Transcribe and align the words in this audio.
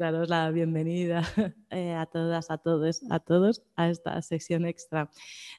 daros 0.00 0.30
la 0.30 0.50
bienvenida 0.50 1.22
eh, 1.70 1.92
a 1.92 2.06
todas, 2.06 2.50
a 2.50 2.56
todos, 2.56 3.02
a 3.10 3.20
todos 3.20 3.62
a 3.76 3.90
esta 3.90 4.22
sesión 4.22 4.64
extra 4.64 5.10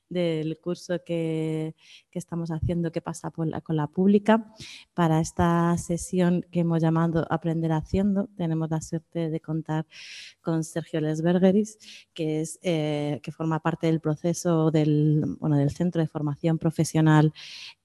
del 0.09 0.57
curso 0.57 1.03
que, 1.05 1.75
estamos 2.11 2.49
haciendo 2.49 2.91
que 2.91 3.01
pasa 3.01 3.31
con 3.31 3.77
la 3.77 3.87
pública. 3.87 4.51
Para 4.95 5.19
esta 5.21 5.77
sesión 5.77 6.43
que 6.51 6.61
hemos 6.61 6.81
llamado 6.81 7.25
Aprender 7.29 7.71
Haciendo, 7.71 8.29
tenemos 8.35 8.69
la 8.71 8.81
suerte 8.81 9.29
de 9.29 9.39
contar 9.39 9.85
con 10.41 10.63
Sergio 10.63 11.01
Lesbergeris, 11.01 11.77
que, 12.13 12.41
es, 12.41 12.59
eh, 12.63 13.19
que 13.21 13.31
forma 13.31 13.59
parte 13.59 13.87
del 13.87 13.99
proceso 13.99 14.71
del, 14.71 15.37
bueno, 15.39 15.55
del 15.55 15.69
Centro 15.69 16.01
de 16.01 16.07
Formación 16.07 16.57
Profesional 16.57 17.31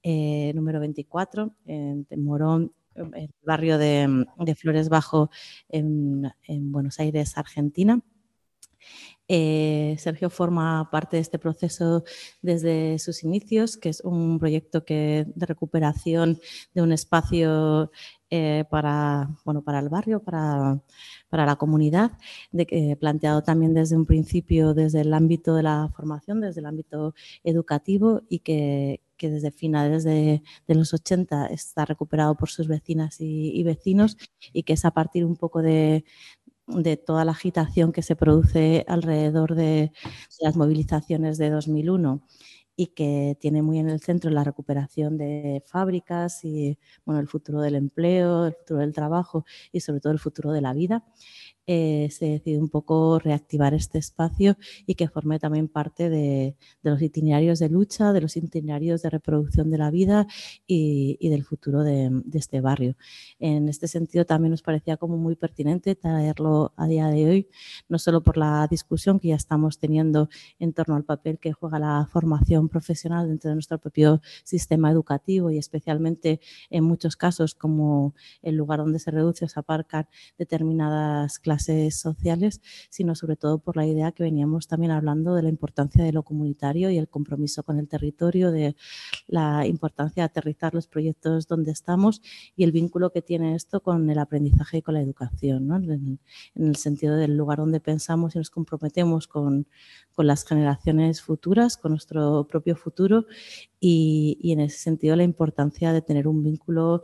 eh, 0.02 0.52
número 0.54 0.80
24 0.80 1.54
en 1.66 2.06
Morón 2.16 2.72
el 2.96 3.30
barrio 3.42 3.78
de, 3.78 4.26
Flores 4.56 4.88
Bajo 4.88 5.30
en, 5.68 6.32
Buenos 6.72 6.98
Aires, 7.00 7.36
Argentina. 7.36 8.00
Eh, 9.28 9.96
Sergio 9.98 10.30
forma 10.30 10.88
parte 10.90 11.16
de 11.16 11.22
este 11.22 11.38
proceso 11.38 12.04
desde 12.42 13.00
sus 13.00 13.24
inicios, 13.24 13.76
que 13.76 13.88
es 13.88 14.00
un 14.00 14.38
proyecto 14.38 14.84
de 14.86 15.26
recuperación 15.36 16.38
de 16.74 16.82
un 16.82 16.92
espacio 16.92 17.90
eh, 18.30 18.64
para, 18.70 19.28
bueno, 19.44 19.62
para 19.62 19.80
el 19.80 19.88
barrio, 19.88 20.20
para, 20.22 20.80
la 21.30 21.56
comunidad, 21.56 22.12
de, 22.52 22.96
planteado 23.00 23.42
también 23.42 23.74
desde 23.74 23.96
un 23.96 24.06
principio 24.06 24.74
desde 24.74 25.00
el 25.00 25.12
ámbito 25.12 25.54
de 25.54 25.64
la 25.64 25.90
formación, 25.94 26.40
desde 26.40 26.60
el 26.60 26.66
ámbito 26.66 27.14
educativo 27.42 28.22
y 28.28 28.40
que, 28.40 29.00
que 29.16 29.30
desde 29.30 29.50
finales 29.50 30.04
de, 30.04 30.42
los 30.66 30.94
80 30.94 31.46
está 31.46 31.84
recuperado 31.84 32.36
por 32.36 32.48
sus 32.48 32.68
vecinas 32.68 33.16
y, 33.20 33.62
vecinos 33.64 34.16
y 34.52 34.62
que 34.62 34.74
es 34.74 34.84
a 34.84 34.90
partir 34.90 35.24
un 35.24 35.36
poco 35.36 35.62
de, 35.62 36.04
toda 37.06 37.24
la 37.24 37.32
agitación 37.32 37.92
que 37.92 38.02
se 38.02 38.16
produce 38.16 38.84
alrededor 38.88 39.54
de 39.54 39.92
las 40.40 40.56
movilizaciones 40.56 41.38
de 41.38 41.50
2001 41.50 42.22
y 42.76 42.88
que 42.88 43.36
tiene 43.40 43.62
muy 43.62 43.78
en 43.78 43.88
el 43.88 44.00
centro 44.00 44.30
la 44.30 44.44
recuperación 44.44 45.16
de 45.16 45.62
fábricas 45.66 46.44
y 46.44 46.78
bueno, 47.06 47.20
el 47.20 47.28
futuro 47.28 47.60
del 47.60 47.74
empleo, 47.74 48.46
el 48.46 48.54
futuro 48.54 48.80
del 48.80 48.92
trabajo 48.92 49.44
y 49.72 49.80
sobre 49.80 50.00
todo 50.00 50.12
el 50.12 50.18
futuro 50.18 50.52
de 50.52 50.60
la 50.60 50.74
vida. 50.74 51.04
Eh, 51.68 52.10
se 52.12 52.26
decide 52.26 52.60
un 52.60 52.68
poco 52.68 53.18
reactivar 53.18 53.74
este 53.74 53.98
espacio 53.98 54.56
y 54.86 54.94
que 54.94 55.08
forme 55.08 55.40
también 55.40 55.66
parte 55.66 56.08
de, 56.08 56.54
los 56.82 57.02
itinerarios 57.02 57.58
de 57.58 57.68
lucha, 57.68 58.12
de 58.12 58.20
los 58.20 58.36
itinerarios 58.36 59.02
de 59.02 59.10
reproducción 59.10 59.68
de 59.72 59.78
la 59.78 59.90
vida 59.90 60.28
y, 60.64 61.28
del 61.28 61.42
futuro 61.42 61.82
de, 61.82 62.22
este 62.34 62.60
barrio. 62.60 62.94
En 63.40 63.68
este 63.68 63.88
sentido 63.88 64.24
también 64.24 64.52
nos 64.52 64.62
parecía 64.62 64.96
como 64.96 65.16
muy 65.16 65.34
pertinente 65.34 65.96
traerlo 65.96 66.72
a 66.76 66.86
día 66.86 67.08
de 67.08 67.28
hoy, 67.28 67.48
no 67.88 67.98
solo 67.98 68.22
por 68.22 68.36
la 68.36 68.68
discusión 68.70 69.18
que 69.18 69.28
ya 69.28 69.34
estamos 69.34 69.80
teniendo 69.80 70.28
en 70.60 70.72
torno 70.72 70.94
al 70.94 71.04
papel 71.04 71.40
que 71.40 71.52
juega 71.52 71.80
la 71.80 72.08
formación 72.12 72.68
profesional 72.68 73.26
dentro 73.26 73.48
de 73.48 73.56
nuestro 73.56 73.78
propio 73.78 74.20
sistema 74.44 74.90
educativo 74.92 75.50
y 75.50 75.58
especialmente 75.58 76.40
en 76.70 76.84
muchos 76.84 77.16
casos 77.16 77.56
como 77.56 78.14
el 78.42 78.54
lugar 78.54 78.78
donde 78.78 79.00
se 79.00 79.10
reduce 79.10 79.44
o 79.44 79.48
se 79.48 79.58
aparcan 79.58 80.06
determinadas 80.38 81.40
clases 81.40 81.55
sociales, 81.58 82.60
sino 82.90 83.14
sobre 83.14 83.36
todo 83.36 83.58
por 83.58 83.76
la 83.76 83.86
idea 83.86 84.12
que 84.12 84.22
veníamos 84.22 84.68
también 84.68 84.92
hablando 84.92 85.34
de 85.34 85.42
la 85.42 85.48
importancia 85.48 86.04
de 86.04 86.12
lo 86.12 86.22
comunitario 86.22 86.90
y 86.90 86.98
el 86.98 87.08
compromiso 87.08 87.62
con 87.62 87.78
el 87.78 87.88
territorio, 87.88 88.50
de 88.50 88.76
la 89.26 89.66
importancia 89.66 90.22
de 90.22 90.26
aterrizar 90.26 90.74
los 90.74 90.86
proyectos 90.86 91.46
donde 91.46 91.72
estamos 91.72 92.22
y 92.56 92.64
el 92.64 92.72
vínculo 92.72 93.10
que 93.10 93.22
tiene 93.22 93.54
esto 93.54 93.80
con 93.80 94.08
el 94.10 94.18
aprendizaje 94.18 94.78
y 94.78 94.82
con 94.82 94.94
la 94.94 95.02
educación, 95.02 95.70
en, 95.72 96.18
el 96.54 96.76
sentido 96.76 97.16
del 97.16 97.36
lugar 97.36 97.58
donde 97.58 97.80
pensamos 97.80 98.34
y 98.34 98.38
nos 98.38 98.50
comprometemos 98.50 99.26
con, 99.26 99.66
con 100.14 100.26
las 100.26 100.44
generaciones 100.44 101.22
futuras, 101.22 101.76
con 101.76 101.92
nuestro 101.92 102.46
propio 102.48 102.76
futuro 102.76 103.26
y 103.78 104.52
en 104.52 104.60
ese 104.60 104.78
sentido 104.78 105.16
la 105.16 105.22
importancia 105.22 105.92
de 105.92 106.02
tener 106.02 106.26
un 106.26 106.42
vínculo 106.42 107.02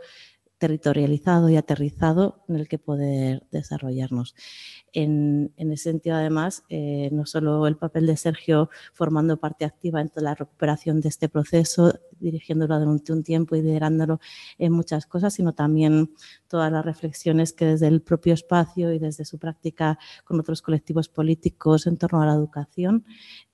territorializado 0.63 1.51
y 1.51 1.57
aterrizado 1.57 2.45
en 2.47 2.55
el 2.55 2.69
que 2.69 2.79
poder 2.79 3.43
desarrollarnos. 3.51 4.37
En, 4.93 5.53
ese 5.57 5.91
sentido, 5.91 6.15
además, 6.15 6.63
eh, 6.69 7.09
no 7.11 7.27
solo 7.27 7.67
el 7.67 7.77
papel 7.77 8.07
de 8.07 8.17
Sergio 8.17 8.71
formando 8.93 9.39
parte 9.39 9.65
activa 9.65 10.01
en 10.01 10.09
toda 10.09 10.23
la 10.23 10.35
recuperación 10.37 11.01
de 11.01 11.09
este 11.09 11.29
proceso, 11.29 11.99
dirigiéndolo 12.21 12.79
durante 12.79 13.13
un 13.13 13.25
tiempo 13.25 13.57
y 13.57 13.63
liderándolo 13.63 14.21
en 14.57 14.73
muchas 14.73 15.05
cosas, 15.07 15.35
sino 15.35 15.53
también 15.53 16.13
todas 16.47 16.71
las 16.71 16.85
reflexiones 16.85 17.53
que 17.53 17.65
desde 17.65 17.89
el 17.89 18.01
propio 18.01 18.33
espacio 18.33 18.93
y 18.93 19.01
desde 19.01 19.25
su 19.25 19.41
práctica 19.41 19.99
con 20.23 20.39
otros 20.39 20.63
colectivos 20.63 21.09
políticos 21.09 21.89
en 21.89 21.97
torno 21.97 22.23
a 22.23 22.27
la 22.27 22.35
educación, 22.35 23.05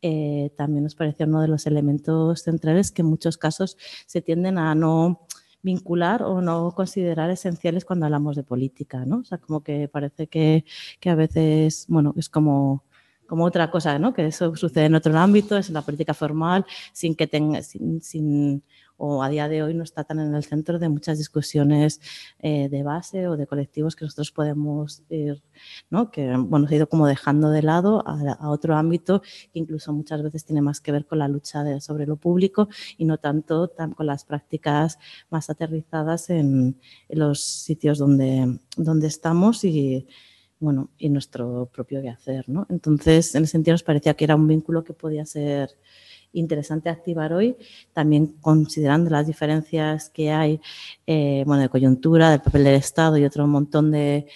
eh, 0.02 0.52
también 0.58 0.84
nos 0.84 0.94
parecía 0.94 1.24
uno 1.24 1.40
de 1.40 1.48
los 1.48 1.66
elementos 1.66 2.42
centrales 2.42 2.92
que 2.92 3.00
en 3.00 3.08
muchos 3.08 3.38
casos 3.38 3.78
se 4.06 4.20
tienden 4.20 4.58
a 4.58 4.74
no 4.74 5.26
vincular 5.62 6.22
o 6.22 6.40
no 6.40 6.72
considerar 6.72 7.30
esenciales 7.30 7.84
cuando 7.84 8.06
hablamos 8.06 8.36
de 8.36 8.44
política, 8.44 9.04
¿no? 9.06 9.18
O 9.18 9.24
sea, 9.24 9.38
como 9.38 9.62
que 9.62 9.88
parece 9.88 10.28
que, 10.28 10.64
que 11.00 11.10
a 11.10 11.14
veces, 11.14 11.86
bueno, 11.88 12.14
es 12.16 12.28
como 12.28 12.84
como 13.28 13.44
otra 13.44 13.70
cosa, 13.70 13.98
¿no? 13.98 14.14
Que 14.14 14.26
eso 14.26 14.56
sucede 14.56 14.86
en 14.86 14.94
otro 14.94 15.16
ámbito, 15.16 15.56
es 15.56 15.68
en 15.68 15.74
la 15.74 15.82
política 15.82 16.14
formal, 16.14 16.64
sin 16.92 17.14
que 17.14 17.26
tenga, 17.26 17.62
sin, 17.62 18.00
sin 18.00 18.62
o 18.98 19.22
a 19.22 19.28
día 19.28 19.48
de 19.48 19.62
hoy 19.62 19.74
no 19.74 19.84
está 19.84 20.02
tan 20.04 20.18
en 20.18 20.34
el 20.34 20.44
centro 20.44 20.78
de 20.78 20.88
muchas 20.88 21.18
discusiones 21.18 22.00
eh, 22.40 22.68
de 22.68 22.82
base 22.82 23.28
o 23.28 23.36
de 23.36 23.46
colectivos 23.46 23.94
que 23.94 24.04
nosotros 24.04 24.32
podemos 24.32 25.02
ir, 25.08 25.40
¿no? 25.88 26.10
que 26.10 26.36
bueno, 26.36 26.66
se 26.66 26.74
ha 26.74 26.76
ido 26.78 26.88
como 26.88 27.06
dejando 27.06 27.50
de 27.50 27.62
lado 27.62 28.02
a, 28.06 28.50
otro 28.50 28.74
ámbito 28.74 29.20
que 29.52 29.60
incluso 29.60 29.92
muchas 29.92 30.22
veces 30.22 30.44
tiene 30.44 30.62
más 30.62 30.80
que 30.80 30.90
ver 30.90 31.06
con 31.06 31.20
la 31.20 31.28
lucha 31.28 31.80
sobre 31.80 32.06
lo 32.06 32.16
público 32.16 32.68
y 32.96 33.04
no 33.04 33.18
tanto 33.18 33.72
con 33.94 34.06
las 34.06 34.24
prácticas 34.24 34.98
más 35.30 35.48
aterrizadas 35.48 36.28
en, 36.30 36.80
los 37.08 37.42
sitios 37.42 37.98
donde, 37.98 38.58
donde 38.76 39.06
estamos 39.06 39.62
y, 39.64 40.08
bueno, 40.60 40.90
y 40.98 41.08
nuestro 41.08 41.66
propio 41.72 42.02
quehacer. 42.02 42.48
¿no? 42.48 42.66
Entonces, 42.68 43.34
en 43.34 43.44
ese 43.44 43.52
sentido 43.52 43.74
nos 43.74 43.82
parecía 43.82 44.14
que 44.14 44.24
era 44.24 44.36
un 44.36 44.46
vínculo 44.46 44.84
que 44.84 44.92
podía 44.92 45.24
ser 45.24 45.70
interesante 46.32 46.90
activar 46.90 47.32
hoy, 47.32 47.56
también 47.92 48.26
considerando 48.40 49.10
las 49.10 49.26
diferencias 49.26 50.10
que 50.10 50.30
hay 50.30 50.60
eh, 51.06 51.42
bueno, 51.46 51.62
de 51.62 51.68
coyuntura, 51.68 52.30
del 52.30 52.40
papel 52.40 52.64
del 52.64 52.74
Estado 52.74 53.16
y 53.16 53.24
otro 53.24 53.46
montón 53.46 53.90
de, 53.90 54.26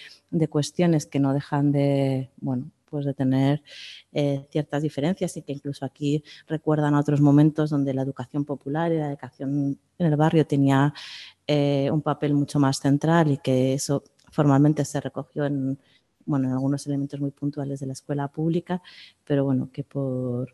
cuestiones 0.49 1.05
que 1.05 1.19
no 1.19 1.31
dejan 1.31 1.71
de, 1.71 2.31
bueno, 2.37 2.71
pues 2.89 3.05
de 3.05 3.13
tener 3.13 3.61
eh, 4.11 4.47
ciertas 4.51 4.81
diferencias 4.81 5.37
y 5.37 5.43
que 5.43 5.53
incluso 5.53 5.85
aquí 5.85 6.23
recuerdan 6.47 6.95
otros 6.95 7.21
momentos 7.21 7.69
donde 7.69 7.93
la 7.93 8.01
educación 8.01 8.43
popular 8.43 8.91
y 8.91 8.97
la 8.97 9.09
educación 9.09 9.79
en 9.99 10.05
el 10.07 10.15
barrio 10.15 10.45
tenía 10.47 10.91
eh, 11.45 11.89
un 11.91 12.01
papel 12.01 12.33
mucho 12.33 12.59
más 12.59 12.79
central 12.79 13.31
y 13.31 13.37
que 13.37 13.73
eso 13.73 14.03
formalmente 14.31 14.83
se 14.85 14.99
recogió 14.99 15.45
en, 15.45 15.77
bueno, 16.25 16.47
en 16.47 16.53
algunos 16.53 16.85
elementos 16.87 17.19
muy 17.19 17.31
puntuales 17.31 17.79
de 17.79 17.87
la 17.87 17.93
escuela 17.93 18.27
pública, 18.27 18.81
pero 19.25 19.43
bueno, 19.45 19.69
que 19.71 19.83
por 19.83 20.53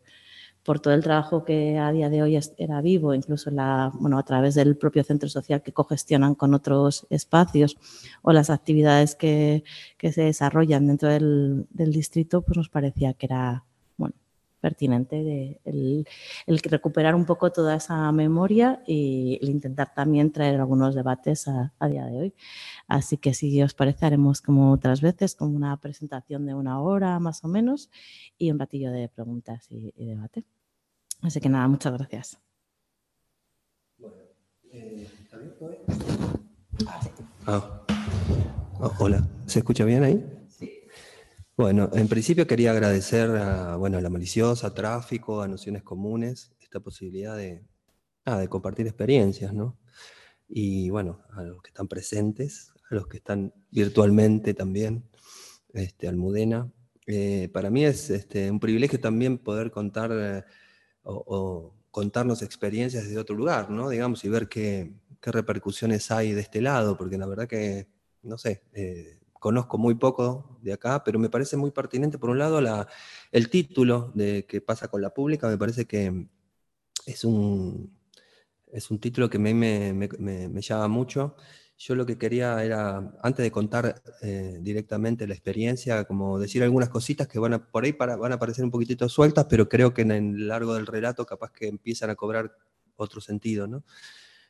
por 0.64 0.80
todo 0.80 0.94
el 0.94 1.04
trabajo 1.04 1.44
que 1.46 1.78
a 1.78 1.92
día 1.92 2.10
de 2.10 2.22
hoy 2.22 2.38
era 2.58 2.82
vivo, 2.82 3.14
incluso 3.14 3.50
la, 3.50 3.92
bueno, 3.96 4.20
a 4.20 4.24
través 4.24 4.56
del 4.56 4.78
propio 4.78 5.04
centro 5.04 5.30
social 5.30 5.64
que 5.64 5.74
cogestionan 5.74 6.36
con 6.36 6.54
otros 6.54 7.08
espacios 7.10 7.78
o 8.22 8.34
las 8.34 8.50
actividades 8.50 9.16
que, 9.16 9.64
se 10.00 10.22
desarrollan 10.22 10.88
dentro 10.88 11.10
del, 11.10 11.68
distrito, 11.72 12.42
pues 12.42 12.58
nos 12.58 12.70
parecía 12.70 13.14
que 13.14 13.26
era 13.26 13.64
pertinente 14.60 15.60
el, 15.66 16.06
recuperar 16.64 17.16
un 17.16 17.26
poco 17.26 17.52
toda 17.52 17.76
esa 17.76 18.12
memoria 18.12 18.84
y 18.86 19.40
el 19.42 19.50
intentar 19.50 19.94
también 19.94 20.32
traer 20.32 20.60
algunos 20.60 20.96
debates 20.96 21.48
a, 21.48 21.74
día 21.88 22.06
de 22.06 22.18
hoy. 22.18 22.34
Así 22.88 23.18
que 23.18 23.34
si 23.34 23.62
os 23.62 23.74
parece, 23.74 24.06
haremos 24.06 24.42
como 24.42 24.72
otras 24.72 25.02
veces, 25.02 25.36
como 25.36 25.56
una 25.56 25.76
presentación 25.78 26.46
de 26.46 26.54
una 26.54 26.82
hora 26.82 27.20
más 27.20 27.44
o 27.44 27.48
menos 27.48 27.90
y 28.38 28.52
un 28.52 28.60
ratillo 28.60 28.92
de 28.92 29.10
preguntas 29.10 29.68
y 29.70 30.06
debate. 30.06 30.46
Así 31.22 31.40
que 31.42 31.50
nada, 31.50 31.68
muchas 31.68 31.94
gracias. 31.94 32.40
Eh, 34.72 35.08
ah. 37.48 37.82
Hola, 39.00 39.28
¿se 39.46 39.60
escucha 39.60 39.84
bien 39.84 40.04
ahí? 40.04 40.39
Bueno, 41.60 41.90
en 41.92 42.08
principio 42.08 42.48
quería 42.48 42.72
agradecer 42.72 43.30
a, 43.32 43.76
bueno, 43.76 44.00
la 44.00 44.10
maliciosa, 44.10 44.68
a 44.68 44.74
Tráfico, 44.74 45.42
a 45.42 45.48
Nociones 45.50 45.84
Comunes, 45.84 46.54
esta 46.62 46.80
posibilidad 46.80 47.36
de, 47.36 47.66
de 48.26 48.48
compartir 48.48 48.88
experiencias, 48.88 49.54
¿no? 49.54 49.78
Y 50.48 50.90
bueno, 50.90 51.22
a 51.34 51.44
los 51.44 51.62
que 51.62 51.68
están 51.72 51.90
presentes, 51.90 52.72
a 52.90 52.96
los 52.96 53.08
que 53.08 53.18
están 53.18 53.54
virtualmente 53.72 54.54
también, 54.54 55.04
este, 55.74 56.08
Almudena. 56.08 56.72
Eh, 57.06 57.50
para 57.52 57.70
mí 57.70 57.84
es 57.84 58.10
este, 58.10 58.50
un 58.50 58.62
privilegio 58.62 59.02
también 59.02 59.38
poder 59.38 59.70
contar 59.70 60.12
eh, 60.14 60.46
o, 61.04 61.76
contarnos 61.92 62.42
experiencias 62.42 63.04
desde 63.04 63.20
otro 63.20 63.36
lugar, 63.36 63.70
¿no? 63.70 63.90
Digamos, 63.90 64.24
y 64.24 64.30
ver 64.30 64.48
qué, 64.48 64.94
repercusiones 65.22 66.10
hay 66.10 66.32
de 66.32 66.40
este 66.40 66.62
lado, 66.62 66.96
porque 66.96 67.18
la 67.18 67.26
verdad 67.28 67.50
que, 67.50 67.90
no 68.24 68.38
sé, 68.38 68.64
eh, 68.72 69.19
conozco 69.40 69.78
muy 69.78 69.96
poco 69.96 70.60
de 70.62 70.74
acá, 70.74 71.04
pero 71.04 71.20
me 71.20 71.30
parece 71.30 71.58
muy 71.58 71.72
pertinente, 71.72 72.18
por 72.18 72.30
un 72.30 72.40
lado, 72.40 72.62
la, 72.62 72.88
el 73.32 73.50
título 73.50 74.12
de 74.14 74.46
qué 74.46 74.62
pasa 74.62 74.90
con 74.90 75.02
la 75.02 75.14
pública, 75.14 75.48
me 75.48 75.58
parece 75.58 75.86
que 75.86 76.28
es 77.06 77.24
un, 77.24 77.98
es 78.72 78.92
un 78.92 79.00
título 79.00 79.30
que 79.30 79.38
a 79.38 79.40
mí 79.40 79.54
me, 79.54 80.62
llama 80.62 80.88
mucho. 80.88 81.36
Yo 81.78 81.96
lo 81.96 82.06
que 82.06 82.18
quería 82.18 82.64
era, 82.64 83.14
antes 83.24 83.44
de 83.44 83.52
contar 83.52 84.02
eh, 84.22 84.60
directamente 84.62 85.26
la 85.28 85.34
experiencia, 85.34 86.04
como 86.04 86.38
decir 86.38 86.62
algunas 86.62 86.90
cositas 86.90 87.28
que 87.28 87.40
van 87.40 87.54
a, 87.54 87.72
por 87.72 87.86
ahí 87.86 87.94
para, 87.94 88.18
van 88.18 88.34
a 88.34 88.40
parecer 88.40 88.66
un 88.66 88.72
poquitito 88.72 89.08
sueltas, 89.08 89.46
pero 89.50 89.70
creo 89.70 89.94
que 89.94 90.02
en 90.02 90.12
el 90.12 90.48
largo 90.48 90.74
del 90.74 90.86
relato 90.86 91.26
capaz 91.26 91.52
que 91.52 91.68
empiezan 91.68 92.10
a 92.10 92.16
cobrar 92.16 92.54
otro 92.98 93.22
sentido, 93.22 93.66
¿no? 93.66 93.86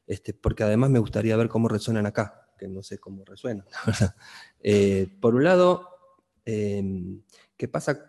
Este, 0.07 0.33
porque 0.33 0.63
además 0.63 0.89
me 0.89 0.97
gustaría 0.97 1.37
ver 1.37 1.49
cómo 1.49 1.67
resuenan 1.67 2.07
acá, 2.07 2.48
que 2.59 2.67
no 2.67 2.83
sé 2.83 2.99
cómo 2.99 3.25
resuenan, 3.25 3.65
eh, 4.61 5.07
por 5.19 5.35
un 5.35 5.43
lado, 5.43 5.89
em, 6.45 7.23
¿qué 7.57 7.67
pasa 7.67 8.05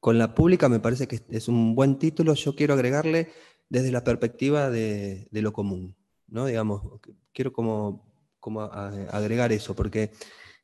con 0.00 0.18
la 0.18 0.34
pública? 0.34 0.68
Me 0.68 0.80
parece 0.80 1.06
que 1.06 1.20
es 1.30 1.48
un 1.48 1.74
buen 1.74 1.98
título. 1.98 2.34
Yo 2.34 2.54
quiero 2.56 2.74
agregarle 2.74 3.30
desde 3.68 3.92
la 3.92 4.04
perspectiva 4.04 4.68
de, 4.68 5.28
lo 5.30 5.52
común, 5.52 5.96
¿no? 6.26 6.44
Digamos, 6.44 7.00
quiero 7.32 7.52
como, 7.52 8.12
como 8.38 8.60
agregar 8.60 9.52
eso, 9.52 9.74
porque 9.74 10.10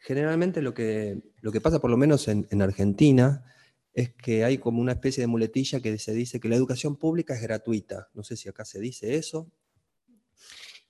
generalmente 0.00 0.61
lo 0.61 0.75
que, 0.75 1.23
lo 1.40 1.52
que 1.52 1.61
pasa, 1.61 1.81
por 1.81 1.90
lo 1.90 1.96
menos 1.96 2.29
en, 2.29 2.62
Argentina, 2.62 3.44
es 3.94 4.11
que 4.11 4.44
hay 4.44 4.58
como 4.58 4.81
una 4.81 4.93
especie 4.93 5.23
de 5.23 5.26
muletilla 5.26 5.81
que 5.81 5.99
se 5.99 6.12
dice 6.12 6.40
que 6.40 6.49
la 6.49 6.56
educación 6.56 6.96
pública 6.96 7.35
es 7.35 7.43
gratuita. 7.43 8.08
No 8.12 8.23
sé 8.23 8.37
si 8.37 8.49
acá 8.49 8.64
se 8.64 8.81
dice 8.81 9.17
eso. 9.17 9.50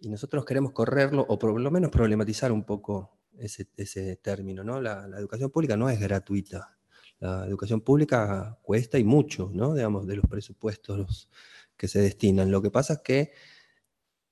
Y 0.01 0.09
nosotros 0.09 0.45
queremos 0.45 0.73
correrlo, 0.73 1.25
o 1.29 1.39
por 1.39 1.61
lo 1.61 1.71
menos 1.71 1.91
problematizar 1.91 2.53
un 2.53 2.65
poco 2.65 3.19
ese, 3.39 4.17
término, 4.17 4.65
¿no? 4.65 4.81
La, 4.81 5.07
la, 5.07 5.19
educación 5.19 5.51
pública 5.51 5.77
no 5.77 5.89
es 5.89 5.99
gratuita. 6.01 6.79
La 7.21 7.47
educación 7.47 7.81
pública 7.81 8.59
cuesta 8.63 8.99
y 8.99 9.05
mucho, 9.05 9.51
¿no? 9.53 9.75
Digamos, 9.75 10.07
de 10.07 10.17
los 10.17 10.27
presupuestos 10.27 11.29
que 11.77 11.89
se 11.89 12.01
destinan. 12.01 12.51
Lo 12.51 12.63
que 12.63 12.71
pasa 12.71 12.95
es 12.95 13.01
que 13.01 13.33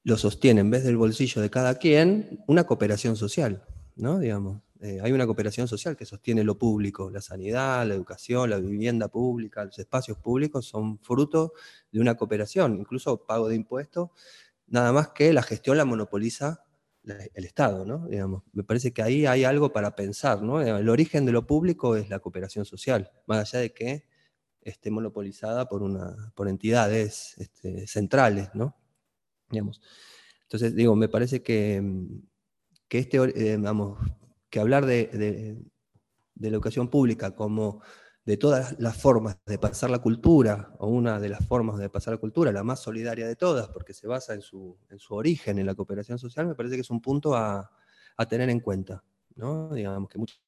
lo 0.05 0.17
sostiene 0.17 0.61
en 0.61 0.71
vez 0.71 0.85
del 0.85 0.97
bolsillo 0.97 1.43
de 1.43 1.51
cada 1.51 1.79
quien 1.79 2.45
una 2.47 2.65
cooperación 2.65 3.17
social, 3.17 3.65
¿no? 3.97 4.21
Digamos, 4.21 4.63
eh, 4.81 5.01
hay 5.03 5.13
una 5.13 5.27
cooperación 5.27 5.67
social 5.67 5.97
que 5.97 6.05
sostiene 6.05 6.45
lo 6.45 6.59
público, 6.59 7.11
la 7.11 7.21
sanidad, 7.21 7.87
la 7.87 7.95
educación, 7.95 8.51
la 8.51 8.59
vivienda 8.59 9.09
pública, 9.09 9.65
los 9.65 9.79
espacios 9.79 10.19
públicos 10.19 10.67
son 10.67 10.99
fruto 11.01 11.55
de 11.91 12.01
una 12.01 12.15
cooperación, 12.15 12.79
incluso 12.79 13.25
pago 13.25 13.49
de 13.49 13.57
impuestos, 13.57 14.11
nada 14.67 14.93
más 14.93 15.09
que 15.09 15.33
la 15.33 15.43
gestión 15.43 15.77
la 15.77 15.85
monopoliza 15.85 16.63
el 17.35 17.45
Estado, 17.45 17.85
¿no? 17.85 18.09
Digamos, 18.09 18.43
me 18.53 18.65
parece 18.65 18.93
que 18.93 19.03
ahí 19.03 19.27
hay 19.27 19.45
algo 19.45 19.73
para 19.73 19.95
pensar, 19.95 20.43
¿no? 20.43 20.61
El 20.61 20.89
origen 20.89 21.25
de 21.25 21.33
lo 21.33 21.47
público 21.47 21.95
es 21.95 22.09
la 22.09 22.19
cooperación 22.19 22.65
social, 22.65 23.13
más 23.27 23.39
allá 23.39 23.61
de 23.61 23.73
que 23.73 24.09
esté 24.61 24.91
monopolizada 24.91 25.69
por, 25.69 25.83
una, 25.83 26.33
por 26.35 26.49
entidades 26.49 27.37
este, 27.39 27.87
centrales, 27.87 28.51
¿no? 28.55 28.77
Digamos. 29.51 29.81
Entonces, 30.43 30.75
digo, 30.75 30.97
me 30.97 31.09
parece 31.09 31.43
que, 31.43 31.81
que 32.89 32.99
este, 32.99 33.19
eh, 33.19 33.57
vamos, 33.57 33.99
que 34.51 34.59
hablar 34.59 34.85
de, 34.87 35.07
de, 35.07 35.63
la 36.41 36.49
educación 36.49 36.89
pública 36.89 37.35
como 37.35 37.83
de 38.27 38.37
todas 38.37 38.77
las 38.81 38.97
formas 39.01 39.39
de 39.47 39.59
pasar 39.59 39.89
la 39.91 40.01
cultura, 40.01 40.75
o 40.79 40.89
una 40.89 41.21
de 41.21 41.29
las 41.29 41.47
formas 41.47 41.79
de 41.79 41.89
pasar 41.89 42.15
la 42.15 42.21
cultura, 42.21 42.53
la 42.53 42.65
más 42.65 42.81
solidaria 42.81 43.27
de 43.27 43.37
todas, 43.37 43.69
porque 43.69 43.95
se 43.95 44.09
basa 44.09 44.35
en 44.35 44.43
su, 44.43 44.77
en 44.91 44.99
su 44.99 45.15
origen, 45.15 45.59
en 45.61 45.67
la 45.67 45.77
cooperación 45.77 46.19
social, 46.19 46.47
me 46.47 46.57
parece 46.57 46.75
que 46.75 46.81
es 46.83 46.91
un 46.91 47.01
punto 47.01 47.37
a, 47.37 47.71
a 48.17 48.29
tener 48.29 48.51
en 48.51 48.61
cuenta, 48.61 49.05
¿no? 49.37 49.73
Digamos 49.73 50.09
que 50.11 50.19
muchas 50.19 50.41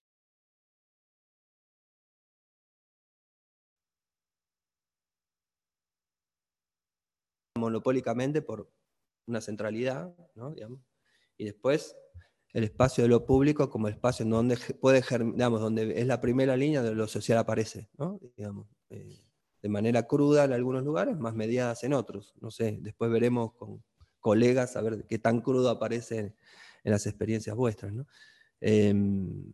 monopólicamente 7.54 8.42
por 8.42 8.70
una 9.26 9.40
centralidad, 9.40 10.14
¿no? 10.34 10.54
y 11.36 11.44
después 11.44 11.96
el 12.52 12.64
espacio 12.64 13.04
de 13.04 13.08
lo 13.08 13.26
público 13.26 13.68
como 13.70 13.88
el 13.88 13.94
espacio 13.94 14.24
en 14.24 14.30
donde 14.30 14.56
puede, 14.80 15.02
digamos, 15.32 15.60
donde 15.60 16.00
es 16.00 16.06
la 16.06 16.20
primera 16.20 16.56
línea 16.56 16.82
de 16.82 16.94
lo 16.94 17.06
social 17.06 17.38
aparece, 17.38 17.88
¿no? 17.98 18.18
digamos, 18.36 18.68
eh, 18.90 19.18
de 19.62 19.68
manera 19.68 20.04
cruda 20.04 20.44
en 20.44 20.52
algunos 20.52 20.84
lugares, 20.84 21.18
más 21.18 21.34
mediadas 21.34 21.84
en 21.84 21.92
otros. 21.92 22.34
No 22.40 22.50
sé, 22.50 22.78
después 22.80 23.10
veremos 23.10 23.54
con 23.54 23.82
colegas 24.20 24.76
a 24.76 24.82
ver 24.82 25.06
qué 25.08 25.18
tan 25.18 25.40
crudo 25.40 25.70
aparece 25.70 26.18
en, 26.18 26.34
las 26.84 27.06
experiencias 27.06 27.54
vuestras. 27.56 27.92
¿no? 27.92 28.06
Em, 28.60 29.52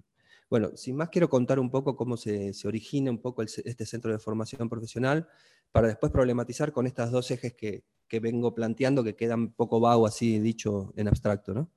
bueno, 0.48 0.76
sin 0.76 0.96
más 0.96 1.08
quiero 1.08 1.28
contar 1.28 1.58
un 1.58 1.70
poco 1.70 1.96
cómo 1.96 2.16
se, 2.16 2.52
origina 2.64 3.10
un 3.10 3.20
poco 3.20 3.42
este 3.42 3.86
centro 3.86 4.12
de 4.12 4.18
formación 4.18 4.68
profesional 4.68 5.26
para 5.72 5.88
después 5.88 6.12
problematizar 6.12 6.70
con 6.70 6.86
estas 6.86 7.10
dos 7.10 7.30
ejes 7.30 7.54
que, 7.54 7.84
que 8.06 8.20
vengo 8.20 8.54
planteando 8.54 9.02
que 9.02 9.16
quedan 9.16 9.52
poco 9.52 9.80
vago 9.80 10.06
así 10.06 10.38
dicho 10.38 10.92
en 10.96 11.08
abstracto. 11.08 11.54
¿no? 11.54 11.70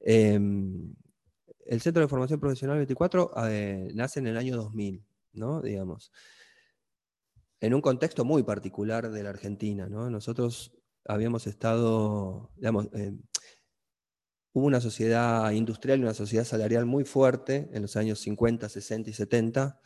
Em, 0.00 0.94
el 1.66 1.80
Centro 1.80 2.02
de 2.02 2.08
Formación 2.08 2.40
Profesional 2.40 2.78
24 2.78 3.32
eh, 3.48 3.90
nace 3.94 4.20
en 4.20 4.26
el 4.26 4.36
año 4.36 4.56
2000, 4.56 5.04
¿no? 5.34 5.60
digamos, 5.60 6.10
en 7.60 7.74
un 7.74 7.80
contexto 7.80 8.24
muy 8.24 8.42
particular 8.42 9.10
de 9.10 9.22
la 9.22 9.30
Argentina. 9.30 9.88
¿no? 9.88 10.10
Nosotros 10.10 10.72
habíamos 11.04 11.46
estado, 11.46 12.50
digamos, 12.56 12.88
em, 12.92 13.20
hubo 14.52 14.66
una 14.66 14.80
sociedad 14.80 15.50
industrial 15.52 16.00
y 16.00 16.02
una 16.02 16.14
sociedad 16.14 16.44
salarial 16.44 16.86
muy 16.86 17.04
fuerte 17.04 17.70
en 17.72 17.82
los 17.82 17.96
años 17.96 18.18
50, 18.20 18.68
60 18.68 19.10
y 19.10 19.12
70, 19.12 19.80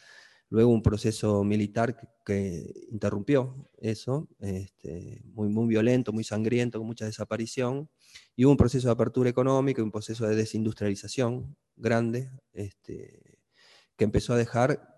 Luego 0.51 0.71
un 0.71 0.83
proceso 0.83 1.43
militar 1.45 1.97
que, 2.25 2.87
interrumpió 2.91 3.69
eso, 3.79 4.29
este, 4.41 5.23
muy, 5.25 5.49
muy 5.49 5.67
violento, 5.67 6.13
muy 6.13 6.25
sangriento, 6.25 6.79
con 6.79 6.87
mucha 6.87 7.07
desaparición. 7.07 7.89
Y 8.37 8.45
hubo 8.45 8.53
un 8.53 8.57
proceso 8.57 8.89
de 8.89 8.93
apertura 8.93 9.31
económica 9.31 9.83
un 9.83 9.91
proceso 9.91 10.27
de 10.27 10.37
desindustrialización 10.37 11.57
grande, 11.77 12.31
este, 12.53 13.39
que 13.97 14.05
empezó 14.05 14.35
a 14.35 14.37
dejar 14.37 14.95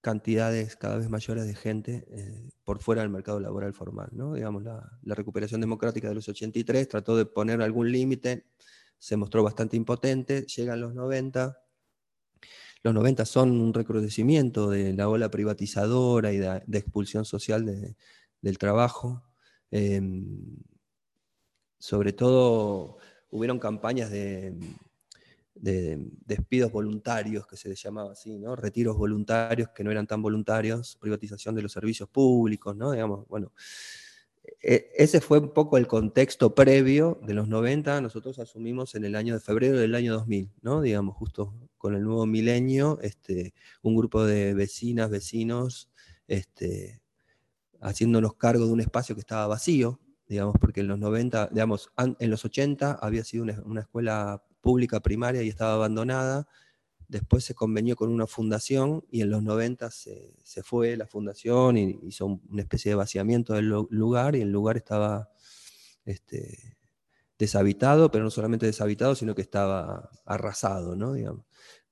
cantidades 0.00 0.76
cada 0.76 0.96
vez 0.96 1.08
mayores 1.08 1.46
de 1.46 1.54
gente 1.54 2.06
eh, 2.10 2.50
por 2.64 2.80
fuera 2.80 3.02
del 3.02 3.10
mercado 3.10 3.40
laboral 3.40 3.74
formal. 3.74 4.08
¿no? 4.12 4.34
Digamos, 4.34 4.62
la, 4.62 4.98
la, 5.02 5.14
recuperación 5.14 5.60
democrática 5.60 6.08
de 6.08 6.14
los 6.14 6.28
83 6.28 6.88
trató 6.88 7.16
de 7.16 7.26
poner 7.26 7.60
algún 7.62 7.90
límite, 7.90 8.46
se 8.98 9.16
mostró 9.16 9.42
bastante 9.42 9.76
impotente, 9.76 10.42
llegan 10.42 10.80
los 10.80 10.94
90, 10.94 11.58
los 12.82 12.94
90 12.94 13.24
son 13.24 13.60
un 13.60 13.74
recrudecimiento 13.74 14.70
de 14.70 14.92
la 14.92 15.08
ola 15.08 15.30
privatizadora 15.30 16.32
y 16.32 16.38
de, 16.38 16.78
expulsión 16.78 17.24
social 17.24 17.94
del 18.40 18.58
trabajo. 18.58 19.22
Em, 19.70 20.56
sobre 21.78 22.12
todo 22.12 22.98
hubieron 23.30 23.58
campañas 23.58 24.10
de, 24.10 24.54
despidos 25.54 26.70
voluntarios, 26.70 27.46
que 27.46 27.56
se 27.56 27.68
les 27.68 27.82
llamaba 27.82 28.12
así, 28.12 28.38
¿no? 28.38 28.54
retiros 28.54 28.96
voluntarios 28.96 29.70
que 29.70 29.82
no 29.82 29.90
eran 29.90 30.06
tan 30.06 30.22
voluntarios, 30.22 30.96
privatización 31.00 31.54
de 31.56 31.62
los 31.62 31.72
servicios 31.72 32.08
públicos, 32.08 32.76
¿no? 32.76 32.92
Digamos, 32.92 33.26
bueno, 33.26 33.52
ese 34.60 35.20
fue 35.20 35.38
un 35.38 35.52
poco 35.52 35.76
el 35.76 35.86
contexto 35.86 36.54
previo 36.54 37.20
de 37.22 37.34
los 37.34 37.48
90, 37.48 38.00
nosotros 38.00 38.38
asumimos 38.38 38.94
en 38.94 39.04
el 39.04 39.14
año 39.14 39.34
de 39.34 39.40
febrero 39.40 39.78
del 39.78 39.94
año 39.94 40.14
2000, 40.14 40.50
¿no? 40.62 40.80
digamos, 40.80 41.16
justo 41.16 41.54
con 41.76 41.94
el 41.94 42.02
nuevo 42.02 42.26
milenio, 42.26 42.98
este, 43.02 43.54
un 43.82 43.96
grupo 43.96 44.24
de 44.24 44.54
vecinas, 44.54 45.10
vecinos, 45.10 45.90
este, 46.26 47.00
haciéndonos 47.80 48.34
cargo 48.34 48.66
de 48.66 48.72
un 48.72 48.80
espacio 48.80 49.14
que 49.14 49.20
estaba 49.20 49.46
vacío, 49.46 50.00
digamos, 50.26 50.56
porque 50.60 50.80
en 50.80 50.88
los 50.88 50.98
90, 50.98 51.48
digamos, 51.52 51.90
en 51.96 52.30
los 52.30 52.44
80 52.44 52.98
había 53.00 53.24
sido 53.24 53.44
una, 53.64 53.80
escuela 53.80 54.42
pública 54.60 55.00
primaria 55.00 55.42
y 55.42 55.48
estaba 55.48 55.74
abandonada, 55.74 56.48
después 57.08 57.44
se 57.44 57.54
convenió 57.54 57.96
con 57.96 58.10
una 58.10 58.26
fundación 58.26 59.04
y 59.10 59.22
en 59.22 59.30
los 59.30 59.42
90 59.42 59.90
se, 59.90 60.34
fue 60.62 60.96
la 60.96 61.06
fundación 61.06 61.78
y 61.78 61.98
hizo 62.02 62.26
una 62.26 62.62
especie 62.62 62.90
de 62.90 62.96
vaciamiento 62.96 63.54
del 63.54 63.68
lugar 63.68 64.36
y 64.36 64.42
el 64.42 64.52
lugar 64.52 64.76
estaba 64.76 65.30
este, 66.04 66.76
deshabitado, 67.38 68.10
pero 68.10 68.24
no 68.24 68.30
solamente 68.30 68.66
deshabitado, 68.66 69.14
sino 69.14 69.34
que 69.34 69.42
estaba 69.42 70.10
arrasado, 70.26 70.96
¿no? 70.96 71.14
Digamos 71.14 71.44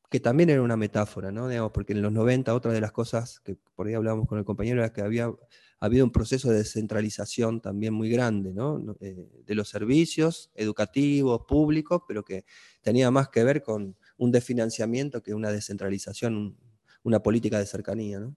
que 0.09 0.21
también 0.21 0.51
era 0.51 0.63
una 0.63 0.77
metáfora, 0.77 1.33
¿no? 1.33 1.49
Digamos, 1.49 1.73
porque 1.73 1.93
en 1.93 2.03
los 2.03 2.13
90 2.13 2.55
otra 2.55 2.73
de 2.73 2.81
las 2.81 2.93
cosas 2.93 3.41
que 3.41 3.57
por 3.75 3.87
ahí 3.87 3.95
hablábamos 3.95 4.29
con 4.29 4.39
el 4.39 4.45
compañero 4.45 4.79
era 4.79 4.93
que 4.93 5.01
había, 5.01 5.27
ha 5.27 5.37
habido 5.81 6.05
un 6.05 6.13
proceso 6.13 6.49
de 6.51 6.59
descentralización 6.59 7.61
también 7.61 7.93
muy 7.93 8.09
grande, 8.09 8.55
eh, 9.01 9.29
de 9.45 9.55
los 9.55 9.69
servicios 9.69 10.51
educativos, 10.55 11.43
públicos, 11.47 12.03
pero 12.07 12.25
que 12.25 12.45
tenía 12.83 13.11
más 13.11 13.29
que 13.31 13.43
ver 13.43 13.63
con 13.63 13.97
un 14.17 14.33
desfinanciamiento 14.33 15.23
que 15.23 15.35
una 15.35 15.51
descentralización, 15.51 16.57
una 17.03 17.23
política 17.23 17.59
de 17.59 17.67
cercanía. 17.67 18.31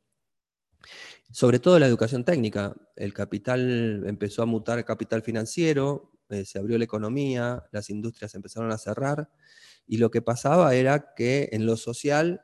Sobre 1.32 1.60
todo 1.60 1.80
la 1.80 1.88
educación 1.88 2.24
técnica, 2.24 2.76
el 2.96 3.14
capital 3.14 4.04
empezó 4.08 4.42
a 4.42 4.46
mutar 4.46 4.84
capital 4.86 5.22
financiero, 5.22 6.12
eh, 6.30 6.46
se 6.46 6.60
abrió 6.60 6.78
la 6.78 6.84
economía, 6.86 7.66
las 7.72 7.90
industrias 7.90 8.36
empezaron 8.36 8.72
a 8.72 8.78
cerrar, 8.78 9.30
y 9.88 9.98
lo 9.98 10.12
que 10.12 10.22
pasaba 10.22 10.76
era 10.76 11.14
que 11.16 11.50
en 11.52 11.66
lo 11.66 11.76
social 11.76 12.42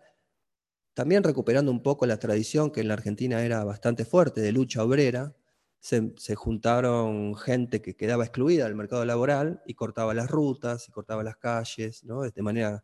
también 0.96 1.24
recuperando 1.24 1.72
un 1.72 1.84
poco 1.84 2.06
la 2.06 2.20
tradición 2.20 2.72
que 2.72 2.80
en 2.82 2.88
la 2.88 2.94
Argentina 2.96 3.44
era 3.44 3.64
bastante 3.64 4.06
fuerte 4.06 4.42
de 4.42 4.52
lucha 4.54 4.84
obrera, 4.84 5.36
se, 5.80 6.36
juntaron 6.36 7.36
gente 7.36 7.82
que 7.82 7.96
quedaba 7.96 8.24
excluida 8.24 8.64
del 8.64 8.76
mercado 8.76 9.06
laboral 9.06 9.62
y 9.68 9.76
cortaba 9.76 10.16
las 10.16 10.32
rutas 10.32 10.88
y 10.90 10.92
cortaba 10.92 11.22
las 11.22 11.38
calles, 11.38 12.04
¿no? 12.06 12.22
de 12.22 12.42
manera 12.42 12.84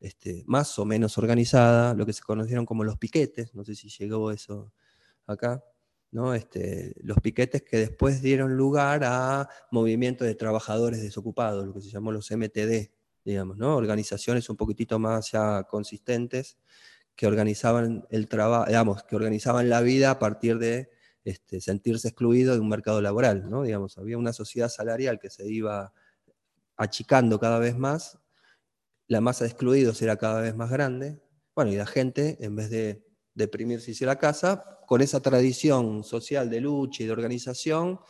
este, 0.00 0.44
más 0.46 0.78
o 0.78 0.84
menos 0.84 1.18
organizada, 1.18 1.94
lo 1.94 2.06
que 2.06 2.12
se 2.12 2.22
conocieron 2.22 2.66
como 2.66 2.84
los 2.84 2.98
piquetes, 2.98 3.54
no 3.54 3.64
sé 3.64 3.74
si 3.74 3.88
llegó 3.88 4.30
eso 4.30 4.72
acá, 5.26 5.64
¿no? 6.10 6.34
Este, 6.34 6.94
los 7.02 7.18
piquetes 7.18 7.62
que 7.62 7.78
después 7.78 8.22
dieron 8.22 8.56
lugar 8.56 9.02
a 9.04 9.48
movimientos 9.70 10.26
de 10.26 10.34
trabajadores 10.34 11.02
desocupados, 11.02 11.66
lo 11.66 11.74
que 11.74 11.80
se 11.80 11.90
llamó 11.90 12.12
los 12.12 12.30
MTD, 12.30 12.90
digamos, 13.24 13.56
¿no? 13.56 13.76
organizaciones 13.76 14.48
un 14.48 14.56
poquitito 14.56 14.98
más 14.98 15.32
ya 15.32 15.64
consistentes 15.64 16.58
que 17.16 17.26
organizaban 17.26 18.06
el 18.10 18.28
digamos, 18.28 19.02
que 19.04 19.16
organizaban 19.16 19.68
la 19.70 19.80
vida 19.80 20.10
a 20.12 20.18
partir 20.18 20.58
de 20.58 20.90
este, 21.24 21.60
sentirse 21.60 22.08
excluido 22.08 22.54
de 22.54 22.60
un 22.60 22.68
mercado 22.68 23.00
laboral, 23.02 23.50
¿no? 23.50 23.62
Digamos, 23.64 23.98
había 23.98 24.18
una 24.18 24.32
sociedad 24.32 24.68
salarial 24.68 25.18
que 25.18 25.30
se 25.30 25.48
iba 25.50 25.92
achicando 26.76 27.40
cada 27.40 27.58
vez 27.58 27.76
más, 27.76 28.18
la 29.08 29.20
masa 29.20 29.44
de 29.44 29.50
excluidos 29.50 30.00
era 30.02 30.16
cada 30.16 30.40
vez 30.40 30.54
más 30.54 30.70
grande, 30.70 31.20
bueno, 31.54 31.72
y 31.72 31.76
la 31.76 31.86
gente, 31.86 32.36
en 32.40 32.56
vez 32.56 32.70
de 32.70 33.04
deprimirse 33.34 33.92
y 33.98 34.04
a 34.04 34.06
la 34.06 34.18
casa, 34.18 34.80
con 34.86 35.00
esa 35.00 35.20
tradición 35.20 36.04
social 36.04 36.50
de 36.50 36.60
lucha 36.60 37.02
y 37.02 37.06
de 37.06 37.12
organización, 37.12 38.00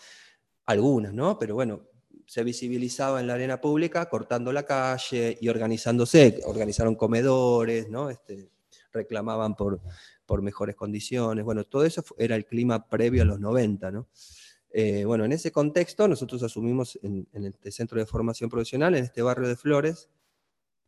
algunas, 0.67 1.12
¿no? 1.12 1.38
Pero 1.38 1.55
bueno, 1.55 1.83
se 2.26 2.43
visibilizaba 2.43 3.21
en 3.21 3.29
la 3.29 3.35
arena 3.35 3.61
pública 3.61 4.09
cortando 4.09 4.53
la 4.53 4.65
calle 4.65 5.38
y 5.41 5.49
organizándose, 5.49 6.41
organizaron 6.45 6.97
comedores, 6.97 7.88
¿no? 7.88 8.11
Este, 8.11 8.50
reclamaban 8.93 9.55
por, 9.55 9.81
por 10.25 10.43
mejores 10.43 10.75
condiciones. 10.75 11.45
Bueno, 11.45 11.65
todo 11.65 11.85
eso 11.85 12.05
era 12.19 12.37
el 12.37 12.47
clima 12.47 12.88
previo 12.88 13.23
a 13.23 13.26
los 13.26 13.41
90, 13.41 13.91
¿no? 13.91 14.09
Eh, 14.71 15.05
bueno, 15.05 15.25
en 15.25 15.33
ese 15.33 15.53
contexto 15.53 16.07
nosotros 16.07 16.43
asumimos 16.43 16.99
en, 17.03 17.26
este 17.33 17.73
centro 17.73 17.99
de 17.99 18.05
formación 18.05 18.50
profesional, 18.50 18.95
en 18.95 19.05
este 19.05 19.23
barrio 19.23 19.49
de 19.49 19.57
Flores, 19.57 20.11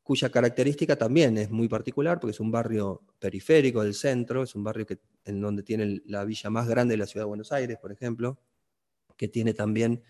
cuya 0.08 0.30
característica 0.30 0.96
también 0.96 1.36
es 1.36 1.50
muy 1.50 1.68
particular, 1.68 2.18
porque 2.18 2.30
es 2.30 2.40
un 2.40 2.50
barrio 2.50 3.02
periférico 3.18 3.82
del 3.82 3.92
centro, 3.92 4.42
es 4.42 4.54
un 4.54 4.64
barrio 4.64 4.86
que, 4.86 5.00
en 5.26 5.38
donde 5.38 5.62
tiene 5.62 6.00
la 6.06 6.24
villa 6.24 6.48
más 6.48 6.66
grande 6.66 6.94
de 6.94 6.96
la 6.96 7.06
ciudad 7.06 7.26
de 7.26 7.28
Buenos 7.28 7.52
Aires, 7.52 7.76
por 7.76 7.92
ejemplo, 7.92 8.38
que 9.18 9.28
tiene 9.28 9.52
también 9.52 10.02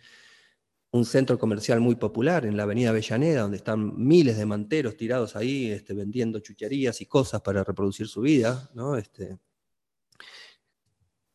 un 0.92 1.04
centro 1.04 1.36
comercial 1.36 1.80
muy 1.80 1.96
popular 1.96 2.46
en 2.46 2.56
la 2.56 2.62
avenida 2.62 2.90
Avellaneda, 2.90 3.40
donde 3.40 3.56
están 3.56 3.92
miles 3.98 4.38
de 4.38 4.46
manteros 4.46 4.96
tirados 4.96 5.34
ahí 5.34 5.72
este, 5.72 5.94
vendiendo 5.94 6.38
chucherías 6.38 7.00
y 7.00 7.06
cosas 7.06 7.40
para 7.40 7.64
reproducir 7.64 8.06
su 8.06 8.20
vida. 8.20 8.70
¿no? 8.74 8.96
Este, 8.96 9.36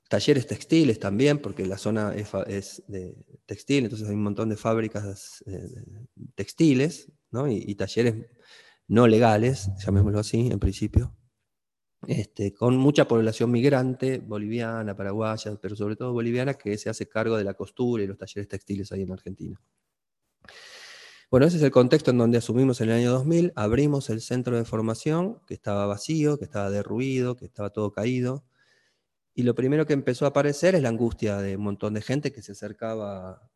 talleres 0.08 0.48
textiles 0.48 1.00
también, 1.00 1.40
porque 1.40 1.66
la 1.66 1.78
zona 1.78 2.16
es, 2.16 2.82
de 2.88 3.14
textil, 3.46 3.84
entonces 3.84 4.08
hay 4.08 4.16
un 4.16 4.24
montón 4.24 4.48
de 4.48 4.56
fábricas 4.56 5.44
eh, 5.48 5.84
textiles 6.34 7.12
¿no? 7.30 7.52
y 7.52 7.76
talleres 7.76 8.16
no 8.88 9.08
legales, 9.08 9.70
llamémoslo 9.84 10.20
así, 10.20 10.50
en 10.52 10.60
principio. 10.60 11.16
Este, 12.08 12.54
con 12.54 12.76
mucha 12.78 13.08
población 13.08 13.52
migrante, 13.52 14.20
boliviana, 14.20 14.96
paraguaya, 14.96 15.56
pero 15.62 15.76
sobre 15.76 15.96
todo 15.96 16.12
boliviana, 16.12 16.56
que 16.56 16.78
se 16.78 16.90
hace 16.90 17.08
cargo 17.08 17.38
de 17.38 17.46
la 17.46 17.54
costura 17.54 18.04
y 18.04 18.08
los 18.08 18.18
talleres 18.18 18.48
textiles 18.48 18.92
ahí 18.92 19.04
en 19.04 19.12
Argentina. 19.12 19.62
Bueno, 21.32 21.48
ese 21.48 21.58
es 21.58 21.64
el 21.64 21.72
contexto 21.72 22.12
en 22.12 22.18
donde 22.18 22.38
asumimos 22.38 22.82
en 22.82 22.90
el 22.90 22.98
año 22.98 23.12
2000, 23.12 23.54
abrimos 23.56 24.10
el 24.10 24.22
centro 24.22 24.58
de 24.58 24.66
formación, 24.66 25.40
que 25.48 25.54
estaba 25.54 25.88
vacío, 25.88 26.38
que 26.38 26.46
estaba 26.46 26.70
derruido, 26.70 27.36
que 27.36 27.46
estaba 27.46 27.72
todo 27.72 27.92
caído, 27.92 28.46
y 29.34 29.44
lo 29.44 29.56
primero 29.56 29.86
que 29.86 29.94
empezó 29.94 30.26
a 30.26 30.30
aparecer 30.30 30.76
es 30.76 30.84
la 30.84 30.90
angustia 30.90 31.38
de 31.38 31.58
un 31.58 31.64
montón 31.64 31.96
de 31.96 32.02
gente 32.02 32.32
que 32.32 32.44
se 32.44 32.52
acercaba, 32.52 33.50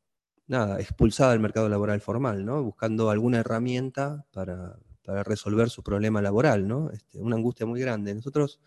nada, 0.48 0.80
expulsada 0.80 1.32
del 1.32 1.40
mercado 1.40 1.70
laboral 1.70 2.02
formal, 2.02 2.46
¿no? 2.46 2.64
buscando 2.64 3.12
alguna 3.12 3.40
herramienta 3.40 4.26
para, 4.32 4.80
para 5.08 5.24
resolver 5.24 5.70
su 5.70 5.84
problema 5.84 6.22
laboral, 6.22 6.68
¿no? 6.68 6.92
Este, 6.92 7.22
una 7.22 7.38
angustia 7.38 7.66
muy 7.66 7.80
grande. 7.80 8.14
Nosotros, 8.14 8.60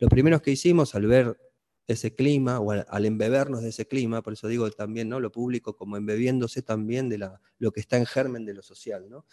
lo 0.00 0.08
primero 0.08 0.42
que 0.42 0.50
hicimos 0.50 0.96
al 0.96 1.06
ver 1.06 1.38
ese 1.86 2.12
clima, 2.12 2.58
o 2.58 2.72
al, 2.72 3.04
embebernos 3.04 3.62
de 3.62 3.68
ese 3.68 3.86
clima, 3.86 4.20
por 4.20 4.32
eso 4.32 4.48
digo 4.48 4.68
también, 4.72 5.08
¿no? 5.08 5.20
Lo 5.20 5.30
público 5.30 5.76
como 5.76 5.96
embebiéndose 5.96 6.60
también 6.62 7.08
de 7.08 7.18
la, 7.18 7.40
lo 7.60 7.70
que 7.70 7.78
está 7.78 7.98
en 7.98 8.04
germen 8.04 8.44
de 8.44 8.54
lo 8.54 8.64
social, 8.64 9.08
¿no? 9.08 9.26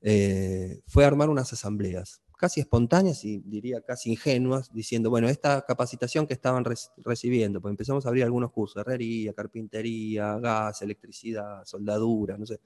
Eh, 0.00 0.80
fue 0.86 1.04
armar 1.04 1.28
unas 1.28 1.52
asambleas, 1.52 2.22
casi 2.38 2.60
espontáneas 2.60 3.22
y 3.26 3.42
diría 3.44 3.82
casi 3.82 4.12
ingenuas, 4.12 4.72
diciendo, 4.72 5.10
bueno, 5.10 5.28
esta 5.28 5.66
capacitación 5.66 6.26
que 6.26 6.32
estaban 6.32 6.64
recibiendo, 7.04 7.60
pues 7.60 7.72
empezamos 7.72 8.06
a 8.06 8.08
abrir 8.08 8.24
algunos 8.24 8.52
cursos, 8.52 8.80
herrería, 8.80 9.34
carpintería, 9.34 10.38
gas, 10.38 10.80
electricidad, 10.80 11.62
soldadura, 11.66 12.38
no 12.38 12.46
sé 12.46 12.58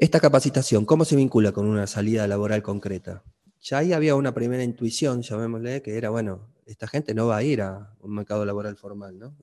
esta 0.00 0.18
capacitación, 0.18 0.86
¿cómo 0.86 1.04
se 1.04 1.14
vincula 1.14 1.52
con 1.52 1.68
una 1.68 1.86
salida 1.86 2.26
laboral 2.26 2.62
concreta? 2.62 3.22
Ya 3.60 3.78
ahí 3.78 3.92
había 3.92 4.14
una 4.14 4.32
primera 4.32 4.64
intuición, 4.64 5.20
llamémosle, 5.20 5.82
que 5.82 5.98
era, 5.98 6.08
bueno, 6.08 6.48
esta 6.64 6.88
gente 6.88 7.14
no 7.14 7.26
va 7.26 7.36
a 7.36 7.42
ir 7.42 7.60
a 7.60 7.94
un 8.00 8.14
mercado 8.14 8.46
laboral 8.46 8.78
formal, 8.78 9.18
¿no? 9.18 9.36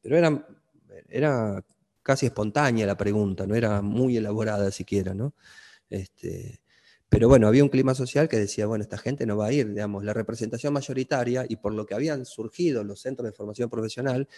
Pero 0.00 0.16
era, 0.16 0.46
era 1.08 1.64
casi 2.04 2.26
espontánea 2.26 2.86
la 2.86 2.96
pregunta, 2.96 3.44
no 3.44 3.56
era 3.56 3.82
muy 3.82 4.16
elaborada 4.16 4.70
siquiera, 4.70 5.14
¿no? 5.14 5.34
Este, 5.90 6.60
pero 7.08 7.28
bueno, 7.28 7.48
había 7.48 7.64
un 7.64 7.68
clima 7.68 7.94
social 7.94 8.28
que 8.28 8.38
decía, 8.38 8.66
bueno, 8.66 8.82
esta 8.82 8.98
gente 8.98 9.26
no 9.26 9.36
va 9.36 9.46
a 9.46 9.52
ir, 9.52 9.68
digamos, 9.68 10.04
la 10.04 10.12
representación 10.12 10.72
mayoritaria 10.72 11.44
y 11.48 11.56
por 11.56 11.74
lo 11.74 11.86
que 11.86 11.94
habían 11.94 12.24
surgido 12.24 12.84
los 12.84 13.00
centros 13.00 13.26
de 13.26 13.32
formación 13.32 13.68
profesional 13.68 14.28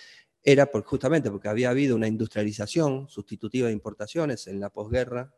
era 0.42 0.70
por, 0.70 0.84
justamente 0.84 1.30
porque 1.30 1.48
había 1.48 1.68
habido 1.68 1.96
una 1.96 2.06
industrialización 2.06 3.08
sustitutiva 3.08 3.66
de 3.66 3.74
importaciones 3.74 4.46
en 4.46 4.60
la 4.60 4.70
posguerra, 4.70 5.34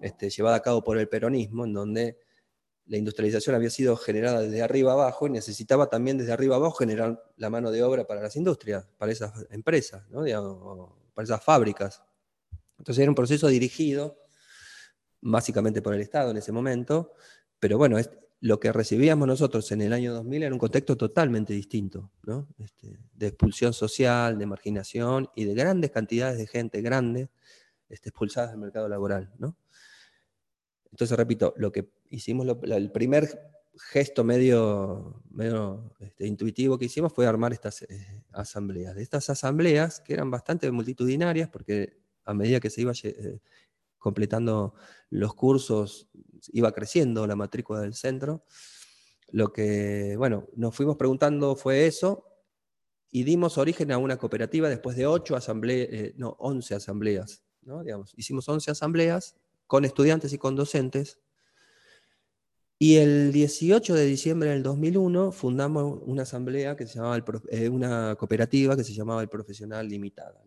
este, 0.00 0.30
llevada 0.30 0.56
a 0.56 0.62
cabo 0.62 0.82
por 0.82 0.98
el 0.98 1.08
peronismo, 1.08 1.64
en 1.64 1.72
donde 1.72 2.18
la 2.86 2.96
industrialización 2.96 3.56
había 3.56 3.70
sido 3.70 3.96
generada 3.96 4.40
desde 4.40 4.62
arriba 4.62 4.92
abajo 4.92 5.26
y 5.26 5.30
necesitaba 5.30 5.88
también 5.88 6.18
desde 6.18 6.32
arriba 6.32 6.56
abajo 6.56 6.76
generar 6.76 7.22
la 7.36 7.50
mano 7.50 7.70
de 7.70 7.82
obra 7.82 8.06
para 8.06 8.22
las 8.22 8.36
industrias, 8.36 8.86
para 8.96 9.12
esas 9.12 9.46
empresas, 9.50 10.04
para 11.14 11.24
esas 11.24 11.44
fábricas. 11.44 12.02
Entonces 12.78 13.02
era 13.02 13.10
un 13.10 13.16
proceso 13.16 13.48
dirigido 13.48 14.20
básicamente 15.20 15.82
por 15.82 15.94
el 15.94 16.00
Estado 16.00 16.30
en 16.30 16.36
ese 16.36 16.52
momento, 16.52 17.12
pero 17.58 17.78
bueno, 17.78 17.98
lo 18.40 18.60
que 18.60 18.72
recibíamos 18.72 19.26
nosotros 19.26 19.70
en 19.72 19.80
el 19.80 19.92
año 19.92 20.12
2000 20.14 20.42
era 20.42 20.54
un 20.54 20.58
contexto 20.58 20.96
totalmente 20.96 21.52
distinto, 21.52 22.12
este, 22.58 22.98
de 23.12 23.26
expulsión 23.26 23.72
social, 23.72 24.38
de 24.38 24.46
marginación 24.46 25.28
y 25.34 25.44
de 25.44 25.54
grandes 25.54 25.90
cantidades 25.90 26.38
de 26.38 26.46
gente 26.46 26.82
grande 26.82 27.30
este, 27.88 28.10
expulsadas 28.10 28.50
del 28.50 28.60
mercado 28.60 28.88
laboral. 28.88 29.32
¿no? 29.38 29.56
Entonces, 30.96 31.18
repito, 31.18 31.52
lo 31.58 31.70
que 31.70 31.90
hicimos, 32.08 32.46
el 32.62 32.90
primer 32.90 33.28
gesto 33.92 34.24
medio, 34.24 35.22
medio 35.28 35.92
este, 36.00 36.26
intuitivo 36.26 36.78
que 36.78 36.86
hicimos 36.86 37.12
fue 37.12 37.26
armar 37.26 37.52
estas 37.52 37.82
eh, 37.82 38.24
asambleas. 38.32 38.94
De 38.94 39.02
estas 39.02 39.28
asambleas, 39.28 40.00
que 40.00 40.14
eran 40.14 40.30
bastante 40.30 40.70
multitudinarias, 40.70 41.50
porque 41.50 41.98
a 42.24 42.32
medida 42.32 42.60
que 42.60 42.70
se 42.70 42.80
iba 42.80 42.92
eh, 43.02 43.40
completando 43.98 44.72
los 45.10 45.34
cursos, 45.34 46.08
iba 46.54 46.72
creciendo 46.72 47.26
la 47.26 47.36
matrícula 47.36 47.82
del 47.82 47.92
centro, 47.92 48.46
lo 49.28 49.52
que, 49.52 50.14
bueno, 50.16 50.48
nos 50.56 50.74
fuimos 50.74 50.96
preguntando 50.96 51.56
fue 51.56 51.86
eso, 51.86 52.24
y 53.10 53.24
dimos 53.24 53.58
origen 53.58 53.92
a 53.92 53.98
una 53.98 54.16
cooperativa 54.16 54.70
después 54.70 54.96
de 54.96 55.06
ocho 55.06 55.36
asambleas, 55.36 55.88
eh, 55.92 56.14
no, 56.16 56.36
once 56.38 56.74
asambleas, 56.74 57.44
¿no? 57.60 57.84
Digamos, 57.84 58.14
hicimos 58.16 58.48
once 58.48 58.70
asambleas 58.70 59.36
con 59.66 59.84
estudiantes 59.84 60.32
y 60.32 60.38
con 60.38 60.56
docentes. 60.56 61.18
Y 62.78 62.96
el 62.96 63.32
18 63.32 63.94
de 63.94 64.04
diciembre 64.04 64.50
del 64.50 64.62
2001 64.62 65.32
fundamos 65.32 65.98
una 66.04 66.22
asamblea 66.22 66.76
que 66.76 66.86
se 66.86 66.96
llamaba 66.96 67.24
eh, 67.48 67.70
una 67.70 68.16
cooperativa 68.16 68.76
que 68.76 68.84
se 68.84 68.92
llamaba 68.92 69.22
el 69.22 69.28
Profesional 69.28 69.88
Limitada. 69.88 70.42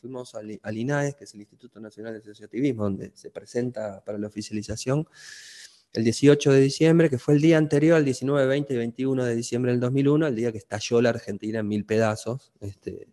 fuimos 0.00 0.36
al, 0.36 0.76
INAES, 0.76 1.16
que 1.16 1.24
es 1.24 1.34
el 1.34 1.40
Instituto 1.40 1.80
Nacional 1.80 2.12
de 2.12 2.20
Asociativismo, 2.20 2.84
donde 2.84 3.10
se 3.14 3.30
presenta 3.30 4.04
para 4.04 4.18
la 4.18 4.28
oficialización 4.28 5.08
el 5.94 6.02
18 6.02 6.52
de 6.52 6.60
diciembre, 6.60 7.08
que 7.08 7.18
fue 7.18 7.34
el 7.34 7.40
día 7.40 7.56
anterior 7.56 7.96
al 7.96 8.04
19, 8.04 8.46
20 8.46 8.74
y 8.74 8.76
21 8.76 9.24
de 9.24 9.36
diciembre 9.36 9.70
del 9.70 9.80
2001, 9.80 10.26
el 10.26 10.34
día 10.34 10.52
que 10.52 10.58
estalló 10.58 11.00
la 11.00 11.10
Argentina 11.10 11.60
en 11.60 11.68
mil 11.68 11.84
pedazos. 11.86 12.52
Este, 12.60 13.08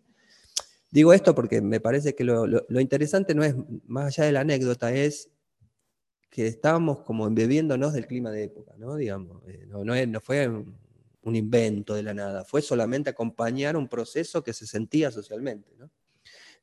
digo 0.90 1.14
esto 1.14 1.36
porque 1.36 1.62
me 1.62 1.80
parece 1.80 2.16
que 2.16 2.24
lo, 2.24 2.46
interesante 2.80 3.36
no 3.36 3.44
es, 3.44 3.56
más 3.86 4.08
allá 4.08 4.26
de 4.26 4.32
la 4.32 4.42
anécdota, 4.42 4.92
es 4.94 5.30
que 6.32 6.48
estábamos 6.48 7.02
como 7.02 7.28
embebiéndonos 7.28 7.92
del 7.92 8.08
clima 8.08 8.32
de 8.32 8.46
época, 8.46 8.74
¿no? 8.78 8.96
Digamos, 8.96 9.44
eh, 9.48 9.68
no, 9.68 10.22
fue 10.22 10.48
un, 10.48 11.36
invento 11.36 11.94
de 11.94 12.04
la 12.04 12.14
nada, 12.14 12.46
fue 12.46 12.62
solamente 12.62 13.10
acompañar 13.10 13.76
un 13.76 13.90
proceso 13.90 14.42
que 14.42 14.54
se 14.54 14.66
sentía 14.66 15.12
socialmente, 15.12 15.70
¿no? 15.78 15.92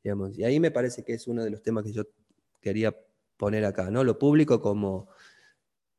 Digamos, 0.03 0.39
y 0.39 0.45
ahí 0.45 0.59
me 0.59 0.71
parece 0.71 1.05
que 1.05 1.13
es 1.13 1.29
uno 1.29 1.45
de 1.45 1.51
los 1.51 1.63
temas 1.63 1.85
que 1.85 1.93
yo 1.93 2.05
quería 2.63 2.97
poner 3.37 3.67
acá, 3.67 3.91
¿no? 3.91 4.03
Lo 4.05 4.19
público 4.19 4.63
como 4.63 5.09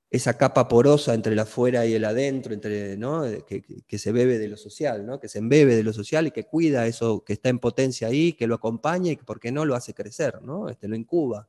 esa 0.10 0.36
capa 0.36 0.68
porosa 0.68 1.14
entre 1.14 1.34
el 1.34 1.40
afuera 1.40 1.86
y 1.86 1.94
el 1.94 2.06
adentro, 2.06 2.56
entre, 2.56 2.98
¿no? 2.98 3.22
que, 3.46 3.98
se 4.00 4.12
bebe 4.12 4.40
de 4.40 4.48
lo 4.48 4.58
social, 4.58 5.06
¿no? 5.06 5.20
que 5.20 5.28
se 5.28 5.38
embebe 5.38 5.76
de 5.76 5.84
lo 5.84 5.94
social 5.94 6.26
y 6.26 6.32
que 6.32 6.46
cuida 6.46 6.88
eso 6.88 7.24
que 7.24 7.34
está 7.34 7.50
en 7.50 7.60
potencia 7.60 8.08
ahí, 8.08 8.34
que 8.34 8.48
lo 8.48 8.56
acompaña 8.56 9.12
y 9.12 9.18
que, 9.18 9.24
¿por 9.24 9.40
qué 9.40 9.52
no?, 9.52 9.66
lo 9.66 9.76
hace 9.76 9.94
crecer, 9.94 10.42
¿no? 10.42 10.68
este, 10.68 10.88
lo 10.88 10.96
incuba. 10.96 11.48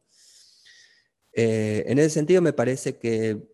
Eh, 1.32 1.84
en 1.86 1.98
ese 1.98 2.10
sentido, 2.10 2.42
me 2.42 2.52
parece 2.52 2.98
que 2.98 3.48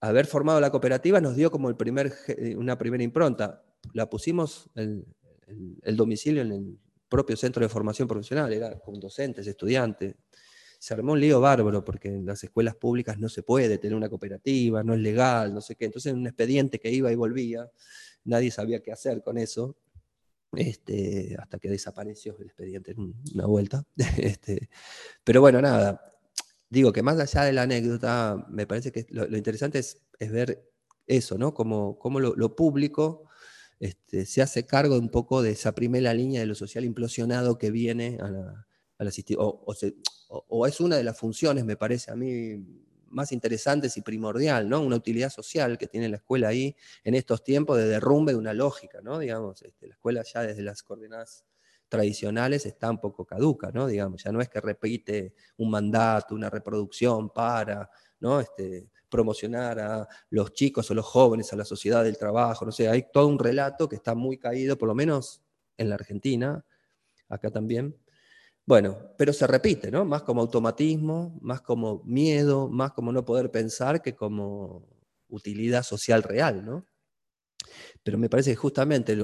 haber 0.00 0.26
formado 0.26 0.60
la 0.60 0.70
cooperativa 0.70 1.20
nos 1.20 1.36
dio 1.36 1.50
como 1.50 1.68
el 1.68 1.76
primer, 1.76 2.12
una 2.56 2.76
primera 2.78 3.02
impronta. 3.02 3.64
La 3.92 4.08
pusimos 4.08 4.70
el, 4.74 5.06
el 5.82 5.96
domicilio 5.96 6.42
en 6.42 6.52
el 6.52 6.78
propio 7.08 7.36
centro 7.36 7.62
de 7.62 7.68
formación 7.68 8.08
profesional, 8.08 8.52
era 8.52 8.78
con 8.80 8.98
docentes, 8.98 9.46
estudiantes, 9.46 10.16
se 10.84 10.92
armó 10.92 11.12
un 11.12 11.20
lío 11.20 11.40
bárbaro 11.40 11.82
porque 11.82 12.08
en 12.08 12.26
las 12.26 12.44
escuelas 12.44 12.76
públicas 12.76 13.18
no 13.18 13.30
se 13.30 13.42
puede 13.42 13.78
tener 13.78 13.96
una 13.96 14.10
cooperativa, 14.10 14.82
no 14.82 14.92
es 14.92 15.00
legal, 15.00 15.54
no 15.54 15.62
sé 15.62 15.76
qué. 15.76 15.86
Entonces, 15.86 16.12
un 16.12 16.26
expediente 16.26 16.78
que 16.78 16.90
iba 16.90 17.10
y 17.10 17.14
volvía, 17.14 17.70
nadie 18.24 18.50
sabía 18.50 18.82
qué 18.82 18.92
hacer 18.92 19.22
con 19.22 19.38
eso. 19.38 19.78
Este, 20.52 21.36
hasta 21.38 21.58
que 21.58 21.70
desapareció 21.70 22.36
el 22.38 22.48
expediente 22.48 22.90
en 22.92 23.14
una 23.34 23.46
vuelta. 23.46 23.82
Este, 24.18 24.68
pero 25.24 25.40
bueno, 25.40 25.62
nada, 25.62 26.00
digo 26.70 26.92
que 26.92 27.02
más 27.02 27.18
allá 27.18 27.44
de 27.44 27.52
la 27.52 27.62
anécdota, 27.62 28.46
me 28.48 28.66
parece 28.66 28.92
que 28.92 29.06
lo, 29.10 29.36
interesante 29.36 29.78
es, 29.78 30.00
ver 30.18 30.70
eso, 31.06 31.38
¿no? 31.38 31.54
Como, 31.54 32.20
lo, 32.20 32.56
público 32.56 33.28
este, 33.80 34.26
se 34.26 34.42
hace 34.42 34.66
cargo 34.66 34.98
un 34.98 35.10
poco 35.10 35.42
de 35.42 35.50
esa 35.50 35.74
primera 35.74 36.14
línea 36.14 36.40
de 36.40 36.46
lo 36.46 36.54
social 36.54 36.84
implosionado 36.84 37.58
que 37.58 37.70
viene 37.70 38.18
a 38.20 38.28
la, 38.30 38.66
o, 39.48 40.66
es 40.66 40.80
una 40.80 40.96
de 40.96 41.04
las 41.04 41.18
funciones, 41.18 41.64
me 41.64 41.76
parece 41.76 42.10
a 42.10 42.16
mí, 42.16 42.56
más 43.08 43.32
interesantes 43.32 43.96
y 43.96 44.02
primordial, 44.02 44.68
¿no? 44.68 44.80
Una 44.80 44.96
utilidad 44.96 45.30
social 45.30 45.78
que 45.78 45.86
tiene 45.86 46.08
la 46.08 46.16
escuela 46.16 46.48
ahí 46.48 46.76
en 47.04 47.14
estos 47.14 47.44
tiempos 47.44 47.78
de 47.78 47.86
derrumbe 47.86 48.32
de 48.32 48.38
una 48.38 48.52
lógica, 48.52 49.00
¿no? 49.02 49.18
Digamos, 49.18 49.62
este, 49.62 49.86
la 49.86 49.94
escuela 49.94 50.22
ya 50.22 50.42
desde 50.42 50.62
las 50.62 50.82
coordenadas 50.82 51.44
tradicionales 51.94 52.66
está 52.66 52.90
un 52.90 52.98
poco 52.98 53.24
caduca, 53.24 53.70
¿no? 53.72 53.86
Digamos, 53.86 54.24
ya 54.24 54.32
no 54.32 54.40
es 54.40 54.48
que 54.48 54.60
repite 54.60 55.34
un 55.58 55.70
mandato, 55.70 56.34
una 56.34 56.50
reproducción 56.50 57.30
para, 57.30 57.88
¿no? 58.18 58.40
Este, 58.40 58.90
promocionar 59.08 59.78
a 59.78 60.08
los 60.30 60.52
chicos 60.52 60.90
o 60.90 60.94
los 60.94 61.06
jóvenes 61.06 61.52
a 61.52 61.56
la 61.56 61.64
sociedad 61.64 62.02
del 62.02 62.18
trabajo, 62.18 62.64
no 62.64 62.72
sé, 62.72 62.88
hay 62.88 63.06
todo 63.12 63.28
un 63.28 63.38
relato 63.38 63.88
que 63.88 63.94
está 63.94 64.16
muy 64.16 64.38
caído, 64.38 64.76
por 64.76 64.88
lo 64.88 64.94
menos 64.96 65.40
en 65.76 65.88
la 65.88 65.94
Argentina, 65.94 66.64
acá 67.28 67.50
también, 67.50 67.96
bueno, 68.66 68.98
pero 69.16 69.32
se 69.32 69.46
repite, 69.46 69.90
¿no? 69.92 70.04
Más 70.04 70.22
como 70.22 70.40
automatismo, 70.40 71.38
más 71.42 71.60
como 71.60 72.02
miedo, 72.04 72.68
más 72.68 72.92
como 72.92 73.12
no 73.12 73.24
poder 73.24 73.52
pensar 73.52 74.02
que 74.02 74.16
como 74.16 74.88
utilidad 75.28 75.84
social 75.84 76.24
real, 76.24 76.64
¿no? 76.64 76.86
Pero 78.02 78.18
me 78.18 78.28
parece 78.28 78.50
que 78.50 78.56
justamente 78.56 79.16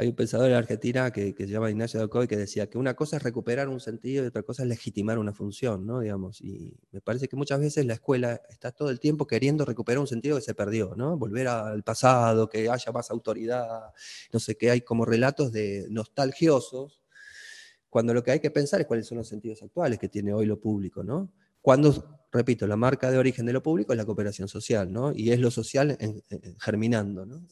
hay 0.00 0.06
un 0.06 0.14
pensador 0.14 0.48
en 0.48 0.56
Argentina 0.56 1.10
que, 1.10 1.34
se 1.36 1.48
llama 1.48 1.70
Ignacio 1.70 1.98
Docoy 1.98 2.28
que 2.28 2.36
decía 2.36 2.70
que 2.70 2.78
una 2.78 2.94
cosa 2.94 3.16
es 3.16 3.22
recuperar 3.24 3.68
un 3.68 3.80
sentido 3.80 4.22
y 4.22 4.28
otra 4.28 4.44
cosa 4.44 4.62
es 4.62 4.68
legitimar 4.68 5.18
una 5.18 5.32
función, 5.32 5.84
¿no? 5.86 5.98
Digamos, 5.98 6.40
y 6.40 6.72
me 6.92 7.00
parece 7.00 7.26
que 7.26 7.34
muchas 7.34 7.58
veces 7.58 7.84
la 7.84 7.94
escuela 7.94 8.40
está 8.48 8.70
todo 8.70 8.90
el 8.90 9.00
tiempo 9.00 9.26
queriendo 9.26 9.64
recuperar 9.64 9.98
un 9.98 10.06
sentido 10.06 10.36
que 10.36 10.42
se 10.42 10.54
perdió, 10.54 10.94
¿no? 10.96 11.18
Volver 11.18 11.48
al 11.48 11.82
pasado, 11.82 12.48
que 12.48 12.70
haya 12.70 12.92
más 12.92 13.10
autoridad, 13.10 13.92
no 14.32 14.38
sé 14.38 14.56
qué, 14.56 14.70
hay 14.70 14.82
como 14.82 15.04
relatos 15.04 15.50
de 15.50 15.88
nostalgiosos 15.90 17.02
cuando 17.90 18.14
lo 18.14 18.22
que 18.22 18.30
hay 18.30 18.38
que 18.38 18.52
pensar 18.52 18.80
es 18.80 18.86
cuáles 18.86 19.08
son 19.08 19.18
los 19.18 19.26
sentidos 19.26 19.64
actuales 19.64 19.98
que 19.98 20.08
tiene 20.08 20.32
hoy 20.32 20.46
lo 20.46 20.60
público, 20.60 21.02
¿no? 21.02 21.32
Cuando, 21.60 22.28
repito, 22.30 22.68
la 22.68 22.76
marca 22.76 23.10
de 23.10 23.18
origen 23.18 23.46
de 23.46 23.52
lo 23.52 23.64
público 23.64 23.92
es 23.92 23.96
la 23.96 24.06
cooperación 24.06 24.46
social, 24.46 24.92
¿no? 24.92 25.10
Y 25.12 25.32
es 25.32 25.40
lo 25.40 25.50
social 25.50 25.98
germinando, 26.60 27.26
¿no? 27.26 27.42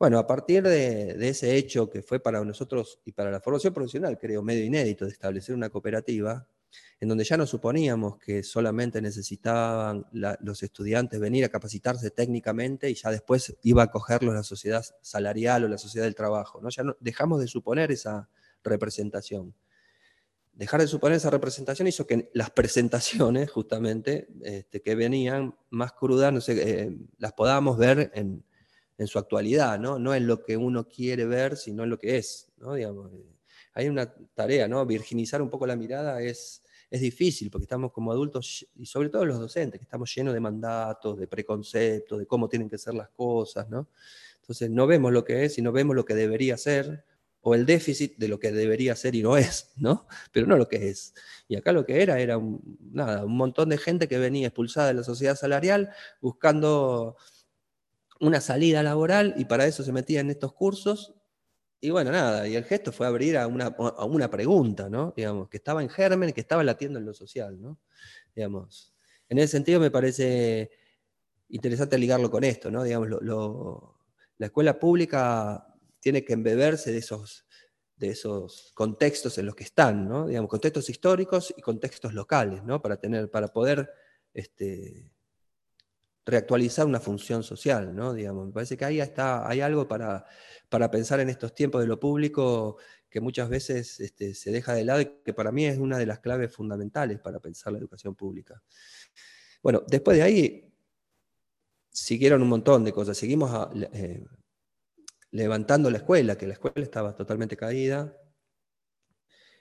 Bueno, 0.00 0.18
a 0.18 0.26
partir 0.26 0.62
de, 0.62 1.28
ese 1.28 1.56
hecho 1.56 1.90
que 1.90 2.02
fue 2.02 2.20
para 2.20 2.42
nosotros 2.42 3.00
y 3.04 3.12
para 3.12 3.30
la 3.30 3.38
formación 3.38 3.74
profesional, 3.74 4.16
creo, 4.18 4.42
medio 4.42 4.64
inédito 4.64 5.04
de 5.04 5.10
establecer 5.10 5.54
una 5.54 5.68
cooperativa, 5.68 6.48
en 7.00 7.08
donde 7.10 7.22
ya 7.22 7.36
no 7.36 7.46
suponíamos 7.46 8.16
que 8.16 8.42
solamente 8.42 9.02
necesitaban 9.02 10.06
los 10.12 10.62
estudiantes 10.62 11.20
venir 11.20 11.44
a 11.44 11.50
capacitarse 11.50 12.10
técnicamente 12.10 12.88
y 12.88 12.94
ya 12.94 13.10
después 13.10 13.54
iba 13.62 13.82
a 13.82 13.90
cogerlos 13.90 14.34
la 14.34 14.42
sociedad 14.42 14.82
salarial 15.02 15.64
o 15.64 15.68
la 15.68 15.76
sociedad 15.76 16.06
del 16.06 16.14
trabajo, 16.14 16.62
¿no? 16.62 16.70
Ya 16.70 16.82
no, 16.82 16.96
dejamos 16.98 17.38
de 17.38 17.46
suponer 17.46 17.92
esa, 17.92 18.30
representación. 18.64 19.54
Dejar 20.54 20.80
de 20.80 20.86
suponer 20.86 21.16
esa 21.16 21.30
representación 21.30 21.88
hizo 21.88 22.06
que 22.06 22.30
las 22.34 22.50
presentaciones, 22.50 23.50
justamente, 23.50 24.28
este, 24.42 24.80
que 24.80 24.94
venían 24.94 25.54
más 25.70 25.92
crudas, 25.92 26.32
no 26.32 26.40
sé, 26.40 26.84
eh, 26.84 26.96
las 27.18 27.32
podamos 27.34 27.78
ver 27.78 28.10
en, 28.14 28.44
su 29.06 29.18
actualidad, 29.18 29.78
¿no? 29.78 29.98
No 29.98 30.14
en 30.14 30.26
lo 30.26 30.42
que 30.42 30.56
uno 30.56 30.86
quiere 30.88 31.24
ver, 31.24 31.56
sino 31.56 31.84
en 31.84 31.90
lo 31.90 31.98
que 31.98 32.18
es, 32.18 32.48
¿no? 32.58 32.74
Digamos, 32.74 33.12
eh, 33.12 33.24
hay 33.74 33.88
una 33.88 34.12
tarea, 34.34 34.68
¿no? 34.68 34.84
Virginizar 34.84 35.40
un 35.40 35.50
poco 35.50 35.66
la 35.66 35.76
mirada 35.76 36.20
es, 36.22 36.62
es 36.90 37.00
difícil, 37.00 37.50
porque 37.50 37.64
estamos 37.64 37.92
como 37.92 38.12
adultos, 38.12 38.66
y 38.76 38.86
sobre 38.86 39.08
todo 39.08 39.24
los 39.24 39.38
docentes, 39.38 39.80
que 39.80 39.84
estamos 39.84 40.14
llenos 40.14 40.34
de 40.34 40.40
mandatos, 40.40 41.18
de 41.18 41.26
preconceptos, 41.26 42.18
de 42.18 42.26
cómo 42.26 42.48
tienen 42.48 42.68
que 42.68 42.78
ser 42.78 42.94
las 42.94 43.08
cosas, 43.10 43.68
¿no? 43.70 43.88
Entonces 44.40 44.70
no 44.70 44.86
vemos 44.86 45.12
lo 45.12 45.24
que 45.24 45.44
es 45.44 45.58
y 45.58 45.62
no 45.62 45.72
vemos 45.72 45.94
lo 45.94 46.04
que 46.04 46.14
debería 46.14 46.56
ser, 46.56 47.04
o 47.42 47.54
el 47.54 47.64
déficit 47.66 48.16
de 48.18 48.28
lo 48.28 48.38
que 48.38 48.52
debería 48.52 48.94
ser 48.96 49.14
y 49.14 49.22
no 49.22 49.36
es, 49.36 49.70
¿no? 49.76 50.06
Pero 50.32 50.46
no 50.46 50.56
lo 50.56 50.68
que 50.68 50.88
es. 50.88 51.14
Y 51.48 51.56
acá 51.56 51.72
lo 51.72 51.86
que 51.86 52.02
era 52.02 52.20
era 52.20 52.36
un, 52.38 52.60
nada, 52.92 53.24
un 53.24 53.36
montón 53.36 53.68
de 53.70 53.78
gente 53.78 54.08
que 54.08 54.18
venía 54.18 54.48
expulsada 54.48 54.88
de 54.88 54.94
la 54.94 55.04
sociedad 55.04 55.36
salarial 55.36 55.90
buscando 56.20 57.16
una 58.20 58.40
salida 58.40 58.82
laboral 58.82 59.34
y 59.36 59.46
para 59.46 59.66
eso 59.66 59.82
se 59.82 59.92
metía 59.92 60.20
en 60.20 60.30
estos 60.30 60.52
cursos. 60.52 61.14
Y 61.80 61.90
bueno, 61.90 62.12
nada, 62.12 62.46
y 62.46 62.54
el 62.54 62.64
gesto 62.64 62.92
fue 62.92 63.06
abrir 63.06 63.38
a 63.38 63.46
una, 63.46 63.66
a 63.66 64.04
una 64.04 64.30
pregunta, 64.30 64.90
¿no? 64.90 65.14
Digamos, 65.16 65.48
que 65.48 65.56
estaba 65.56 65.82
en 65.82 65.88
germen, 65.88 66.32
que 66.32 66.42
estaba 66.42 66.62
latiendo 66.62 66.98
en 66.98 67.06
lo 67.06 67.14
social, 67.14 67.60
¿no? 67.60 67.78
Digamos, 68.34 68.94
en 69.28 69.38
ese 69.38 69.52
sentido 69.52 69.80
me 69.80 69.90
parece 69.90 70.70
interesante 71.48 71.98
ligarlo 71.98 72.30
con 72.30 72.44
esto, 72.44 72.70
¿no? 72.70 72.84
Digamos, 72.84 73.08
la 74.38 74.46
escuela 74.46 74.78
pública 74.78 75.66
tiene 76.00 76.24
que 76.24 76.34
embeberse 76.34 76.92
de 76.92 76.98
esos, 76.98 77.46
de 77.96 78.10
esos 78.10 78.72
contextos 78.74 79.38
en 79.38 79.46
los 79.46 79.54
que 79.54 79.64
están, 79.64 80.06
¿no? 80.06 80.26
Digamos, 80.26 80.50
contextos 80.50 80.90
históricos 80.90 81.54
y 81.56 81.62
contextos 81.62 82.12
locales, 82.12 82.62
¿no? 82.62 82.82
Para, 82.82 82.96
tener, 82.96 83.30
para 83.30 83.48
poder 83.48 83.90
este, 84.34 85.10
reactualizar 86.30 86.86
una 86.86 87.00
función 87.00 87.42
social, 87.42 87.94
¿no? 87.94 88.14
Digamos, 88.14 88.46
me 88.46 88.52
parece 88.52 88.76
que 88.76 88.84
ahí 88.84 89.00
está, 89.00 89.48
hay 89.48 89.60
algo 89.60 89.86
para, 89.88 90.24
para 90.68 90.90
pensar 90.90 91.20
en 91.20 91.28
estos 91.28 91.54
tiempos 91.54 91.80
de 91.80 91.86
lo 91.86 91.98
público 92.00 92.78
que 93.10 93.20
muchas 93.20 93.48
veces 93.48 93.98
este, 94.00 94.34
se 94.34 94.52
deja 94.52 94.72
de 94.72 94.84
lado 94.84 95.00
y 95.00 95.06
que 95.24 95.34
para 95.34 95.50
mí 95.50 95.66
es 95.66 95.78
una 95.78 95.98
de 95.98 96.06
las 96.06 96.20
claves 96.20 96.54
fundamentales 96.54 97.18
para 97.18 97.40
pensar 97.40 97.72
la 97.72 97.80
educación 97.80 98.14
pública. 98.14 98.62
Bueno, 99.62 99.82
después 99.86 100.16
de 100.16 100.22
ahí 100.22 100.72
siguieron 101.90 102.40
un 102.42 102.48
montón 102.48 102.84
de 102.84 102.92
cosas. 102.92 103.18
Seguimos 103.18 103.50
a, 103.52 103.70
eh, 103.92 104.24
levantando 105.32 105.90
la 105.90 105.98
escuela, 105.98 106.38
que 106.38 106.46
la 106.46 106.54
escuela 106.54 106.82
estaba 106.82 107.14
totalmente 107.14 107.56
caída. 107.56 108.16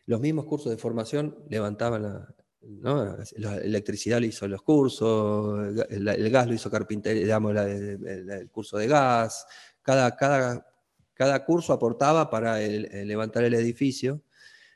Los 0.06 0.22
mismos 0.22 0.46
cursos 0.46 0.72
de 0.72 0.78
formación 0.78 1.44
levantaban 1.50 2.04
la, 2.04 2.36
electricidad 2.62 4.20
le 4.20 4.28
hizo 4.28 4.48
los 4.48 4.62
cursos, 4.62 5.76
el, 5.90 6.30
gas 6.30 6.48
lo 6.48 6.54
hizo 6.54 6.70
carpintería, 6.70 7.24
digamos, 7.24 7.56
el, 7.56 8.50
curso 8.52 8.78
de 8.78 8.88
gas, 8.88 9.46
cada, 9.82 10.16
cada, 10.16 10.68
cada 11.14 11.46
curso 11.46 11.74
aportaba 11.74 12.30
para 12.30 12.60
levantar 12.60 13.44
el 13.44 13.54
edificio. 13.54 14.22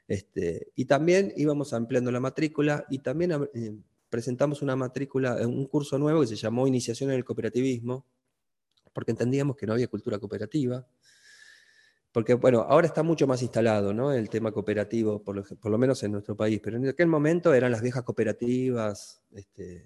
Este, 0.08 0.72
y 0.76 0.86
también 0.86 1.34
íbamos 1.38 1.74
ampliando 1.74 2.12
la 2.12 2.20
matrícula 2.20 2.86
y 2.90 3.00
también 3.00 3.32
eh, 3.54 3.78
presentamos 4.10 4.62
una 4.62 4.76
matrícula, 4.76 5.36
un 5.48 5.66
curso 5.66 5.98
nuevo 5.98 6.22
que 6.22 6.28
se 6.28 6.36
llamó 6.36 6.68
Iniciación 6.68 7.10
en 7.10 7.18
el 7.18 7.26
Cooperativismo, 7.26 8.06
porque 8.94 9.12
entendíamos 9.12 9.56
que 9.56 9.66
no 9.66 9.74
había 9.74 9.88
cultura 9.88 10.20
cooperativa. 10.20 10.86
Porque, 12.14 12.36
bueno, 12.36 12.62
ahora 12.70 12.86
está 12.86 13.02
mucho 13.02 13.26
más 13.26 13.42
instalado 13.42 13.92
¿no? 13.92 14.14
el 14.14 14.30
tema 14.30 14.52
cooperativo, 14.52 15.24
por 15.24 15.36
lo, 15.36 15.78
menos 15.80 16.04
en 16.04 16.12
nuestro 16.12 16.38
país, 16.38 16.62
pero 16.64 16.78
en 16.78 16.88
aquel 16.88 17.08
momento 17.08 17.52
eran 17.56 17.72
las 17.72 17.82
viejas 17.82 18.04
cooperativas, 18.04 19.20
este, 19.34 19.84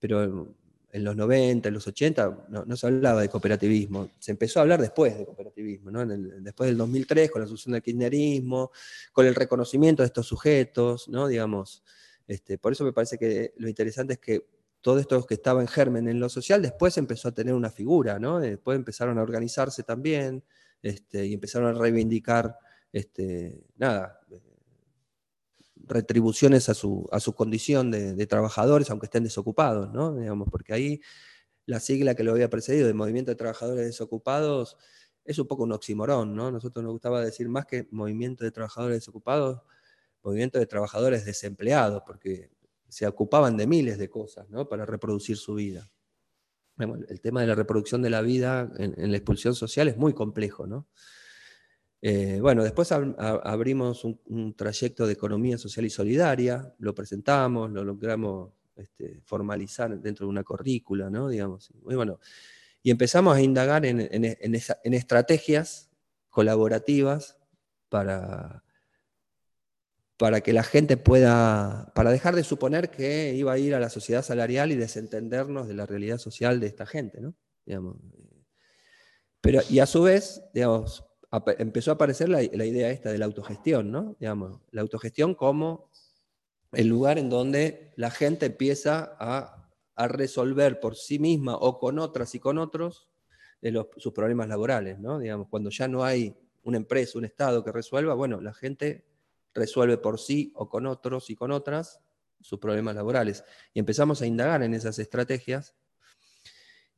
pero 0.00 0.52
en 0.90 1.04
los 1.04 1.14
90, 1.14 1.68
en 1.68 1.74
los 1.74 1.86
80, 1.86 2.46
no, 2.48 2.76
se 2.76 2.86
hablaba 2.86 3.20
de 3.22 3.28
cooperativismo. 3.28 4.10
Se 4.18 4.32
empezó 4.32 4.58
a 4.58 4.62
hablar 4.62 4.80
después 4.80 5.16
de 5.16 5.24
cooperativismo, 5.24 6.04
después 6.40 6.68
del 6.68 6.76
2003, 6.76 7.30
con 7.30 7.40
la 7.40 7.46
asunción 7.46 7.74
del 7.74 7.82
kirchnerismo, 7.82 8.72
con 9.12 9.24
el 9.24 9.34
reconocimiento 9.36 10.02
de 10.02 10.08
estos 10.08 10.26
sujetos, 10.26 11.08
¿no? 11.08 11.28
digamos. 11.28 11.84
Este, 12.26 12.58
por 12.58 12.72
eso 12.72 12.82
me 12.82 12.92
parece 12.92 13.18
que 13.18 13.54
lo 13.56 13.68
interesante 13.68 14.14
es 14.14 14.18
que 14.18 14.46
todo 14.80 14.98
esto 14.98 15.24
que 15.24 15.34
estaba 15.34 15.60
en 15.60 15.68
germen 15.68 16.08
en 16.08 16.18
lo 16.18 16.28
social, 16.28 16.60
después 16.60 16.98
empezó 16.98 17.28
a 17.28 17.32
tener 17.32 17.54
una 17.54 17.70
figura, 17.70 18.18
¿no? 18.18 18.40
después 18.40 18.74
empezaron 18.74 19.16
a 19.18 19.22
organizarse 19.22 19.84
también 19.84 20.42
este, 20.82 21.26
y 21.26 21.34
empezaron 21.34 21.74
a 21.74 21.78
reivindicar, 21.78 22.56
este, 22.92 23.64
nada, 23.76 24.20
retribuciones 25.86 26.68
a 26.68 26.74
su, 26.74 27.08
a 27.12 27.20
su 27.20 27.34
condición 27.34 27.90
de, 27.90 28.26
trabajadores, 28.26 28.90
aunque 28.90 29.06
estén 29.06 29.24
desocupados, 29.24 29.92
¿no? 29.92 30.14
Digamos, 30.14 30.48
porque 30.50 30.72
ahí 30.72 31.00
la 31.66 31.80
sigla 31.80 32.14
que 32.14 32.24
lo 32.24 32.32
había 32.32 32.50
precedido, 32.50 32.86
de 32.86 32.94
Movimiento 32.94 33.30
de 33.30 33.36
Trabajadores 33.36 33.86
Desocupados, 33.86 34.76
es 35.24 35.38
un 35.38 35.46
poco 35.46 35.62
un 35.64 35.72
oximorón, 35.72 36.34
¿no? 36.34 36.50
Nosotros 36.50 36.82
nos 36.82 36.92
gustaba 36.92 37.24
decir 37.24 37.48
más 37.48 37.66
que 37.66 37.88
Movimiento 37.90 38.44
de 38.44 38.50
Trabajadores 38.50 38.98
Desocupados, 38.98 39.60
Movimiento 40.22 40.58
de 40.58 40.66
Trabajadores 40.66 41.24
Desempleados, 41.24 42.02
porque 42.06 42.50
se 42.88 43.06
ocupaban 43.06 43.56
de 43.56 43.66
miles 43.66 43.98
de 43.98 44.10
cosas, 44.10 44.48
¿no? 44.50 44.68
Para 44.68 44.84
reproducir 44.84 45.36
su 45.36 45.54
vida. 45.54 45.90
El 46.78 47.20
tema 47.20 47.40
de 47.40 47.46
la 47.46 47.54
reproducción 47.54 48.02
de 48.02 48.10
la 48.10 48.22
vida 48.22 48.70
en, 48.78 49.10
la 49.10 49.16
expulsión 49.16 49.54
social 49.54 49.88
es 49.88 49.96
muy 49.96 50.14
complejo, 50.14 50.66
¿no? 50.66 50.86
Eh, 52.00 52.38
bueno, 52.40 52.64
después 52.64 52.90
abrimos 52.90 54.04
un, 54.04 54.54
trayecto 54.56 55.06
de 55.06 55.12
economía 55.12 55.56
social 55.56 55.86
y 55.86 55.90
solidaria, 55.90 56.74
lo 56.78 56.94
presentamos, 56.94 57.70
lo 57.70 57.84
logramos 57.84 58.52
este, 58.74 59.20
formalizar 59.24 59.96
dentro 60.00 60.26
de 60.26 60.30
una 60.30 60.42
currícula, 60.42 61.10
¿no? 61.10 61.28
Digamos, 61.28 61.70
y, 61.70 61.94
bueno, 61.94 62.18
y 62.82 62.90
empezamos 62.90 63.36
a 63.36 63.40
indagar 63.40 63.86
en, 63.86 64.00
estrategias 64.94 65.90
colaborativas 66.28 67.38
para, 67.88 68.61
para 70.22 70.40
que 70.40 70.52
la 70.52 70.62
gente 70.62 70.96
pueda, 70.96 71.90
para 71.96 72.12
dejar 72.12 72.36
de 72.36 72.44
suponer 72.44 72.90
que 72.92 73.34
iba 73.34 73.54
a 73.54 73.58
ir 73.58 73.74
a 73.74 73.80
la 73.80 73.90
sociedad 73.90 74.22
salarial 74.22 74.70
y 74.70 74.76
desentendernos 74.76 75.66
de 75.66 75.74
la 75.74 75.84
realidad 75.84 76.18
social 76.18 76.60
de 76.60 76.68
esta 76.68 76.86
gente, 76.86 77.20
¿no? 77.20 77.34
Digamos, 77.66 77.96
eh, 77.96 78.44
pero, 79.40 79.62
y 79.68 79.80
a 79.80 79.86
su 79.86 80.04
vez, 80.04 80.40
digamos, 80.54 81.04
empezó 81.58 81.90
a 81.90 81.94
aparecer 81.94 82.28
la, 82.28 82.40
idea 82.40 82.90
esta 82.90 83.10
de 83.10 83.18
la 83.18 83.24
autogestión, 83.24 83.90
¿no? 83.90 84.16
Digamos, 84.20 84.60
la 84.70 84.82
autogestión 84.82 85.34
como 85.34 85.90
el 86.70 86.86
lugar 86.86 87.18
en 87.18 87.28
donde 87.28 87.92
la 87.96 88.12
gente 88.12 88.46
empieza 88.46 89.16
a, 89.18 89.58
resolver 90.06 90.78
por 90.78 90.94
sí 90.94 91.18
misma 91.18 91.56
o 91.56 91.80
con 91.80 91.98
otras 91.98 92.32
y 92.36 92.38
con 92.38 92.58
otros 92.58 93.08
sus 93.96 94.12
problemas 94.12 94.46
laborales, 94.46 95.00
¿no? 95.00 95.18
Digamos, 95.18 95.48
cuando 95.48 95.70
ya 95.70 95.88
no 95.88 96.04
hay 96.04 96.32
una 96.62 96.76
empresa, 96.76 97.18
un 97.18 97.24
Estado 97.24 97.64
que 97.64 97.72
resuelva, 97.72 98.14
bueno, 98.14 98.40
la 98.40 98.54
gente 98.54 99.11
resuelve 99.54 99.98
por 99.98 100.18
sí 100.18 100.52
o 100.54 100.68
con 100.68 100.86
otros 100.86 101.30
y 101.30 101.36
con 101.36 101.52
otras 101.52 102.00
sus 102.40 102.58
problemas 102.58 102.94
laborales. 102.94 103.44
Y 103.72 103.78
empezamos 103.78 104.22
a 104.22 104.26
indagar 104.26 104.62
en 104.62 104.74
esas 104.74 104.98
estrategias. 104.98 105.74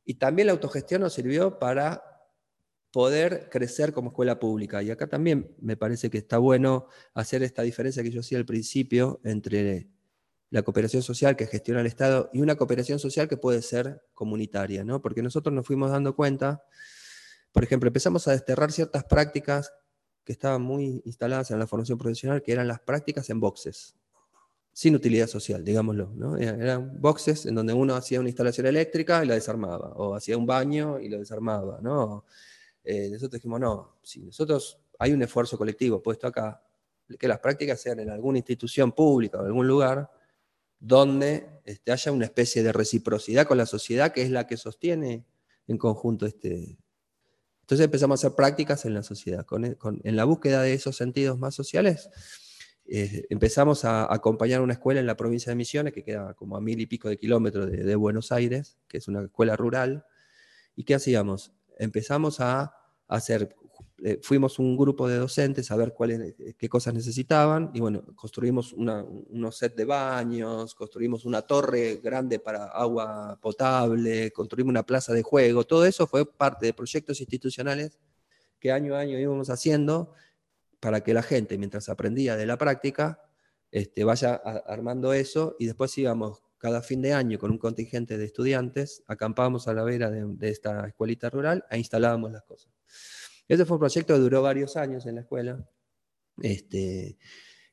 Y 0.03 0.15
también 0.15 0.47
la 0.47 0.53
autogestión 0.53 1.01
nos 1.01 1.13
sirvió 1.13 1.59
para 1.59 2.03
poder 2.91 3.49
crecer 3.49 3.91
como 3.91 4.09
escuela 4.09 4.39
pública. 4.39 4.81
Y 4.81 4.91
acá 4.91 5.07
también 5.07 5.55
me 5.59 5.75
parece 5.75 6.09
que 6.09 6.17
está 6.17 6.37
bueno 6.37 6.87
hacer 7.13 7.43
esta 7.43 7.61
diferencia 7.61 8.03
que 8.03 8.11
yo 8.11 8.21
hacía 8.21 8.37
al 8.37 8.45
principio 8.45 9.19
entre 9.23 9.89
la 10.49 10.61
cooperación 10.61 11.03
social 11.03 11.35
que 11.35 11.47
gestiona 11.47 11.81
el 11.81 11.87
Estado 11.87 12.29
y 12.31 12.39
una 12.39 12.55
cooperación 12.55 12.99
social 12.99 13.27
que 13.27 13.35
puede 13.35 13.61
ser 13.61 14.03
comunitaria, 14.13 14.85
¿no? 14.85 15.01
Porque 15.01 15.21
nosotros 15.21 15.53
nos 15.53 15.67
fuimos 15.67 15.91
dando 15.91 16.15
cuenta, 16.15 16.63
por 17.51 17.63
ejemplo, 17.63 17.87
empezamos 17.87 18.27
a 18.27 18.31
desterrar 18.31 18.71
ciertas 18.71 19.03
prácticas 19.03 19.73
que 20.25 20.33
estaban 20.33 20.61
muy 20.61 21.01
instaladas 21.05 21.51
en 21.51 21.59
la 21.59 21.67
formación 21.67 21.97
profesional, 21.97 22.41
que 22.41 22.51
eran 22.51 22.67
las 22.67 22.79
prácticas 22.79 23.29
en 23.29 23.39
boxes, 23.39 23.95
sin 24.73 24.95
utilidad 24.95 25.27
social, 25.27 25.63
digámoslo. 25.63 26.11
¿no? 26.15 26.35
Eran 26.37 26.99
boxes 26.99 27.45
en 27.45 27.55
donde 27.55 27.73
uno 27.73 27.95
hacía 27.95 28.19
una 28.19 28.29
instalación 28.29 28.65
eléctrica 28.65 29.23
y 29.23 29.27
la 29.27 29.35
desarmaba, 29.35 29.93
o 29.95 30.15
hacía 30.15 30.37
un 30.37 30.45
baño 30.45 30.99
y 30.99 31.07
lo 31.09 31.19
desarmaba, 31.19 31.79
¿no? 31.81 32.25
Eh, 32.83 33.09
nosotros 33.09 33.39
dijimos, 33.39 33.59
no, 33.59 33.97
si 34.03 34.21
nosotros 34.21 34.79
hay 34.99 35.13
un 35.13 35.21
esfuerzo 35.21 35.57
colectivo 35.57 36.01
puesto 36.01 36.27
acá, 36.27 36.61
que 37.19 37.27
las 37.27 37.39
prácticas 37.39 37.79
sean 37.79 37.99
en 37.99 38.09
alguna 38.09 38.39
institución 38.39 38.91
pública 38.91 39.37
o 39.37 39.41
en 39.41 39.47
algún 39.47 39.67
lugar 39.67 40.11
donde 40.79 41.47
este, 41.63 41.91
haya 41.91 42.11
una 42.11 42.25
especie 42.25 42.63
de 42.63 42.71
reciprocidad 42.71 43.47
con 43.47 43.57
la 43.57 43.65
sociedad 43.65 44.11
que 44.11 44.23
es 44.23 44.31
la 44.31 44.47
que 44.47 44.57
sostiene 44.57 45.25
en 45.67 45.77
conjunto 45.77 46.25
este... 46.25 46.77
Entonces 47.65 47.85
empezamos 47.85 48.23
a 48.23 48.27
hacer 48.27 48.35
prácticas 48.35 48.85
en 48.85 48.93
la 48.93 49.03
sociedad. 49.03 49.45
en 50.03 50.15
la 50.15 50.23
búsqueda 50.23 50.61
de 50.61 50.73
esos 50.73 50.95
sentidos 50.95 51.39
más 51.39 51.55
sociales, 51.55 52.09
eh, 52.87 53.25
empezamos 53.29 53.85
a 53.85 54.13
acompañar 54.13 54.61
una 54.61 54.73
escuela 54.73 54.99
en 54.99 55.07
la 55.07 55.17
provincia 55.17 55.49
de 55.49 55.55
Misiones, 55.55 55.91
que 55.91 56.03
queda 56.03 56.35
como 56.35 56.57
a 56.57 56.61
mil 56.61 56.79
y 56.79 56.85
pico 56.85 57.09
de 57.09 57.17
kilómetros 57.17 57.71
de 57.71 57.95
Buenos 57.95 58.31
Aires, 58.31 58.77
que 58.87 58.99
es 58.99 59.07
una 59.07 59.23
escuela 59.23 59.55
rural. 59.55 60.05
¿Y 60.75 60.83
qué 60.83 60.95
hacíamos? 60.95 61.51
empezamos 61.77 62.39
a 62.39 62.73
hacer, 63.07 63.55
eh, 64.07 64.19
fuimos 64.21 64.59
un 64.59 64.77
grupo 64.77 65.07
de 65.07 65.17
docentes 65.17 65.71
a 65.71 65.75
ver 65.75 65.91
cuáles, 65.91 66.35
eh, 66.37 66.53
qué 66.55 66.69
cosas 66.69 66.93
necesitaban 66.93 67.71
y 67.73 67.79
bueno, 67.79 68.05
construimos 68.15 68.71
unos 68.71 69.57
set 69.57 69.75
de 69.75 69.83
baños, 69.83 70.75
construimos 70.75 71.25
una 71.25 71.41
torre 71.41 71.95
grande 72.03 72.37
para 72.37 72.65
agua 72.65 73.39
potable, 73.41 74.29
construimos 74.31 74.69
una 74.69 74.85
plaza 74.85 75.11
de 75.11 75.23
juego, 75.23 75.63
todo 75.63 75.87
eso 75.87 76.05
fue 76.05 76.23
parte 76.23 76.67
de 76.67 76.73
proyectos 76.73 77.19
institucionales 77.19 77.97
que 78.59 78.71
año 78.71 78.93
a 78.93 78.99
año 78.99 79.17
íbamos 79.17 79.49
haciendo 79.49 80.13
para 80.79 81.01
que 81.01 81.15
la 81.15 81.23
gente, 81.23 81.57
mientras 81.57 81.89
aprendía 81.89 82.35
de 82.35 82.45
la 82.45 82.59
práctica, 82.59 83.23
este, 83.71 84.03
vaya 84.03 84.35
armando 84.35 85.13
eso 85.13 85.55
y 85.57 85.65
después 85.65 85.97
íbamos 85.97 86.43
cada 86.59 86.83
fin 86.83 87.01
de 87.01 87.13
año 87.13 87.39
con 87.39 87.49
un 87.49 87.57
contingente 87.57 88.19
de 88.19 88.25
estudiantes, 88.25 89.03
acampábamos 89.07 89.67
a 89.67 89.73
la 89.73 89.83
vera 89.83 90.11
de, 90.11 90.49
esta 90.49 90.87
escuelita 90.87 91.31
rural 91.31 91.65
e 91.71 91.79
instalábamos 91.79 92.31
las 92.31 92.43
cosas. 92.43 92.71
Ese 93.47 93.65
fue 93.65 93.75
un 93.75 93.79
proyecto 93.79 94.13
que 94.13 94.19
duró 94.19 94.41
varios 94.41 94.75
años 94.75 95.05
en 95.05 95.15
la 95.15 95.21
escuela, 95.21 95.69
este, 96.41 97.17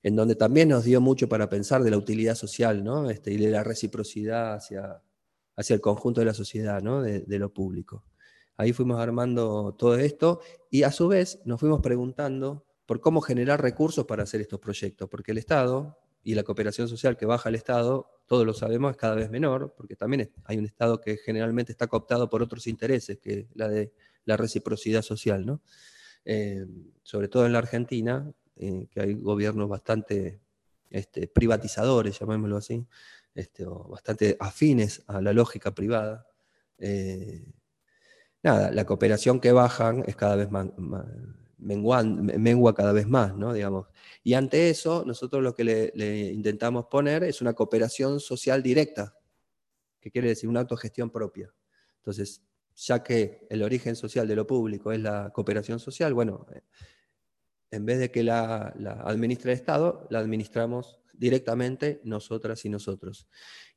en 0.03 0.17
donde 0.17 0.35
también 0.35 0.69
nos 0.69 0.85
dio 0.85 1.01
mucho 1.01 1.29
para 1.29 1.49
pensar 1.49 1.83
de 1.83 1.91
la 1.91 1.99
utilidad 1.99 2.35
social 2.35 2.85
¿no? 2.85 3.09
este, 3.11 3.33
y 3.33 3.37
de 3.37 3.51
la 3.51 3.65
reciprocidad 3.65 4.55
hacia, 4.55 5.03
hacia 5.57 5.75
el 5.75 5.81
conjunto 5.81 6.21
de 6.21 6.27
la 6.27 6.35
sociedad, 6.35 6.83
¿no? 6.83 7.03
de, 7.03 7.21
de 7.21 7.39
lo 7.39 7.53
público. 7.53 8.05
Ahí 8.57 8.73
fuimos 8.73 9.01
armando 9.01 9.75
todo 9.79 9.97
esto 9.97 10.41
y 10.71 10.83
a 10.83 10.93
su 10.93 11.09
vez 11.09 11.41
nos 11.45 11.59
fuimos 11.59 11.81
preguntando 11.81 12.67
por 12.87 13.01
cómo 13.01 13.21
generar 13.21 13.63
recursos 13.63 14.05
para 14.05 14.25
hacer 14.25 14.41
estos 14.41 14.61
proyectos, 14.61 15.09
porque 15.09 15.33
el 15.33 15.39
Estado 15.39 15.99
y 16.23 16.35
la 16.35 16.43
cooperación 16.43 16.89
social 16.89 17.17
que 17.17 17.27
baja 17.27 17.49
el 17.49 17.55
Estado 17.55 18.09
todos 18.27 18.47
lo 18.47 18.55
sabemos, 18.55 18.93
es 18.93 18.97
cada 18.97 19.15
vez 19.15 19.31
menor, 19.31 19.75
porque 19.77 19.95
también 19.95 20.33
hay 20.45 20.57
un 20.57 20.65
Estado 20.65 21.01
que 21.03 21.19
generalmente 21.19 21.71
está 21.71 21.87
cooptado 21.87 22.31
por 22.31 22.43
otros 22.43 22.67
intereses, 22.67 23.19
que 23.19 23.49
la 23.55 23.69
de 23.69 23.93
la 24.25 24.37
reciprocidad 24.37 25.03
social, 25.03 25.47
¿no? 25.47 25.61
Eh, 26.25 26.67
sobre 27.03 27.29
todo 27.29 27.47
en 27.47 27.53
la 27.53 27.59
Argentina, 27.59 28.33
que 28.55 29.01
hay 29.01 29.15
gobiernos 29.15 29.69
bastante 29.69 30.41
este, 30.93 31.27
privatizadores, 31.27 32.19
llamémoslo 32.19 32.59
así, 32.59 32.87
este, 33.35 33.65
bastante 33.65 34.37
afines 34.39 35.03
a 35.07 35.21
la 35.23 35.33
lógica 35.33 35.75
privada. 35.75 36.27
Eh, 36.79 37.47
nada, 38.43 38.71
la 38.71 38.85
cooperación 38.85 39.41
que 39.41 39.53
bajan 39.53 40.05
es 40.07 40.17
cada 40.17 40.37
vez 40.37 40.51
más, 40.51 40.69
mengua 41.59 42.75
cada 42.75 42.93
vez 42.93 43.09
más, 43.09 43.35
¿no? 43.35 43.55
Digamos. 43.55 43.87
Y 44.23 44.35
ante 44.35 44.69
eso, 44.69 45.05
nosotros 45.07 45.43
lo 45.43 45.55
que 45.55 45.65
le, 45.65 46.33
intentamos 46.33 46.87
poner 46.87 47.25
es 47.25 47.41
una 47.41 47.55
cooperación 47.55 48.21
social 48.21 48.63
directa, 48.63 49.17
que 50.01 50.11
quiere 50.11 50.29
decir 50.29 50.49
una 50.49 50.61
autogestión 50.61 51.11
propia. 51.11 51.55
Entonces, 51.99 52.43
ya 52.87 53.03
que 53.03 53.47
el 53.51 53.63
origen 53.63 53.97
social 53.97 54.27
de 54.27 54.37
lo 54.37 54.47
público 54.47 54.93
es 54.93 55.01
la 55.01 55.31
cooperación 55.33 55.79
social, 55.79 56.15
bueno, 56.15 56.47
en 57.71 57.87
vez 57.87 57.99
de 57.99 58.11
que 58.11 58.23
la, 58.23 58.75
la 58.79 58.93
administre 59.05 59.53
el 59.53 59.59
Estado, 59.59 60.07
la 60.11 60.19
administramos 60.19 61.01
directamente 61.13 62.01
nosotras 62.05 62.65
y 62.65 62.69
nosotros. 62.69 63.29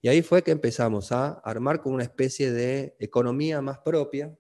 Y 0.02 0.08
ahí 0.08 0.22
fue 0.22 0.42
que 0.42 0.52
empezamos 0.52 1.12
a 1.12 1.34
armar 1.44 1.82
como 1.82 1.96
una 1.96 2.04
especie 2.04 2.52
de 2.52 2.96
economía 3.00 3.62
más 3.62 3.80
propia, 3.80 4.36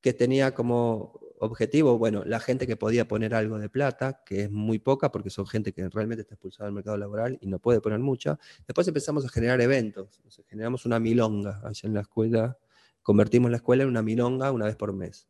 que 0.00 0.12
tenía 0.12 0.54
como 0.54 1.20
objetivo, 1.38 1.98
bueno, 1.98 2.24
la 2.24 2.40
gente 2.40 2.66
que 2.66 2.76
podía 2.76 3.06
poner 3.06 3.34
algo 3.34 3.58
de 3.58 3.68
plata, 3.68 4.22
que 4.24 4.44
es 4.44 4.50
muy 4.50 4.78
poca 4.78 5.10
porque 5.12 5.30
son 5.30 5.46
gente 5.46 5.72
que 5.72 5.88
realmente 5.88 6.22
está 6.22 6.34
expulsada 6.34 6.66
del 6.66 6.74
mercado 6.74 6.96
laboral 6.96 7.38
y 7.40 7.46
no 7.46 7.58
puede 7.58 7.80
poner 7.80 7.98
mucha. 7.98 8.38
Después 8.66 8.88
empezamos 8.88 9.24
a 9.24 9.28
generar 9.28 9.60
eventos, 9.60 10.20
generamos 10.48 10.86
una 10.86 10.98
milonga 10.98 11.60
allá 11.64 11.88
en 11.88 11.94
la 11.94 12.00
escuela, 12.00 12.58
convertimos 13.06 13.52
la 13.52 13.58
escuela 13.58 13.84
en 13.84 13.88
una 13.88 14.02
milonga 14.02 14.50
una 14.50 14.64
vez 14.64 14.74
por 14.74 14.92
mes. 14.92 15.28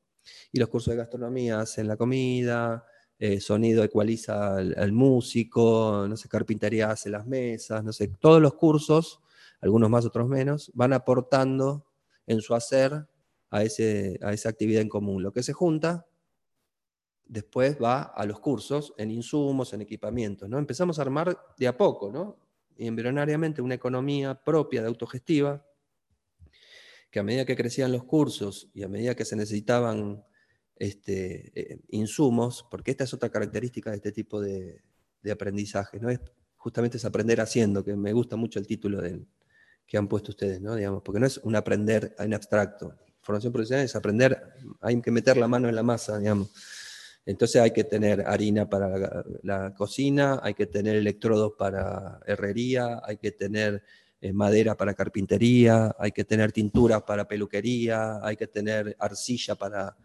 Y 0.50 0.58
los 0.58 0.70
cursos 0.70 0.92
de 0.92 0.96
gastronomía 0.96 1.60
hacen 1.60 1.86
la 1.86 1.98
comida, 1.98 2.86
eh, 3.18 3.38
sonido 3.38 3.84
ecualiza 3.84 4.56
al, 4.56 4.92
músico, 4.92 6.06
no 6.08 6.16
sé, 6.16 6.26
carpintería 6.26 6.90
hace 6.90 7.10
las 7.10 7.26
mesas, 7.26 7.84
no 7.84 7.92
sé, 7.92 8.08
todos 8.08 8.40
los 8.40 8.54
cursos, 8.54 9.20
algunos 9.60 9.90
más, 9.90 10.06
otros 10.06 10.26
menos, 10.26 10.72
van 10.72 10.94
aportando 10.94 11.84
en 12.26 12.40
su 12.40 12.54
hacer 12.54 13.06
a, 13.50 13.62
ese, 13.62 14.18
a 14.22 14.32
esa 14.32 14.48
actividad 14.48 14.80
en 14.80 14.88
común. 14.88 15.22
Lo 15.22 15.34
que 15.34 15.42
se 15.42 15.52
junta 15.52 16.06
después 17.26 17.76
va 17.76 18.04
a 18.04 18.24
los 18.24 18.40
cursos 18.40 18.94
en 18.96 19.10
insumos, 19.10 19.74
en 19.74 19.82
equipamientos. 19.82 20.48
¿no? 20.48 20.58
Empezamos 20.58 20.98
a 20.98 21.02
armar 21.02 21.38
de 21.58 21.68
a 21.68 21.76
poco, 21.76 22.10
¿no? 22.10 22.38
y 22.78 22.86
embrionariamente 22.86 23.60
una 23.60 23.74
economía 23.74 24.34
propia 24.34 24.80
de 24.80 24.88
autogestiva, 24.88 25.62
que 27.10 27.20
a 27.20 27.22
medida 27.22 27.44
que 27.44 27.56
crecían 27.56 27.92
los 27.92 28.04
cursos 28.04 28.68
y 28.74 28.82
a 28.82 28.88
medida 28.88 29.14
que 29.14 29.24
se 29.24 29.36
necesitaban 29.36 30.24
este, 30.76 31.52
eh, 31.54 31.80
insumos, 31.88 32.66
porque 32.70 32.90
esta 32.90 33.04
es 33.04 33.14
otra 33.14 33.30
característica 33.30 33.90
de 33.90 33.96
este 33.96 34.12
tipo 34.12 34.40
de, 34.40 34.82
aprendizaje, 35.30 35.98
¿no? 35.98 36.08
Es, 36.08 36.20
justamente 36.56 36.98
es 36.98 37.04
aprender 37.04 37.40
haciendo, 37.40 37.82
que 37.82 37.96
me 37.96 38.12
gusta 38.12 38.36
mucho 38.36 38.60
el 38.60 38.66
título 38.66 39.02
que 39.86 39.96
han 39.96 40.08
puesto 40.08 40.30
ustedes, 40.30 40.60
¿no? 40.60 40.76
Digamos, 40.76 41.02
porque 41.02 41.20
no 41.20 41.26
es 41.26 41.38
un 41.38 41.56
aprender 41.56 42.14
en 42.18 42.34
abstracto. 42.34 42.94
Formación 43.22 43.52
profesional 43.52 43.84
es 43.84 43.96
aprender, 43.96 44.40
hay 44.80 45.00
que 45.00 45.10
meter 45.10 45.36
la 45.36 45.48
mano 45.48 45.68
en 45.68 45.74
la 45.74 45.82
masa, 45.82 46.18
digamos. 46.18 46.50
Entonces 47.26 47.60
hay 47.60 47.72
que 47.72 47.82
tener 47.82 48.20
harina 48.20 48.68
para 48.68 49.24
la, 49.42 49.74
cocina, 49.74 50.38
hay 50.44 50.54
que 50.54 50.66
tener 50.66 50.94
electrodos 50.94 51.54
para 51.58 52.20
herrería, 52.24 53.02
hay 53.04 53.16
que 53.16 53.32
tener 53.32 53.82
eh, 54.20 54.32
madera 54.32 54.76
para 54.76 54.94
carpintería, 54.94 55.94
hay 55.98 56.12
que 56.12 56.24
tener 56.24 56.52
tintura 56.52 57.04
para 57.04 57.28
peluquería, 57.28 58.20
hay 58.22 58.36
que 58.36 58.46
tener 58.46 58.96
arcilla 58.98 59.54
para, 59.54 59.96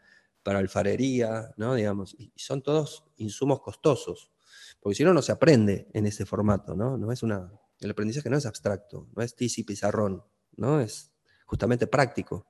para 0.43 0.59
alfarería, 0.59 1.53
¿no? 1.57 1.75
Digamos, 1.75 2.15
y 2.17 2.31
son 2.35 2.61
todos 2.61 3.03
insumos 3.17 3.61
costosos, 3.61 4.31
porque 4.79 4.95
si 4.95 5.03
no, 5.03 5.13
no 5.13 5.21
se 5.21 5.31
aprende 5.31 5.87
en 5.93 6.07
ese 6.07 6.25
formato, 6.25 6.75
¿no? 6.75 6.97
no 6.97 7.11
es 7.11 7.23
una, 7.23 7.51
el 7.79 7.91
aprendizaje 7.91 8.29
no 8.29 8.37
es 8.37 8.45
abstracto, 8.45 9.07
no 9.15 9.23
es 9.23 9.35
tizi 9.35 9.63
pizarrón, 9.63 10.23
¿no? 10.57 10.81
es 10.81 11.11
justamente 11.45 11.87
práctico. 11.87 12.47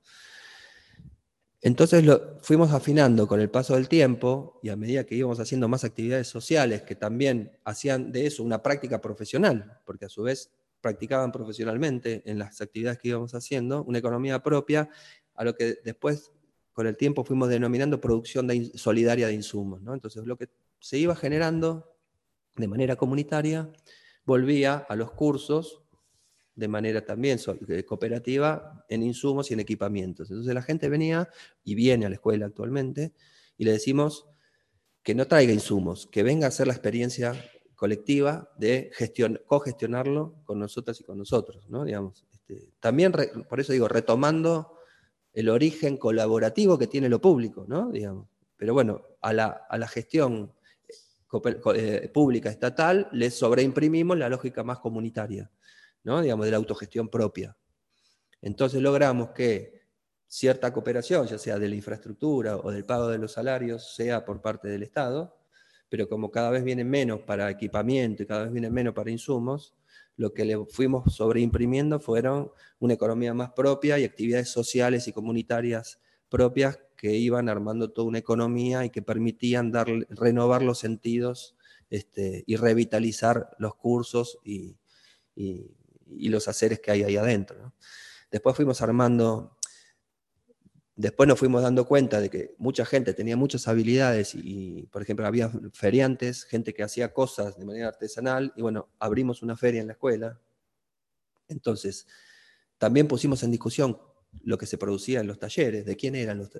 Entonces 1.60 2.04
lo 2.04 2.40
fuimos 2.42 2.72
afinando 2.72 3.28
con 3.28 3.40
el 3.40 3.48
paso 3.48 3.74
del 3.74 3.88
tiempo 3.88 4.58
y 4.64 4.70
a 4.70 4.76
medida 4.76 5.04
que 5.04 5.14
íbamos 5.14 5.38
haciendo 5.38 5.68
más 5.68 5.84
actividades 5.84 6.26
sociales 6.26 6.82
que 6.82 6.96
también 6.96 7.56
hacían 7.64 8.10
de 8.10 8.26
eso 8.26 8.42
una 8.42 8.64
práctica 8.64 9.00
profesional, 9.00 9.80
porque 9.84 10.06
a 10.06 10.08
su 10.08 10.22
vez 10.22 10.50
practicaban 10.82 11.32
profesionalmente 11.32 12.22
en 12.26 12.38
las 12.38 12.60
actividades 12.60 12.98
que 12.98 13.08
íbamos 13.08 13.34
haciendo, 13.34 13.82
una 13.84 13.98
economía 13.98 14.42
propia, 14.42 14.90
a 15.34 15.44
lo 15.44 15.54
que 15.54 15.78
después 15.82 16.32
con 16.72 16.86
el 16.86 16.96
tiempo 16.96 17.24
fuimos 17.24 17.48
denominando 17.48 18.00
producción 18.00 18.48
solidaria 18.74 19.28
de 19.28 19.34
insumos. 19.34 19.80
Entonces 19.86 20.26
lo 20.26 20.36
que 20.36 20.50
se 20.80 20.98
iba 20.98 21.14
generando 21.16 21.96
de 22.56 22.68
manera 22.68 22.96
comunitaria 22.96 23.70
volvía 24.24 24.76
a 24.88 24.96
los 24.96 25.12
cursos 25.12 25.82
de 26.54 26.68
manera 26.68 27.04
también 27.04 27.38
eh, 27.68 27.84
cooperativa 27.84 28.84
en 28.88 29.02
insumos 29.02 29.50
y 29.50 29.54
en 29.54 29.60
equipamientos. 29.60 30.30
Entonces 30.30 30.54
la 30.54 30.62
gente 30.62 30.88
venía 30.88 31.28
y 31.64 31.74
viene 31.74 32.06
a 32.06 32.08
la 32.08 32.16
escuela 32.16 32.46
actualmente 32.46 33.12
y 33.56 33.64
le 33.64 33.72
decimos 33.72 34.26
que 35.02 35.14
no 35.14 35.26
traiga 35.26 35.52
insumos, 35.52 36.06
que 36.06 36.22
venga 36.22 36.46
a 36.46 36.48
hacer 36.48 36.66
la 36.66 36.74
experiencia 36.74 37.34
colectiva 37.82 38.48
de 38.56 38.92
gestión, 38.94 39.40
cogestionarlo 39.44 40.36
con 40.44 40.60
nosotras 40.60 41.00
y 41.00 41.02
con 41.02 41.18
nosotros. 41.18 41.68
¿no? 41.68 41.84
Digamos, 41.84 42.24
este, 42.32 42.68
también, 42.78 43.10
por 43.48 43.58
eso 43.58 43.72
digo, 43.72 43.88
retomando 43.88 44.76
el 45.32 45.48
origen 45.48 45.96
colaborativo 45.96 46.78
que 46.78 46.86
tiene 46.86 47.08
lo 47.08 47.20
público, 47.20 47.64
¿no? 47.66 47.90
digamos. 47.90 48.28
pero 48.56 48.72
bueno, 48.72 49.02
a 49.20 49.32
la, 49.32 49.88
gestión 49.88 50.52
eh, 51.32 51.60
eh, 51.74 52.08
pública 52.14 52.50
estatal 52.50 53.08
le 53.10 53.32
sobreimprimimos 53.32 54.16
la 54.16 54.28
lógica 54.28 54.62
más 54.62 54.78
comunitaria 54.78 55.50
digamos, 56.04 56.44
de 56.44 56.52
la 56.52 56.58
autogestión 56.58 57.08
propia. 57.08 57.56
Entonces 58.40 58.80
logramos 58.80 59.30
que 59.30 59.82
cierta 60.28 60.72
cooperación, 60.72 61.26
ya 61.26 61.36
sea 61.36 61.58
de 61.58 61.68
la 61.68 61.74
infraestructura 61.74 62.58
o 62.58 62.70
del 62.70 62.84
pago 62.84 63.08
de 63.08 63.18
los 63.18 63.32
salarios, 63.32 63.92
sea 63.96 64.24
por 64.24 64.40
parte 64.40 64.68
del 64.68 64.84
Estado, 64.84 65.41
pero 65.92 66.08
como 66.08 66.30
cada 66.30 66.48
vez 66.48 66.64
vienen 66.64 66.88
menos 66.88 67.20
para 67.20 67.50
equipamiento 67.50 68.22
y 68.22 68.26
cada 68.26 68.44
vez 68.44 68.52
vienen 68.52 68.72
menos 68.72 68.94
para 68.94 69.10
insumos, 69.10 69.74
lo 70.16 70.32
que 70.32 70.46
le 70.46 70.64
fuimos 70.64 71.14
sobreimprimiendo 71.14 72.00
fueron 72.00 72.50
una 72.78 72.94
economía 72.94 73.34
más 73.34 73.50
propia 73.50 73.98
y 73.98 74.04
actividades 74.04 74.48
sociales 74.48 75.06
y 75.06 75.12
comunitarias 75.12 76.00
propias 76.30 76.78
que 76.96 77.12
iban 77.12 77.50
armando 77.50 77.90
toda 77.90 78.08
una 78.08 78.16
economía 78.16 78.86
y 78.86 78.88
que 78.88 79.02
permitían 79.02 79.70
dar, 79.70 79.86
renovar 80.08 80.62
los 80.62 80.78
sentidos 80.78 81.56
este, 81.90 82.42
y 82.46 82.56
revitalizar 82.56 83.50
los 83.58 83.74
cursos 83.74 84.38
y, 84.42 84.78
y 85.36 86.28
los 86.30 86.48
haceres 86.48 86.80
que 86.80 86.90
hay 86.90 87.02
ahí 87.02 87.18
adentro. 87.18 87.74
Después 88.30 88.56
fuimos 88.56 88.80
armando, 88.80 89.58
después 90.96 91.28
nos 91.28 91.38
fuimos 91.38 91.62
dando 91.62 91.86
cuenta 91.86 92.20
de 92.20 92.30
que 92.30 92.54
mucha 92.58 92.84
gente 92.84 93.14
tenía 93.14 93.36
muchas 93.36 93.66
habilidades 93.68 94.34
y, 94.34 94.88
por 94.92 95.02
ejemplo, 95.02 95.26
había 95.26 95.50
feriantes, 95.72 96.44
gente 96.44 96.74
que 96.74 96.82
hacía 96.82 97.12
cosas 97.12 97.58
de 97.58 97.64
manera 97.64 97.88
artesanal 97.88 98.52
y 98.56 98.62
bueno, 98.62 98.88
abrimos 98.98 99.42
una 99.42 99.56
feria 99.56 99.80
en 99.80 99.86
la 99.86 99.94
escuela. 99.94 100.38
Entonces, 101.48 102.06
también 102.78 103.08
pusimos 103.08 103.42
en 103.42 103.50
discusión 103.50 103.98
lo 104.44 104.56
que 104.56 104.66
se 104.66 104.78
producía 104.78 105.20
en 105.20 105.26
los 105.26 105.38
talleres, 105.38 105.84
de 105.84 105.96
quién 105.96 106.14
eran 106.14 106.38
los, 106.38 106.50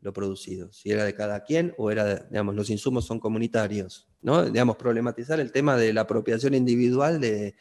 lo 0.00 0.12
producido, 0.12 0.70
si 0.72 0.90
era 0.90 1.04
de 1.04 1.14
cada 1.14 1.44
quien 1.44 1.74
o 1.78 1.90
era, 1.90 2.26
digamos, 2.30 2.54
los 2.54 2.68
insumos 2.68 3.06
son 3.06 3.18
comunitarios, 3.18 4.06
¿no? 4.20 4.44
Digamos, 4.44 4.76
problematizar 4.76 5.40
el 5.40 5.50
tema 5.50 5.76
de 5.76 5.94
la 5.94 6.02
apropiación 6.02 6.52
individual 6.52 7.20
de, 7.20 7.54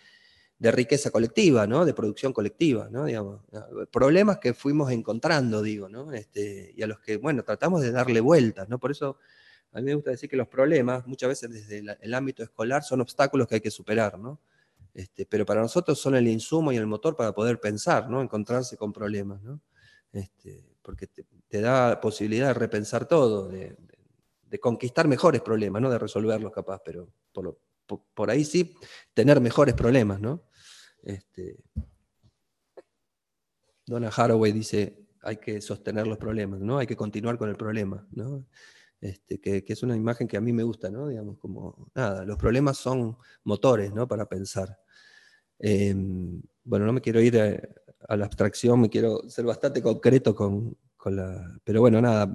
de 0.62 0.72
riqueza 0.72 1.10
colectiva, 1.10 1.66
¿no? 1.66 1.86
de 1.86 1.94
producción 1.96 2.34
colectiva, 2.34 2.88
¿no? 2.92 3.06
Digamos, 3.06 3.42
problemas 3.92 4.38
que 4.38 4.54
fuimos 4.54 4.92
encontrando, 4.92 5.64
digo, 5.64 5.90
¿no? 5.90 6.14
Este, 6.14 6.72
y 6.78 6.84
a 6.84 6.88
los 6.88 7.00
que, 7.00 7.18
bueno, 7.18 7.44
tratamos 7.44 7.82
de 7.82 7.92
darle 7.92 8.20
vueltas, 8.20 8.70
¿no? 8.70 8.78
Por 8.78 8.92
eso 8.92 9.18
a 9.72 9.80
mí 9.80 9.86
me 9.86 9.96
gusta 9.96 10.12
decir 10.12 10.30
que 10.30 10.38
los 10.38 10.48
problemas, 10.48 11.08
muchas 11.08 11.30
veces 11.30 11.50
desde 11.50 11.84
el, 12.00 12.14
ámbito 12.14 12.44
escolar, 12.44 12.84
son 12.84 13.02
obstáculos 13.02 13.48
que 13.48 13.56
hay 13.56 13.62
que 13.62 13.72
superar, 13.72 14.20
¿no? 14.20 14.40
Este, 14.94 15.26
pero 15.26 15.48
para 15.48 15.62
nosotros 15.62 15.98
son 16.00 16.14
el 16.14 16.28
insumo 16.28 16.72
y 16.72 16.78
el 16.78 16.86
motor 16.86 17.16
para 17.16 17.34
poder 17.34 17.60
pensar, 17.60 18.08
¿no? 18.08 18.22
Encontrarse 18.22 18.78
con 18.78 18.94
problemas, 18.94 19.42
¿no? 19.42 19.60
Este, 20.14 20.64
porque 20.84 21.08
te, 21.08 21.60
da 21.60 22.00
posibilidad 22.00 22.50
de 22.50 22.54
repensar 22.54 23.08
todo, 23.08 23.48
de, 23.48 23.76
conquistar 24.60 25.08
mejores 25.08 25.42
problemas, 25.42 25.82
no 25.82 25.90
de 25.90 25.98
resolverlos 25.98 26.52
capaz, 26.52 26.84
pero 26.86 27.10
por, 27.34 27.58
por 28.14 28.30
ahí 28.30 28.46
sí, 28.46 28.76
tener 29.16 29.42
mejores 29.42 29.74
problemas, 29.74 30.22
¿no? 30.22 30.44
Este, 31.04 31.58
Donna 33.86 34.10
Haraway 34.16 34.52
dice, 34.52 35.08
hay 35.22 35.38
que 35.38 35.62
sostener 35.62 36.08
los 36.08 36.18
problemas, 36.18 36.60
¿no? 36.60 36.78
Hay 36.78 36.88
que 36.88 36.96
continuar 36.96 37.38
con 37.38 37.50
el 37.50 37.56
problema, 37.56 38.08
¿no? 38.12 38.46
Este, 39.00 39.40
que, 39.40 39.64
es 39.66 39.84
una 39.84 39.96
imagen 39.96 40.28
que 40.28 40.38
a 40.38 40.42
mí 40.42 40.54
me 40.54 40.64
gusta, 40.64 40.90
¿no? 40.90 41.08
Digamos, 41.08 41.38
como, 41.40 41.92
nada, 41.96 42.24
los 42.24 42.38
problemas 42.38 42.78
son 42.78 43.18
motores, 43.44 43.92
¿no? 43.94 44.08
Para 44.08 44.28
pensar. 44.28 44.80
Em, 45.60 46.42
bueno, 46.64 46.86
no 46.86 46.94
me 46.94 47.02
quiero 47.02 47.20
ir 47.22 47.40
a, 47.40 48.16
la 48.16 48.26
abstracción, 48.26 48.82
me 48.82 48.90
quiero 48.90 49.30
ser 49.30 49.46
bastante 49.46 49.82
concreto 49.82 50.36
con, 50.36 50.78
la... 51.06 51.60
Pero 51.64 51.82
bueno, 51.82 52.02
nada, 52.02 52.32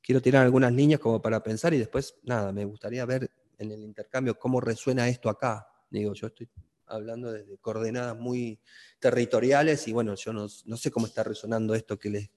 quiero 0.00 0.22
tirar 0.22 0.44
algunas 0.44 0.72
líneas 0.72 1.00
como 1.00 1.20
para 1.20 1.42
pensar 1.42 1.74
y 1.74 1.78
después, 1.78 2.16
nada, 2.22 2.52
me 2.52 2.64
gustaría 2.64 3.04
ver 3.04 3.30
en 3.58 3.72
el 3.72 3.82
intercambio 3.82 4.38
cómo 4.38 4.60
resuena 4.60 5.08
esto 5.08 5.28
acá. 5.28 5.66
Digo, 5.90 6.14
yo 6.14 6.28
estoy 6.28 6.48
hablando 6.88 7.32
de 7.32 7.44
coordenadas 7.60 8.16
muy 8.16 8.58
territoriales 8.98 9.86
y 9.88 9.92
bueno, 9.92 10.14
yo 10.14 10.32
no, 10.32 10.48
sé 10.48 10.90
cómo 10.90 11.06
está 11.06 11.22
resonando 11.22 11.74
esto 11.74 11.98
que 11.98 12.10
les, 12.10 12.30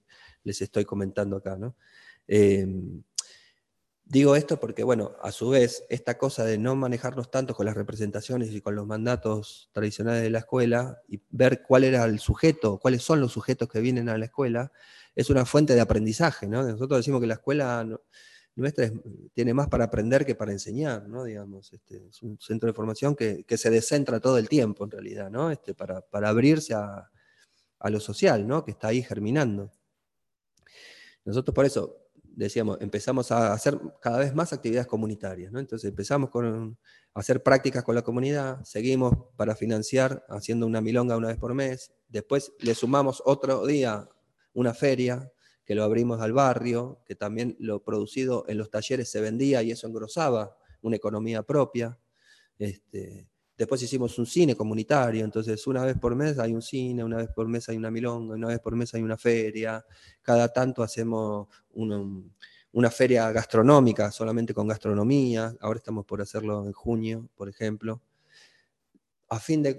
les 0.44 0.62
estoy 0.62 0.84
comentando 0.84 1.36
acá. 1.36 1.56
¿no? 1.56 1.76
Em, 2.26 3.02
digo 4.04 4.36
esto 4.36 4.60
porque, 4.60 4.84
bueno, 4.84 5.12
a 5.22 5.32
su 5.32 5.48
vez, 5.48 5.84
esta 5.88 6.18
cosa 6.18 6.44
de 6.44 6.58
no 6.58 6.76
manejarnos 6.76 7.30
tanto 7.30 7.54
con 7.54 7.66
las 7.66 7.74
representaciones 7.74 8.50
y 8.50 8.60
con 8.60 8.74
los 8.74 8.86
mandatos 8.86 9.70
tradicionales 9.72 10.22
de 10.22 10.30
la 10.30 10.40
escuela 10.40 11.00
y 11.08 11.20
ver 11.30 11.62
cuál 11.62 11.84
era 11.84 12.04
el 12.04 12.18
sujeto, 12.18 12.78
cuáles 12.78 13.02
son 13.02 13.20
los 13.20 13.32
sujetos 13.32 13.68
que 13.68 13.80
vienen 13.80 14.08
a 14.08 14.18
la 14.18 14.26
escuela, 14.26 14.72
es 15.14 15.30
una 15.30 15.44
fuente 15.44 15.74
de 15.74 15.80
aprendizaje. 15.80 16.46
¿no? 16.46 16.62
Nosotros 16.62 16.98
decimos 16.98 17.20
que 17.20 17.26
la 17.26 17.34
escuela 17.34 17.88
nuestra 18.54 18.90
tiene 19.32 19.54
más 19.54 19.68
para 19.68 19.84
aprender 19.84 20.26
que 20.26 20.34
para 20.34 20.52
enseñar, 20.52 21.08
¿no? 21.08 21.24
Digamos, 21.24 21.72
este, 21.72 22.06
es 22.08 22.22
un 22.22 22.38
centro 22.38 22.66
de 22.66 22.74
formación 22.74 23.16
que, 23.16 23.44
se 23.56 23.70
descentra 23.70 24.20
todo 24.20 24.38
el 24.38 24.48
tiempo 24.48 24.84
en 24.84 24.90
realidad, 24.90 25.30
¿no? 25.30 25.50
Este, 25.50 25.74
para, 25.74 26.04
abrirse 26.12 26.74
a, 26.74 27.08
lo 27.84 27.98
social, 27.98 28.46
¿no? 28.46 28.64
Que 28.64 28.72
está 28.72 28.88
ahí 28.88 29.02
germinando. 29.02 29.72
Nosotros 31.24 31.54
por 31.54 31.64
eso 31.64 31.98
decíamos, 32.22 32.78
empezamos 32.80 33.32
a 33.32 33.52
hacer 33.52 33.78
cada 34.00 34.18
vez 34.18 34.34
más 34.34 34.52
actividades 34.52 34.86
comunitarias, 34.86 35.50
¿no? 35.50 35.58
Entonces 35.58 35.88
empezamos 35.88 36.30
con 36.30 36.78
hacer 37.14 37.42
prácticas 37.42 37.82
con 37.84 37.94
la 37.94 38.02
comunidad, 38.02 38.62
seguimos 38.64 39.12
para 39.36 39.54
financiar 39.54 40.24
haciendo 40.28 40.66
una 40.66 40.80
milonga 40.80 41.16
una 41.16 41.28
vez 41.28 41.38
por 41.38 41.54
mes, 41.54 41.92
después 42.08 42.52
le 42.60 42.74
sumamos 42.74 43.22
otro 43.24 43.66
día 43.66 44.08
una 44.54 44.74
feria, 44.74 45.31
que 45.64 45.74
lo 45.74 45.84
abrimos 45.84 46.20
al 46.20 46.32
barrio, 46.32 47.00
que 47.06 47.14
también 47.14 47.56
lo 47.58 47.82
producido 47.82 48.44
en 48.48 48.58
los 48.58 48.70
talleres 48.70 49.10
se 49.10 49.20
vendía 49.20 49.62
y 49.62 49.70
eso 49.70 49.86
engrosaba 49.86 50.56
una 50.82 50.96
economía 50.96 51.42
propia. 51.42 51.98
Este, 52.58 53.28
Después 53.62 53.80
hicimos 53.82 54.18
un 54.18 54.26
cine 54.26 54.56
comunitario, 54.56 55.24
entonces 55.24 55.64
una 55.68 55.84
vez 55.84 55.96
por 55.96 56.16
mes 56.16 56.36
hay 56.40 56.52
un 56.52 56.62
cine, 56.62 57.04
una 57.04 57.18
vez 57.18 57.28
por 57.28 57.46
mes 57.46 57.68
hay 57.68 57.76
una 57.76 57.92
milonga, 57.92 58.34
una 58.34 58.48
vez 58.48 58.58
por 58.58 58.74
mes 58.74 58.92
hay 58.94 59.02
una 59.02 59.16
feria, 59.16 59.84
cada 60.20 60.52
tanto 60.52 60.82
hacemos 60.82 61.48
una, 61.74 62.90
feria 62.90 63.30
gastronómica, 63.30 64.10
solamente 64.10 64.52
con 64.52 64.66
gastronomía, 64.66 65.54
ahora 65.60 65.76
estamos 65.76 66.06
por 66.06 66.22
hacerlo 66.22 66.66
en 66.66 66.72
junio, 66.72 67.28
por 67.36 67.48
ejemplo. 67.48 68.02
A 69.28 69.38
fin 69.38 69.62
de, 69.62 69.78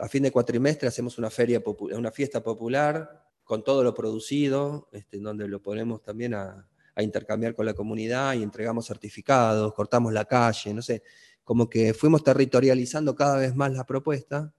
a 0.00 0.08
fin 0.08 0.22
de 0.22 0.32
cuatrimestre 0.32 0.88
hacemos 0.88 1.18
una, 1.18 1.28
feria, 1.28 1.62
una 1.66 2.10
fiesta 2.10 2.42
popular 2.42 3.27
con 3.48 3.64
todo 3.64 3.82
lo 3.82 3.94
producido, 3.94 4.90
este, 4.92 5.18
donde 5.18 5.48
lo 5.48 5.62
ponemos 5.62 6.02
también 6.02 6.34
a, 6.34 6.68
intercambiar 7.00 7.54
con 7.54 7.64
la 7.64 7.74
comunidad 7.74 8.34
y 8.34 8.42
entregamos 8.42 8.88
certificados, 8.88 9.72
cortamos 9.72 10.12
la 10.12 10.24
calle, 10.24 10.74
no 10.74 10.82
sé, 10.82 11.04
como 11.44 11.70
que 11.70 11.94
fuimos 11.94 12.24
territorializando 12.24 13.14
cada 13.14 13.36
vez 13.38 13.54
más 13.54 13.72
la 13.72 13.86
propuesta 13.86 14.52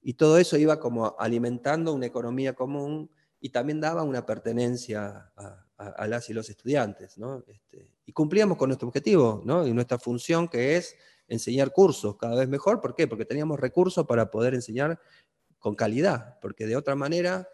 y 0.00 0.14
todo 0.14 0.38
eso 0.38 0.56
iba 0.56 0.78
como 0.78 1.16
alimentando 1.18 1.92
una 1.92 2.06
economía 2.06 2.52
común 2.54 3.10
y 3.40 3.48
también 3.48 3.80
daba 3.80 4.04
una 4.04 4.24
pertenencia 4.24 5.32
a, 5.76 6.06
las 6.06 6.30
y 6.30 6.34
los 6.34 6.48
estudiantes. 6.48 7.18
¿no? 7.18 7.42
Este, 7.48 7.90
y 8.06 8.12
cumplíamos 8.12 8.56
con 8.56 8.68
nuestro 8.68 8.86
objetivo 8.86 9.42
¿no? 9.44 9.66
y 9.66 9.72
nuestra 9.72 9.98
función 9.98 10.46
que 10.46 10.76
es 10.76 10.94
enseñar 11.26 11.72
cursos 11.72 12.16
cada 12.16 12.36
vez 12.36 12.48
mejor. 12.48 12.80
¿Por 12.80 12.94
qué? 12.94 13.08
Porque 13.08 13.24
teníamos 13.24 13.58
recursos 13.58 14.06
para 14.06 14.30
poder 14.30 14.54
enseñar 14.54 15.00
con 15.58 15.74
calidad, 15.74 16.38
porque 16.40 16.64
de 16.66 16.76
otra 16.76 16.94
manera 16.94 17.48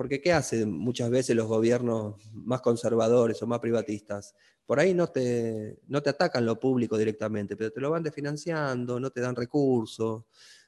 porque 0.00 0.22
¿qué 0.22 0.32
hacen 0.32 0.72
muchas 0.72 1.10
veces 1.10 1.36
los 1.36 1.46
gobiernos 1.46 2.14
más 2.32 2.62
conservadores 2.62 3.42
o 3.42 3.46
más 3.46 3.58
privatistas? 3.58 4.34
Por 4.64 4.80
ahí 4.80 4.94
no 4.94 5.08
te, 5.08 5.78
no 5.88 6.02
te 6.02 6.08
atacan 6.08 6.46
lo 6.46 6.58
público 6.58 6.96
directamente, 6.96 7.54
pero 7.54 7.70
te 7.70 7.82
lo 7.82 7.90
van 7.90 8.02
desfinanciando, 8.02 8.98
no 8.98 9.10
te 9.10 9.20
dan 9.20 9.36
recursos, 9.36 10.24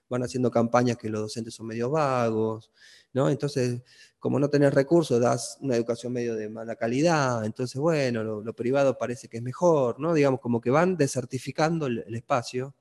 van 0.07 0.23
haciendo 0.23 0.51
campañas 0.51 0.99
que 0.99 1.09
los 1.09 1.23
docentes 1.23 1.55
son 1.55 1.67
medio 1.67 1.89
vagos, 1.89 2.71
¿no? 3.15 3.31
Entonces, 3.31 3.81
como 4.19 4.39
no 4.39 4.51
tenés 4.51 4.75
recursos, 4.75 5.19
das 5.19 5.57
una 5.63 5.77
educación 5.77 6.13
medio 6.13 6.35
de 6.35 6.51
mala 6.51 6.77
calidad, 6.77 7.43
entonces, 7.47 7.81
bueno, 7.81 8.23
lo, 8.23 8.53
privado 8.55 8.99
parece 8.99 9.29
que 9.29 9.39
es 9.39 9.43
mejor, 9.43 9.99
¿no? 9.99 10.13
Digamos, 10.13 10.41
como 10.41 10.61
que 10.61 10.69
van 10.69 10.99
desertificando 10.99 11.87
el, 11.87 12.05
espacio 12.15 12.75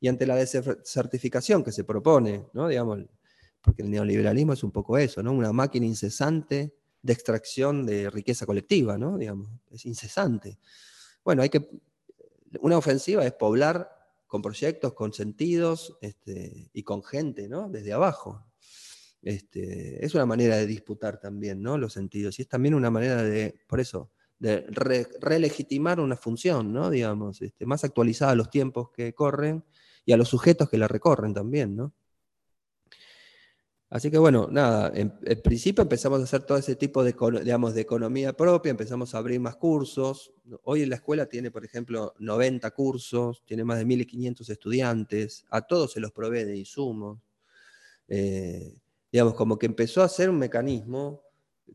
y 0.00 0.08
ante 0.08 0.26
la 0.26 0.34
desertificación 0.34 1.62
que 1.62 1.70
se 1.70 1.84
propone, 1.84 2.48
¿no? 2.54 2.66
Digamos, 2.66 2.98
porque 3.62 3.82
el 3.82 3.90
neoliberalismo 3.90 4.52
es 4.52 4.64
un 4.64 4.72
poco 4.72 4.98
eso, 4.98 5.22
¿no? 5.22 5.32
Una 5.32 5.52
máquina 5.52 5.86
incesante 5.86 6.74
de 7.00 7.12
extracción 7.12 7.86
de 7.86 8.10
riqueza 8.10 8.44
colectiva, 8.44 8.98
¿no? 8.98 9.16
Digamos, 9.16 9.48
es 9.70 9.86
incesante. 9.86 10.58
Bueno, 11.24 11.42
hay 11.42 11.48
que, 11.48 11.68
una 12.60 12.76
ofensiva 12.76 13.24
es 13.24 13.32
poblar 13.32 13.90
con 14.26 14.42
proyectos, 14.42 14.94
con 14.94 15.12
sentidos 15.12 15.96
este, 16.00 16.70
y 16.72 16.82
con 16.82 17.02
gente, 17.02 17.48
¿no? 17.48 17.68
Desde 17.68 17.92
abajo. 17.92 18.46
Este, 19.22 20.04
es 20.04 20.14
una 20.14 20.26
manera 20.26 20.56
de 20.56 20.66
disputar 20.66 21.20
también, 21.20 21.62
¿no? 21.62 21.78
Los 21.78 21.92
sentidos. 21.92 22.38
Y 22.38 22.42
es 22.42 22.48
también 22.48 22.74
una 22.74 22.90
manera 22.90 23.22
de, 23.22 23.54
por 23.68 23.78
eso, 23.78 24.10
de 24.38 24.66
relegitimar 25.20 26.00
una 26.00 26.16
función, 26.16 26.72
¿no? 26.72 26.90
Digamos, 26.90 27.42
este, 27.42 27.64
más 27.64 27.84
actualizada 27.84 28.32
a 28.32 28.34
los 28.34 28.50
tiempos 28.50 28.90
que 28.90 29.14
corren 29.14 29.64
y 30.04 30.12
a 30.12 30.16
los 30.16 30.28
sujetos 30.28 30.68
que 30.68 30.78
la 30.78 30.88
recorren 30.88 31.32
también, 31.32 31.76
¿no? 31.76 31.94
Así 33.92 34.10
que 34.10 34.16
bueno, 34.16 34.48
nada, 34.50 34.90
en, 34.94 35.10
principio 35.42 35.82
empezamos 35.82 36.18
a 36.18 36.24
hacer 36.24 36.44
todo 36.44 36.56
ese 36.56 36.76
tipo 36.76 37.04
de, 37.04 37.14
digamos, 37.44 37.74
de 37.74 37.82
economía 37.82 38.32
propia, 38.32 38.70
empezamos 38.70 39.14
a 39.14 39.18
abrir 39.18 39.38
más 39.38 39.56
cursos. 39.56 40.32
Hoy 40.62 40.80
en 40.80 40.88
la 40.88 40.96
escuela 40.96 41.26
tiene, 41.26 41.50
por 41.50 41.62
ejemplo, 41.62 42.14
90 42.18 42.70
cursos, 42.70 43.42
tiene 43.44 43.64
más 43.64 43.76
de 43.76 43.84
1.500 43.84 44.48
estudiantes, 44.48 45.44
a 45.50 45.60
todos 45.60 45.92
se 45.92 46.00
los 46.00 46.10
provee 46.10 46.44
de 46.44 46.56
insumos. 46.56 47.20
Eh, 48.08 48.80
digamos, 49.12 49.34
como 49.34 49.58
que 49.58 49.66
empezó 49.66 50.02
a 50.02 50.08
ser 50.08 50.30
un 50.30 50.38
mecanismo 50.38 51.20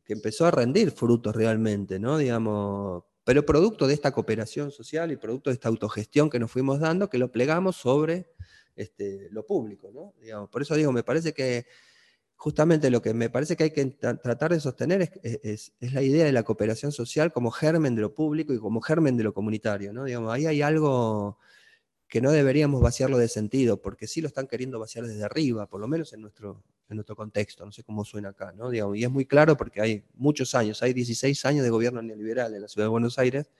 que 0.03 0.13
empezó 0.13 0.47
a 0.47 0.51
rendir 0.51 0.89
frutos 0.89 1.35
realmente, 1.35 1.99
¿no? 1.99 2.17
Digamos, 2.17 3.03
pero 3.25 3.45
producto 3.45 3.85
de 3.85 3.93
esta 3.93 4.11
cooperación 4.11 4.71
social 4.71 5.11
y 5.11 5.17
producto 5.17 5.51
de 5.51 5.53
esta 5.53 5.69
autogestión 5.69 6.31
que 6.31 6.39
nos 6.39 6.49
fuimos 6.49 6.79
dando, 6.79 7.11
que 7.11 7.19
lo 7.19 7.31
plegamos 7.31 7.75
sobre 7.75 8.31
este, 8.75 9.27
lo 9.29 9.45
público, 9.45 9.91
¿no? 9.93 10.15
Digamos, 10.19 10.49
por 10.49 10.63
eso 10.63 10.73
digo, 10.73 10.91
me 10.91 11.03
parece 11.03 11.31
que 11.31 11.67
justamente 12.37 12.91
lo 12.91 13.01
que 13.01 13.13
me 13.13 13.29
parece 13.29 13.57
que 13.57 13.65
hay 13.65 13.71
que 13.71 13.85
tratar 13.85 14.51
de 14.51 14.59
sostener 14.59 15.11
es, 15.23 15.73
la 15.79 16.03
idea 16.03 16.23
de 16.23 16.31
la 16.31 16.43
cooperación 16.43 16.91
social 16.91 17.33
como 17.33 17.51
germen 17.51 17.95
de 17.95 18.01
lo 18.01 18.13
público 18.13 18.53
y 18.53 18.59
como 18.59 18.79
germen 18.79 19.17
de 19.17 19.23
lo 19.23 19.33
comunitario. 19.33 19.91
¿no? 19.91 20.05
Digamos, 20.05 20.31
ahí 20.31 20.45
hay 20.45 20.61
algo 20.61 21.39
que 22.07 22.21
no 22.21 22.31
deberíamos 22.31 22.79
vaciarlo 22.79 23.17
de 23.17 23.27
sentido, 23.27 23.81
porque 23.81 24.07
sí 24.07 24.21
lo 24.21 24.27
están 24.27 24.47
queriendo 24.47 24.79
vaciar 24.79 25.05
desde 25.05 25.25
arriba, 25.25 25.67
por 25.67 25.81
lo 25.81 25.87
menos 25.87 26.13
en 26.13 26.21
nuestro, 26.21 26.63
en 26.87 26.95
nuestro 26.95 27.17
contexto, 27.17 27.65
no 27.65 27.71
sé 27.71 27.83
cómo 27.83 28.05
suena 28.05 28.29
acá, 28.29 28.53
¿no? 28.55 28.73
y 28.73 29.03
es 29.03 29.11
muy 29.11 29.25
claro 29.25 29.57
porque 29.57 29.81
hay 29.81 30.05
muchos 30.13 30.55
años, 30.55 30.81
hay 30.83 30.93
16 30.93 31.43
años 31.43 31.63
de 31.63 31.69
gobierno 31.69 32.01
neoliberal 32.01 32.53
en 32.53 32.61
la 32.61 32.69
ciudad 32.69 32.85
de 32.85 32.91
Buenos 32.91 33.19
Aires, 33.19 33.51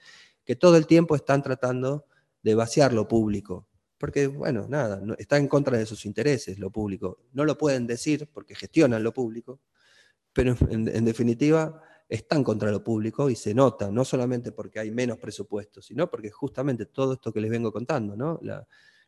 que 0.46 0.56
todo 0.56 0.78
el 0.78 0.86
tiempo 0.86 1.14
están 1.14 1.42
tratando 1.42 2.06
de 2.42 2.54
vaciar 2.54 2.94
lo 2.94 3.06
público, 3.06 3.66
porque, 3.98 4.28
bueno, 4.28 4.66
nada, 4.68 5.02
está 5.18 5.36
en 5.36 5.48
contra 5.48 5.76
de 5.76 5.84
sus 5.84 6.06
intereses 6.06 6.58
lo 6.58 6.70
público. 6.70 7.18
No 7.32 7.44
lo 7.44 7.58
pueden 7.58 7.86
decir 7.86 8.28
porque 8.32 8.54
gestionan 8.54 9.02
lo 9.02 9.12
público, 9.12 9.60
pero 10.32 10.56
en, 10.70 11.04
definitiva 11.04 11.82
están 12.08 12.42
contra 12.44 12.70
lo 12.70 12.82
público 12.82 13.28
y 13.28 13.36
se 13.36 13.52
nota, 13.54 13.90
no 13.90 14.04
solamente 14.04 14.52
porque 14.52 14.78
hay 14.78 14.90
menos 14.90 15.18
presupuesto, 15.18 15.82
sino 15.82 16.10
porque 16.10 16.30
justamente 16.30 16.86
todo 16.86 17.14
esto 17.14 17.32
que 17.32 17.40
les 17.40 17.50
vengo 17.50 17.72
contando, 17.72 18.16
¿no? 18.16 18.40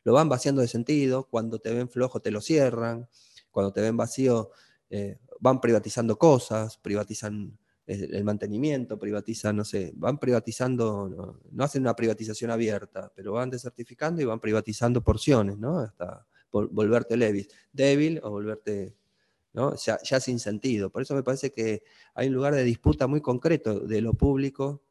lo 0.02 0.12
van 0.12 0.28
vaciando 0.28 0.60
de 0.60 0.68
sentido, 0.68 1.24
cuando 1.24 1.58
te 1.58 1.72
ven 1.72 1.88
flojo 1.88 2.20
te 2.20 2.30
lo 2.30 2.40
cierran, 2.40 3.08
cuando 3.50 3.72
te 3.72 3.80
ven 3.80 3.96
vacío 3.96 4.50
eh, 4.90 5.18
van 5.40 5.60
privatizando 5.60 6.18
cosas, 6.18 6.78
privatizan 6.78 7.58
el 7.90 8.24
mantenimiento, 8.24 8.98
privatizan, 8.98 9.56
no 9.56 9.64
sé, 9.64 9.92
van 9.96 10.18
privatizando, 10.18 11.40
no, 11.50 11.64
hacen 11.64 11.82
una 11.82 11.96
privatización 11.96 12.50
abierta, 12.50 13.12
pero 13.14 13.32
van 13.32 13.50
desertificando 13.50 14.22
y 14.22 14.24
van 14.24 14.38
privatizando 14.38 15.02
porciones, 15.02 15.58
¿no? 15.58 15.80
Hasta 15.80 16.26
volverte 16.52 17.16
débil 17.72 18.20
o 18.22 18.30
volverte, 18.30 18.94
¿no? 19.52 19.74
Ya, 19.74 20.20
sin 20.20 20.38
sentido. 20.38 20.90
Por 20.90 21.02
eso 21.02 21.14
me 21.14 21.24
parece 21.24 21.50
que 21.50 21.82
hay 22.14 22.28
un 22.28 22.34
lugar 22.34 22.54
de 22.54 22.62
disputa 22.62 23.08
muy 23.08 23.20
concreto 23.20 23.80
de 23.80 24.00
lo 24.00 24.14
público 24.14 24.82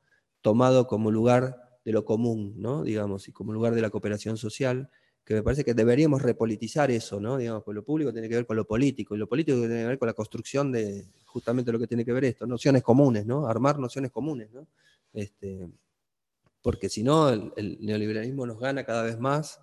tomado 0.42 0.88
como 0.88 1.10
lugar 1.10 1.80
de 1.86 1.94
lo 1.94 2.04
común, 2.04 2.54
¿no? 2.58 2.84
Digamos, 2.84 3.30
y 3.30 3.32
como 3.32 3.54
lugar 3.54 3.76
de 3.76 3.82
la 3.82 3.90
cooperación 3.90 4.36
social, 4.36 4.90
que 5.30 5.36
me 5.36 5.44
parece 5.44 5.64
que 5.64 5.76
deberíamos 5.76 6.24
repolitizar 6.24 6.90
eso, 6.90 7.20
¿no? 7.20 7.38
Digamos, 7.38 7.64
pues 7.64 7.76
lo 7.76 7.84
público 7.84 8.12
tiene 8.12 8.28
que 8.28 8.34
ver 8.34 8.48
con 8.48 8.58
lo 8.58 8.66
político, 8.66 9.14
y 9.14 9.20
lo 9.20 9.30
político 9.30 9.60
tiene 9.60 9.82
que 9.82 9.86
ver 9.86 10.00
con 10.00 10.08
la 10.08 10.14
construcción 10.14 10.72
de 10.72 11.06
justamente 11.26 11.72
lo 11.72 11.78
que 11.78 11.86
tiene 11.86 12.04
que 12.04 12.12
ver 12.12 12.26
esto, 12.26 12.48
nociones 12.48 12.82
comunes, 12.82 13.28
¿no? 13.28 13.46
Armar 13.46 13.78
nociones 13.78 14.10
comunes, 14.10 14.50
¿no? 14.52 14.66
Este, 15.14 15.70
porque 16.64 16.90
si 16.90 17.04
no, 17.04 17.30
el, 17.30 17.78
neoliberalismo 17.80 18.48
nos 18.48 18.60
gana 18.60 18.84
cada 18.84 19.04
vez 19.04 19.20
más, 19.20 19.60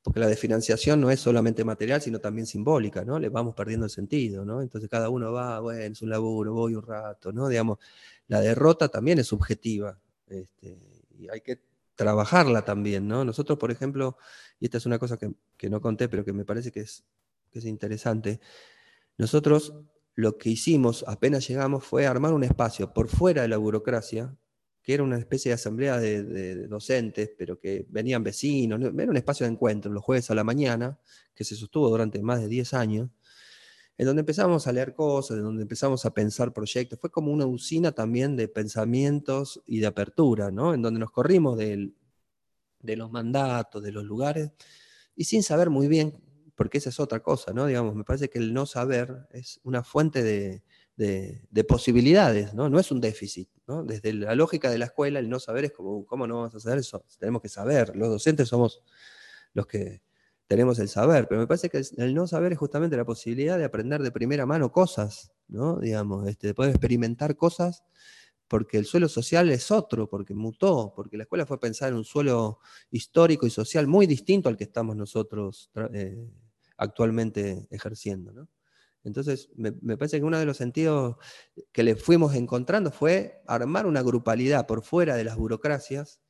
porque 0.00 0.20
la 0.20 0.28
desfinanciación 0.28 1.00
no 1.00 1.10
es 1.10 1.18
solamente 1.18 1.64
material, 1.64 2.00
sino 2.00 2.20
también 2.20 2.46
simbólica, 2.46 3.04
¿no? 3.04 3.18
Le 3.18 3.30
vamos 3.30 3.56
perdiendo 3.56 3.86
el 3.86 3.90
sentido, 3.90 4.44
¿no? 4.44 4.62
Entonces 4.62 4.88
cada 4.88 5.08
uno 5.08 5.32
va, 5.32 5.58
bueno, 5.58 5.80
es 5.92 6.02
un 6.02 6.10
laburo, 6.10 6.52
voy 6.54 6.76
un 6.76 6.86
rato, 6.86 7.32
¿no? 7.32 7.48
Digamos, 7.48 7.78
la 8.28 8.40
derrota 8.40 8.88
también 8.88 9.18
es 9.18 9.26
subjetiva, 9.26 9.98
este, 10.28 10.78
y 11.18 11.28
hay 11.28 11.40
que 11.40 11.73
trabajarla 11.94 12.64
también, 12.64 13.06
¿no? 13.08 13.24
Nosotros, 13.24 13.58
por 13.58 13.70
ejemplo, 13.70 14.16
y 14.60 14.66
esta 14.66 14.78
es 14.78 14.86
una 14.86 14.98
cosa 14.98 15.18
que, 15.18 15.70
no 15.70 15.80
conté, 15.80 16.08
pero 16.08 16.24
que 16.24 16.32
me 16.32 16.44
parece 16.44 16.72
que 16.72 16.80
es, 16.80 17.04
es 17.52 17.64
interesante, 17.64 18.40
nosotros 19.16 19.74
lo 20.14 20.38
que 20.38 20.50
hicimos 20.50 21.04
apenas 21.08 21.48
llegamos 21.48 21.84
fue 21.84 22.06
armar 22.06 22.32
un 22.32 22.44
espacio 22.44 22.92
por 22.92 23.08
fuera 23.08 23.42
de 23.42 23.48
la 23.48 23.56
burocracia, 23.56 24.36
que 24.82 24.94
era 24.94 25.02
una 25.02 25.18
especie 25.18 25.48
de 25.48 25.54
asamblea 25.54 25.98
de, 25.98 26.66
docentes, 26.66 27.30
pero 27.38 27.58
que 27.58 27.86
venían 27.88 28.22
vecinos, 28.22 28.80
era 28.80 29.10
un 29.10 29.16
espacio 29.16 29.46
de 29.46 29.52
encuentro 29.52 29.90
los 29.90 30.04
jueves 30.04 30.30
a 30.30 30.34
la 30.34 30.44
mañana, 30.44 30.98
que 31.34 31.42
se 31.42 31.56
sostuvo 31.56 31.88
durante 31.88 32.22
más 32.22 32.40
de 32.40 32.48
10 32.48 32.74
años, 32.74 33.10
en 33.96 34.06
donde 34.06 34.20
empezamos 34.20 34.66
a 34.66 34.72
leer 34.72 34.94
cosas, 34.94 35.36
en 35.38 35.44
donde 35.44 35.62
empezamos 35.62 36.04
a 36.04 36.12
pensar 36.12 36.52
proyectos. 36.52 36.98
Fue 36.98 37.10
como 37.10 37.32
una 37.32 37.46
usina 37.46 37.92
también 37.92 38.36
de 38.36 38.48
pensamientos 38.48 39.62
y 39.66 39.78
de 39.80 39.86
apertura, 39.86 40.50
¿no? 40.50 40.74
En 40.74 40.82
donde 40.82 41.00
nos 41.00 41.10
corrimos 41.10 41.56
de 41.56 41.92
los 42.82 43.10
mandatos, 43.10 43.82
de 43.82 43.92
los 43.92 44.04
lugares, 44.04 44.50
y 45.16 45.24
sin 45.24 45.42
saber 45.42 45.70
muy 45.70 45.86
bien, 45.88 46.20
porque 46.56 46.78
esa 46.78 46.90
es 46.90 47.00
otra 47.00 47.20
cosa, 47.20 47.52
¿no? 47.52 47.66
Digamos, 47.66 47.94
me 47.94 48.04
parece 48.04 48.28
que 48.28 48.38
el 48.38 48.52
no 48.52 48.66
saber 48.66 49.28
es 49.32 49.60
una 49.64 49.82
fuente 49.82 50.22
de, 50.22 50.62
posibilidades, 51.68 52.54
¿no? 52.54 52.68
No 52.68 52.78
es 52.78 52.90
un 52.90 53.00
déficit, 53.00 53.48
¿no? 53.66 53.84
Desde 53.84 54.12
la 54.12 54.34
lógica 54.34 54.70
de 54.70 54.78
la 54.78 54.86
escuela, 54.86 55.18
el 55.18 55.28
no 55.28 55.38
saber 55.40 55.66
es 55.66 55.72
como, 55.72 56.04
¿cómo 56.06 56.26
no 56.26 56.36
vamos 56.36 56.54
a 56.54 56.60
saber 56.60 56.78
eso? 56.78 57.04
Tenemos 57.18 57.42
que 57.42 57.48
saber. 57.48 57.96
Los 57.96 58.08
docentes 58.08 58.48
somos 58.48 58.82
los 59.52 59.66
que 59.66 60.02
tenemos 60.46 60.78
el 60.78 60.88
saber, 60.88 61.26
pero 61.28 61.40
me 61.40 61.46
parece 61.46 61.70
que 61.70 61.82
el 61.96 62.14
no 62.14 62.26
saber 62.26 62.52
es 62.52 62.58
justamente 62.58 62.96
la 62.96 63.04
posibilidad 63.04 63.58
de 63.58 63.64
aprender 63.64 64.02
de 64.02 64.10
primera 64.10 64.46
mano 64.46 64.72
cosas, 64.72 65.32
¿no? 65.48 65.78
Digamos, 65.78 66.28
este, 66.28 66.48
de 66.48 66.54
poder 66.54 66.70
experimentar 66.70 67.36
cosas 67.36 67.84
porque 68.48 68.78
el 68.78 68.84
suelo 68.84 69.08
social 69.08 69.50
es 69.50 69.70
otro, 69.70 70.08
porque 70.08 70.34
mutó, 70.34 70.92
porque 70.94 71.16
la 71.16 71.24
escuela 71.24 71.46
fue 71.46 71.58
pensada 71.58 71.90
en 71.90 71.96
un 71.96 72.04
suelo 72.04 72.60
histórico 72.90 73.46
y 73.46 73.50
social 73.50 73.86
muy 73.86 74.06
distinto 74.06 74.48
al 74.48 74.56
que 74.56 74.64
estamos 74.64 74.96
nosotros 74.96 75.70
eh, 75.92 76.28
actualmente 76.76 77.66
ejerciendo. 77.70 78.48
Entonces, 79.02 79.50
me, 79.56 79.72
parece 79.96 80.18
que 80.18 80.24
uno 80.24 80.38
de 80.38 80.46
los 80.46 80.56
sentidos 80.56 81.16
que 81.72 81.82
le 81.82 81.96
fuimos 81.96 82.34
encontrando 82.34 82.90
fue 82.90 83.42
armar 83.46 83.86
una 83.86 84.02
grupalidad 84.02 84.66
por 84.66 84.82
fuera 84.82 85.16
de 85.16 85.24
las 85.24 85.36
burocracias, 85.36 86.20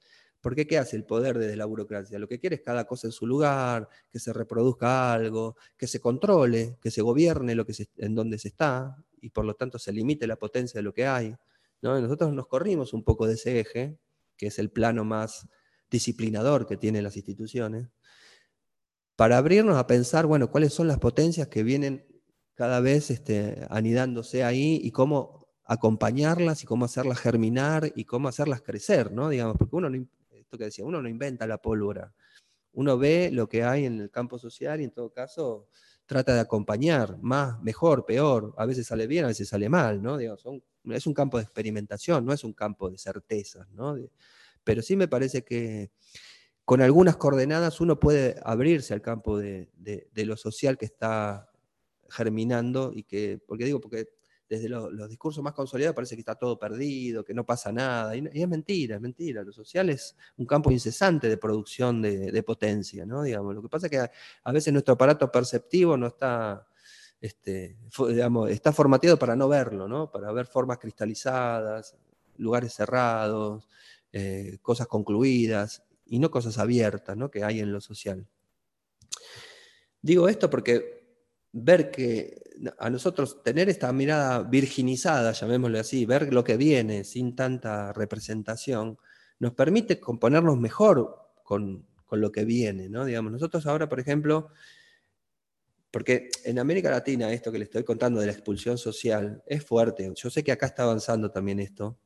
porque 0.45 0.67
¿qué 0.67 0.77
hace 0.77 0.95
el 0.95 1.05
poder 1.05 1.39
desde 1.39 1.57
la 1.57 1.65
burocracia? 1.65 2.19
Lo 2.19 2.29
que 2.29 2.39
quiere 2.39 2.57
es 2.57 2.61
cada 2.61 2.87
cosa 2.87 3.07
en 3.07 3.13
su 3.13 3.27
lugar, 3.27 3.89
que 4.13 4.19
se 4.19 4.31
reproduzca 4.31 5.11
algo, 5.15 5.57
que 5.75 5.87
se 5.87 6.01
controle, 6.01 6.77
que 6.83 6.91
se 6.91 7.01
gobierne 7.01 7.55
lo 7.55 7.65
que 7.65 7.73
en 7.97 8.15
donde 8.15 8.39
se 8.39 8.49
está, 8.49 8.95
y 9.23 9.31
por 9.31 9.47
lo 9.47 9.55
tanto 9.55 9.79
se 9.79 9.91
limite 9.91 10.27
la 10.27 10.37
potencia 10.37 10.77
de 10.77 10.83
lo 10.83 10.93
que 10.93 11.07
hay. 11.07 11.35
Nosotros 11.81 12.35
nos 12.35 12.47
corrimos 12.47 12.93
un 12.93 13.05
poco 13.05 13.27
de 13.27 13.35
ese 13.35 13.59
eje, 13.59 13.99
que 14.37 14.49
es 14.49 14.59
el 14.59 14.71
plano 14.71 15.03
más 15.03 15.49
disciplinador 15.91 16.67
que 16.67 16.77
tienen 16.77 17.05
las 17.05 17.17
instituciones, 17.17 17.89
para 19.17 19.39
abrirnos 19.39 19.79
a 19.79 19.87
pensar, 19.87 20.27
bueno, 20.27 20.51
cuáles 20.51 20.75
son 20.75 20.89
las 20.89 20.99
potencias 20.99 21.49
que 21.49 21.63
vienen 21.63 22.07
cada 22.53 22.81
vez 22.81 23.11
este, 23.11 23.67
anidándose 23.71 24.45
ahí 24.45 24.79
y 24.83 24.91
cómo 24.91 25.49
acompañarlas 25.65 26.63
y 26.63 26.67
cómo 26.67 26.85
hacerlas 26.85 27.19
germinar 27.19 27.91
y 27.97 28.05
cómo 28.05 28.29
hacerlas 28.29 28.61
crecer, 28.61 29.11
¿no? 29.11 29.31
Digamos, 29.31 29.57
porque 29.57 29.77
uno, 29.77 29.89
que 30.59 30.65
decía, 30.65 30.85
uno 30.85 31.03
no 31.03 31.09
inventa 31.09 31.47
la 31.47 31.59
pólvora, 31.59 32.15
uno 32.73 32.99
ve 32.99 33.31
lo 33.33 33.49
que 33.49 33.65
hay 33.65 33.85
en 33.87 34.01
el 34.01 34.11
campo 34.11 34.39
social 34.39 34.81
y 34.81 34.85
en 34.85 34.91
todo 34.91 35.13
caso 35.13 35.69
trata 36.07 36.35
de 36.35 36.41
acompañar, 36.41 37.19
más, 37.23 37.61
mejor, 37.63 38.05
peor, 38.05 38.55
a 38.59 38.67
veces 38.67 38.87
sale 38.87 39.07
bien, 39.07 39.25
a 39.25 39.29
veces 39.29 39.49
sale 39.49 39.69
mal, 39.69 40.03
¿no? 40.03 40.19
Digamos, 40.19 40.45
es 40.91 41.07
un 41.07 41.15
campo 41.15 41.39
de 41.39 41.45
experimentación, 41.45 42.27
no 42.27 42.33
es 42.33 42.45
un 42.45 42.53
campo 42.53 42.91
de 42.91 42.99
certezas, 42.99 43.69
¿no? 43.71 43.97
pero 44.65 44.81
sí 44.81 44.97
me 44.97 45.09
parece 45.09 45.45
que 45.45 45.91
con 46.65 46.81
algunas 46.81 47.17
coordenadas 47.17 47.81
uno 47.81 48.01
puede 48.01 48.37
abrirse 48.43 48.95
al 48.95 49.03
campo 49.03 49.39
de, 49.39 49.71
lo 50.15 50.37
social 50.37 50.79
que 50.79 50.87
está 50.87 51.51
germinando 52.09 52.93
y 52.95 53.05
que, 53.05 53.39
porque 53.47 53.67
digo, 53.67 53.81
porque 53.81 54.09
desde 54.49 54.69
los 54.69 55.09
discursos 55.09 55.43
más 55.43 55.55
consolidados 55.55 55.95
parece 55.95 56.15
que 56.17 56.21
está 56.21 56.35
todo 56.35 56.59
perdido, 56.59 57.25
que 57.25 57.35
no 57.35 57.45
pasa 57.45 57.73
nada, 57.73 58.15
y, 58.17 58.29
es 58.33 58.49
mentira, 58.49 58.97
es 58.97 59.01
mentira, 59.01 59.43
lo 59.43 59.53
social 59.53 59.91
es 59.91 60.17
un 60.37 60.47
campo 60.47 60.71
incesante 60.71 61.29
de 61.29 61.37
producción 61.37 62.03
de, 62.03 62.43
potencia, 62.43 63.07
¿no? 63.07 63.23
Digamos, 63.23 63.55
lo 63.55 63.63
que 63.63 63.69
pasa 63.69 63.87
es 63.87 63.91
que 63.91 64.11
a, 64.45 64.53
veces 64.53 64.73
nuestro 64.73 64.95
aparato 64.95 65.31
perceptivo 65.33 65.97
no 65.97 66.09
está, 66.09 66.67
este, 67.21 67.79
digamos, 68.09 68.51
está 68.51 68.73
formateado 68.73 69.19
para 69.19 69.35
no 69.35 69.49
verlo, 69.49 69.89
¿no? 69.89 70.11
Para 70.11 70.31
ver 70.33 70.47
formas 70.47 70.79
cristalizadas, 70.79 71.97
lugares 72.37 72.75
cerrados, 72.75 73.69
eh, 74.13 74.59
cosas 74.61 74.87
concluidas, 74.87 75.83
y 76.07 76.19
no 76.19 76.31
cosas 76.31 76.59
abiertas 76.59 77.17
¿no? 77.17 77.31
que 77.31 77.45
hay 77.45 77.61
en 77.61 77.73
lo 77.73 77.81
social. 77.81 78.27
Digo 80.03 80.29
esto 80.29 80.51
porque 80.51 81.04
ver 81.57 81.93
que 81.93 82.43
a 82.79 82.91
nosotros 82.91 83.43
tener 83.45 83.69
esta 83.69 83.93
mirada 83.93 84.43
virginizada, 84.43 85.33
llamémosle 85.33 85.79
así, 85.79 86.05
ver 86.05 86.33
lo 86.33 86.43
que 86.43 86.57
viene 86.57 87.05
sin 87.05 87.37
tanta 87.37 87.93
representación, 87.93 88.99
nos 89.39 89.55
permite 89.55 90.01
componernos 90.01 90.59
mejor 90.59 91.17
con, 91.45 91.87
lo 92.11 92.31
que 92.31 92.45
viene. 92.45 92.89
¿no? 92.89 93.05
Digamos, 93.05 93.33
nosotros 93.33 93.67
ahora, 93.67 93.89
por 93.89 93.99
ejemplo, 93.99 94.49
porque 95.91 96.29
en 96.45 96.61
América 96.61 96.89
Latina 96.89 97.33
esto 97.33 97.51
que 97.51 97.59
le 97.59 97.65
estoy 97.65 97.83
contando 97.83 98.21
de 98.21 98.27
la 98.27 98.33
expulsión 98.33 98.79
social 98.79 99.43
es 99.47 99.65
fuerte. 99.65 100.13
Yo 100.15 100.31
sé 100.31 100.45
que 100.45 100.53
acá 100.53 100.67
está 100.67 100.85
avanzando 100.85 101.33
también 101.33 101.59
esto, 101.59 101.99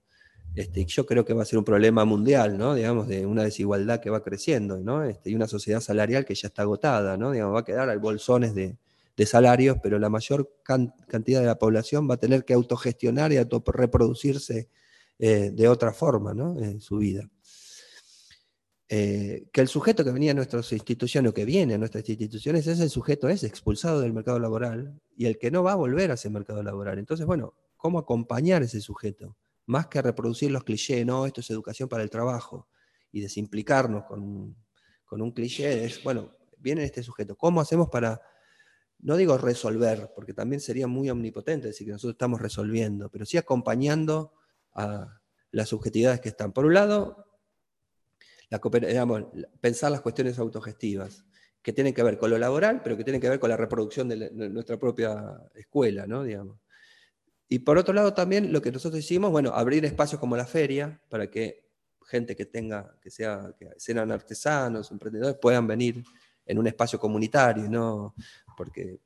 este, 0.54 0.86
yo 0.86 1.04
creo 1.04 1.26
que 1.26 1.34
va 1.34 1.42
a 1.42 1.46
ser 1.46 1.58
un 1.58 1.64
problema 1.64 2.06
mundial, 2.06 2.56
¿no? 2.56 2.74
Digamos, 2.74 3.06
de 3.06 3.26
una 3.26 3.44
desigualdad 3.44 4.00
que 4.00 4.08
va 4.08 4.22
creciendo, 4.22 4.78
¿no? 4.78 5.04
Este, 5.04 5.28
y 5.28 5.34
una 5.34 5.46
sociedad 5.46 5.80
salarial 5.80 6.24
que 6.24 6.34
ya 6.34 6.48
está 6.48 6.62
agotada, 6.62 7.18
¿no? 7.18 7.32
Digamos, 7.32 7.54
va 7.54 7.60
a 7.60 7.64
quedar 7.64 7.90
al 7.90 7.98
bolsones 7.98 8.54
de, 8.54 8.78
salarios, 9.26 9.78
pero 9.82 9.98
la 9.98 10.08
mayor 10.08 10.50
cantidad 10.62 11.40
de 11.40 11.46
la 11.46 11.58
población 11.58 12.08
va 12.08 12.14
a 12.14 12.20
tener 12.20 12.44
que 12.44 12.54
autogestionar 12.54 13.32
y 13.32 13.36
autorreproducirse 13.36 14.68
eh, 15.18 15.50
de 15.52 15.68
otra 15.68 15.92
forma, 15.92 16.34
¿no? 16.34 16.58
En 16.58 16.80
su 16.80 16.98
vida. 16.98 17.28
Eh, 18.90 19.48
que 19.52 19.60
el 19.60 19.68
sujeto 19.68 20.02
que 20.02 20.12
venía 20.12 20.30
a 20.30 20.34
nuestras 20.34 20.72
instituciones 20.72 21.30
o 21.30 21.34
que 21.34 21.44
viene 21.44 21.74
a 21.74 21.78
nuestras 21.78 22.08
instituciones, 22.08 22.66
ese 22.66 22.88
sujeto 22.88 23.28
es 23.28 23.44
expulsado 23.44 24.00
del 24.00 24.14
mercado 24.14 24.38
laboral 24.38 24.98
y 25.14 25.26
el 25.26 25.38
que 25.38 25.50
no 25.50 25.62
va 25.62 25.72
a 25.72 25.76
volver 25.76 26.10
a 26.10 26.14
ese 26.14 26.30
mercado 26.30 26.62
laboral. 26.62 26.98
Entonces, 26.98 27.26
bueno, 27.26 27.54
¿cómo 27.76 27.98
acompañar 27.98 28.62
a 28.62 28.64
ese 28.64 28.80
sujeto? 28.80 29.36
más 29.68 29.86
que 29.86 30.00
reproducir 30.00 30.50
los 30.50 30.64
clichés, 30.64 31.04
no, 31.04 31.26
esto 31.26 31.42
es 31.42 31.50
educación 31.50 31.88
para 31.88 32.02
el 32.02 32.10
trabajo, 32.10 32.68
y 33.12 33.20
desimplicarnos 33.20 34.04
con, 34.04 34.56
con 35.04 35.20
un 35.20 35.30
cliché, 35.30 35.84
es, 35.84 36.02
bueno, 36.02 36.32
viene 36.56 36.84
este 36.84 37.02
sujeto, 37.02 37.36
¿cómo 37.36 37.60
hacemos 37.60 37.88
para, 37.88 38.20
no 39.00 39.16
digo 39.16 39.38
resolver, 39.38 40.12
porque 40.14 40.34
también 40.34 40.60
sería 40.60 40.86
muy 40.86 41.08
omnipotente 41.10 41.68
decir 41.68 41.86
que 41.86 41.92
nosotros 41.92 42.14
estamos 42.14 42.40
resolviendo, 42.40 43.10
pero 43.10 43.24
sí 43.24 43.36
acompañando 43.36 44.32
a 44.74 45.20
las 45.50 45.68
subjetividades 45.68 46.20
que 46.20 46.30
están. 46.30 46.52
Por 46.52 46.66
un 46.66 46.74
lado, 46.74 47.26
la, 48.50 48.60
pensar 49.60 49.92
las 49.92 50.00
cuestiones 50.00 50.38
autogestivas, 50.38 51.24
que 51.62 51.72
tienen 51.72 51.92
que 51.92 52.02
ver 52.02 52.18
con 52.18 52.30
lo 52.30 52.38
laboral, 52.38 52.82
pero 52.82 52.96
que 52.96 53.04
tienen 53.04 53.20
que 53.20 53.28
ver 53.28 53.38
con 53.38 53.50
la 53.50 53.56
reproducción 53.56 54.08
de, 54.08 54.30
nuestra 54.30 54.78
propia 54.78 55.38
escuela, 55.54 56.06
¿no? 56.06 56.24
Y 57.48 57.58
por 57.60 57.78
otro 57.78 57.94
lado 57.94 58.14
también 58.14 58.52
lo 58.52 58.62
que 58.62 58.72
nosotros 58.72 59.00
hicimos, 59.00 59.30
bueno, 59.30 59.50
abrir 59.50 59.84
espacios 59.84 60.20
como 60.20 60.36
la 60.36 60.46
feria 60.46 61.00
para 61.08 61.30
que 61.30 61.68
gente 62.06 62.36
que 62.36 62.46
tenga, 62.46 62.96
que 63.02 63.10
sea, 63.10 63.54
que 63.58 63.68
sean 63.76 64.10
artesanos, 64.10 64.90
emprendedores, 64.90 65.36
puedan 65.40 65.66
venir 65.66 66.02
en 66.48 66.58
un 66.58 66.66
espacio 66.66 66.98
comunitario, 66.98 67.68
¿no? 67.70 68.14
Porque 68.56 68.98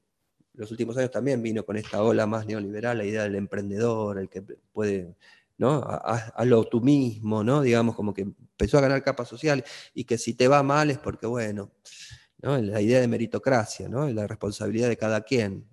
los 0.55 0.71
últimos 0.71 0.97
años 0.97 1.11
también 1.11 1.43
vino 1.43 1.65
con 1.65 1.77
esta 1.77 2.03
ola 2.03 2.27
más 2.27 2.47
neoliberal 2.47 2.99
la 2.99 3.05
idea 3.05 3.25
del 3.25 3.35
emprendedor, 3.35 4.19
el 4.19 4.31
que 4.31 4.43
puede, 4.73 5.17
¿no? 5.59 5.83
Hazlo 5.85 6.65
tú 6.65 6.81
mismo, 6.81 7.45
¿no? 7.45 7.61
Digamos, 7.61 7.97
como 7.97 8.15
que 8.15 8.23
empezó 8.23 8.79
a 8.79 8.83
ganar 8.83 9.03
capa 9.03 9.25
social 9.25 9.65
y 9.93 10.05
que 10.05 10.17
si 10.17 10.35
te 10.35 10.49
va 10.49 10.63
mal 10.63 10.91
es 10.91 10.99
porque, 10.99 11.27
bueno, 11.27 11.73
la 12.43 12.81
idea 12.81 13.01
de 13.01 13.07
meritocracia, 13.07 13.89
¿no? 13.89 14.09
la 14.09 14.27
responsabilidad 14.27 14.89
de 14.89 14.97
cada 14.97 15.21
quien. 15.23 15.65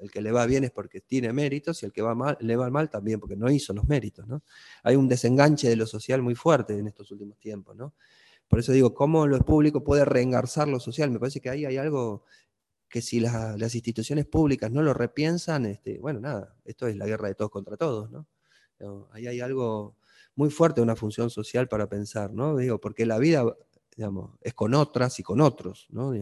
el 0.00 0.10
que 0.10 0.20
le 0.20 0.32
va 0.32 0.46
bien 0.46 0.64
es 0.64 0.72
porque 0.72 1.00
tiene 1.00 1.32
méritos 1.32 1.82
y 1.82 1.86
el 1.86 1.92
que 1.92 2.02
va 2.02 2.14
mal, 2.14 2.36
le 2.40 2.56
va 2.56 2.68
mal 2.70 2.90
también 2.90 3.20
porque 3.20 3.36
no 3.36 3.48
hizo 3.48 3.72
los 3.72 3.86
méritos. 3.86 4.26
¿no? 4.26 4.42
Hay 4.82 4.96
un 4.96 5.08
desenganche 5.08 5.68
de 5.68 5.76
lo 5.76 5.86
social 5.86 6.20
muy 6.20 6.34
fuerte 6.34 6.76
en 6.76 6.88
estos 6.88 7.12
últimos 7.12 7.38
tiempos. 7.38 7.76
¿no? 7.76 7.94
Por 8.48 8.58
eso 8.60 8.72
digo, 8.72 8.94
¿cómo 8.94 9.26
lo 9.26 9.38
público 9.40 9.84
puede 9.84 10.04
reengarzar 10.04 10.68
lo 10.68 10.80
social? 10.80 11.10
Me 11.10 11.20
parece 11.20 11.40
que 11.40 11.50
ahí 11.50 11.64
hay 11.64 11.76
algo 11.76 12.24
que 12.88 13.02
si 13.02 13.20
las 13.20 13.74
instituciones 13.74 14.26
públicas 14.26 14.70
no 14.70 14.82
lo 14.82 14.94
repiensan, 14.94 15.66
este, 15.66 15.98
bueno, 15.98 16.20
nada, 16.20 16.56
esto 16.64 16.86
es 16.86 16.96
la 16.96 17.06
guerra 17.06 17.28
de 17.28 17.34
todos 17.34 17.50
contra 17.50 17.76
todos. 17.76 18.10
¿no? 18.10 18.26
Ahí 19.12 19.26
hay 19.26 19.40
algo 19.40 19.96
muy 20.34 20.50
fuerte, 20.50 20.80
una 20.80 20.96
función 20.96 21.30
social 21.30 21.68
para 21.68 21.88
pensar, 21.88 22.32
¿no? 22.32 22.56
Digo, 22.56 22.80
porque 22.80 23.04
la 23.04 23.18
vida 23.18 23.44
es 24.40 24.54
con 24.54 24.74
otras 24.74 25.18
y 25.18 25.22
con 25.22 25.40
otros, 25.40 25.86
¿no? 25.90 26.12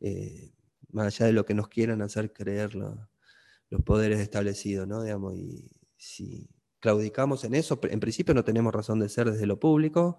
Eh, 0.00 0.52
más 0.90 1.06
allá 1.06 1.26
de 1.26 1.32
lo 1.32 1.44
que 1.44 1.54
nos 1.54 1.68
quieran 1.68 2.00
hacer 2.02 2.32
creer 2.32 2.74
los 2.74 3.82
poderes 3.84 4.20
establecidos, 4.20 4.88
¿no? 4.88 5.02
Digamos, 5.02 5.36
y 5.36 5.70
si 5.96 6.48
claudicamos 6.80 7.44
en 7.44 7.54
eso, 7.54 7.78
en 7.82 8.00
principio 8.00 8.34
no 8.34 8.44
tenemos 8.44 8.74
razón 8.74 9.00
de 9.00 9.08
ser 9.08 9.30
desde 9.30 9.46
lo 9.46 9.60
público, 9.60 10.18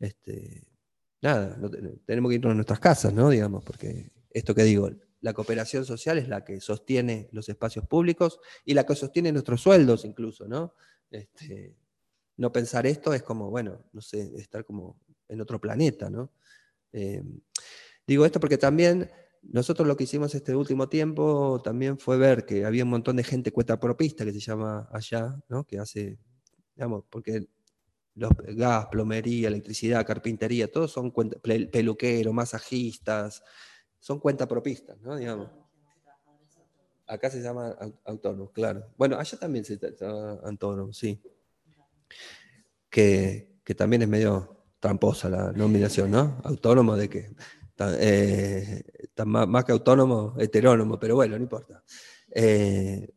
este, 0.00 0.66
nada, 1.20 1.58
tenemos 2.04 2.30
que 2.30 2.36
irnos 2.36 2.52
a 2.52 2.54
nuestras 2.54 2.80
casas, 2.80 3.12
¿no? 3.12 3.30
Digamos, 3.30 3.64
porque 3.64 4.10
esto 4.30 4.54
que 4.54 4.64
digo, 4.64 4.90
la 5.20 5.32
cooperación 5.32 5.84
social 5.84 6.18
es 6.18 6.28
la 6.28 6.44
que 6.44 6.60
sostiene 6.60 7.28
los 7.32 7.48
espacios 7.48 7.86
públicos 7.86 8.40
y 8.64 8.74
la 8.74 8.84
que 8.84 8.94
sostiene 8.94 9.32
nuestros 9.32 9.60
sueldos 9.62 10.04
incluso, 10.04 10.48
¿no? 10.48 10.74
Este, 11.10 11.76
no 12.36 12.52
pensar 12.52 12.86
esto 12.86 13.14
es 13.14 13.22
como, 13.22 13.50
bueno, 13.50 13.84
no 13.92 14.00
sé, 14.00 14.32
estar 14.36 14.64
como 14.64 14.98
en 15.28 15.40
otro 15.40 15.60
planeta, 15.60 16.10
¿no? 16.10 16.32
Eh, 16.92 17.22
digo 18.06 18.26
esto 18.26 18.40
porque 18.40 18.58
también 18.58 19.10
nosotros 19.42 19.86
lo 19.86 19.96
que 19.96 20.04
hicimos 20.04 20.34
este 20.34 20.54
último 20.54 20.88
tiempo 20.88 21.60
también 21.62 21.98
fue 21.98 22.16
ver 22.16 22.44
que 22.44 22.64
había 22.64 22.84
un 22.84 22.90
montón 22.90 23.16
de 23.16 23.24
gente 23.24 23.52
cuenta 23.52 23.78
propista 23.78 24.24
que 24.24 24.32
se 24.32 24.40
llama 24.40 24.88
allá, 24.92 25.36
¿no? 25.48 25.64
Que 25.64 25.78
hace, 25.78 26.18
digamos, 26.74 27.04
porque 27.10 27.46
los 28.14 28.30
gas, 28.56 28.86
plomería, 28.86 29.48
electricidad, 29.48 30.06
carpintería, 30.06 30.70
todos 30.70 30.92
son 30.92 31.12
peluqueros, 31.12 32.34
masajistas, 32.34 33.42
son 33.98 34.18
cuenta 34.18 34.46
propistas, 34.46 35.00
¿no? 35.00 35.16
Digamos. 35.16 35.48
Acá 37.06 37.30
se 37.30 37.40
llama 37.40 37.76
autónomo, 38.04 38.50
claro. 38.52 38.86
Bueno, 38.96 39.18
allá 39.18 39.38
también 39.38 39.64
se 39.64 39.78
llama 39.78 40.40
autónomo, 40.44 40.92
sí. 40.92 41.20
Que, 42.88 43.60
que 43.64 43.74
también 43.74 44.02
es 44.02 44.08
medio 44.08 44.64
tramposa 44.80 45.28
la 45.28 45.52
nominación, 45.52 46.10
¿no? 46.10 46.40
Autónomo 46.44 46.96
de 46.96 47.08
que, 47.08 47.30
eh, 47.78 48.82
más, 49.24 49.64
que 49.64 49.72
autónomo, 49.72 50.34
heterónomo, 50.38 50.98
pero 50.98 51.14
bueno, 51.14 51.36
no 51.36 51.42
importa. 51.42 51.82
Eh, 52.34 53.08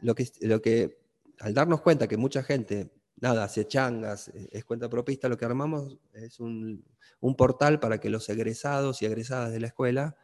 lo, 0.00 0.14
que, 0.14 0.30
lo 0.42 0.62
que 0.62 1.00
al 1.40 1.54
darnos 1.54 1.80
cuenta 1.80 2.06
que 2.06 2.16
mucha 2.16 2.42
gente, 2.42 2.90
nada, 3.20 3.44
hace 3.44 3.66
changas, 3.66 4.28
eh, 4.28 4.48
es 4.52 4.64
cuenta 4.64 4.88
propista, 4.88 5.28
lo 5.28 5.36
que 5.36 5.44
armamos 5.44 5.98
es 6.12 6.40
un, 6.40 6.84
portal 7.36 7.80
para 7.80 7.98
que 7.98 8.10
los 8.10 8.28
egresados 8.28 9.02
y 9.02 9.06
egresadas 9.06 9.52
de 9.52 9.60
la 9.60 9.66
escuela 9.68 10.16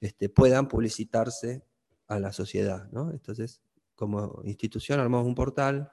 este, 0.00 0.28
puedan 0.28 0.68
publicitarse 0.68 1.64
a 2.06 2.18
la 2.20 2.32
sociedad. 2.32 2.88
Entonces, 3.12 3.62
como 3.94 4.42
institución 4.44 5.00
armamos 5.00 5.26
un 5.26 5.34
portal 5.34 5.90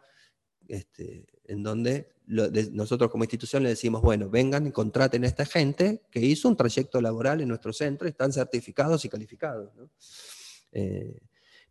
este, 0.68 1.26
en 1.46 1.64
donde 1.64 2.14
nosotros 2.26 3.12
como 3.12 3.24
institución 3.24 3.64
le 3.64 3.70
decimos, 3.70 4.02
bueno, 4.02 4.30
vengan 4.30 4.68
y 4.68 4.72
contraten 4.72 5.24
a 5.24 5.28
esta 5.28 5.46
gente 5.46 6.04
que 6.10 6.22
hizo 6.22 6.48
un 6.48 6.56
trayecto 6.56 7.02
laboral 7.02 7.42
en 7.42 7.50
nuestro 7.50 7.74
centro 7.74 8.08
están 8.08 8.32
certificados 8.32 9.04
y 9.04 9.10
calificados. 9.10 9.72
Eh, 10.72 11.20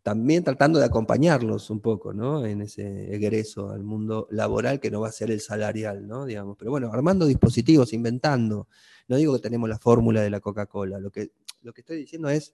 también 0.03 0.43
tratando 0.43 0.79
de 0.79 0.85
acompañarlos 0.85 1.69
un 1.69 1.79
poco, 1.79 2.13
¿no? 2.13 2.45
En 2.45 2.61
ese 2.61 3.15
egreso 3.15 3.69
al 3.69 3.83
mundo 3.83 4.27
laboral 4.31 4.81
que 4.81 4.91
no 4.91 4.99
va 4.99 5.07
a 5.07 5.13
ser 5.13 5.31
el 5.31 5.39
salarial, 5.39 6.05
¿no? 6.05 6.25
Digamos, 6.25 6.57
pero 6.59 6.71
bueno, 6.71 6.91
armando 6.91 7.25
dispositivos, 7.25 7.93
inventando. 7.93 8.67
No 9.07 9.15
digo 9.15 9.33
que 9.33 9.39
tenemos 9.39 9.69
la 9.69 9.79
fórmula 9.79 10.21
de 10.21 10.29
la 10.29 10.41
Coca-Cola, 10.41 10.99
lo 10.99 11.09
que, 11.09 11.31
lo 11.61 11.73
que 11.73 11.81
estoy 11.81 11.97
diciendo 11.97 12.27
es 12.29 12.53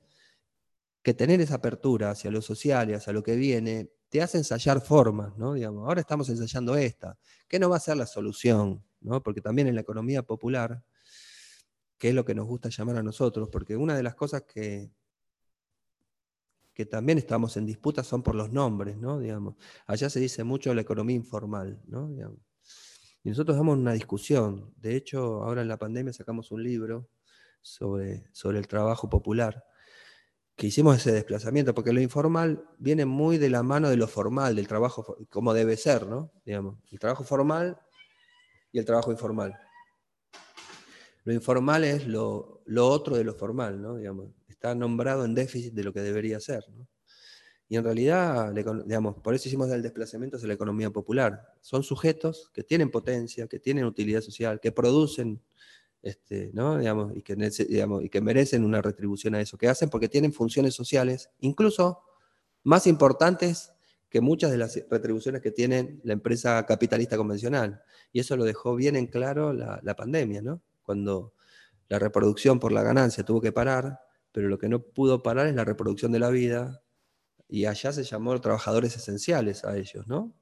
que 1.02 1.16
tener 1.16 1.42
esa 1.42 1.56
apertura 1.56 2.12
hacia 2.12 2.30
lo 2.30 2.42
social 2.42 2.92
y 2.92 2.94
hacia 2.94 3.14
lo 3.14 3.24
que 3.24 3.36
viene 3.36 3.90
te 4.10 4.22
hace 4.22 4.38
ensayar 4.38 4.80
formas, 4.82 5.36
¿no? 5.38 5.54
Digamos, 5.54 5.88
ahora 5.88 6.02
estamos 6.02 6.30
ensayando 6.30 6.76
esta, 6.76 7.18
que 7.48 7.58
no 7.58 7.68
va 7.68 7.78
a 7.78 7.80
ser 7.80 7.98
la 7.98 8.06
solución, 8.06 8.84
¿no? 9.02 9.24
Porque 9.24 9.42
también 9.42 9.68
en 9.68 9.76
la 9.76 9.82
economía 9.82 10.22
popular, 10.22 10.84
que 11.98 12.10
es 12.10 12.16
lo 12.16 12.26
que 12.26 12.36
nos 12.36 12.46
gusta 12.46 12.70
llamar 12.70 12.98
a 12.98 13.04
nosotros, 13.04 13.50
porque 13.52 13.76
una 13.76 13.96
de 13.96 14.04
las 14.04 14.14
cosas 14.14 14.44
que, 14.44 14.92
que 16.80 16.86
también 16.86 17.18
estamos 17.18 17.58
en 17.58 17.66
disputa 17.66 18.06
son 18.06 18.24
por 18.24 18.36
los 18.36 18.54
nombres, 18.54 18.96
¿no? 18.98 19.20
Digamos, 19.20 19.56
allá 19.86 20.10
se 20.10 20.22
dice 20.22 20.46
mucho 20.46 20.74
la 20.74 20.80
economía 20.80 21.18
informal, 21.18 21.82
¿no? 21.88 22.10
Y 23.22 23.28
nosotros 23.28 23.58
damos 23.58 23.78
una 23.78 23.92
discusión. 23.92 24.74
De 24.78 24.96
hecho, 24.96 25.44
ahora 25.44 25.62
en 25.62 25.68
la 25.68 25.76
pandemia 25.76 26.14
sacamos 26.14 26.52
un 26.52 26.64
libro 26.64 27.10
sobre, 27.60 28.30
sobre 28.32 28.60
el 28.60 28.68
trabajo 28.70 29.10
popular, 29.10 29.66
que 30.56 30.68
hicimos 30.68 30.96
ese 30.96 31.12
desplazamiento, 31.12 31.74
porque 31.74 31.92
lo 31.92 32.00
informal 32.00 32.64
viene 32.78 33.04
muy 33.04 33.38
de 33.38 33.50
la 33.50 33.62
mano 33.62 33.90
de 33.90 33.98
lo 33.98 34.08
formal, 34.08 34.56
del 34.56 34.70
trabajo, 34.70 35.18
como 35.30 35.54
debe 35.54 35.76
ser, 35.76 36.08
¿no? 36.08 36.32
Digamos, 36.46 36.78
el 36.94 36.98
trabajo 36.98 37.26
formal 37.26 37.78
y 38.72 38.80
el 38.80 38.86
trabajo 38.86 39.12
informal. 39.12 39.54
Lo 41.26 41.34
informal 41.34 41.84
es 41.84 42.08
lo, 42.08 42.62
lo 42.68 42.88
otro 42.88 43.18
de 43.18 43.26
lo 43.26 43.34
formal, 43.34 43.82
¿no? 43.82 43.98
Digamos, 43.98 44.39
está 44.60 44.76
nombrado 44.76 45.24
en 45.24 45.34
déficit 45.34 45.74
de 45.74 45.86
lo 45.86 45.94
que 45.94 46.02
debería 46.02 46.38
ser. 46.42 46.66
Y 47.70 47.78
en 47.78 47.84
realidad, 47.86 48.52
digamos, 48.54 49.16
por 49.22 49.34
eso 49.34 49.48
hicimos 49.48 49.72
el 49.72 49.82
desplazamiento 49.82 50.36
hacia 50.36 50.50
la 50.50 50.56
economía 50.56 50.90
popular. 50.90 51.54
Son 51.62 51.82
sujetos 51.82 52.52
que 52.54 52.62
tienen 52.62 52.92
potencia, 52.92 53.48
que 53.48 53.60
tienen 53.60 53.86
utilidad 53.86 54.20
social, 54.20 54.60
que 54.60 54.74
producen, 54.74 55.42
este, 56.02 56.52
¿no? 56.54 56.78
digamos, 56.78 57.16
y, 57.16 57.22
que, 57.22 57.38
digamos, 57.70 58.04
y 58.04 58.10
que 58.10 58.20
merecen 58.20 58.66
una 58.66 58.82
retribución 58.82 59.34
a 59.36 59.40
eso 59.40 59.58
que 59.58 59.70
hacen 59.70 59.90
porque 59.90 60.10
tienen 60.10 60.34
funciones 60.34 60.74
sociales, 60.74 61.30
incluso 61.40 62.02
más 62.64 62.86
importantes 62.86 63.72
que 64.10 64.20
muchas 64.20 64.52
de 64.52 64.58
las 64.58 64.78
retribuciones 64.90 65.42
que 65.42 65.52
tiene 65.52 66.02
la 66.04 66.12
empresa 66.12 66.66
capitalista 66.66 67.16
convencional. 67.16 67.82
Y 68.12 68.20
eso 68.20 68.36
lo 68.36 68.44
dejó 68.44 68.76
bien 68.76 68.98
en 68.98 69.08
claro 69.08 69.54
la, 69.54 69.80
la 69.84 69.96
pandemia, 69.96 70.42
¿no? 70.42 70.62
Cuando 70.82 71.34
la 71.88 71.98
reproducción 71.98 72.60
por 72.60 72.74
la 72.74 72.84
ganancia 72.84 73.24
tuvo 73.24 73.40
que 73.40 73.54
parar, 73.54 74.09
pero 74.32 74.48
lo 74.48 74.58
que 74.60 74.70
no 74.70 74.82
pudo 74.82 75.24
parar 75.24 75.48
es 75.48 75.56
la 75.56 75.66
reproducción 75.66 76.12
de 76.12 76.20
la 76.20 76.30
vida, 76.30 76.84
y 77.50 77.66
allá 77.66 77.92
se 77.92 78.04
llamó 78.04 78.40
trabajadores 78.40 78.96
esenciales 78.96 79.66
a 79.66 79.76
ellos, 79.76 80.08
¿no? 80.08 80.34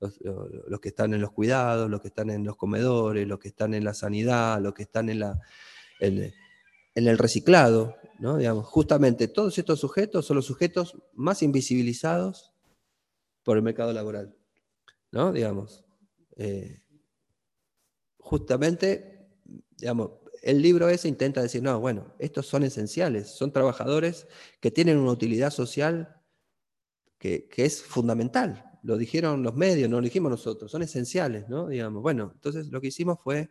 Los, 0.00 0.80
que 0.80 0.88
están 0.88 1.14
en 1.14 1.22
los 1.22 1.30
cuidados, 1.30 1.88
los 1.88 2.02
que 2.02 2.08
están 2.08 2.28
en 2.28 2.44
los 2.44 2.56
comedores, 2.56 3.26
los 3.26 3.38
que 3.38 3.48
están 3.48 3.72
en 3.72 3.82
la 3.82 3.94
sanidad, 3.94 4.60
los 4.60 4.74
que 4.74 4.82
están 4.82 5.08
en, 5.08 5.20
la, 5.20 5.40
en, 6.00 6.34
el 6.94 7.18
reciclado, 7.18 7.96
¿no? 8.18 8.36
Digamos, 8.36 8.66
justamente 8.66 9.28
todos 9.28 9.56
estos 9.56 9.80
sujetos 9.80 10.26
son 10.26 10.36
los 10.36 10.44
sujetos 10.44 10.98
más 11.14 11.42
invisibilizados 11.42 12.52
por 13.42 13.56
el 13.56 13.62
mercado 13.62 13.92
laboral, 13.92 14.36
¿no? 15.12 15.32
Digamos, 15.32 15.84
eh, 16.36 16.82
justamente, 18.18 19.30
digamos, 19.78 20.10
el 20.42 20.62
libro 20.62 20.88
ese 20.88 21.08
intenta 21.08 21.42
decir, 21.42 21.62
no, 21.62 21.80
bueno, 21.80 22.14
estos 22.18 22.46
son 22.46 22.62
esenciales, 22.62 23.28
son 23.28 23.52
trabajadores 23.52 24.26
que 24.60 24.70
tienen 24.70 24.98
una 24.98 25.12
utilidad 25.12 25.50
social 25.50 26.16
que, 27.18 27.48
es 27.56 27.82
fundamental. 27.82 28.64
Lo 28.82 28.96
dijeron 28.96 29.42
los 29.42 29.54
medios, 29.54 29.90
no 29.90 29.96
lo 29.96 30.04
dijimos 30.04 30.30
nosotros, 30.30 30.70
son 30.70 30.82
esenciales, 30.82 31.48
¿no? 31.48 31.68
Digamos, 31.68 32.02
bueno, 32.02 32.30
entonces 32.34 32.68
lo 32.68 32.80
que 32.80 32.88
hicimos 32.88 33.18
fue 33.22 33.50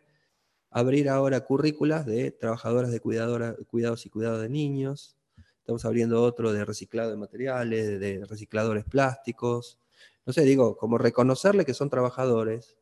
abrir 0.70 1.08
ahora 1.08 1.40
currículas 1.40 2.06
de 2.06 2.30
trabajadoras 2.30 2.90
de 2.90 3.00
cuidados 3.00 4.06
y 4.06 4.10
cuidados 4.10 4.42
de 4.42 4.48
niños. 4.48 5.16
Estamos 5.58 5.84
abriendo 5.84 6.22
otro 6.22 6.52
de 6.52 6.64
reciclado 6.64 7.10
de 7.10 7.16
materiales, 7.16 8.00
de 8.00 8.24
recicladores 8.24 8.84
plásticos. 8.84 9.78
No 10.24 10.32
sé, 10.32 10.42
digo, 10.42 10.76
como 10.76 10.98
reconocerle 10.98 11.64
que 11.64 11.74
son 11.74 11.90
trabajadores, 11.90 12.76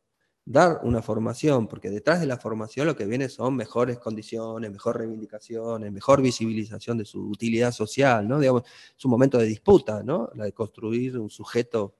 dar 0.45 0.81
una 0.83 1.01
formación, 1.01 1.67
porque 1.67 1.89
detrás 1.89 2.19
de 2.19 2.27
la 2.27 2.37
formación 2.37 2.85
lo 2.85 2.95
que 2.95 3.05
viene 3.05 3.29
son 3.29 3.55
mejores 3.55 3.97
condiciones, 3.97 4.71
mejor 4.71 4.99
reivindicaciones, 4.99 5.91
mejor 5.91 6.21
visibilización 6.21 6.99
de 6.99 7.05
su 7.05 7.27
utilidad 7.29 7.71
social, 7.71 8.27
¿no? 8.27 8.39
Digamos, 8.39 8.63
es 8.95 9.05
un 9.05 9.11
momento 9.11 9.39
de 9.39 9.45
disputa, 9.47 10.03
¿no? 10.03 10.29
La 10.35 10.45
de 10.45 10.53
construir 10.53 11.17
un 11.17 11.31
sujeto 11.31 11.95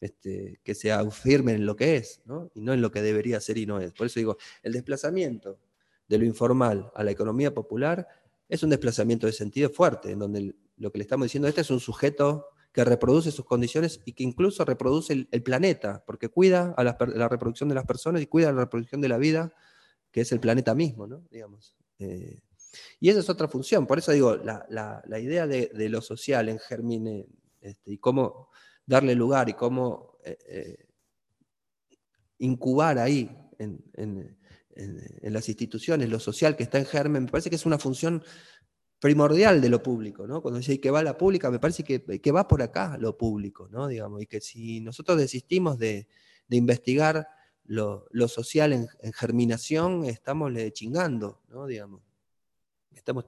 este, 0.00 0.60
que 0.64 0.74
sea 0.74 1.08
firme 1.10 1.52
en 1.52 1.66
lo 1.66 1.76
que 1.76 1.96
es, 1.96 2.22
¿no? 2.24 2.50
Y 2.54 2.62
no 2.62 2.72
en 2.72 2.80
lo 2.80 2.90
que 2.90 3.02
debería 3.02 3.38
ser 3.40 3.58
y 3.58 3.66
no 3.66 3.78
es. 3.80 3.92
Por 3.92 4.06
eso 4.06 4.18
digo, 4.18 4.38
el 4.62 4.72
desplazamiento 4.72 5.58
de 6.08 6.18
lo 6.18 6.24
informal 6.24 6.90
a 6.94 7.04
la 7.04 7.10
economía 7.10 7.52
popular 7.52 8.06
es 8.48 8.62
un 8.62 8.70
desplazamiento 8.70 9.26
de 9.26 9.32
sentido 9.32 9.68
fuerte, 9.68 10.10
en 10.10 10.18
donde 10.18 10.54
lo 10.76 10.90
que 10.90 10.98
le 10.98 11.02
estamos 11.02 11.26
diciendo, 11.26 11.48
este 11.48 11.60
es 11.60 11.70
un 11.70 11.80
sujeto 11.80 12.46
que 12.74 12.84
reproduce 12.84 13.30
sus 13.30 13.44
condiciones 13.44 14.00
y 14.04 14.14
que 14.14 14.24
incluso 14.24 14.64
reproduce 14.64 15.28
el, 15.30 15.42
planeta, 15.44 16.02
porque 16.04 16.28
cuida 16.28 16.74
a 16.76 16.82
la, 16.82 17.28
reproducción 17.28 17.68
de 17.68 17.76
las 17.76 17.86
personas 17.86 18.20
y 18.20 18.26
cuida 18.26 18.50
la 18.50 18.62
reproducción 18.62 19.00
de 19.00 19.08
la 19.08 19.16
vida, 19.16 19.54
que 20.10 20.22
es 20.22 20.32
el 20.32 20.40
planeta 20.40 20.74
mismo, 20.74 21.06
¿no? 21.06 21.22
Digamos. 21.30 21.76
Eh, 22.00 22.40
y 22.98 23.10
esa 23.10 23.20
es 23.20 23.30
otra 23.30 23.46
función, 23.46 23.86
por 23.86 23.98
eso 23.98 24.10
digo, 24.10 24.34
la, 24.34 25.20
idea 25.20 25.46
de, 25.46 25.88
lo 25.88 26.00
social 26.00 26.48
en 26.48 26.58
Germine 26.58 27.28
este, 27.60 27.92
y 27.92 27.98
cómo 27.98 28.48
darle 28.84 29.14
lugar 29.14 29.48
y 29.48 29.52
cómo 29.52 30.18
eh, 30.24 30.36
eh, 30.48 30.86
incubar 32.38 32.98
ahí 32.98 33.30
en, 33.60 33.84
en, 33.94 34.36
las 35.22 35.48
instituciones 35.48 36.08
lo 36.08 36.18
social 36.18 36.56
que 36.56 36.64
está 36.64 36.78
en 36.78 36.86
Germen, 36.86 37.24
me 37.26 37.30
parece 37.30 37.48
que 37.48 37.54
es 37.54 37.66
una 37.66 37.78
función 37.78 38.24
primordial 39.04 39.60
de 39.60 39.68
lo 39.68 39.82
público, 39.82 40.26
¿no? 40.26 40.40
Cuando 40.40 40.60
dice 40.60 40.80
que 40.80 40.90
va 40.90 41.02
la 41.02 41.18
pública, 41.18 41.50
me 41.50 41.58
parece 41.58 41.84
que, 41.84 42.32
va 42.32 42.48
por 42.48 42.62
acá 42.62 42.96
lo 42.98 43.18
público, 43.18 43.68
¿no? 43.70 43.86
Digamos, 43.86 44.22
y 44.22 44.26
que 44.26 44.40
si 44.40 44.80
nosotros 44.80 45.18
desistimos 45.18 45.78
de, 45.78 46.08
investigar 46.48 47.28
lo, 47.66 48.08
social 48.28 48.72
en, 48.72 48.88
germinación, 49.12 50.06
estamos 50.06 50.50
le 50.50 50.72
chingando, 50.72 51.42
¿no? 51.50 51.66
Digamos, 51.66 52.00
estamos 52.94 53.26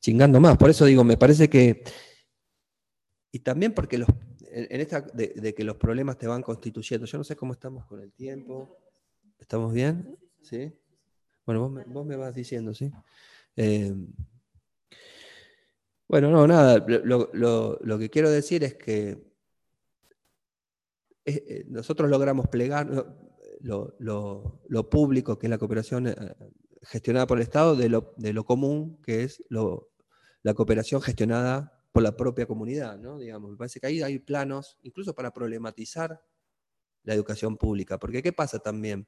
chingando 0.00 0.38
más. 0.38 0.58
Por 0.58 0.68
eso 0.68 0.84
digo, 0.84 1.02
me 1.02 1.16
parece 1.16 1.48
que, 1.48 1.82
y 3.32 3.38
también 3.38 3.72
porque 3.72 3.96
los, 3.96 4.08
en, 4.50 4.82
esta 4.82 5.00
de, 5.00 5.54
que 5.54 5.64
los 5.64 5.76
problemas 5.76 6.18
te 6.18 6.26
van 6.26 6.42
constituyendo, 6.42 7.06
yo 7.06 7.16
no 7.16 7.24
sé 7.24 7.36
cómo 7.36 7.54
estamos 7.54 7.86
con 7.86 8.02
el 8.02 8.12
tiempo, 8.12 8.76
¿estamos 9.38 9.72
bien? 9.72 10.14
¿Sí? 10.42 10.70
Bueno, 11.46 11.62
vos 11.62 11.72
me, 11.72 11.84
vos 11.84 12.04
me 12.04 12.16
vas 12.16 12.34
diciendo, 12.34 12.74
¿sí? 12.74 12.92
Eh, 13.62 13.94
bueno, 16.08 16.30
no, 16.30 16.46
nada, 16.46 16.82
lo, 17.04 17.98
que 17.98 18.08
quiero 18.08 18.30
decir 18.30 18.64
es 18.64 18.74
que 18.74 19.10
eh, 21.26 21.44
eh, 21.46 21.64
nosotros 21.68 22.08
logramos 22.08 22.48
plegar 22.48 22.88
lo, 23.60 24.88
público, 24.88 25.38
que 25.38 25.46
es 25.46 25.50
la 25.50 25.58
cooperación 25.58 26.14
gestionada 26.84 27.26
por 27.26 27.36
el 27.36 27.42
Estado, 27.42 27.76
de 27.76 27.90
lo, 27.90 28.44
común, 28.46 28.98
que 29.02 29.24
es 29.24 29.44
la 29.50 30.54
cooperación 30.54 31.02
gestionada 31.02 31.84
por 31.92 32.02
la 32.02 32.16
propia 32.16 32.46
comunidad, 32.46 32.96
¿no? 32.98 33.18
Digamos, 33.18 33.50
me 33.50 33.56
parece 33.58 33.78
que 33.78 33.88
ahí 33.88 34.00
hay 34.00 34.20
planos, 34.20 34.78
incluso 34.84 35.14
para 35.14 35.34
problematizar 35.34 36.24
la 37.02 37.12
educación 37.12 37.58
pública, 37.58 37.98
porque 37.98 38.22
¿qué 38.22 38.32
pasa 38.32 38.58
también? 38.58 39.06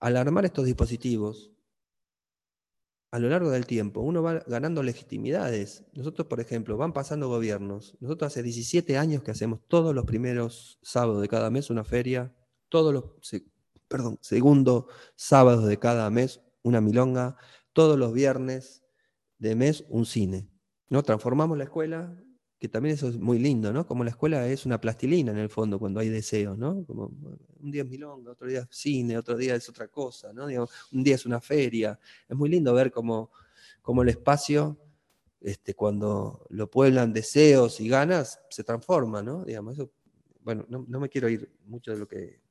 Al 0.00 0.16
armar 0.16 0.46
estos 0.46 0.64
dispositivos, 0.64 1.52
a 3.12 3.18
lo 3.18 3.28
largo 3.28 3.50
del 3.50 3.66
tiempo 3.66 4.00
uno 4.00 4.22
va 4.22 4.40
ganando 4.46 4.82
legitimidades. 4.82 5.84
Nosotros, 5.92 6.26
por 6.26 6.40
ejemplo, 6.40 6.78
van 6.78 6.94
pasando 6.94 7.28
gobiernos. 7.28 7.94
Nosotros 8.00 8.32
hace 8.32 8.42
17 8.42 8.96
años 8.96 9.22
que 9.22 9.30
hacemos 9.30 9.60
todos 9.68 9.94
los 9.94 10.06
primeros 10.06 10.78
sábados 10.82 11.20
de 11.20 11.28
cada 11.28 11.50
mes 11.50 11.68
una 11.68 11.84
feria, 11.84 12.34
todos 12.70 12.94
los, 12.94 13.04
perdón, 13.86 14.18
segundo 14.22 14.88
sábados 15.14 15.66
de 15.66 15.78
cada 15.78 16.08
mes 16.08 16.40
una 16.62 16.80
milonga, 16.80 17.36
todos 17.74 17.98
los 17.98 18.14
viernes 18.14 18.82
de 19.38 19.56
mes 19.56 19.84
un 19.90 20.06
cine. 20.06 20.48
¿no? 20.88 21.02
Transformamos 21.02 21.58
la 21.58 21.64
escuela, 21.64 22.18
que 22.62 22.68
también 22.68 22.94
eso 22.94 23.08
es 23.08 23.18
muy 23.18 23.40
lindo, 23.40 23.72
¿no? 23.72 23.84
Como 23.84 24.04
la 24.04 24.10
escuela 24.10 24.46
es 24.46 24.64
una 24.66 24.80
plastilina 24.80 25.32
en 25.32 25.38
el 25.38 25.48
fondo 25.48 25.80
cuando 25.80 25.98
hay 25.98 26.08
deseos, 26.10 26.56
¿no? 26.56 26.84
Como 26.86 27.10
un 27.58 27.70
día 27.72 27.82
es 27.82 27.88
milonga, 27.88 28.30
otro 28.30 28.46
día 28.46 28.60
es 28.60 28.68
cine, 28.70 29.18
otro 29.18 29.36
día 29.36 29.56
es 29.56 29.68
otra 29.68 29.88
cosa, 29.88 30.32
¿no? 30.32 30.46
un 30.46 31.02
día 31.02 31.16
es 31.16 31.26
una 31.26 31.40
feria. 31.40 31.98
Es 32.28 32.36
muy 32.36 32.48
lindo 32.48 32.72
ver 32.72 32.92
cómo, 32.92 33.32
cómo 33.80 34.02
el 34.02 34.10
espacio, 34.10 34.78
este, 35.40 35.74
cuando 35.74 36.46
lo 36.50 36.70
pueblan 36.70 37.12
deseos 37.12 37.80
y 37.80 37.88
ganas, 37.88 38.38
se 38.48 38.62
transforma, 38.62 39.24
¿no? 39.24 39.44
Digamos, 39.44 39.78
bueno, 40.44 40.64
no, 40.68 41.00
me 41.00 41.08
quiero 41.08 41.28
ir 41.28 41.50
mucho 41.64 41.90
de 41.90 41.98
lo 41.98 42.06
que 42.06 42.42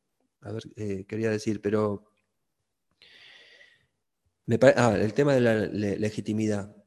eh, 0.75 1.05
quería 1.07 1.29
decir, 1.29 1.61
pero 1.61 2.03
ah, 4.75 4.97
el 4.99 5.13
tema 5.13 5.35
de 5.35 5.39
la 5.39 5.55
legitimidad 5.55 6.80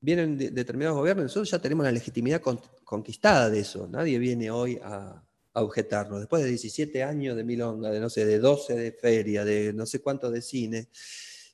vienen 0.00 0.36
determinados 0.38 0.96
gobiernos, 0.98 1.24
nosotros 1.24 1.50
ya 1.50 1.58
tenemos 1.58 1.84
la 1.84 1.92
legitimidad 1.92 2.40
conquistada 2.84 3.50
de 3.50 3.60
eso. 3.60 3.88
Nadie 3.88 4.18
viene 4.18 4.50
hoy 4.50 4.78
a, 4.82 5.22
objetarnos. 5.54 6.20
Después 6.20 6.44
de 6.44 6.50
17 6.50 7.02
años 7.02 7.36
de 7.36 7.42
milonga, 7.42 7.90
de 7.90 7.98
no 7.98 8.08
sé, 8.08 8.24
de 8.24 8.38
12 8.38 8.76
de 8.76 8.92
feria, 8.92 9.44
de 9.44 9.72
no 9.72 9.86
sé 9.86 10.00
cuánto 10.00 10.30
de 10.30 10.40
cine, 10.40 10.88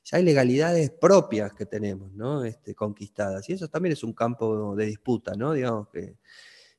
ya 0.03 0.17
hay 0.17 0.23
legalidades 0.23 0.91
propias 0.91 1.53
que 1.53 1.65
tenemos, 1.65 2.11
¿no? 2.13 2.45
Este, 2.45 2.75
conquistadas. 2.75 3.49
Y 3.49 3.53
eso 3.53 3.67
también 3.67 3.93
es 3.93 4.03
un 4.03 4.13
campo 4.13 4.75
de 4.75 4.85
disputa, 4.85 5.33
¿no? 5.33 5.53
Digamos 5.53 5.87
que, 5.89 6.17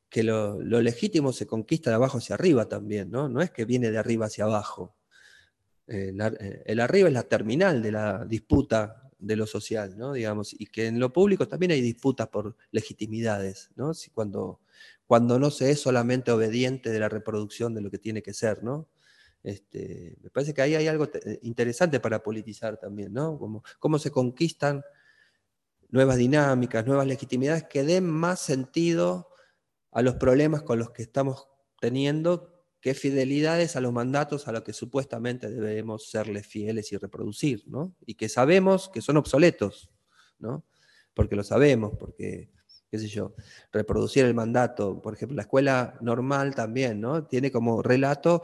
que 0.08 0.22
lo, 0.22 0.60
legítimo 0.62 1.32
se 1.32 1.46
conquista 1.46 1.90
de 1.90 1.96
abajo 1.96 2.18
hacia 2.18 2.34
arriba 2.34 2.68
también, 2.68 3.10
¿no? 3.10 3.28
No 3.28 3.42
es 3.42 3.50
que 3.50 3.64
viene 3.64 3.90
de 3.90 3.98
arriba 3.98 4.26
hacia 4.26 4.44
abajo. 4.44 4.94
Eh, 5.88 6.12
eh, 6.40 6.62
el 6.66 6.80
arriba 6.80 7.08
es 7.08 7.14
la 7.14 7.24
terminal 7.24 7.82
de 7.82 7.92
la 7.92 8.24
disputa 8.24 9.05
de 9.26 9.36
lo 9.36 9.46
social, 9.46 9.96
¿no? 9.98 10.12
Digamos, 10.12 10.54
y 10.58 10.66
que 10.66 10.86
en 10.86 11.00
lo 11.00 11.12
público 11.12 11.48
también 11.48 11.72
hay 11.72 11.80
disputas 11.80 12.28
por 12.28 12.56
legitimidades, 12.70 13.70
¿no? 13.76 13.94
Si 13.94 14.10
cuando, 14.10 14.60
cuando 15.06 15.38
no 15.38 15.50
se 15.50 15.70
es 15.70 15.80
solamente 15.80 16.30
obediente 16.30 16.90
de 16.90 17.00
la 17.00 17.08
reproducción 17.08 17.74
de 17.74 17.80
lo 17.80 17.90
que 17.90 17.98
tiene 17.98 18.22
que 18.22 18.34
ser, 18.34 18.62
¿no? 18.62 18.88
Este, 19.42 20.16
me 20.22 20.30
parece 20.30 20.54
que 20.54 20.62
ahí 20.62 20.74
hay 20.74 20.88
algo 20.88 21.08
interesante 21.42 22.00
para 22.00 22.22
politizar 22.22 22.78
también, 22.78 23.12
¿no? 23.12 23.38
Como, 23.38 23.62
cómo 23.78 23.98
se 23.98 24.10
conquistan 24.10 24.82
nuevas 25.88 26.16
dinámicas, 26.16 26.86
nuevas 26.86 27.06
legitimidades 27.06 27.64
que 27.64 27.84
den 27.84 28.06
más 28.08 28.40
sentido 28.40 29.28
a 29.92 30.02
los 30.02 30.16
problemas 30.16 30.62
con 30.62 30.78
los 30.78 30.90
que 30.90 31.02
estamos 31.02 31.48
teniendo 31.80 32.55
qué 32.86 32.94
fidelidades 32.94 33.74
a 33.74 33.80
los 33.80 33.92
mandatos 33.92 34.46
a 34.46 34.52
los 34.52 34.62
que 34.62 34.72
supuestamente 34.72 35.50
debemos 35.50 36.08
serles 36.08 36.46
fieles 36.46 36.92
y 36.92 36.96
reproducir, 36.96 37.64
¿no? 37.66 37.96
Y 38.06 38.14
que 38.14 38.28
sabemos 38.28 38.88
que 38.90 39.02
son 39.02 39.16
obsoletos, 39.16 39.90
¿no? 40.38 40.64
Porque 41.12 41.34
lo 41.34 41.42
sabemos, 41.42 41.94
porque, 41.98 42.48
qué 42.88 42.98
sé 43.00 43.08
yo, 43.08 43.34
reproducir 43.72 44.24
el 44.24 44.34
mandato, 44.34 45.02
por 45.02 45.14
ejemplo, 45.14 45.34
la 45.34 45.42
escuela 45.42 45.98
normal 46.00 46.54
también, 46.54 47.00
¿no? 47.00 47.26
Tiene 47.26 47.50
como 47.50 47.82
relato, 47.82 48.42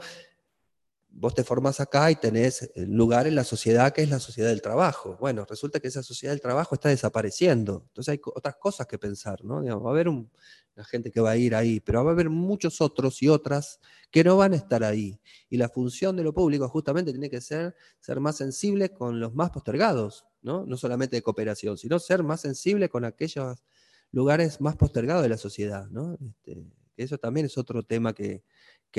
vos 1.15 1.35
te 1.35 1.43
formás 1.43 1.79
acá 1.79 2.09
y 2.11 2.15
tenés 2.15 2.71
lugar 2.75 3.27
en 3.27 3.35
la 3.35 3.43
sociedad 3.43 3.93
que 3.93 4.01
es 4.01 4.09
la 4.09 4.19
sociedad 4.19 4.49
del 4.49 4.61
trabajo. 4.61 5.15
Bueno, 5.19 5.45
resulta 5.45 5.79
que 5.79 5.87
esa 5.87 6.03
sociedad 6.03 6.33
del 6.33 6.41
trabajo 6.41 6.75
está 6.75 6.89
desapareciendo. 6.89 7.83
Entonces 7.87 8.13
hay 8.13 8.21
otras 8.23 8.55
cosas 8.55 8.87
que 8.87 8.97
pensar, 8.97 9.43
¿no? 9.43 9.63
va 9.81 9.89
a 9.89 9.93
haber 9.93 10.09
un, 10.09 10.31
la 10.75 10.83
gente 10.83 11.11
que 11.11 11.21
va 11.21 11.31
a 11.31 11.37
ir 11.37 11.55
ahí, 11.55 11.79
pero 11.79 12.03
va 12.03 12.11
a 12.11 12.13
haber 12.13 12.29
muchos 12.29 12.81
otros 12.81 13.21
y 13.21 13.29
otras 13.29 13.79
que 14.09 14.23
no 14.23 14.37
van 14.37 14.53
a 14.53 14.55
estar 14.55 14.83
ahí. 14.83 15.19
Y 15.49 15.57
la 15.57 15.69
función 15.69 16.15
de 16.15 16.23
lo 16.23 16.33
público 16.33 16.67
justamente 16.67 17.11
tiene 17.11 17.29
que 17.29 17.41
ser 17.41 17.75
ser 17.99 18.19
más 18.19 18.37
sensible 18.37 18.89
con 18.89 19.19
los 19.19 19.33
más 19.35 19.51
postergados, 19.51 20.25
¿no? 20.41 20.65
No 20.65 20.77
solamente 20.77 21.15
de 21.15 21.21
cooperación, 21.21 21.77
sino 21.77 21.99
ser 21.99 22.23
más 22.23 22.41
sensible 22.41 22.89
con 22.89 23.05
aquellos 23.05 23.63
lugares 24.11 24.61
más 24.61 24.75
postergados 24.75 25.23
de 25.23 25.29
la 25.29 25.37
sociedad, 25.37 25.87
¿no? 25.89 26.17
Este, 26.21 26.63
eso 26.97 27.17
también 27.17 27.45
es 27.45 27.57
otro 27.57 27.83
tema 27.83 28.13
que, 28.13 28.43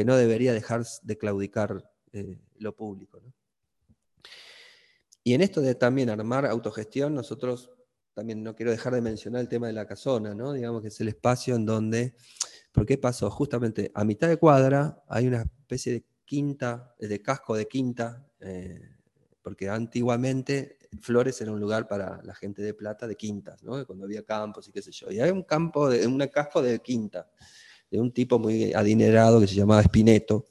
no 0.04 0.16
debería 0.16 0.52
dejar 0.52 0.84
de 1.02 1.16
claudicar 1.16 1.88
eh, 2.14 2.38
lo 2.58 2.74
público, 2.74 3.20
Y 5.22 5.34
en 5.34 5.40
esto 5.40 5.60
de 5.60 5.74
también 5.74 6.10
armar 6.10 6.46
autogestión, 6.46 7.14
nosotros 7.14 7.70
también 8.14 8.42
no 8.42 8.54
quiero 8.54 8.70
dejar 8.70 8.94
de 8.94 9.00
mencionar 9.00 9.40
el 9.40 9.48
tema 9.48 9.66
de 9.66 9.72
la 9.72 9.86
casona, 9.86 10.34
¿no? 10.34 10.52
Digamos 10.52 10.80
que 10.80 10.88
es 10.88 11.00
el 11.00 11.08
espacio 11.08 11.56
en 11.56 11.66
donde, 11.66 12.14
¿por 12.72 12.86
qué 12.86 12.96
pasó? 12.96 13.28
Justamente 13.30 13.90
a 13.94 14.04
mitad 14.04 14.28
de 14.28 14.36
cuadra 14.36 15.02
hay 15.08 15.26
una 15.26 15.42
especie 15.42 15.92
de 15.92 16.04
quinta, 16.24 16.94
de 16.98 17.20
casco 17.20 17.56
de 17.56 17.66
quinta, 17.66 18.24
eh, 18.40 18.80
porque 19.42 19.68
antiguamente 19.68 20.78
Flores 21.00 21.40
era 21.40 21.50
un 21.50 21.58
lugar 21.58 21.88
para 21.88 22.22
la 22.22 22.34
gente 22.34 22.62
de 22.62 22.72
plata 22.72 23.08
de 23.08 23.16
quintas, 23.16 23.62
¿no? 23.64 23.84
Cuando 23.84 24.04
había 24.04 24.22
campos 24.22 24.68
y 24.68 24.72
qué 24.72 24.80
sé 24.80 24.92
yo. 24.92 25.10
Y 25.10 25.20
hay 25.20 25.30
un 25.30 25.42
campo, 25.42 25.90
de, 25.90 26.06
un 26.06 26.18
casco 26.28 26.62
de 26.62 26.78
quinta, 26.78 27.28
de 27.90 28.00
un 28.00 28.12
tipo 28.12 28.38
muy 28.38 28.72
adinerado 28.72 29.40
que 29.40 29.48
se 29.48 29.56
llamaba 29.56 29.80
Espineto, 29.80 30.44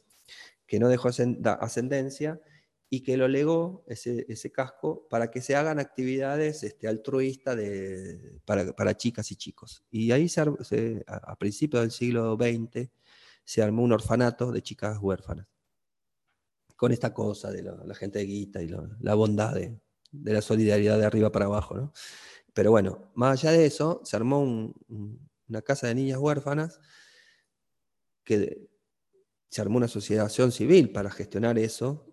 que 0.74 0.80
no 0.80 0.90
dejó 0.90 1.10
ascendencia 1.60 2.42
y 2.90 3.04
que 3.04 3.16
lo 3.16 3.28
legó, 3.28 3.86
ese, 3.86 4.52
casco, 4.52 5.08
para 5.08 5.30
que 5.30 5.40
se 5.40 5.56
hagan 5.56 5.78
actividades 5.78 6.64
este, 6.64 6.88
altruistas 6.88 7.56
de, 7.56 8.42
para, 8.44 8.98
chicas 8.98 9.32
y 9.32 9.36
chicos. 9.36 9.84
Y 9.92 10.12
ahí 10.12 10.28
se, 10.28 10.42
a, 11.06 11.36
principios 11.36 11.84
del 11.84 11.92
siglo 11.92 12.36
XX 12.38 12.90
se 13.46 13.62
armó 13.62 13.84
un 13.84 13.92
orfanato 13.92 14.52
de 14.52 14.64
chicas 14.64 14.98
huérfanas, 15.00 15.46
con 16.76 16.92
esta 16.92 17.14
cosa 17.14 17.52
de 17.52 17.62
la, 17.62 17.94
gente 17.94 18.18
de 18.18 18.26
guita 18.26 18.64
y 18.64 18.68
la 19.00 19.14
bondad 19.14 19.54
de, 19.54 19.80
de, 20.12 20.34
la 20.34 20.42
solidaridad 20.42 20.98
de 20.98 21.06
arriba 21.06 21.32
para 21.32 21.46
abajo. 21.46 21.78
¿no? 21.78 21.94
Pero 22.52 22.72
bueno, 22.72 23.12
más 23.14 23.44
allá 23.44 23.52
de 23.56 23.68
eso, 23.68 24.02
se 24.06 24.16
armó 24.16 24.74
una 25.48 25.62
casa 25.62 25.86
de 25.86 25.94
niñas 25.94 26.18
huérfanas 26.18 26.80
que 28.24 28.73
se 29.54 29.62
armó 29.62 29.78
una 29.78 29.86
asociación 29.86 30.52
civil 30.52 30.92
para 30.92 31.12
gestionar 31.12 31.60
eso, 31.60 32.12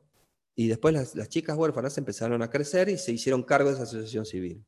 y 0.55 0.68
después 0.68 0.93
las, 0.93 1.28
chicas 1.30 1.57
huérfanas 1.57 1.97
empezaron 1.97 2.43
a 2.43 2.51
crecer 2.51 2.91
y 2.91 2.99
se 2.99 3.12
hicieron 3.12 3.45
cargo 3.45 3.70
de 3.70 3.76
esa 3.76 3.84
asociación 3.84 4.26
civil, 4.26 4.66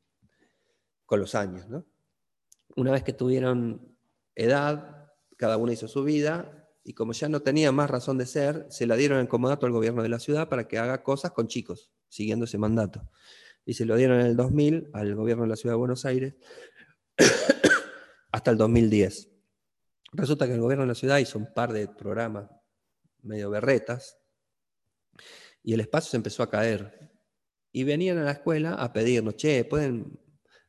con 1.04 1.20
los 1.20 1.34
años. 1.34 1.68
¿no? 1.68 1.84
Una 2.74 2.92
vez 2.92 3.02
que 3.02 3.12
tuvieron 3.12 3.94
edad, 4.34 5.10
cada 5.36 5.58
una 5.58 5.74
hizo 5.74 5.86
su 5.86 6.02
vida, 6.02 6.66
y 6.82 6.94
como 6.94 7.12
ya 7.12 7.28
no 7.28 7.42
tenía 7.42 7.72
más 7.72 7.90
razón 7.90 8.16
de 8.16 8.24
ser, 8.24 8.64
se 8.70 8.86
la 8.86 8.96
dieron 8.96 9.20
en 9.20 9.26
comodato 9.26 9.66
al 9.66 9.72
gobierno 9.72 10.02
de 10.02 10.08
la 10.08 10.18
ciudad 10.18 10.48
para 10.48 10.66
que 10.66 10.78
haga 10.78 11.02
cosas 11.02 11.32
con 11.32 11.48
chicos, 11.48 11.90
siguiendo 12.08 12.46
ese 12.46 12.56
mandato. 12.56 13.06
Y 13.66 13.74
se 13.74 13.84
lo 13.84 13.96
dieron 13.96 14.18
en 14.18 14.28
el 14.28 14.36
2000 14.36 14.88
al 14.94 15.14
gobierno 15.14 15.42
de 15.42 15.50
la 15.50 15.56
ciudad 15.56 15.74
de 15.74 15.78
Buenos 15.78 16.06
Aires 16.06 16.36
hasta 18.32 18.50
el 18.50 18.56
2010. 18.56 19.28
Resulta 20.14 20.46
que 20.46 20.54
el 20.54 20.60
gobierno 20.62 20.84
de 20.84 20.88
la 20.88 20.94
ciudad 20.94 21.18
hizo 21.18 21.38
un 21.38 21.52
par 21.52 21.74
de 21.74 21.86
programas 21.86 22.48
medio 23.22 23.50
berretas, 23.50 24.18
y 25.62 25.74
el 25.74 25.80
espacio 25.80 26.10
se 26.10 26.16
empezó 26.16 26.42
a 26.42 26.50
caer. 26.50 27.10
Y 27.72 27.84
venían 27.84 28.18
a 28.18 28.24
la 28.24 28.32
escuela 28.32 28.74
a 28.74 28.92
pedirnos, 28.92 29.36
che, 29.36 29.64
pueden 29.64 30.18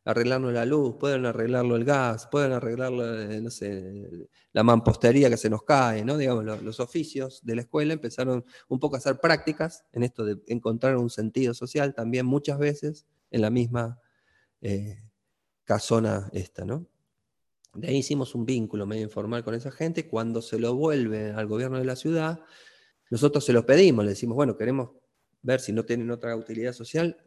arreglarnos 0.06 0.54
la 0.54 0.66
luz, 0.66 0.95
pueden 0.99 1.26
arreglarlo 1.26 1.76
el 1.76 1.86
gas, 1.86 2.28
pueden 2.28 2.51
arreglarlo, 2.51 3.22
eh, 3.22 3.41
no 3.41 3.49
sé, 3.49 4.30
la 4.51 4.64
mampostería 4.64 5.30
que 5.30 5.38
se 5.38 5.49
nos 5.49 5.64
cae, 5.64 6.04
¿no? 6.04 6.18
Digamos, 6.18 6.43
los, 6.62 6.80
oficios 6.80 7.39
de 7.43 7.56
la 7.56 7.62
escuela 7.62 7.93
empezaron 7.93 8.45
un 8.68 8.80
poco 8.80 8.95
a 8.95 8.99
hacer 8.99 9.20
prácticas 9.20 9.86
en 9.93 10.04
esto 10.04 10.26
de 10.26 10.41
encontrar 10.47 10.97
un 10.97 11.10
sentido 11.10 11.54
social 11.54 11.93
también 11.93 12.26
muchas 12.26 12.60
veces 12.60 13.06
en 13.32 13.41
la 13.41 13.49
misma 13.49 13.99
eh, 14.62 15.01
casona 15.64 16.30
esta, 16.34 16.66
¿no? 16.66 16.88
De 17.74 17.88
ahí 17.88 17.97
hicimos 17.97 18.36
un 18.36 18.45
vínculo 18.45 18.86
medio 18.86 19.03
informal 19.03 19.43
con 19.43 19.55
esa 19.55 19.71
gente. 19.71 20.07
Cuando 20.07 20.41
se 20.41 20.59
lo 20.59 20.76
vuelve 20.76 21.32
al 21.32 21.47
gobierno 21.47 21.80
de 21.80 21.86
la 21.86 21.95
ciudad, 21.95 22.41
nosotros 23.09 23.45
se 23.45 23.53
los 23.53 23.65
pedimos, 23.65 24.05
le 24.05 24.11
decimos, 24.11 24.36
bueno, 24.36 24.57
queremos 24.57 24.91
ver 25.41 25.59
si 25.59 25.74
no 25.74 25.84
tienen 25.84 26.09
otra 26.11 26.36
utilidad 26.36 26.74
social, 26.74 27.17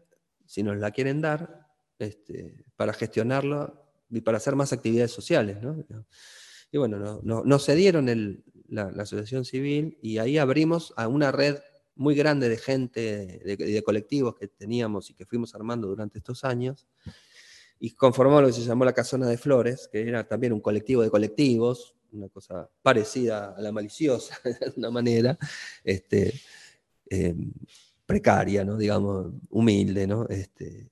si 0.44 0.62
nos 0.62 0.76
la 0.78 0.90
quieren 0.90 1.20
dar, 1.20 1.66
este, 1.98 2.64
para 2.76 2.92
gestionarlo 2.92 3.86
y 4.10 4.20
para 4.20 4.38
hacer 4.38 4.56
más 4.56 4.72
actividades 4.72 5.10
sociales. 5.10 5.58
Y 6.72 6.78
bueno, 6.78 6.98
nos 7.22 7.44
no, 7.44 7.58
cedieron 7.58 8.06
la, 8.68 8.86
asociación 8.98 9.44
civil 9.44 9.98
y 10.02 10.18
ahí 10.18 10.38
abrimos 10.38 10.92
a 10.96 11.08
una 11.08 11.32
red 11.32 11.58
muy 11.94 12.14
grande 12.14 12.48
de 12.48 12.58
gente, 12.58 13.40
de, 13.44 13.56
de, 13.56 13.82
colectivos 13.82 14.34
que 14.34 14.48
teníamos 14.48 15.10
y 15.10 15.14
que 15.14 15.24
fuimos 15.24 15.54
armando 15.54 15.88
durante 15.88 16.18
estos 16.18 16.44
años. 16.44 16.86
Y 17.78 17.90
conformamos 17.90 18.42
lo 18.42 18.48
que 18.48 18.54
se 18.54 18.62
llamó 18.62 18.84
la 18.84 18.92
Casona 18.92 19.26
de 19.26 19.36
Flores, 19.36 19.88
que 19.90 20.08
era 20.08 20.26
también 20.26 20.52
un 20.52 20.60
colectivo 20.60 21.02
de 21.02 21.10
colectivos, 21.10 21.94
una 22.12 22.28
cosa 22.28 22.68
parecida 22.82 23.54
a 23.56 23.60
la 23.60 23.72
maliciosa, 23.72 24.38
de 24.44 24.66
alguna 24.66 24.90
manera, 24.90 25.38
este, 25.84 26.40
em, 27.10 27.52
precaria, 28.06 28.64
¿no? 28.64 28.76
digamos, 28.76 29.32
humilde. 29.50 30.06
¿no? 30.06 30.26
Este, 30.28 30.88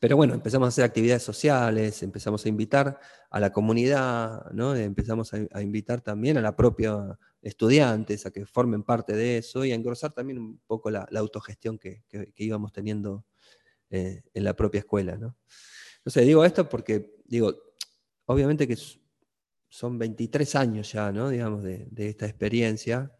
pero 0.00 0.16
bueno, 0.16 0.34
empezamos 0.34 0.66
a 0.66 0.68
hacer 0.68 0.84
actividades 0.84 1.22
sociales, 1.22 2.02
empezamos 2.02 2.44
a 2.44 2.48
invitar 2.48 2.98
a 3.30 3.40
la 3.40 3.52
comunidad, 3.52 4.50
¿no? 4.52 4.74
empezamos 4.74 5.32
a, 5.32 5.62
invitar 5.62 6.00
también 6.00 6.36
a 6.36 6.40
la 6.40 6.56
propia 6.56 7.18
estudiantes 7.42 8.26
a 8.26 8.30
que 8.30 8.44
formen 8.44 8.82
parte 8.82 9.14
de 9.14 9.38
eso 9.38 9.64
y 9.64 9.72
a 9.72 9.74
engrosar 9.74 10.12
también 10.12 10.38
un 10.38 10.60
poco 10.66 10.90
la, 10.90 11.08
autogestión 11.16 11.78
que, 11.78 12.02
íbamos 12.36 12.72
teniendo 12.72 13.24
eh, 13.90 14.22
en 14.34 14.44
la 14.44 14.54
propia 14.54 14.80
escuela. 14.80 15.16
¿no? 15.16 15.36
Sé, 16.10 16.22
digo 16.22 16.44
esto 16.44 16.68
porque, 16.68 17.16
digo, 17.26 17.54
obviamente 18.26 18.66
que 18.68 18.76
son 19.68 19.98
23 19.98 20.54
años 20.56 20.92
ya, 20.92 21.12
¿no? 21.12 21.28
Digamos, 21.28 21.62
de, 21.62 21.88
esta 21.96 22.26
experiencia. 22.26 23.12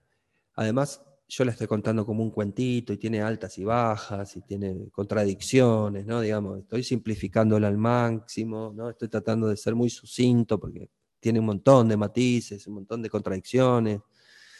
Además, 0.55 1.03
yo 1.29 1.45
la 1.45 1.51
estoy 1.53 1.67
contando 1.67 2.07
como 2.07 2.23
un 2.23 2.31
cuentito 2.31 2.93
y 2.93 2.99
tiene 2.99 3.21
altas 3.21 3.59
y 3.59 3.65
bajas 3.65 4.37
y 4.37 4.43
tiene 4.43 4.89
contradicciones, 4.91 6.07
¿no? 6.07 6.21
Digamos, 6.21 6.61
estoy 6.61 6.85
simplificándola 6.85 7.69
al 7.69 7.77
máximo, 7.77 8.73
¿no? 8.75 8.91
Estoy 8.91 9.09
tratando 9.09 9.49
de 9.49 9.57
ser 9.57 9.75
muy 9.75 9.91
sucinto 9.91 10.59
porque 10.59 10.89
tiene 11.21 11.41
un 11.41 11.47
montón 11.47 11.89
de 11.89 11.97
matices, 11.97 12.67
un 12.67 12.75
montón 12.75 13.03
de 13.03 13.11
contradicciones, 13.11 14.01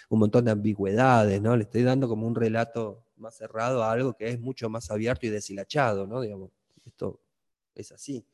un 0.09 0.19
montón 0.19 0.45
de 0.45 0.51
ambigüedades, 0.51 1.41
¿no? 1.41 1.57
Le 1.57 1.65
estoy 1.65 1.83
dando 1.83 2.09
como 2.09 2.27
un 2.27 2.35
relato 2.35 3.05
más 3.17 3.37
cerrado 3.37 3.83
a 3.83 3.93
algo 3.93 4.15
que 4.15 4.29
es 4.29 4.41
mucho 4.41 4.69
más 4.69 4.91
abierto 4.91 5.27
y 5.27 5.31
deshilachado, 5.31 6.07
¿no? 6.07 6.21
Digamos, 6.21 6.51
esto 6.85 7.21
es 7.77 7.93
así 7.93 8.27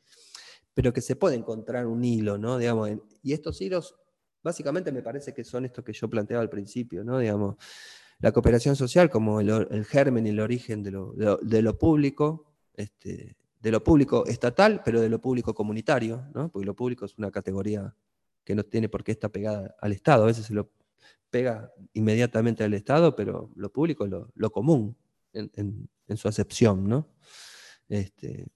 pero 0.74 0.92
que 0.92 1.00
se 1.00 1.16
puede 1.16 1.36
encontrar 1.36 1.86
un 1.86 2.04
hilo, 2.04 2.38
¿no? 2.38 2.58
Digamos, 2.58 2.90
y 3.22 3.32
estos 3.32 3.60
hilos, 3.60 3.96
básicamente 4.42 4.92
me 4.92 5.02
parece 5.02 5.34
que 5.34 5.44
son 5.44 5.64
estos 5.64 5.84
que 5.84 5.92
yo 5.92 6.08
planteaba 6.08 6.42
al 6.42 6.50
principio, 6.50 7.04
¿no? 7.04 7.18
Digamos, 7.18 7.56
la 8.20 8.32
cooperación 8.32 8.76
social 8.76 9.10
como 9.10 9.40
el, 9.40 9.84
germen 9.84 10.26
y 10.26 10.30
el 10.30 10.40
origen 10.40 10.82
de 10.82 10.90
lo, 10.90 11.78
público, 11.78 12.46
este, 12.74 13.36
de 13.60 13.70
lo 13.70 13.82
público 13.82 14.24
estatal, 14.26 14.80
pero 14.84 15.00
de 15.00 15.08
lo 15.08 15.20
público 15.20 15.54
comunitario, 15.54 16.24
¿no? 16.34 16.50
Porque 16.50 16.66
lo 16.66 16.74
público 16.74 17.04
es 17.04 17.18
una 17.18 17.30
categoría 17.30 17.94
que 18.44 18.54
no 18.54 18.64
tiene 18.64 18.88
por 18.88 19.04
qué 19.04 19.12
estar 19.12 19.30
pegada 19.30 19.76
al 19.80 19.92
Estado, 19.92 20.24
a 20.24 20.26
veces 20.26 20.46
se 20.46 20.54
lo 20.54 20.70
pega 21.30 21.72
inmediatamente 21.92 22.64
al 22.64 22.74
Estado, 22.74 23.14
pero 23.16 23.50
lo 23.56 23.72
público 23.72 24.04
es 24.04 24.10
lo, 24.34 24.50
común 24.50 24.96
en, 25.32 25.88
en, 26.06 26.16
su 26.16 26.28
acepción, 26.28 26.86
¿no? 26.86 27.08
Este, 27.88 28.46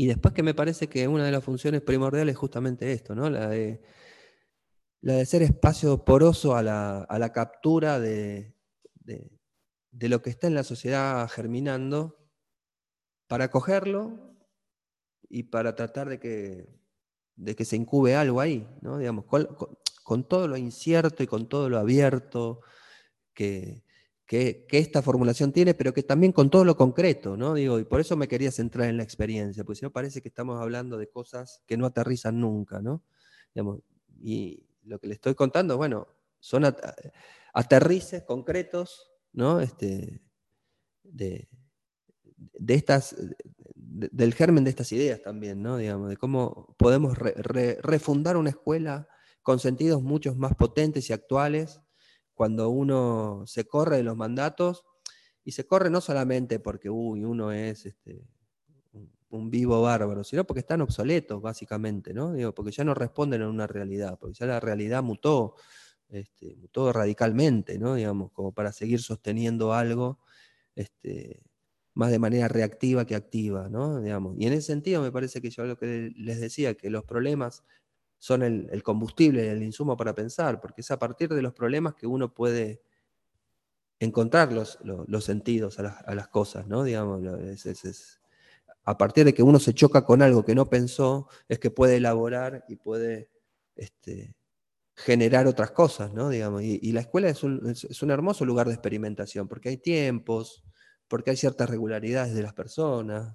y 0.00 0.06
después 0.06 0.32
que 0.32 0.42
me 0.42 0.54
parece 0.54 0.88
que 0.88 1.06
una 1.06 1.26
de 1.26 1.30
las 1.30 1.44
funciones 1.44 1.82
primordiales 1.82 2.32
es 2.32 2.38
justamente 2.38 2.90
esto, 2.90 3.14
¿no? 3.14 3.28
La 3.28 3.50
de, 3.50 3.82
la 5.02 5.12
de 5.12 5.26
ser 5.26 5.42
espacio 5.42 6.06
poroso 6.06 6.56
a 6.56 6.62
la, 6.62 7.32
captura 7.34 8.00
de, 8.00 8.56
lo 9.90 10.22
que 10.22 10.30
está 10.30 10.46
en 10.46 10.54
la 10.54 10.64
sociedad 10.64 11.28
germinando 11.28 12.16
para 13.26 13.50
cogerlo 13.50 14.38
y 15.28 15.42
para 15.42 15.74
tratar 15.74 16.08
de 16.08 16.18
que, 16.18 16.80
de 17.36 17.54
que 17.54 17.66
se 17.66 17.76
incube 17.76 18.16
algo 18.16 18.40
ahí, 18.40 18.66
¿no? 18.80 18.96
Digamos, 18.96 19.26
con, 19.26 20.26
todo 20.26 20.48
lo 20.48 20.56
incierto 20.56 21.22
y 21.22 21.26
con 21.26 21.46
todo 21.46 21.68
lo 21.68 21.76
abierto 21.76 22.62
que, 23.34 23.84
que, 24.30 24.64
esta 24.70 25.02
formulación 25.02 25.50
tiene, 25.50 25.74
pero 25.74 25.92
que 25.92 26.04
también 26.04 26.30
con 26.30 26.50
todo 26.50 26.64
lo 26.64 26.76
concreto, 26.76 27.36
¿no? 27.36 27.52
Digo, 27.54 27.80
y 27.80 27.84
por 27.84 28.00
eso 28.00 28.16
me 28.16 28.28
quería 28.28 28.52
centrar 28.52 28.88
en 28.88 28.96
la 28.96 29.02
experiencia, 29.02 29.64
porque 29.64 29.80
si 29.80 29.84
no 29.84 29.90
parece 29.90 30.22
que 30.22 30.28
estamos 30.28 30.62
hablando 30.62 30.98
de 30.98 31.08
cosas 31.08 31.64
que 31.66 31.76
no 31.76 31.84
aterrizan 31.84 32.38
nunca, 32.38 32.80
¿no? 32.80 33.02
y 34.22 34.62
lo 34.84 35.00
que 35.00 35.08
le 35.08 35.14
estoy 35.14 35.34
contando, 35.34 35.76
bueno, 35.76 36.06
son 36.38 36.62
aterrices 37.52 38.22
concretos, 38.22 39.10
¿no? 39.32 39.60
Este, 39.60 40.22
de, 41.02 41.48
estas, 42.68 43.16
del 43.74 44.34
germen 44.34 44.62
de 44.62 44.70
estas 44.70 44.92
ideas 44.92 45.20
también, 45.22 45.60
¿no? 45.60 45.76
Digamos, 45.76 46.08
de 46.08 46.16
cómo 46.16 46.76
podemos 46.78 47.18
refundar 47.18 48.36
una 48.36 48.50
escuela 48.50 49.08
con 49.42 49.58
sentidos 49.58 50.02
muchos 50.04 50.36
más 50.36 50.54
potentes 50.54 51.10
y 51.10 51.12
actuales 51.12 51.80
cuando 52.40 52.70
uno 52.70 53.42
se 53.46 53.66
corre 53.66 53.98
de 53.98 54.02
los 54.02 54.16
mandatos, 54.16 54.86
y 55.44 55.52
se 55.52 55.66
corre 55.66 55.90
no 55.90 56.00
solamente 56.00 56.58
porque 56.58 56.88
uno 56.88 57.52
es 57.52 57.84
este, 57.84 58.26
un 59.28 59.50
vivo 59.50 59.82
bárbaro, 59.82 60.24
sino 60.24 60.44
porque 60.46 60.60
están 60.60 60.80
obsoletos, 60.80 61.42
básicamente, 61.42 62.14
¿no? 62.14 62.32
Digo, 62.32 62.54
porque 62.54 62.72
ya 62.72 62.82
no 62.82 62.94
responden 62.94 63.42
a 63.42 63.48
una 63.50 63.66
realidad, 63.66 64.18
porque 64.18 64.38
ya 64.38 64.46
la 64.46 64.58
realidad 64.58 65.02
mutó, 65.02 65.56
este, 66.08 66.56
mutó 66.56 66.94
radicalmente, 66.94 67.78
¿no? 67.78 67.94
Digamos, 67.96 68.32
como 68.32 68.52
para 68.52 68.72
seguir 68.72 69.02
sosteniendo 69.02 69.74
algo 69.74 70.18
este, 70.74 71.42
más 71.92 72.10
de 72.10 72.20
manera 72.20 72.48
reactiva 72.48 73.04
que 73.04 73.16
activa, 73.16 73.68
¿no? 73.68 74.00
Digamos. 74.00 74.34
Y 74.38 74.46
en 74.46 74.54
ese 74.54 74.68
sentido 74.68 75.02
me 75.02 75.12
parece 75.12 75.42
que 75.42 75.50
yo 75.50 75.66
lo 75.66 75.76
que 75.76 76.10
les 76.16 76.40
decía, 76.40 76.72
que 76.72 76.88
los 76.88 77.04
problemas 77.04 77.64
son 78.20 78.42
el, 78.42 78.82
combustible, 78.82 79.50
el 79.50 79.62
insumo 79.62 79.96
para 79.96 80.14
pensar, 80.14 80.60
porque 80.60 80.82
es 80.82 80.90
a 80.90 80.98
partir 80.98 81.30
de 81.30 81.40
los 81.40 81.54
problemas 81.54 81.94
que 81.94 82.06
uno 82.06 82.34
puede 82.34 82.82
encontrar 83.98 84.52
los, 84.52 84.78
sentidos 85.24 85.78
a 85.78 86.14
las, 86.14 86.28
cosas, 86.28 86.66
¿no? 86.66 86.84
Digamos, 86.84 87.22
a 88.84 88.98
partir 88.98 89.24
de 89.24 89.32
que 89.32 89.42
uno 89.42 89.58
se 89.58 89.72
choca 89.72 90.04
con 90.04 90.20
algo 90.20 90.44
que 90.44 90.54
no 90.54 90.68
pensó, 90.68 91.28
es 91.48 91.58
que 91.58 91.70
puede 91.70 91.96
elaborar 91.96 92.62
y 92.68 92.76
puede 92.76 93.30
este, 93.74 94.34
generar 94.94 95.46
otras 95.46 95.70
cosas, 95.70 96.12
¿no? 96.12 96.28
Digamos, 96.28 96.62
y, 96.62 96.92
la 96.92 97.00
escuela 97.00 97.30
es 97.30 97.42
un, 97.42 97.70
es 97.70 98.02
un, 98.02 98.10
hermoso 98.10 98.44
lugar 98.44 98.66
de 98.66 98.74
experimentación, 98.74 99.48
porque 99.48 99.70
hay 99.70 99.78
tiempos, 99.78 100.62
porque 101.08 101.30
hay 101.30 101.38
ciertas 101.38 101.70
regularidades 101.70 102.34
de 102.34 102.42
las 102.42 102.52
personas, 102.52 103.34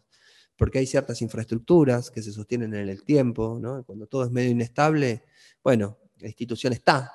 porque 0.58 0.80
hay 0.80 0.86
ciertas 0.86 1.22
infraestructuras 1.22 2.12
que 2.12 2.22
se 2.22 2.32
sostienen 2.32 2.74
en 2.74 2.90
el 2.90 3.04
tiempo, 3.04 3.60
¿no? 3.62 3.84
Cuando 3.84 4.08
todo 4.08 4.24
es 4.24 4.32
medio 4.32 4.52
inestable, 4.52 5.24
bueno, 5.64 5.98
la 6.20 6.28
institución 6.28 6.74
está, 6.74 7.12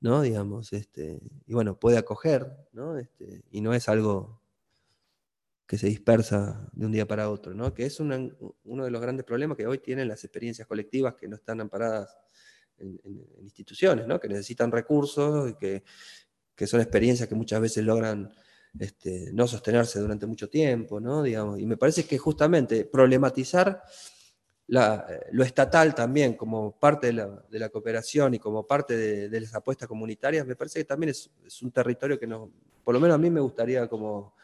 ¿no? 0.00 0.22
Digamos, 0.22 0.72
este, 0.72 1.20
y 1.46 1.52
bueno, 1.52 1.78
puede 1.78 1.98
acoger, 1.98 2.68
¿no? 2.72 2.98
Este, 2.98 3.44
y 3.50 3.60
no 3.60 3.74
es 3.74 3.88
algo 3.88 4.40
que 5.66 5.76
se 5.76 5.86
dispersa 5.86 6.66
de 6.72 6.86
un 6.86 6.92
día 6.92 7.06
para 7.06 7.28
otro, 7.28 7.52
¿no? 7.52 7.74
Que 7.74 7.84
es 7.84 8.00
uno 8.00 8.84
de 8.84 8.90
los 8.90 9.02
grandes 9.02 9.26
problemas 9.26 9.58
que 9.58 9.66
hoy 9.66 9.78
tienen 9.78 10.08
las 10.08 10.24
experiencias 10.24 10.66
colectivas 10.66 11.14
que 11.14 11.28
no 11.28 11.36
están 11.36 11.60
amparadas 11.60 12.16
en, 12.78 12.98
instituciones, 13.42 14.06
¿no? 14.06 14.18
Que 14.18 14.28
necesitan 14.28 14.72
recursos 14.72 15.54
que, 15.58 15.84
que 16.54 16.66
son 16.66 16.80
experiencias 16.80 17.28
que 17.28 17.34
muchas 17.34 17.60
veces 17.60 17.84
logran 17.84 18.32
este, 18.78 19.30
no 19.32 19.46
sostenerse 19.46 20.00
durante 20.00 20.26
mucho 20.26 20.48
tiempo, 20.48 21.00
¿no? 21.00 21.22
Digamos, 21.22 21.60
y 21.60 21.66
me 21.66 21.76
parece 21.76 22.04
que 22.04 22.18
justamente 22.18 22.84
problematizar 22.84 23.82
lo 24.68 25.44
estatal 25.44 25.94
también 25.94 26.34
como 26.34 26.78
parte 26.78 27.06
de 27.06 27.58
la, 27.58 27.68
cooperación 27.70 28.34
y 28.34 28.38
como 28.38 28.66
parte 28.66 29.28
de, 29.28 29.40
las 29.40 29.54
apuestas 29.54 29.88
comunitarias, 29.88 30.46
me 30.46 30.56
parece 30.56 30.80
que 30.80 30.84
también 30.84 31.10
es, 31.10 31.30
un 31.62 31.70
territorio 31.70 32.18
que 32.18 32.26
no, 32.26 32.52
por 32.84 32.94
lo 32.94 33.00
menos 33.00 33.14
a 33.14 33.18
mí 33.18 33.30
me 33.30 33.40
gustaría 33.40 33.88
como 33.88 34.34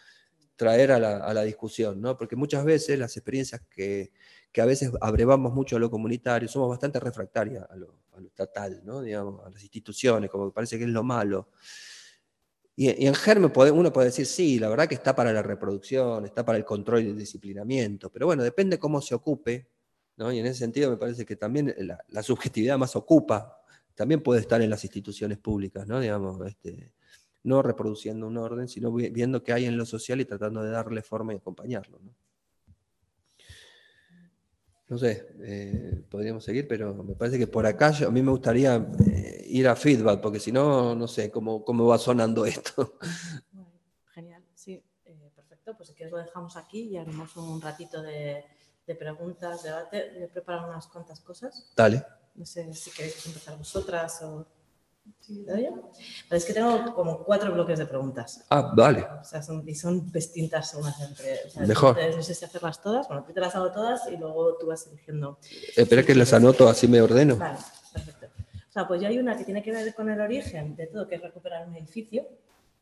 traer 0.57 0.93
a 0.93 0.99
la, 0.99 1.43
discusión, 1.43 2.01
¿no? 2.01 2.16
Porque 2.16 2.37
muchas 2.37 2.64
veces 2.64 2.99
las 2.99 3.16
experiencias 3.16 3.61
que, 3.68 4.12
a 4.57 4.64
veces 4.64 4.93
abrevamos 5.01 5.53
mucho 5.53 5.77
a 5.77 5.79
lo 5.79 5.91
comunitario, 5.91 6.49
somos 6.49 6.70
bastante 6.70 7.01
refractarias 7.01 7.66
a 7.68 7.77
lo, 7.77 7.99
a 8.12 8.20
lo 8.20 8.27
estatal, 8.27 8.81
¿no? 8.85 9.03
Digamos, 9.03 9.45
a 9.45 9.51
las 9.51 9.62
instituciones, 9.62 10.31
como 10.31 10.49
que 10.49 10.55
parece 10.55 10.79
que 10.79 10.85
es 10.85 10.91
lo 10.91 11.03
malo. 11.03 11.51
Y, 12.77 13.07
en 13.07 13.14
germen 13.14 13.53
uno 13.55 13.93
puede 13.93 14.07
decir, 14.07 14.27
sí, 14.27 14.59
la 14.59 14.68
verdad 14.68 14.89
que 14.89 14.97
está 14.97 15.14
para 15.14 15.33
la 15.33 15.43
reproducción, 15.43 16.25
está 16.25 16.45
para 16.45 16.59
el 16.59 16.64
control 16.64 17.05
y 17.05 17.09
el 17.11 17.18
disciplinamiento, 17.18 18.11
pero 18.11 18.27
bueno, 18.27 18.43
depende 18.43 18.79
cómo 18.79 19.01
se 19.01 19.14
ocupe, 19.14 19.68
¿no? 20.16 20.33
y 20.33 20.41
en 20.41 20.47
ese 20.47 20.61
sentido 20.61 20.91
me 20.91 20.97
parece 20.97 21.25
que 21.25 21.37
también 21.37 21.75
la, 21.79 22.22
subjetividad 22.22 22.77
más 22.79 22.97
ocupa, 22.97 23.61
también 23.95 24.22
puede 24.22 24.41
estar 24.41 24.61
en 24.61 24.70
las 24.70 24.83
instituciones 24.83 25.39
públicas, 25.39 25.87
¿no? 25.87 26.01
Digamos, 26.01 26.45
este, 26.47 26.93
no 27.45 27.62
reproduciendo 27.62 28.27
un 28.27 28.37
orden, 28.39 28.66
sino 28.66 28.93
viendo 28.93 29.45
qué 29.45 29.53
hay 29.53 29.66
en 29.66 29.77
lo 29.77 29.87
social 29.87 30.20
y 30.20 30.25
tratando 30.25 30.62
de 30.62 30.70
darle 30.70 31.03
forma 31.03 31.33
y 31.33 31.37
acompañarlo. 31.37 32.01
¿no? 32.03 32.12
No 34.95 34.99
sé, 34.99 35.26
eh, 35.40 36.05
podríamos 36.09 36.45
seguir, 36.45 36.68
pero 36.68 36.95
me 36.95 37.16
parece 37.16 37.36
que 37.36 37.49
por 37.49 37.66
acá 37.66 37.88
a 38.07 38.11
mí 38.11 38.22
me 38.22 38.30
gustaría 38.30 38.76
eh, 39.05 39.45
ir 39.49 39.66
a 39.66 39.74
feedback, 39.74 40.20
porque 40.20 40.38
si 40.38 40.53
no, 40.53 40.95
no 40.95 41.09
sé 41.09 41.32
cómo, 41.32 41.64
cómo 41.64 41.84
va 41.84 41.99
sonando 41.99 42.47
esto. 42.47 42.97
genial, 44.12 44.45
sí, 44.55 44.80
eh, 45.05 45.32
perfecto. 45.34 45.76
Pues 45.76 45.88
si 45.88 45.97
quieres 45.97 46.12
lo 46.12 46.18
dejamos 46.18 46.57
aquí 46.57 46.82
y 46.82 46.97
haremos 46.97 47.36
un 47.36 47.61
ratito 47.61 48.01
de, 48.03 48.45
preguntas, 48.97 49.64
debate. 49.64 50.12
Voy 50.14 50.22
a 50.22 50.28
preparar 50.28 50.68
unas 50.68 50.86
cuantas 50.86 51.18
cosas. 51.18 51.72
Dale. 51.74 52.07
No 52.36 52.47
sé 52.47 52.72
si 52.72 52.92
queréis 52.92 53.26
empezar 53.26 53.59
vosotras 53.59 54.22
o... 54.22 54.47
¿Sí? 55.20 55.46
Es 56.30 56.44
que 56.44 56.52
tengo 56.52 56.94
como 56.94 57.24
cuatro 57.24 57.52
bloques 57.52 57.78
de 57.78 57.86
preguntas. 57.86 58.44
Ah, 58.50 58.72
vale. 58.76 59.07
O 59.20 59.24
sea, 59.24 59.42
son, 59.42 59.66
y 59.66 59.74
son 59.74 60.11
distintas 60.12 60.74
unas 60.74 61.00
entre. 61.00 61.40
Mejor. 61.66 61.96
No 62.14 62.22
sé 62.22 62.34
si 62.34 62.44
hacerlas 62.44 62.82
todas. 62.82 63.09
Bueno, 63.09 63.24
tú 63.24 63.32
te 63.32 63.40
las 63.40 63.55
hago 63.55 63.72
todas 63.72 64.02
y 64.11 64.18
luego 64.18 64.57
tú 64.59 64.66
vas 64.66 64.86
eligiendo. 64.86 65.38
Espera 65.76 66.02
que 66.02 66.14
las 66.14 66.32
anoto, 66.34 66.68
así 66.68 66.88
me 66.88 67.00
ordeno. 67.00 67.36
Vale, 67.36 67.59
perfecto. 67.92 68.26
O 68.68 68.72
sea, 68.72 68.86
pues 68.86 69.00
ya 69.00 69.09
hay 69.09 69.18
una 69.18 69.36
que 69.36 69.44
tiene 69.44 69.62
que 69.62 69.72
ver 69.72 69.94
con 69.94 70.11
el 70.11 70.20
origen 70.20 70.76
de 70.76 70.88
todo, 70.88 71.09
que 71.09 71.14
es 71.14 71.22
recuperar 71.22 71.68
un 71.68 71.76
edificio, 71.76 72.26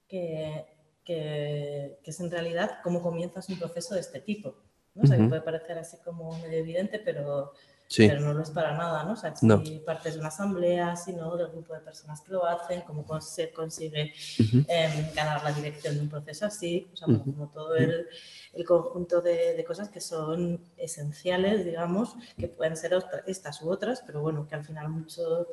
que, 0.08 0.64
que, 1.04 2.00
es 2.02 2.20
en 2.20 2.30
realidad 2.30 2.78
cómo 2.82 3.02
comienzas 3.02 3.48
un 3.50 3.58
proceso 3.58 3.94
de 3.94 4.00
este 4.00 4.18
tipo. 4.20 4.54
¿no? 4.94 5.02
O 5.04 5.06
sea, 5.06 5.16
que 5.16 5.24
puede 5.24 5.42
parecer 5.42 5.78
así 5.78 5.96
como 6.04 6.36
medio 6.38 6.58
evidente, 6.58 6.98
pero 6.98 7.52
pero 7.96 8.20
no 8.20 8.34
lo 8.34 8.42
es 8.42 8.50
para 8.50 8.76
nada, 8.76 9.04
¿no? 9.04 9.12
O 9.12 9.16
sea, 9.16 9.34
si 9.36 9.78
partes 9.80 10.14
de 10.14 10.20
una 10.20 10.28
asamblea, 10.28 10.96
sino 10.96 11.36
del 11.36 11.48
grupo 11.48 11.74
de 11.74 11.80
personas 11.80 12.20
que 12.20 12.32
lo 12.32 12.44
hacen, 12.46 12.82
cómo 12.82 13.20
se 13.20 13.50
consigue 13.52 14.12
em, 14.38 15.14
ganar 15.14 15.42
la 15.42 15.52
dirección 15.52 15.96
de 15.96 16.02
un 16.02 16.08
proceso 16.08 16.46
así, 16.46 16.88
o 16.92 16.96
sea, 16.96 17.06
como, 17.06 17.48
todo 17.48 17.74
el, 17.74 18.06
el 18.54 18.64
conjunto 18.64 19.20
de, 19.20 19.54
de, 19.54 19.64
cosas 19.64 19.88
que 19.88 20.00
son 20.00 20.60
esenciales, 20.76 21.64
digamos, 21.64 22.14
que 22.38 22.48
pueden 22.48 22.76
ser 22.76 22.92
estas 23.26 23.62
u 23.62 23.70
otras, 23.70 24.02
pero 24.06 24.20
bueno, 24.20 24.46
que 24.46 24.54
al 24.54 24.64
final 24.64 24.88
mucho 24.88 25.48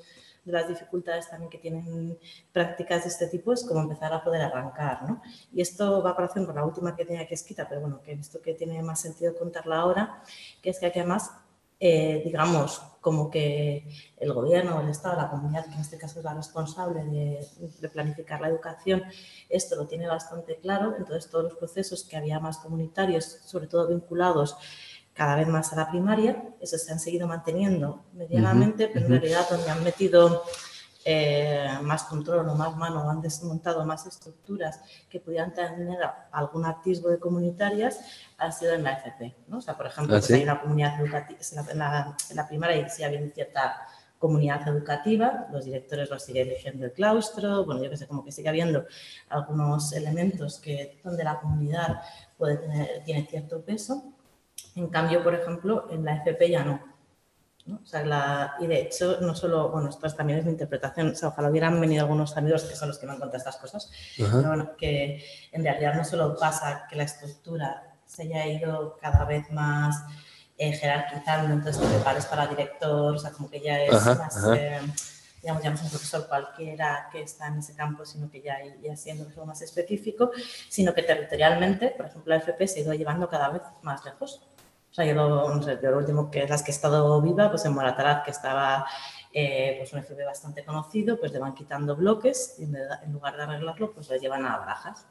de 0.46 0.52
las 0.52 0.68
dificultades 0.68 1.30
también 1.30 1.50
que 1.50 1.58
tienen 1.58 2.18
prácticas 2.52 3.04
de 3.04 3.10
este 3.10 3.28
tipo 3.28 3.54
es 3.54 3.64
como 3.66 3.82
empezar 3.82 4.14
a 4.14 4.24
poder 4.24 4.42
arrancar, 4.42 5.04
¿no? 5.04 5.22
Y 5.54 5.62
esto 5.62 6.02
va 6.02 6.12
a 6.12 6.16
parecer 6.16 6.46
con 6.46 6.56
la 6.56 6.66
última 6.66 6.96
que 6.96 7.06
tenía 7.06 7.28
que 7.28 7.36
escrita, 7.36 7.68
pero 7.68 7.82
bueno, 7.82 8.02
que 8.02 8.14
he 8.14 8.16
visto 8.16 8.42
que 8.42 8.54
tiene 8.54 8.82
más 8.82 9.02
sentido 9.02 9.36
contarla 9.38 9.78
ahora, 9.78 10.24
que 10.62 10.70
es 10.70 10.80
que 10.80 10.88
además 10.88 11.32
eh, 11.80 12.22
digamos, 12.26 12.82
como 13.00 13.30
que 13.32 13.88
el 14.18 14.34
gobierno, 14.34 14.82
el 14.82 14.90
Estado, 14.90 15.16
la 15.16 15.30
comunidad, 15.30 15.66
que 15.66 15.76
en 15.76 15.82
este 15.82 15.98
caso 15.98 16.20
es 16.20 16.26
la 16.26 16.34
responsable 16.34 17.04
de, 17.06 17.90
planificar 17.90 18.42
la 18.42 18.50
educación, 18.50 19.04
esto 19.48 19.76
lo 19.76 19.88
tiene 19.88 20.08
bastante 20.08 20.58
claro. 20.58 20.96
Entonces, 20.98 21.32
todos 21.32 21.46
los 21.46 21.56
procesos 21.56 22.04
que 22.04 22.18
había 22.18 22.40
más 22.40 22.58
comunitarios, 22.58 23.26
sobre 23.46 23.68
todo 23.68 23.88
vinculados 23.88 24.58
cada 25.14 25.36
vez 25.36 25.48
más 25.48 25.72
a 25.74 25.78
la 25.78 25.90
primaria, 25.90 26.54
esos 26.60 26.82
se 26.84 26.92
han 26.92 27.00
seguido 27.00 27.28
manteniendo 27.28 28.06
medianamente, 28.14 28.90
pero 28.94 29.06
en 29.06 29.12
realidad 29.14 29.48
donde 29.50 29.70
han 29.70 29.84
metido 29.84 30.44
eh, 31.12 31.68
más 31.82 32.04
control 32.04 32.48
o 32.50 32.54
más 32.54 32.76
mano, 32.76 33.10
han 33.10 33.20
desmontado 33.20 33.84
más 33.84 34.06
estructuras 34.06 34.80
que 35.10 35.20
pudieran 35.20 35.52
tener 35.56 35.98
algún 36.32 36.68
atisbo 36.68 37.10
de 37.10 37.18
comunitarias, 37.18 38.00
han 38.38 38.54
sido 38.54 38.74
en 38.74 38.84
la 38.84 38.94
FP. 38.94 39.36
¿no? 39.48 39.58
O 39.58 39.62
sea, 39.62 39.76
por 39.76 39.88
ejemplo, 39.88 40.16
¿Ah, 40.16 40.20
pues 40.20 40.30
hay 40.30 40.44
una 40.44 40.62
comunidad 40.62 41.02
educativa, 41.02 41.40
en 41.72 41.80
la, 41.80 42.16
en 42.30 42.36
la 42.36 42.48
primaria 42.48 42.78
y 42.78 42.90
sí 42.92 43.04
había 43.04 43.28
cierta 43.32 43.88
comunidad 44.20 44.68
educativa, 44.68 45.48
los 45.52 45.66
directores 45.66 46.12
los 46.12 46.22
sigue 46.22 46.42
eligiendo 46.42 46.86
el 46.86 46.92
claustro, 46.92 47.66
bueno, 47.66 47.84
yo 47.84 47.90
que 47.90 47.98
sé, 47.98 48.06
como 48.06 48.24
que 48.24 48.32
sigue 48.32 48.50
habiendo 48.50 48.86
algunos 49.30 49.92
elementos 49.94 50.60
que 50.60 51.00
donde 51.04 51.24
la 51.24 51.40
comunidad 51.40 52.02
puede 52.38 52.58
tener, 52.58 53.04
tiene 53.04 53.26
cierto 53.26 53.62
peso. 53.62 54.14
En 54.76 54.90
cambio, 54.90 55.24
por 55.24 55.34
ejemplo, 55.34 55.88
en 55.90 56.06
la 56.06 56.18
FP 56.18 56.52
ya 56.52 56.64
no. 56.64 56.89
O 57.76 57.86
sea, 57.86 58.04
la, 58.04 58.56
y 58.60 58.68
de 58.68 58.82
hecho, 58.82 59.20
no 59.22 59.36
solo, 59.36 59.70
bueno, 59.70 59.90
esto 59.90 60.10
también 60.10 60.40
es 60.40 60.46
mi 60.46 60.52
interpretación, 60.52 61.12
o 61.12 61.16
sea, 61.16 61.30
ojalá 61.30 61.50
hubieran 61.50 61.80
venido 61.80 62.04
algunos 62.04 62.36
amigos 62.38 62.64
que 62.64 62.76
son 62.76 62.90
los 62.90 62.98
que 62.98 63.06
me 63.06 63.14
han 63.14 63.20
contado 63.20 63.38
estas 63.38 63.58
cosas, 63.58 63.92
pero 64.18 64.44
bueno, 64.44 64.72
que 64.78 65.24
en 65.52 65.64
realidad 65.64 65.94
no 65.96 66.04
solo 66.04 66.36
pasa 66.38 66.86
que 66.90 66.96
la 66.96 67.04
estructura 67.04 67.96
se 68.06 68.24
haya 68.24 68.48
ido 68.48 68.98
cada 69.00 69.26
vez 69.26 69.50
más 69.52 70.04
eh, 70.58 70.74
jerarquizando, 70.74 71.54
entonces 71.54 71.82
te 71.82 71.88
prepares 71.88 72.26
para 72.26 72.48
director, 72.48 73.16
o 73.16 73.20
sea, 73.20 73.32
como 73.32 73.50
que 73.50 73.62
ya 73.62 73.82
es 73.84 73.94
más, 73.94 74.46
eh, 74.56 74.82
digamos, 75.42 75.64
ya 75.64 75.70
no 75.70 75.76
es 75.76 75.82
un 75.84 75.90
profesor 75.90 76.28
cualquiera 76.28 77.08
que 77.12 77.22
está 77.22 77.48
en 77.48 77.60
ese 77.60 77.76
campo, 77.76 78.06
sino 78.06 78.30
que 78.30 78.42
ya, 78.42 78.58
ya 78.82 78.98
siendo 78.98 79.26
algo 79.26 79.46
más 79.46 79.62
específico, 79.62 80.32
sino 80.68 80.94
que 80.94 81.04
territorialmente, 81.04 81.90
por 81.90 82.08
ejemplo, 82.08 82.34
la 82.34 82.42
FP 82.42 82.68
se 82.68 82.80
ha 82.80 82.84
ido 82.84 82.94
llevando 82.94 83.30
cada 83.30 83.50
vez 83.50 83.62
más 83.84 84.04
lejos. 84.04 84.42
O 84.92 84.94
sea, 84.94 85.06
yo 85.06 85.14
lo, 85.14 85.54
no 85.54 85.62
sé, 85.62 85.80
yo 85.82 85.92
lo 85.92 85.98
último 85.98 86.32
que 86.32 86.48
las 86.48 86.64
que 86.64 86.72
he 86.72 86.74
estado 86.74 87.22
viva, 87.22 87.50
pues 87.50 87.64
en 87.66 87.74
Moratalaz, 87.74 88.24
que 88.24 88.32
estaba 88.32 88.86
eh, 89.32 89.76
pues 89.78 89.94
un 89.94 90.04
FB 90.04 90.26
bastante 90.26 90.66
conocido, 90.66 91.20
pues 91.20 91.32
le 91.32 91.40
van 91.40 91.54
quitando 91.54 91.96
bloques 91.96 92.56
y 92.58 92.64
en, 92.64 93.14
lugar 93.14 93.38
de 93.38 93.44
arreglarlo, 93.44 93.92
pues 93.94 94.10
lo 94.10 94.18
llevan 94.18 94.46
a 94.46 94.58
Barajas. 94.58 95.06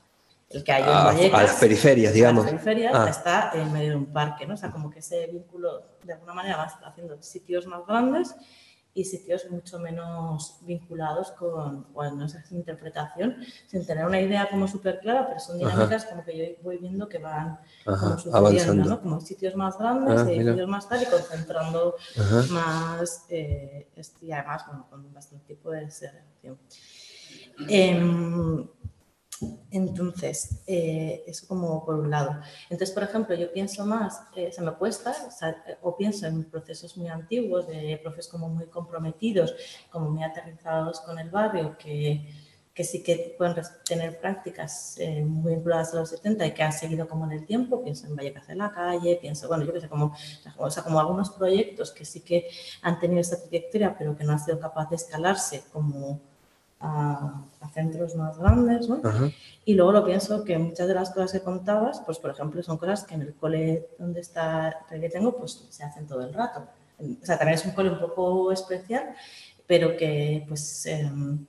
El 0.50 0.64
que 0.64 0.72
hay 0.72 0.82
en 0.82 0.88
Vallecas, 0.88 1.40
a 1.40 1.42
las 1.42 1.56
periferias, 1.56 2.12
digamos. 2.12 2.46
A 2.46 2.50
las 2.50 2.62
periferias 2.62 2.94
ah. 2.94 3.08
está 3.08 3.50
en 3.54 3.72
medio 3.72 3.90
de 3.90 3.96
un 3.96 4.06
parque, 4.06 4.46
¿no? 4.46 4.54
O 4.54 4.56
sea, 4.56 4.70
como 4.70 4.90
que 4.90 5.00
ese 5.00 5.26
vínculo 5.26 5.82
de 6.02 6.14
alguna 6.14 6.32
manera 6.32 6.56
va 6.56 6.64
haciendo 6.64 7.22
sitios 7.22 7.66
más 7.66 7.86
grandes 7.86 8.34
y 8.94 9.04
sitios 9.04 9.48
mucho 9.50 9.78
menos 9.78 10.58
vinculados 10.62 11.30
con, 11.32 11.86
bueno, 11.92 12.24
esa 12.24 12.42
interpretación, 12.50 13.36
sin 13.66 13.86
tener 13.86 14.04
una 14.04 14.20
idea 14.20 14.48
como 14.50 14.66
súper 14.66 14.98
clara, 15.00 15.26
pero 15.28 15.40
son 15.40 15.58
dinámicas 15.58 16.04
como 16.06 16.24
que 16.24 16.36
yo 16.36 16.62
voy 16.62 16.78
viendo 16.78 17.08
que 17.08 17.18
van 17.18 17.60
como 17.84 18.18
sucediendo, 18.18 18.84
¿no? 18.84 19.00
Como 19.00 19.20
sitios 19.20 19.54
más 19.54 19.78
grandes, 19.78 20.20
ah, 20.20 20.30
edificios 20.30 20.68
más 20.68 20.88
tal 20.88 21.02
y 21.02 21.06
concentrando 21.06 21.94
más, 22.50 23.26
eh, 23.28 23.88
y 24.20 24.32
además, 24.32 24.64
bueno, 24.66 24.86
con 24.90 25.12
bastante 25.12 25.54
tipo 25.54 25.70
de 25.70 25.90
segregación. 25.90 26.58
Eh, 27.68 28.66
entonces, 29.70 30.62
eh, 30.66 31.24
eso 31.26 31.46
como 31.46 31.84
por 31.84 31.96
un 31.96 32.10
lado. 32.10 32.40
Entonces, 32.70 32.92
por 32.92 33.04
ejemplo, 33.04 33.34
yo 33.34 33.52
pienso 33.52 33.84
más, 33.86 34.22
eh, 34.34 34.50
se 34.52 34.62
me 34.62 34.72
cuesta, 34.72 35.14
o, 35.82 35.96
pienso 35.96 36.26
en 36.26 36.44
procesos 36.44 36.96
muy 36.96 37.08
antiguos, 37.08 37.66
de 37.68 37.98
profes 38.02 38.28
como 38.28 38.48
muy 38.48 38.66
comprometidos, 38.66 39.54
como 39.90 40.10
muy 40.10 40.24
aterrizados 40.24 41.00
con 41.00 41.18
el 41.18 41.30
barrio, 41.30 41.76
que, 41.78 42.26
que 42.74 42.84
sí 42.84 43.02
que 43.02 43.34
pueden 43.36 43.56
tener 43.84 44.20
prácticas 44.20 44.96
eh, 44.98 45.24
muy 45.24 45.54
vinculadas 45.54 45.92
a 45.94 45.96
los 45.96 46.10
70 46.10 46.46
y 46.46 46.54
que 46.54 46.62
han 46.62 46.72
seguido 46.72 47.08
como 47.08 47.24
en 47.24 47.32
el 47.32 47.46
tiempo, 47.46 47.82
pienso 47.82 48.06
en 48.06 48.16
Vallecas 48.16 48.46
de 48.46 48.54
la 48.54 48.70
Calle, 48.72 49.18
pienso, 49.20 49.48
bueno, 49.48 49.64
yo 49.64 49.72
que 49.72 49.80
sé, 49.80 49.88
como, 49.88 50.14
o 50.56 50.70
sea, 50.70 50.82
como 50.82 51.00
algunos 51.00 51.30
proyectos 51.30 51.90
que 51.90 52.04
sí 52.04 52.20
que 52.20 52.48
han 52.82 53.00
tenido 53.00 53.20
esta 53.20 53.40
trayectoria, 53.40 53.96
pero 53.98 54.16
que 54.16 54.24
no 54.24 54.32
han 54.32 54.38
sido 54.38 54.60
capaces 54.60 54.90
de 54.90 54.96
escalarse 54.96 55.64
como 55.72 56.20
a, 56.80 57.44
centros 57.74 58.16
más 58.16 58.38
grandes, 58.38 58.88
¿no? 58.88 59.00
Y 59.64 59.74
luego 59.74 59.92
lo 59.92 60.04
pienso 60.04 60.42
que 60.42 60.56
muchas 60.58 60.88
de 60.88 60.94
las 60.94 61.10
cosas 61.10 61.32
que 61.32 61.40
contabas, 61.40 62.00
pues 62.04 62.18
por 62.18 62.30
ejemplo, 62.30 62.62
son 62.62 62.78
cosas 62.78 63.04
que 63.04 63.14
en 63.14 63.22
el 63.22 63.34
cole 63.34 63.88
donde 63.98 64.20
está, 64.20 64.86
que 64.88 65.08
tengo, 65.10 65.36
pues 65.36 65.66
se 65.68 65.84
hacen 65.84 66.06
todo 66.06 66.22
el 66.22 66.32
rato. 66.32 66.66
O 66.98 67.24
sea, 67.24 67.38
también 67.38 67.58
es 67.58 67.66
un 67.66 67.72
cole 67.72 67.90
un 67.90 67.98
poco 67.98 68.50
especial, 68.52 69.14
pero 69.66 69.96
que 69.96 70.44
pues... 70.48 70.86
Em, 70.86 71.46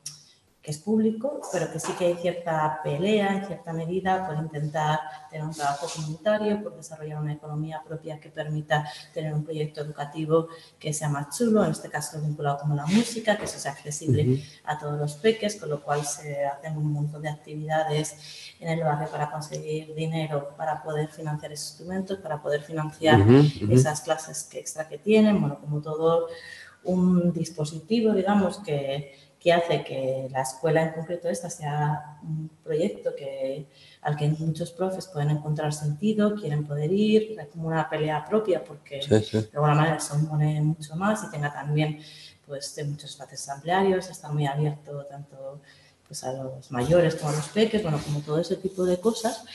que 0.62 0.72
es 0.72 0.78
público, 0.78 1.40
pero 1.54 1.72
que 1.72 1.80
sí 1.80 1.94
que 1.94 2.08
hay 2.08 2.16
cierta 2.16 2.82
pelea 2.84 3.38
en 3.38 3.46
cierta 3.46 3.72
medida 3.72 4.28
por 4.28 4.36
intentar 4.36 5.00
tener 5.30 5.46
un 5.46 5.54
trabajo 5.54 5.88
comunitario, 5.96 6.62
por 6.62 6.76
desarrollar 6.76 7.22
una 7.22 7.34
economía 7.34 7.82
propia 7.86 8.20
que 8.20 8.30
permita 8.30 8.86
tener 9.14 9.34
un 9.34 9.46
proyecto 9.46 9.80
educativo 9.82 10.50
que 10.78 10.92
sea 10.92 11.08
más 11.08 11.38
chulo, 11.38 11.64
en 11.64 11.72
este 11.72 11.90
caso 11.90 12.20
vinculado 12.20 12.60
con 12.60 12.76
la 12.76 12.86
música, 12.86 13.38
que 13.38 13.46
eso 13.46 13.58
sea 13.58 13.72
accesible 13.72 14.44
a 14.66 14.78
todos 14.78 15.00
los 15.00 15.14
peques, 15.16 15.56
con 15.56 15.70
lo 15.70 15.82
cual 15.82 16.06
se 16.06 16.46
hacen 16.46 16.76
un 16.76 16.92
montón 16.92 17.22
de 17.22 17.30
actividades 17.30 18.18
en 18.60 18.68
el 18.68 18.84
barrio 18.84 19.10
para 19.10 19.32
conseguir 19.32 19.96
dinero, 19.96 20.56
para 20.58 20.84
poder 20.84 21.08
financiar 21.08 21.54
esos 21.54 21.70
instrumentos, 21.70 22.20
para 22.20 22.42
poder 22.42 22.62
financiar 22.64 23.22
esas 23.70 24.02
clases 24.02 24.44
que 24.44 24.60
extra 24.60 24.90
que 24.90 24.98
tienen, 24.98 25.40
bueno, 25.40 25.58
como 25.62 25.82
todo 25.82 26.28
un 26.84 27.34
dispositivo, 27.34 28.14
digamos, 28.14 28.60
que 28.60 29.29
que 29.40 29.54
hace 29.54 29.84
que 29.84 30.28
la 30.32 30.42
escuela 30.42 30.84
en 30.84 30.92
concreto 30.92 31.30
esta 31.30 31.50
sea 31.50 32.18
un 32.24 32.50
proyecto 32.62 33.16
que, 33.16 33.68
al 34.02 34.18
que 34.18 34.28
muchos 34.28 34.72
profes 34.72 35.08
pueden 35.08 35.30
encontrar 35.30 35.74
sentido, 35.74 36.36
quieren 36.36 36.68
poder 36.68 36.92
ir, 36.92 37.38
como 37.52 37.70
una 37.70 37.90
pelea 37.90 38.26
propia 38.26 38.64
porque 38.64 39.00
de 39.00 39.50
alguna 39.54 39.76
manera 39.76 40.00
se 40.00 40.16
impone 40.18 40.62
mucho 40.62 40.96
más 40.98 41.24
y 41.24 41.32
tenga 41.32 41.54
también 41.54 42.00
pues, 42.46 42.76
muchos 42.86 43.12
espacios 43.12 43.48
ampliarios, 43.48 44.10
está 44.10 44.30
muy 44.30 44.46
abierto 44.46 45.06
tanto 45.06 45.62
pues, 46.06 46.22
a 46.26 46.34
los 46.34 46.70
mayores 46.72 47.16
como 47.16 47.30
a 47.30 47.36
los 47.38 47.48
peques, 47.48 47.82
bueno, 47.82 48.02
como 48.04 48.20
todo 48.20 48.40
ese 48.40 48.58
tipo 48.58 48.84
de 48.84 49.00
cosas, 49.00 49.46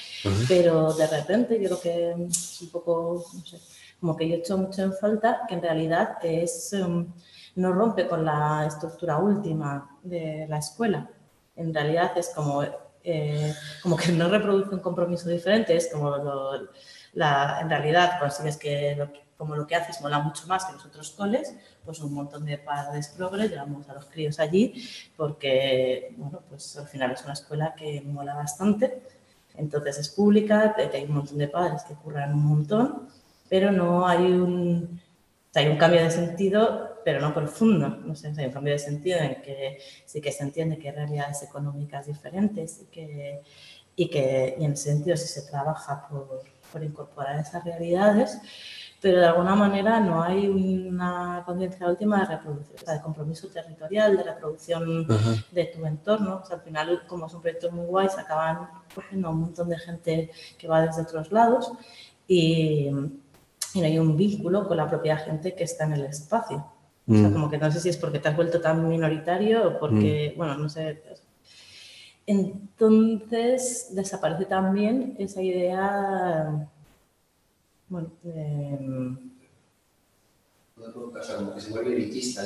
pero 0.49 0.95
de 0.95 1.07
repente 1.09 1.61
yo 1.61 1.79
creo 1.79 1.81
que 1.81 2.27
es 2.27 2.63
un 2.63 2.71
poco, 2.71 3.27
no 3.35 3.45
sé, 3.45 3.59
como 4.01 4.17
que 4.17 4.29
yo 4.31 4.37
he 4.37 4.39
hecho 4.39 4.57
mucho 4.57 4.83
en 4.83 4.95
falta, 4.95 5.43
que 5.47 5.55
en 5.55 5.63
realidad 5.63 6.17
es... 6.23 6.73
Um, 6.73 7.13
no 7.57 7.73
rompe 7.73 8.09
con 8.09 8.25
la 8.25 8.65
estructura 8.67 9.19
última 9.19 9.99
de 10.03 10.47
la 10.49 10.59
escuela. 10.59 11.09
En 11.57 11.73
realidad 11.73 12.13
es 12.17 12.31
como, 12.35 12.63
eh, 13.03 13.55
como 13.83 13.97
que 13.97 14.13
no 14.13 14.29
reproduce 14.29 14.75
un 14.75 14.81
compromiso 14.81 15.29
diferente, 15.29 15.77
es 15.77 15.89
como 15.93 16.17
la, 17.13 17.59
en 17.61 17.71
realidad 17.71 18.19
consigues 18.19 18.57
que 18.57 19.25
como 19.37 19.57
lo 19.57 19.67
que 19.67 19.75
haces 19.75 20.01
mola 20.01 20.21
mucho 20.21 20.47
más 20.47 20.65
que 20.65 20.73
los 20.73 20.87
otros 20.87 21.11
coles, 21.11 21.55
pues 21.85 21.99
un 22.01 22.15
montón 22.15 22.47
de 22.47 22.57
padres 22.57 23.09
progres 23.09 23.51
llevamos 23.51 23.89
a 23.89 23.95
los 23.95 24.07
críos 24.07 24.39
allí 24.39 24.89
porque, 25.17 26.15
bueno, 26.17 26.41
pues 26.49 26.77
al 26.79 26.87
final 26.87 27.11
es 27.11 27.23
una 27.25 27.33
escuela 27.33 27.75
que 27.75 28.01
mola 28.03 28.35
bastante, 28.35 29.03
entonces 29.57 29.99
es 29.99 30.09
pública, 30.09 30.75
hay 30.77 31.05
un 31.05 31.15
montón 31.15 31.39
de 31.39 31.49
padres 31.49 31.83
que 31.83 31.95
curran 31.95 32.33
un 32.33 32.47
montón, 32.47 33.09
pero 33.49 33.71
no 33.71 34.07
hay 34.07 34.25
un, 34.25 35.01
hay 35.55 35.69
un 35.69 35.77
cambio 35.77 36.03
de 36.03 36.11
sentido 36.11 36.94
pero 37.05 37.21
no 37.21 37.35
profundo. 37.35 37.89
No 37.89 38.15
sé, 38.15 38.33
hay 38.37 38.47
un 38.47 38.53
cambio 38.53 38.73
de 38.73 38.79
sentido 38.79 39.19
en 39.19 39.43
que 39.43 39.79
sí 40.05 40.21
que 40.21 40.33
se 40.33 40.43
entiende 40.43 40.79
que 40.79 40.89
hay 40.89 40.95
realidades 40.95 41.43
económicas 41.43 42.07
diferentes 42.07 42.81
y 42.83 42.87
que, 42.87 43.43
y 43.97 44.09
que 44.09 44.57
y 44.59 44.65
en 44.65 44.73
ese 44.73 44.91
sentido 44.91 45.17
sí 45.17 45.27
se 45.27 45.43
trabaja 45.43 46.09
por, 46.09 46.43
por 46.73 46.83
incorporar 46.83 47.39
esas 47.39 47.65
realidades, 47.65 48.39
pero 49.01 49.21
de 49.21 49.27
alguna 49.27 49.55
manera 49.55 50.01
no 50.01 50.23
hay 50.23 50.49
una 50.49 51.43
conciencia 51.45 51.87
última 51.89 52.21
de 52.21 52.37
reproducción, 52.37 52.77
o 52.81 52.85
sea, 52.85 52.95
de 52.95 53.03
compromiso 53.03 53.49
territorial, 53.49 54.17
de 54.17 54.23
reproducción 54.23 55.07
de 55.53 55.65
tu 55.67 55.85
entorno. 55.85 56.41
O 56.43 56.47
sea, 56.47 56.57
al 56.57 56.63
final, 56.63 57.03
como 57.07 57.29
son 57.29 57.43
proyectos 57.43 57.71
muy 57.73 57.87
guays, 57.87 58.17
acaban 58.17 58.69
cogiendo 58.95 59.31
un 59.31 59.41
montón 59.41 59.69
de 59.69 59.79
gente 59.79 60.31
que 60.57 60.69
va 60.69 60.81
desde 60.81 61.03
otros 61.03 61.31
lados 61.31 61.73
y 62.27 62.91
y 63.75 63.81
no 63.81 63.87
hay 63.87 63.99
un 63.99 64.17
vínculo 64.17 64.67
con 64.67 64.77
la 64.77 64.89
propia 64.89 65.17
gente 65.17 65.55
que 65.55 65.65
está 65.65 65.85
en 65.85 65.95
el 65.95 66.05
espacio. 66.05 66.65
O 67.07 67.13
sea, 67.13 67.29
mm. 67.29 67.33
como 67.33 67.51
que 67.51 67.59
no 67.59 67.71
sé 67.71 67.81
si 67.81 67.91
es 67.91 67.97
porque 67.99 68.19
te 68.19 68.29
has 68.29 68.37
vuelto 68.37 68.61
tan 68.61 68.89
minoritario 68.89 69.69
o 69.69 69.79
porque, 69.79 70.33
mm. 70.35 70.39
bueno, 70.39 70.57
no 70.57 70.69
sé. 70.69 71.03
Entonces 72.27 73.89
desaparece 73.91 74.47
también 74.47 75.15
esa 75.19 75.43
idea, 75.43 76.69
bueno, 77.89 78.11
de... 78.23 79.19
Como 81.37 81.55
que 81.55 81.61
se 81.61 81.71
vuelve 81.71 81.95
elitista, 81.95 82.43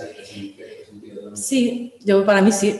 Sí, 1.34 1.94
yo 2.04 2.26
para 2.26 2.42
mí 2.42 2.52
sí. 2.52 2.78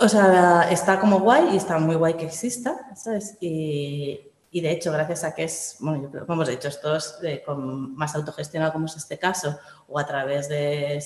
O 0.00 0.08
sea, 0.08 0.70
está 0.70 0.98
como 0.98 1.20
guay 1.20 1.50
y 1.52 1.56
está 1.56 1.78
muy 1.78 1.96
guay 1.96 2.14
que 2.14 2.26
exista, 2.26 2.94
¿sabes? 2.96 3.36
Y, 3.40 4.20
y 4.54 4.60
de 4.60 4.70
hecho, 4.70 4.92
gracias 4.92 5.24
a 5.24 5.34
que 5.34 5.44
es, 5.44 5.78
bueno, 5.80 6.02
yo 6.02 6.10
creo 6.10 6.26
que 6.26 6.32
hemos 6.34 6.48
hecho 6.50 6.68
estos 6.68 7.16
con 7.46 7.96
más 7.96 8.14
autogestionado 8.14 8.74
como 8.74 8.84
es 8.84 8.94
este 8.94 9.18
caso, 9.18 9.58
o 9.88 9.98
a 9.98 10.06
través 10.06 10.46
de, 10.46 11.02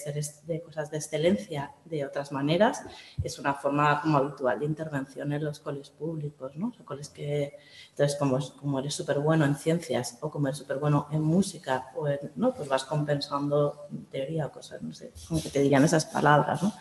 de 0.47 0.63
cosas 0.63 0.91
de 0.91 0.97
excelencia 0.97 1.71
de 1.85 2.05
otras 2.05 2.33
maneras, 2.33 2.83
es 3.23 3.39
una 3.39 3.55
forma 3.55 4.01
como 4.01 4.19
habitual 4.19 4.59
de 4.59 4.67
intervención 4.67 5.33
en 5.33 5.45
los 5.45 5.61
coles 5.61 5.91
públicos, 5.91 6.57
¿no? 6.57 6.73
O 6.77 6.97
que, 7.15 7.57
entonces, 7.91 8.19
como, 8.19 8.37
como 8.57 8.81
eres 8.81 8.95
súper 8.95 9.21
bueno 9.21 9.45
en 9.45 9.55
ciencias 9.55 10.19
o 10.23 10.29
como 10.29 10.49
eres 10.49 10.59
súper 10.59 10.79
bueno 10.79 11.07
en 11.13 11.23
música, 11.23 11.93
o 11.95 12.09
¿no? 12.35 12.53
Pues 12.53 12.69
vas 12.69 12.83
compensando 12.83 13.87
teoría 14.11 14.47
o 14.47 14.51
cosas, 14.51 14.83
no 14.83 14.93
sé, 14.93 15.13
como 15.29 15.41
que 15.41 15.51
te 15.51 15.61
dirían 15.61 15.85
esas 15.85 16.05
palabras, 16.05 16.65
¿no? 16.65 16.73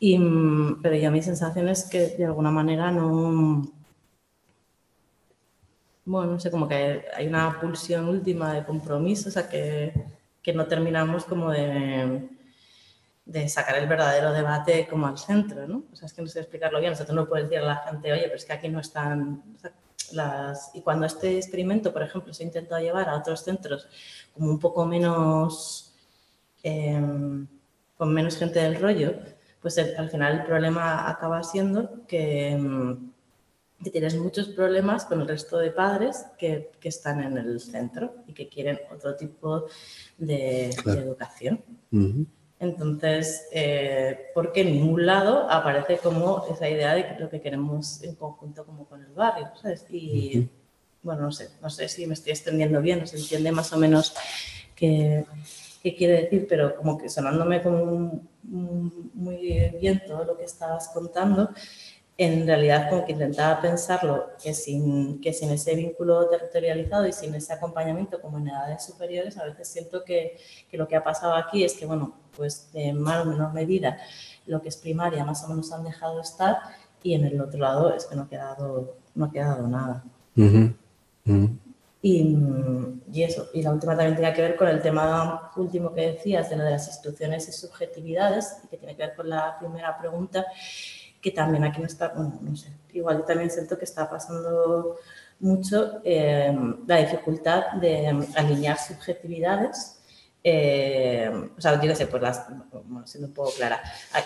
Y, 0.00 0.18
pero 0.80 0.96
ya 0.96 1.10
mi 1.10 1.22
sensación 1.22 1.68
es 1.68 1.84
que 1.84 2.16
de 2.16 2.24
alguna 2.24 2.50
manera 2.50 2.90
no 2.90 3.77
bueno, 6.08 6.32
no 6.32 6.40
sé, 6.40 6.50
como 6.50 6.66
que 6.66 7.04
hay 7.14 7.26
una 7.26 7.60
pulsión 7.60 8.08
última 8.08 8.54
de 8.54 8.64
compromiso, 8.64 9.28
o 9.28 9.32
sea, 9.32 9.48
que, 9.48 9.92
que 10.42 10.54
no 10.54 10.66
terminamos 10.66 11.24
como 11.24 11.50
de, 11.50 12.28
de, 13.26 13.48
sacar 13.48 13.76
el 13.76 13.86
verdadero 13.86 14.32
debate 14.32 14.88
como 14.88 15.06
al 15.06 15.18
centro, 15.18 15.68
¿no? 15.68 15.84
O 15.92 15.96
sea, 15.96 16.06
es 16.06 16.14
que 16.14 16.22
no 16.22 16.28
sé 16.28 16.40
explicarlo 16.40 16.80
bien, 16.80 16.94
o 16.94 16.96
sea, 16.96 17.04
tú 17.04 17.12
no 17.12 17.28
puedes 17.28 17.48
decir 17.48 17.62
a 17.62 17.66
la 17.66 17.76
gente, 17.76 18.10
oye, 18.12 18.22
pero 18.22 18.36
es 18.36 18.44
que 18.46 18.52
aquí 18.54 18.68
no 18.68 18.80
están... 18.80 19.42
las... 20.12 20.70
Y 20.74 20.80
cuando 20.80 21.04
este 21.04 21.36
experimento, 21.36 21.92
por 21.92 22.02
ejemplo, 22.02 22.32
se 22.32 22.42
ha 22.42 22.46
intentado 22.46 22.80
llevar 22.80 23.08
a 23.08 23.16
otros 23.16 23.44
centros 23.44 23.86
como 24.34 24.50
un 24.50 24.58
poco 24.58 24.86
menos... 24.86 25.94
Em, 26.62 27.46
con 27.96 28.14
menos 28.14 28.36
gente 28.38 28.60
del 28.60 28.80
rollo, 28.80 29.14
pues 29.60 29.76
al 29.78 30.08
final 30.10 30.40
el 30.40 30.44
problema 30.44 31.08
acaba 31.10 31.42
siendo 31.42 32.06
que 32.06 32.50
em, 32.50 33.12
que 33.82 33.90
tienes 33.90 34.16
muchos 34.16 34.48
problemas 34.48 35.04
con 35.04 35.20
el 35.20 35.28
resto 35.28 35.58
de 35.58 35.70
padres 35.70 36.26
que, 36.36 36.70
que 36.80 36.88
están 36.88 37.22
en 37.22 37.38
el 37.38 37.60
centro 37.60 38.16
y 38.26 38.32
que 38.32 38.48
quieren 38.48 38.80
otro 38.92 39.14
tipo 39.14 39.66
de, 40.16 40.70
educación. 40.70 41.62
Entonces, 42.60 43.46
eh, 43.52 44.30
porque 44.34 44.62
en 44.62 44.72
ningún 44.72 45.06
lado 45.06 45.48
aparece 45.48 45.98
como 45.98 46.44
esa 46.50 46.68
idea 46.68 46.94
de 46.94 47.20
lo 47.20 47.30
que 47.30 47.40
queremos 47.40 48.02
en 48.02 48.16
conjunto 48.16 48.66
como 48.66 48.84
con 48.86 49.00
el 49.00 49.12
barrio, 49.12 49.48
¿sabes? 49.62 49.86
Y 49.90 50.48
bueno, 51.02 51.22
no 51.22 51.32
sé, 51.32 51.50
no 51.62 51.70
sé 51.70 51.88
si 51.88 52.04
me 52.06 52.14
estoy 52.14 52.32
extendiendo 52.32 52.80
bien, 52.80 52.98
no 52.98 53.06
se 53.06 53.16
entiende 53.16 53.52
más 53.52 53.72
o 53.72 53.78
menos 53.78 54.12
qué, 54.74 55.24
qué 55.80 55.94
quiere 55.94 56.22
decir, 56.22 56.46
pero 56.48 56.74
como 56.74 56.98
que 56.98 57.08
sonándome 57.08 57.62
como 57.62 58.22
muy 58.42 59.70
bien 59.80 60.02
todo 60.06 60.24
lo 60.24 60.36
que 60.36 60.44
estabas 60.44 60.88
contando, 60.88 61.50
en 62.20 62.44
realidad 62.48 62.90
como 62.90 63.04
que 63.04 63.12
intentaba 63.12 63.60
pensarlo 63.60 64.30
que 64.42 64.52
sin, 64.52 65.20
que 65.20 65.32
sin 65.32 65.50
ese 65.50 65.76
vínculo 65.76 66.28
territorializado 66.28 67.06
y 67.06 67.12
sin 67.12 67.32
ese 67.36 67.52
acompañamiento 67.52 68.20
como 68.20 68.38
en 68.38 68.48
edades 68.48 68.84
superiores, 68.84 69.38
a 69.38 69.44
veces 69.44 69.68
siento 69.68 70.02
que, 70.04 70.36
que 70.68 70.76
lo 70.76 70.88
que 70.88 70.96
ha 70.96 71.04
pasado 71.04 71.34
aquí 71.34 71.62
es 71.62 71.74
que, 71.74 71.86
bueno, 71.86 72.16
pues 72.36 72.72
de 72.72 72.92
más 72.92 73.24
o 73.24 73.30
menor 73.30 73.52
medida 73.52 73.98
lo 74.46 74.60
que 74.60 74.68
es 74.68 74.76
primaria 74.76 75.24
más 75.24 75.44
o 75.44 75.48
menos 75.48 75.70
han 75.72 75.84
dejado 75.84 76.20
estar 76.20 76.56
y 77.04 77.14
en 77.14 77.24
el 77.24 77.40
otro 77.40 77.60
lado 77.60 77.94
es 77.94 78.06
que 78.06 78.16
no 78.16 78.22
ha 78.22 78.28
quedado, 78.28 78.96
no 79.14 79.24
ha 79.26 79.30
quedado 79.30 79.68
nada. 79.68 80.02
Y, 82.00 82.36
y, 83.12 83.22
eso, 83.22 83.48
y 83.54 83.62
la 83.62 83.72
última 83.72 83.96
también 83.96 84.16
tiene 84.16 84.32
que 84.32 84.42
ver 84.42 84.56
con 84.56 84.68
el 84.68 84.80
tema 84.82 85.52
último 85.56 85.92
que 85.92 86.12
decías 86.12 86.50
de 86.50 86.56
lo 86.56 86.64
de 86.64 86.70
las 86.70 86.88
instituciones 86.88 87.48
y 87.48 87.52
subjetividades, 87.52 88.56
que 88.70 88.76
tiene 88.76 88.96
que 88.96 89.06
ver 89.06 89.14
con 89.14 89.28
la 89.28 89.56
primera 89.58 89.96
pregunta, 89.98 90.46
que 91.20 91.30
también 91.30 91.64
aquí 91.64 91.80
no 91.80 91.86
está, 91.86 92.08
bueno, 92.08 92.38
no 92.40 92.56
sé, 92.56 92.72
igual 92.92 93.18
yo 93.18 93.24
también 93.24 93.50
siento 93.50 93.78
que 93.78 93.84
está 93.84 94.08
pasando 94.08 94.96
mucho 95.40 96.00
eh, 96.04 96.56
la 96.86 96.96
dificultad 96.96 97.72
de 97.72 98.08
alinear 98.34 98.78
subjetividades. 98.78 99.94
Eh, 100.42 101.30
o 101.56 101.60
sea, 101.60 101.74
yo 101.74 101.88
qué 101.88 101.96
sé, 101.96 102.06
pues 102.06 102.22
las, 102.22 102.46
bueno, 102.70 103.06
siendo 103.06 103.28
un 103.28 103.34
poco 103.34 103.50
clara, 103.56 103.82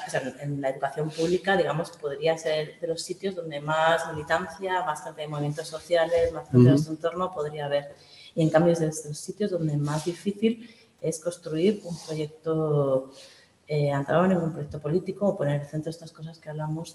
o 0.07 0.11
sea, 0.11 0.23
en 0.41 0.61
la 0.61 0.69
educación 0.69 1.11
pública, 1.11 1.57
digamos, 1.57 1.91
podría 1.91 2.37
ser 2.39 2.79
de 2.81 2.87
los 2.87 3.03
sitios 3.03 3.35
donde 3.35 3.61
más 3.61 4.13
militancia, 4.13 4.85
más 4.85 5.03
gente 5.03 5.23
de 5.23 5.29
movimientos 5.29 5.67
sociales, 5.67 6.33
más 6.33 6.49
gente 6.49 6.65
de 6.65 6.71
nuestro 6.71 6.93
entorno 6.93 7.33
podría 7.33 7.67
haber. 7.67 7.95
Y 8.35 8.43
en 8.43 8.51
cambio 8.51 8.73
es 8.73 8.81
de 8.81 8.87
los 8.87 9.19
sitios 9.19 9.51
donde 9.51 9.77
más 9.77 10.05
difícil 10.05 10.69
es 11.01 11.19
construir 11.19 11.81
un 11.85 11.99
proyecto 12.07 13.11
eh, 13.75 13.89
entrado 13.89 14.27
en 14.27 14.37
un 14.37 14.53
proyecto 14.53 14.79
político 14.79 15.27
o 15.27 15.35
poner 15.35 15.55
en 15.55 15.61
el 15.63 15.67
centro 15.67 15.89
estas 15.89 16.13
cosas 16.13 16.39
que 16.39 16.51
hablamos. 16.51 16.95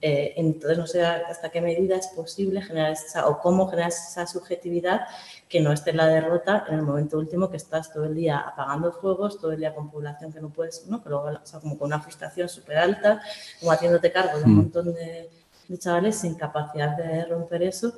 Eh, 0.00 0.34
entonces, 0.36 0.76
no 0.76 0.88
sé 0.88 1.04
hasta 1.04 1.50
qué 1.50 1.60
medida 1.60 1.94
es 1.94 2.08
posible 2.08 2.60
generar 2.62 2.90
esa, 2.90 3.28
o 3.28 3.38
cómo 3.38 3.68
generar 3.68 3.90
esa 3.90 4.26
subjetividad 4.26 5.02
que 5.48 5.60
no 5.60 5.70
esté 5.70 5.90
en 5.90 5.98
la 5.98 6.08
derrota 6.08 6.64
en 6.68 6.80
el 6.80 6.82
momento 6.82 7.16
último 7.16 7.48
que 7.48 7.58
estás 7.58 7.92
todo 7.92 8.06
el 8.06 8.14
día 8.16 8.40
apagando 8.40 8.90
fuegos, 8.90 9.40
todo 9.40 9.52
el 9.52 9.60
día 9.60 9.72
con 9.72 9.88
población 9.88 10.32
que 10.32 10.40
no 10.40 10.50
puedes, 10.50 10.84
¿no? 10.88 11.00
o 11.06 11.46
sea, 11.46 11.60
como 11.60 11.78
con 11.78 11.86
una 11.86 12.00
frustración 12.00 12.48
súper 12.48 12.78
alta, 12.78 13.22
como 13.60 13.70
haciéndote 13.70 14.10
cargo 14.10 14.38
de 14.38 14.44
un 14.44 14.54
mm. 14.54 14.56
montón 14.56 14.92
de, 14.92 15.30
chavales 15.78 16.16
sin 16.16 16.34
capacidad 16.34 16.96
de 16.96 17.24
romper 17.26 17.62
eso, 17.62 17.92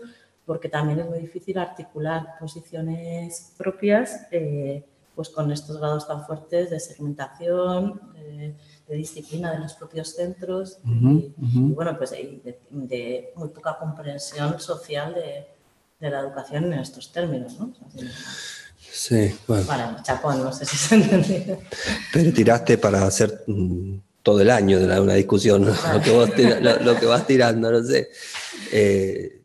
porque 0.44 0.68
también 0.68 1.00
es 1.00 1.06
muy 1.08 1.18
difícil 1.18 1.56
articular 1.56 2.36
posiciones 2.38 3.54
propias. 3.56 4.26
Eh, 4.30 4.84
pues 5.14 5.28
con 5.28 5.50
estos 5.52 5.78
grados 5.78 6.06
tan 6.06 6.24
fuertes 6.26 6.70
de 6.70 6.80
segmentación, 6.80 8.00
de, 8.14 8.54
disciplina 8.88 9.52
de 9.52 9.60
los 9.60 9.74
propios 9.74 10.14
centros 10.14 10.78
y, 10.84 11.32
bueno, 11.72 11.96
pues 11.96 12.10
de, 12.10 13.32
muy 13.36 13.48
poca 13.48 13.78
comprensión 13.78 14.60
social 14.60 15.14
de, 15.14 15.46
la 16.00 16.20
educación 16.20 16.70
en 16.72 16.80
estos 16.80 17.10
términos, 17.12 17.58
¿no? 17.58 17.72
sí, 18.78 19.34
bueno. 19.46 19.66
Para 19.66 20.02
chapón, 20.02 20.44
no 20.44 20.52
sé 20.52 20.66
si 20.66 20.76
se 20.76 20.96
entendido. 20.96 21.58
Pero 22.12 22.30
tiraste 22.30 22.76
para 22.76 23.06
hacer 23.06 23.42
mm, 23.46 23.96
todo 24.22 24.40
el 24.40 24.50
año 24.50 24.78
de 24.78 25.00
una 25.00 25.14
discusión, 25.14 25.64
lo, 25.64 26.98
que 26.98 27.06
vas 27.06 27.26
tirando, 27.26 27.70
no 27.70 27.82
sé. 27.82 28.10
Eh, 28.70 29.44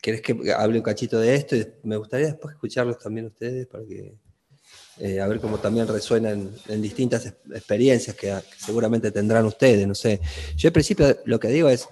¿Querés 0.00 0.22
que 0.22 0.52
hable 0.56 0.78
un 0.78 0.82
cachito 0.82 1.18
de 1.20 1.34
esto? 1.34 1.56
Me 1.82 1.96
gustaría 1.96 2.26
después 2.26 2.54
escucharlos 2.54 2.98
también 2.98 3.26
ustedes 3.26 3.66
para 3.66 3.84
que 3.84 4.14
eh, 4.98 5.20
a 5.20 5.26
ver 5.26 5.40
cómo 5.40 5.58
también 5.58 5.88
resuena 5.88 6.30
en, 6.30 6.82
distintas 6.82 7.26
experiencias 7.26 8.14
que, 8.16 8.34
seguramente 8.58 9.10
tendrán 9.10 9.46
ustedes, 9.46 9.86
no 9.86 9.94
sé. 9.94 10.20
Yo 10.56 10.68
al 10.68 10.72
principio 10.72 11.16
lo 11.24 11.40
que 11.40 11.48
digo 11.48 11.68
es, 11.68 11.88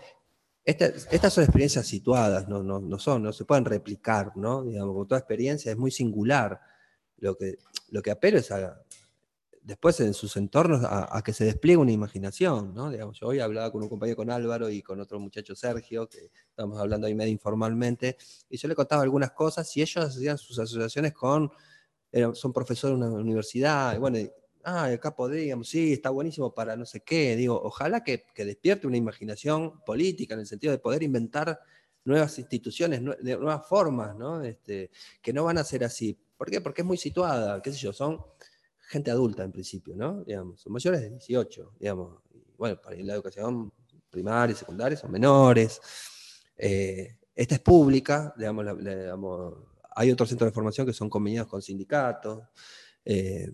estas 0.64 1.32
son 1.32 1.44
experiencias 1.44 1.86
situadas, 1.86 2.48
no, 2.48 2.62
no, 2.62 2.80
no, 2.80 2.98
son, 2.98 3.22
no 3.22 3.32
se 3.32 3.44
pueden 3.44 3.64
replicar, 3.64 4.36
¿no? 4.36 4.62
Digamos, 4.62 5.08
toda 5.08 5.18
experiencia 5.18 5.72
es 5.72 5.78
muy 5.78 5.90
singular. 5.90 6.60
Lo 7.18 7.36
que, 7.36 7.58
lo 7.90 8.02
que 8.02 8.10
apelo 8.10 8.38
es 8.38 8.50
a, 8.50 8.80
después 9.62 10.00
en 10.00 10.14
sus 10.14 10.36
entornos 10.36 10.82
a, 10.84 11.22
que 11.24 11.32
se 11.32 11.44
despliegue 11.44 11.76
una 11.76 11.92
imaginación, 11.92 12.74
¿no? 12.74 12.90
Digamos, 12.90 13.18
yo 13.20 13.28
hoy 13.28 13.40
hablaba 13.40 13.70
con 13.70 13.82
un 13.82 13.88
compañero, 13.88 14.16
con 14.16 14.30
Álvaro 14.30 14.70
y 14.70 14.82
con 14.82 15.00
otro 15.00 15.20
muchacho 15.20 15.54
Sergio, 15.54 16.08
que 16.08 16.30
estamos 16.48 16.78
hablando 16.78 17.06
ahí 17.06 17.14
medio 17.14 17.32
informalmente, 17.32 18.16
y 18.48 18.56
yo 18.56 18.68
le 18.68 18.74
contaba 18.74 19.02
algunas 19.02 19.32
cosas 19.32 19.76
y 19.76 19.82
ellos 19.82 20.04
hacían 20.04 20.38
sus 20.38 20.58
asociaciones 20.58 21.12
con 21.12 21.50
son 22.34 22.52
profesores 22.52 22.98
de 22.98 23.06
una 23.06 23.20
universidad, 23.20 23.94
y 23.94 23.98
bueno, 23.98 24.18
ah, 24.64 24.84
acá 24.84 25.14
podríamos, 25.14 25.68
sí, 25.68 25.92
está 25.92 26.10
buenísimo 26.10 26.52
para 26.54 26.76
no 26.76 26.84
sé 26.84 27.00
qué, 27.00 27.36
digo, 27.36 27.60
ojalá 27.62 28.02
que, 28.02 28.24
despierte 28.36 28.86
una 28.86 28.96
imaginación 28.96 29.80
política 29.84 30.34
en 30.34 30.40
el 30.40 30.46
sentido 30.46 30.72
de 30.72 30.78
poder 30.78 31.02
inventar 31.02 31.60
nuevas 32.04 32.38
instituciones, 32.38 33.00
nuevas 33.02 33.66
formas, 33.68 34.16
¿no? 34.16 34.42
Este, 34.42 34.90
que 35.20 35.32
no 35.32 35.44
van 35.44 35.58
a 35.58 35.64
ser 35.64 35.84
así. 35.84 36.18
¿Por 36.36 36.50
qué? 36.50 36.60
Porque 36.60 36.80
es 36.82 36.86
muy 36.86 36.96
situada, 36.96 37.60
qué 37.62 37.72
sé 37.72 37.78
yo, 37.78 37.92
son 37.92 38.18
gente 38.78 39.10
adulta 39.10 39.44
en 39.44 39.52
principio, 39.52 39.94
¿no? 39.94 40.24
Digamos, 40.24 40.60
son 40.60 40.72
mayores 40.72 41.02
de 41.02 41.10
18, 41.10 41.74
digamos. 41.78 42.22
bueno, 42.56 42.80
para 42.80 42.96
la 42.96 43.14
educación 43.14 43.72
primaria 44.10 44.52
y 44.52 44.56
secundaria 44.56 44.98
son 44.98 45.12
menores. 45.12 45.80
Eh, 46.56 47.16
esta 47.34 47.54
es 47.54 47.60
pública, 47.60 48.34
digamos, 48.36 48.66
digamos 48.78 49.54
hay 50.00 50.10
otros 50.10 50.30
centros 50.30 50.50
de 50.50 50.54
formación 50.54 50.86
que 50.86 50.94
son 50.94 51.10
conveniados 51.10 51.50
con 51.50 51.60
sindicatos. 51.60 52.42
Eh, 53.04 53.52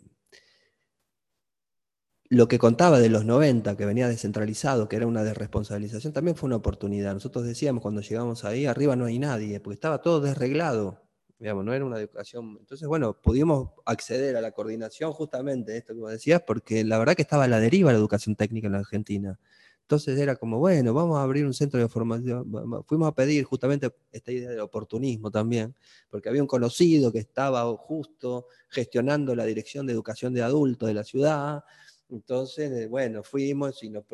lo 2.28 2.46
que 2.46 2.58
contaba 2.58 3.00
de 3.00 3.08
los 3.08 3.24
90, 3.24 3.76
que 3.76 3.84
venía 3.84 4.06
descentralizado, 4.08 4.88
que 4.88 4.94
era 4.96 5.08
una 5.08 5.24
desresponsabilización, 5.24 6.12
también 6.12 6.36
fue 6.36 6.46
una 6.46 6.56
oportunidad. 6.56 7.14
Nosotros 7.14 7.44
decíamos 7.46 7.82
cuando 7.82 8.00
llegamos 8.00 8.44
ahí, 8.44 8.66
arriba 8.66 8.94
no 8.94 9.06
hay 9.06 9.18
nadie, 9.18 9.58
porque 9.60 9.74
estaba 9.74 10.00
todo 10.02 10.20
desreglado. 10.20 11.02
digamos, 11.38 11.64
no 11.64 11.74
era 11.74 11.84
una 11.84 11.98
educación. 11.98 12.56
Entonces, 12.60 12.86
bueno, 12.88 13.20
pudimos 13.20 13.70
acceder 13.84 14.36
a 14.36 14.40
la 14.40 14.52
coordinación 14.52 15.12
justamente, 15.12 15.76
esto 15.76 15.94
que 15.94 16.00
vos 16.00 16.12
decías, 16.12 16.42
porque 16.46 16.84
la 16.84 16.98
verdad 16.98 17.16
que 17.16 17.22
estaba 17.22 17.44
a 17.44 17.48
la 17.48 17.58
deriva 17.60 17.90
la 17.92 17.98
educación 17.98 18.36
técnica 18.36 18.68
en 18.68 18.72
la 18.74 18.78
Argentina. 18.80 19.38
Entonces 19.86 20.18
era 20.18 20.34
como, 20.34 20.58
bueno, 20.58 20.92
vamos 20.92 21.16
a 21.16 21.22
abrir 21.22 21.46
un 21.46 21.54
centro 21.54 21.78
de 21.78 21.88
formación. 21.88 22.44
Fuimos 22.86 23.06
a 23.06 23.14
pedir 23.14 23.44
justamente 23.44 23.92
esta 24.10 24.32
idea 24.32 24.50
del 24.50 24.58
oportunismo 24.58 25.30
también, 25.30 25.76
porque 26.10 26.28
había 26.28 26.42
un 26.42 26.48
conocido 26.48 27.12
que 27.12 27.20
estaba 27.20 27.64
justo 27.76 28.48
gestionando 28.68 29.36
la 29.36 29.44
dirección 29.44 29.86
de 29.86 29.92
educación 29.92 30.34
de 30.34 30.42
adultos 30.42 30.88
de 30.88 30.94
la 30.94 31.04
ciudad. 31.04 31.62
Entonces, 32.10 32.72
eh, 32.72 32.88
bueno, 32.88 33.22
fuimos 33.22 33.80
y 33.84 33.90
nos 33.90 34.04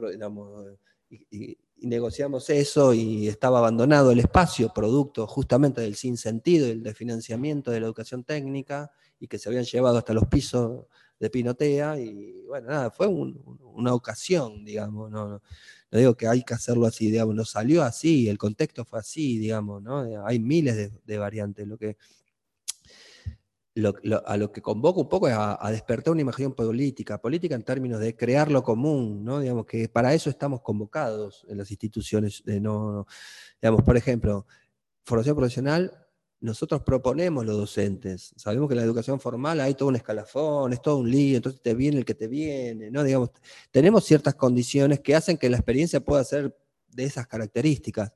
y, 1.08 1.56
negociamos 1.78 2.50
eso 2.50 2.92
y 2.92 3.28
estaba 3.28 3.60
abandonado 3.60 4.12
el 4.12 4.18
espacio, 4.18 4.74
producto 4.74 5.26
justamente 5.26 5.80
del 5.80 5.94
sinsentido 5.94 6.68
y 6.68 6.72
el 6.72 6.82
de 6.82 6.92
financiamiento 6.92 7.70
de 7.70 7.80
la 7.80 7.86
educación 7.86 8.24
técnica 8.24 8.92
y 9.18 9.26
que 9.26 9.38
se 9.38 9.48
habían 9.48 9.64
llevado 9.64 9.96
hasta 9.96 10.12
los 10.12 10.26
pisos 10.26 10.84
de 11.22 11.30
Pinotea 11.30 12.00
y 12.00 12.32
bueno, 12.48 12.68
nada, 12.68 12.90
fue 12.90 13.06
una 13.06 13.94
ocasión, 13.94 14.64
digamos, 14.64 15.08
no, 15.08 15.28
no, 15.28 15.98
digo 15.98 16.16
que 16.16 16.26
hay 16.26 16.42
que 16.42 16.52
hacerlo 16.52 16.84
así, 16.84 17.12
digamos, 17.12 17.36
no 17.36 17.44
salió 17.44 17.84
así, 17.84 18.28
el 18.28 18.38
contexto 18.38 18.84
fue 18.84 18.98
así, 18.98 19.38
digamos, 19.38 19.80
¿no? 19.80 20.26
Hay 20.26 20.40
miles 20.40 20.92
de, 21.06 21.18
variantes, 21.18 21.68
lo 21.68 21.78
que 21.78 21.96
a 24.26 24.36
lo 24.36 24.50
que 24.50 24.60
convoco 24.60 25.00
un 25.00 25.08
poco 25.08 25.28
es 25.28 25.34
a, 25.38 25.70
despertar 25.70 26.12
una 26.12 26.22
imagen 26.22 26.52
política, 26.54 27.20
política 27.20 27.54
en 27.54 27.62
términos 27.62 28.00
de 28.00 28.16
crear 28.16 28.50
lo 28.50 28.64
común, 28.64 29.24
¿no? 29.24 29.38
Digamos 29.38 29.64
que 29.64 29.88
para 29.88 30.12
eso 30.14 30.28
estamos 30.28 30.60
convocados 30.60 31.46
en 31.48 31.56
las 31.56 31.70
instituciones, 31.70 32.42
de 32.44 32.60
no, 32.60 33.06
digamos, 33.60 33.82
por 33.82 33.96
ejemplo, 33.96 34.44
formación 35.04 35.36
profesional 35.36 36.01
nosotros 36.42 36.82
proponemos 36.82 37.46
los 37.46 37.56
docentes. 37.56 38.34
Sabemos 38.36 38.68
que 38.68 38.74
en 38.74 38.78
la 38.78 38.84
educación 38.84 39.20
formal 39.20 39.60
hay 39.60 39.74
todo 39.74 39.88
un 39.88 39.96
escalafón, 39.96 40.72
es 40.72 40.82
todo 40.82 40.98
un 40.98 41.08
lío, 41.10 41.36
entonces 41.36 41.62
te 41.62 41.72
viene 41.72 41.98
el 41.98 42.04
que 42.04 42.14
te 42.14 42.26
viene, 42.26 42.90
¿no? 42.90 43.04
Digamos, 43.04 43.30
tenemos 43.70 44.04
ciertas 44.04 44.34
condiciones 44.34 45.00
que 45.00 45.14
hacen 45.14 45.38
que 45.38 45.48
la 45.48 45.56
experiencia 45.56 46.00
pueda 46.00 46.24
ser 46.24 46.58
de 46.88 47.04
esas 47.04 47.28
características. 47.28 48.12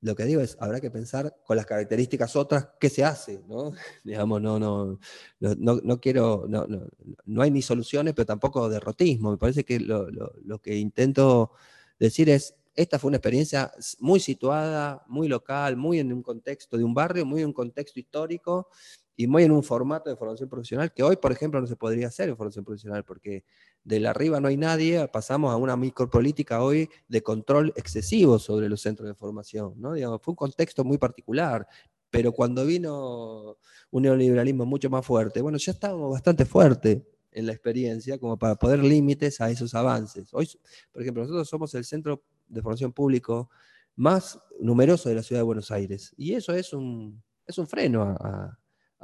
Lo 0.00 0.14
que 0.14 0.24
digo 0.26 0.42
es, 0.42 0.56
habrá 0.60 0.80
que 0.80 0.92
pensar 0.92 1.34
con 1.44 1.56
las 1.56 1.66
características 1.66 2.36
otras 2.36 2.68
qué 2.78 2.88
se 2.88 3.02
hace, 3.02 3.42
¿no? 3.48 3.72
Digamos, 4.04 4.40
no, 4.40 4.60
no, 4.60 5.00
no, 5.40 5.80
no 5.82 6.00
quiero, 6.00 6.46
no, 6.48 6.66
no, 6.68 6.86
no, 7.24 7.42
hay 7.42 7.50
ni 7.50 7.62
soluciones, 7.62 8.14
pero 8.14 8.26
tampoco 8.26 8.68
derrotismo. 8.68 9.32
Me 9.32 9.38
parece 9.38 9.64
que 9.64 9.80
lo, 9.80 10.08
lo 10.10 10.62
que 10.62 10.76
intento 10.76 11.50
decir 11.98 12.28
es, 12.28 12.54
esta 12.74 12.98
fue 12.98 13.08
una 13.08 13.18
experiencia 13.18 13.72
muy 14.00 14.20
situada, 14.20 15.04
muy 15.06 15.28
local, 15.28 15.76
muy 15.76 16.00
en 16.00 16.12
un 16.12 16.22
contexto 16.22 16.76
de 16.76 16.84
un 16.84 16.94
barrio, 16.94 17.24
muy 17.24 17.40
en 17.40 17.48
un 17.48 17.52
contexto 17.52 18.00
histórico 18.00 18.68
y 19.16 19.26
muy 19.26 19.44
en 19.44 19.52
un 19.52 19.62
formato 19.62 20.10
de 20.10 20.16
formación 20.16 20.48
profesional 20.48 20.92
que 20.92 21.02
hoy, 21.02 21.16
por 21.16 21.30
ejemplo, 21.30 21.60
no 21.60 21.66
se 21.66 21.76
podría 21.76 22.08
hacer 22.08 22.28
en 22.28 22.36
formación 22.36 22.64
profesional 22.64 23.04
porque 23.04 23.44
de 23.84 24.00
la 24.00 24.10
arriba 24.10 24.40
no 24.40 24.48
hay 24.48 24.56
nadie, 24.56 25.06
pasamos 25.08 25.52
a 25.52 25.56
una 25.56 25.76
micropolítica 25.76 26.62
hoy 26.62 26.88
de 27.06 27.22
control 27.22 27.72
excesivo 27.76 28.38
sobre 28.38 28.68
los 28.68 28.80
centros 28.80 29.08
de 29.08 29.14
formación. 29.14 29.74
¿no? 29.76 29.94
Fue 30.18 30.32
un 30.32 30.36
contexto 30.36 30.84
muy 30.84 30.98
particular, 30.98 31.66
pero 32.10 32.32
cuando 32.32 32.66
vino 32.66 33.56
un 33.90 34.02
neoliberalismo 34.02 34.66
mucho 34.66 34.90
más 34.90 35.06
fuerte, 35.06 35.40
bueno, 35.42 35.58
ya 35.58 35.72
estábamos 35.72 36.10
bastante 36.10 36.44
fuertes 36.44 37.02
en 37.30 37.46
la 37.46 37.52
experiencia 37.52 38.18
como 38.18 38.38
para 38.38 38.54
poder 38.54 38.78
límites 38.80 39.40
a 39.40 39.50
esos 39.50 39.74
avances. 39.74 40.32
Hoy, 40.32 40.48
por 40.92 41.02
ejemplo, 41.02 41.22
nosotros 41.22 41.48
somos 41.48 41.74
el 41.74 41.84
centro 41.84 42.22
de 42.46 42.62
formación 42.62 42.92
público 42.92 43.50
más 43.96 44.38
numeroso 44.60 45.08
de 45.08 45.14
la 45.14 45.22
ciudad 45.22 45.40
de 45.40 45.44
Buenos 45.44 45.70
Aires. 45.70 46.12
Y 46.16 46.34
eso 46.34 46.52
es 46.54 46.72
un, 46.72 47.22
es 47.46 47.58
un 47.58 47.66
freno 47.66 48.02
a, 48.02 48.58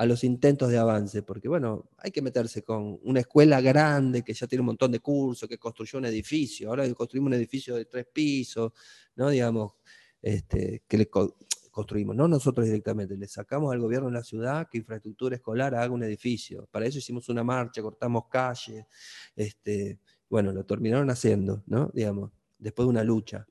los 0.06 0.24
intentos 0.24 0.70
de 0.70 0.78
avance, 0.78 1.22
porque 1.22 1.46
bueno, 1.46 1.90
hay 1.98 2.10
que 2.10 2.22
meterse 2.22 2.62
con 2.62 2.98
una 3.02 3.20
escuela 3.20 3.60
grande 3.60 4.22
que 4.22 4.32
ya 4.32 4.46
tiene 4.46 4.60
un 4.60 4.68
montón 4.68 4.90
de 4.92 5.00
cursos, 5.00 5.46
que 5.46 5.58
construyó 5.58 5.98
un 5.98 6.06
edificio, 6.06 6.70
ahora 6.70 6.90
construimos 6.94 7.26
un 7.26 7.34
edificio 7.34 7.76
de 7.76 7.84
tres 7.84 8.06
pisos, 8.10 8.72
¿no? 9.16 9.28
Digamos, 9.28 9.72
este, 10.22 10.84
que 10.88 10.96
le 10.96 11.10
construimos, 11.70 12.16
no 12.16 12.28
nosotros 12.28 12.64
directamente, 12.64 13.14
le 13.14 13.28
sacamos 13.28 13.74
al 13.74 13.80
gobierno 13.80 14.08
de 14.08 14.14
la 14.14 14.24
ciudad 14.24 14.68
que 14.70 14.78
infraestructura 14.78 15.36
escolar 15.36 15.74
haga 15.74 15.92
un 15.92 16.02
edificio. 16.02 16.66
Para 16.70 16.86
eso 16.86 16.96
hicimos 16.96 17.28
una 17.28 17.44
marcha, 17.44 17.82
cortamos 17.82 18.24
calles, 18.30 18.86
este, 19.36 20.00
bueno, 20.30 20.50
lo 20.50 20.64
terminaron 20.64 21.10
haciendo, 21.10 21.62
¿no? 21.66 21.90
Digamos 21.92 22.30
después 22.60 22.86
de 22.86 22.90
una 22.90 23.04
lucha. 23.04 23.46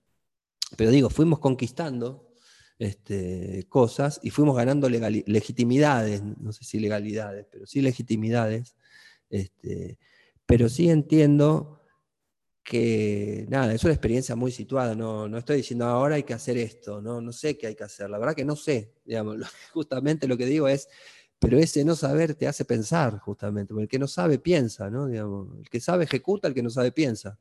Pero 0.78 0.92
digo, 0.92 1.10
fuimos 1.10 1.40
conquistando 1.40 2.30
este, 2.78 3.66
cosas 3.68 4.20
y 4.24 4.30
fuimos 4.30 4.56
ganando 4.56 4.88
legitimidades, 4.90 6.24
no 6.24 6.54
sé 6.54 6.64
si 6.64 6.80
legalidades, 6.80 7.46
pero 7.52 7.66
sí 7.66 7.82
legitimidades. 7.82 8.76
Este, 9.30 9.98
pero 10.46 10.70
sí 10.70 10.90
entiendo 10.90 11.82
que, 12.64 13.46
nada, 13.50 13.74
es 13.74 13.84
una 13.84 13.94
experiencia 13.94 14.36
muy 14.36 14.52
situada, 14.52 14.96
no, 14.96 15.28
no 15.28 15.38
estoy 15.38 15.58
diciendo 15.58 15.86
ahora 15.86 16.16
hay 16.16 16.24
que 16.24 16.34
hacer 16.34 16.58
esto, 16.58 17.02
no, 17.02 17.20
no 17.20 17.32
sé 17.32 17.58
qué 17.58 17.68
hay 17.68 17.76
que 17.76 17.84
hacer, 17.84 18.10
la 18.10 18.20
verdad 18.20 18.36
que 18.36 18.46
no 18.46 18.56
sé, 18.56 18.94
digamos, 19.06 19.38
justamente 19.74 20.28
lo 20.28 20.38
que 20.38 20.46
digo 20.46 20.68
es, 20.68 20.88
pero 21.40 21.58
ese 21.58 21.84
no 21.84 21.96
saber 21.96 22.36
te 22.36 22.48
hace 22.48 22.66
pensar, 22.66 23.18
justamente, 23.20 23.74
porque 23.74 23.84
el 23.84 23.90
que 23.90 24.00
no 24.00 24.08
sabe 24.08 24.40
piensa, 24.40 24.90
¿no? 24.90 25.08
Digamos, 25.08 25.58
el 25.58 25.70
que 25.70 25.80
sabe 25.80 26.04
ejecuta, 26.04 26.48
el 26.48 26.54
que 26.54 26.64
no 26.64 26.70
sabe 26.70 26.92
piensa 26.92 27.40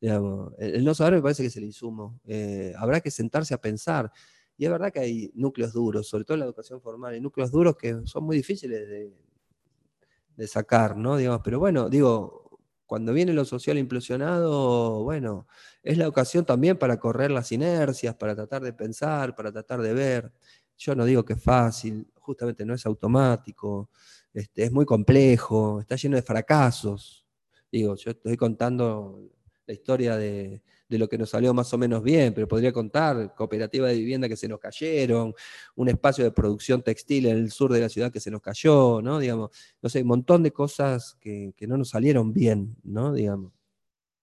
el 0.00 0.84
no 0.84 0.94
saber 0.94 1.14
me 1.14 1.22
parece 1.22 1.42
que 1.42 1.48
es 1.48 1.56
el 1.56 1.64
insumo. 1.64 2.20
Eh, 2.24 2.72
habrá 2.76 3.00
que 3.00 3.10
sentarse 3.10 3.54
a 3.54 3.60
pensar. 3.60 4.12
Y 4.56 4.64
es 4.64 4.70
verdad 4.70 4.92
que 4.92 5.00
hay 5.00 5.30
núcleos 5.34 5.72
duros, 5.72 6.08
sobre 6.08 6.24
todo 6.24 6.34
en 6.34 6.40
la 6.40 6.46
educación 6.46 6.80
formal, 6.80 7.14
hay 7.14 7.20
núcleos 7.20 7.52
duros 7.52 7.76
que 7.76 8.00
son 8.06 8.24
muy 8.24 8.36
difíciles 8.36 8.88
de, 8.88 10.46
sacar, 10.48 10.96
¿no? 10.96 11.16
Digamos, 11.16 11.40
pero 11.44 11.58
bueno, 11.58 11.88
digo, 11.88 12.60
cuando 12.86 13.12
viene 13.12 13.32
lo 13.32 13.44
social 13.44 13.76
implosionado, 13.78 15.02
bueno, 15.04 15.46
es 15.82 15.98
la 15.98 16.08
ocasión 16.08 16.44
también 16.44 16.76
para 16.76 16.98
correr 16.98 17.30
las 17.30 17.50
inercias, 17.52 18.14
para 18.14 18.34
tratar 18.34 18.62
de 18.62 18.72
pensar, 18.72 19.34
para 19.34 19.52
tratar 19.52 19.80
de 19.80 19.94
ver. 19.94 20.32
Yo 20.76 20.94
no 20.94 21.04
digo 21.04 21.24
que 21.24 21.34
es 21.34 21.42
fácil, 21.42 22.06
justamente 22.14 22.64
no 22.64 22.74
es 22.74 22.86
automático, 22.86 23.90
este, 24.32 24.64
es 24.64 24.72
muy 24.72 24.86
complejo, 24.86 25.80
está 25.80 25.96
lleno 25.96 26.16
de 26.16 26.22
fracasos. 26.22 27.26
Digo, 27.70 27.96
yo 27.96 28.12
estoy 28.12 28.36
contando 28.36 29.20
la 29.68 29.74
historia 29.74 30.16
de, 30.16 30.62
lo 30.88 31.08
que 31.08 31.18
nos 31.18 31.28
salió 31.28 31.52
más 31.52 31.72
o 31.74 31.78
menos 31.78 32.02
bien, 32.02 32.32
pero 32.32 32.48
podría 32.48 32.72
contar 32.72 33.34
cooperativa 33.34 33.86
de 33.88 33.96
vivienda 33.96 34.26
que 34.26 34.36
se 34.36 34.48
nos 34.48 34.58
cayeron, 34.58 35.34
un 35.76 35.88
espacio 35.90 36.24
de 36.24 36.30
producción 36.30 36.82
textil 36.82 37.26
en 37.26 37.36
el 37.36 37.50
sur 37.50 37.70
de 37.70 37.82
la 37.82 37.90
ciudad 37.90 38.10
que 38.10 38.18
se 38.18 38.30
nos 38.30 38.40
cayó, 38.40 39.02
¿no? 39.02 39.18
Digamos, 39.18 39.50
no 39.82 39.90
sé, 39.90 40.00
un 40.00 40.08
montón 40.08 40.42
de 40.42 40.52
cosas 40.52 41.18
que, 41.20 41.52
no 41.68 41.76
nos 41.76 41.90
salieron 41.90 42.32
bien, 42.32 42.76
¿no? 42.82 43.12
Digamos, 43.12 43.52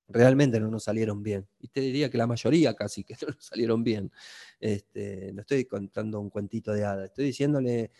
realmente 0.07 0.59
no 0.59 0.71
nos 0.71 0.83
salieron 0.85 1.21
bien. 1.21 1.47
Y 1.59 1.67
te 1.67 1.81
diría 1.81 2.09
que 2.09 2.17
la 2.17 2.25
mayoría 2.25 2.73
casi 2.73 3.03
que 3.03 3.13
no 3.21 3.27
nos 3.27 3.45
salieron 3.45 3.83
bien. 3.83 4.11
Este, 4.59 5.31
no 5.31 5.41
estoy 5.41 5.65
contando 5.65 6.19
un 6.19 6.31
cuentito 6.31 6.73
de 6.73 6.85
hada, 6.85 7.05
estoy 7.05 7.25
diciéndole, 7.25 7.91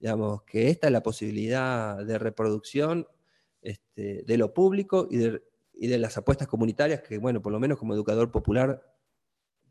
digamos, 0.00 0.42
que 0.44 0.70
esta 0.70 0.86
es 0.86 0.92
la 0.94 1.02
posibilidad 1.02 2.02
de 2.02 2.18
reproducción 2.18 3.06
este, 3.60 4.22
de 4.22 4.38
lo 4.38 4.54
público 4.54 5.06
y 5.10 5.18
de 5.18 5.42
y 5.76 5.88
de 5.88 5.98
las 5.98 6.16
apuestas 6.16 6.48
comunitarias 6.48 7.02
que, 7.02 7.18
bueno, 7.18 7.42
por 7.42 7.52
lo 7.52 7.60
menos 7.60 7.78
como 7.78 7.94
educador 7.94 8.30
popular 8.30 8.82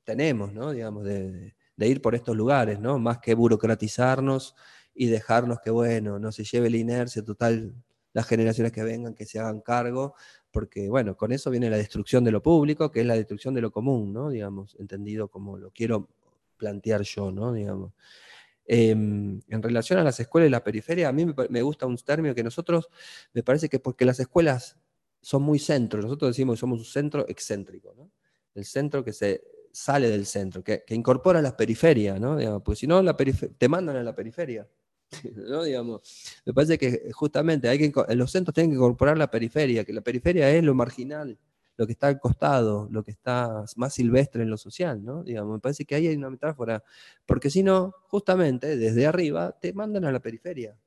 tenemos, 0.04 0.54
¿no? 0.54 0.72
Digamos, 0.72 1.04
de, 1.06 1.56
ir 1.78 2.02
por 2.02 2.16
estos 2.16 2.36
lugares, 2.36 2.80
¿no? 2.80 3.00
Más 3.00 3.20
que 3.20 3.34
burocratizarnos 3.34 4.56
y 4.94 5.08
dejarnos 5.08 5.60
que, 5.62 5.70
bueno, 5.70 6.20
no 6.20 6.32
se 6.32 6.44
lleve 6.44 6.70
la 6.70 6.78
inercia 6.78 7.24
total 7.24 7.74
las 8.14 8.28
generaciones 8.28 8.72
que 8.72 8.84
vengan, 8.84 9.16
que 9.16 9.26
se 9.26 9.40
hagan 9.40 9.62
cargo, 9.62 10.14
porque, 10.52 10.88
bueno, 10.88 11.18
con 11.18 11.32
eso 11.32 11.50
viene 11.50 11.70
la 11.70 11.78
destrucción 11.78 12.24
de 12.24 12.32
lo 12.32 12.44
público, 12.44 12.92
que 12.92 13.02
es 13.02 13.08
la 13.08 13.16
destrucción 13.16 13.56
de 13.56 13.62
lo 13.62 13.72
común, 13.72 14.14
¿no? 14.14 14.30
Digamos, 14.30 14.76
entendido 14.80 15.30
como 15.30 15.58
lo 15.58 15.72
quiero 15.72 16.10
plantear 16.58 17.02
yo, 17.02 17.32
¿no? 17.32 17.54
Digamos. 17.54 17.94
Em, 18.66 19.42
en 19.50 19.64
relación 19.64 20.00
a 20.00 20.04
las 20.04 20.20
escuelas 20.20 20.48
y 20.48 20.52
la 20.52 20.64
periferia, 20.64 21.10
a 21.10 21.12
mí 21.12 21.26
me, 21.26 21.34
me 21.50 21.62
gusta 21.64 21.86
un 21.88 21.98
término 21.98 22.36
que 22.36 22.44
nosotros, 22.44 22.88
me 23.34 23.44
parece 23.44 23.68
que 23.68 23.80
porque 23.80 24.06
las 24.06 24.20
escuelas 24.20 24.78
son 25.24 25.42
muy 25.42 25.58
centros. 25.58 26.04
Nosotros 26.04 26.32
decimos 26.32 26.58
que 26.58 26.60
somos 26.60 26.80
un 26.80 26.86
centro 26.86 27.26
excéntrico, 27.28 27.96
¿no? 27.96 28.12
El 28.54 28.66
centro 28.66 29.04
que 29.04 29.14
se 29.14 29.42
sale 29.72 30.10
del 30.10 30.28
centro, 30.28 30.64
que, 30.64 30.84
incorpora 30.90 31.42
las 31.42 31.54
periferias, 31.54 32.20
¿no? 32.20 32.62
pues 32.64 32.78
si 32.78 32.86
no, 32.86 33.02
la 33.02 33.18
te 33.18 33.68
mandan 33.68 33.96
a 33.96 34.04
la 34.04 34.16
periferia. 34.16 34.68
¿no? 35.36 35.64
Digamos, 35.64 36.02
me 36.46 36.54
parece 36.54 36.78
que 36.78 37.12
justamente 37.12 37.68
hay 37.68 37.80
que, 37.80 38.16
los 38.16 38.32
centros 38.32 38.54
tienen 38.54 38.70
que 38.72 38.76
incorporar 38.76 39.18
la 39.18 39.32
periferia, 39.32 39.84
que 39.84 39.94
la 39.94 40.02
periferia 40.02 40.52
es 40.52 40.64
lo 40.64 40.76
marginal, 40.76 41.40
lo 41.76 41.88
que 41.88 41.94
está 41.94 42.08
al 42.08 42.20
costado, 42.20 42.88
lo 42.92 43.04
que 43.04 43.10
está 43.10 43.66
más 43.78 43.96
silvestre 43.96 44.44
en 44.44 44.52
lo 44.52 44.58
social, 44.58 45.04
¿no? 45.04 45.24
Digamos, 45.24 45.54
me 45.56 45.60
parece 45.60 45.86
que 45.86 45.96
ahí 45.96 46.08
hay 46.08 46.16
una 46.16 46.30
metáfora, 46.30 46.84
porque 47.26 47.50
si 47.50 47.64
no, 47.64 47.96
justamente 48.04 48.78
desde 48.78 49.08
arriba 49.08 49.58
te 49.60 49.74
mandan 49.74 50.06
a 50.06 50.12
la 50.12 50.20
periferia. 50.20 50.78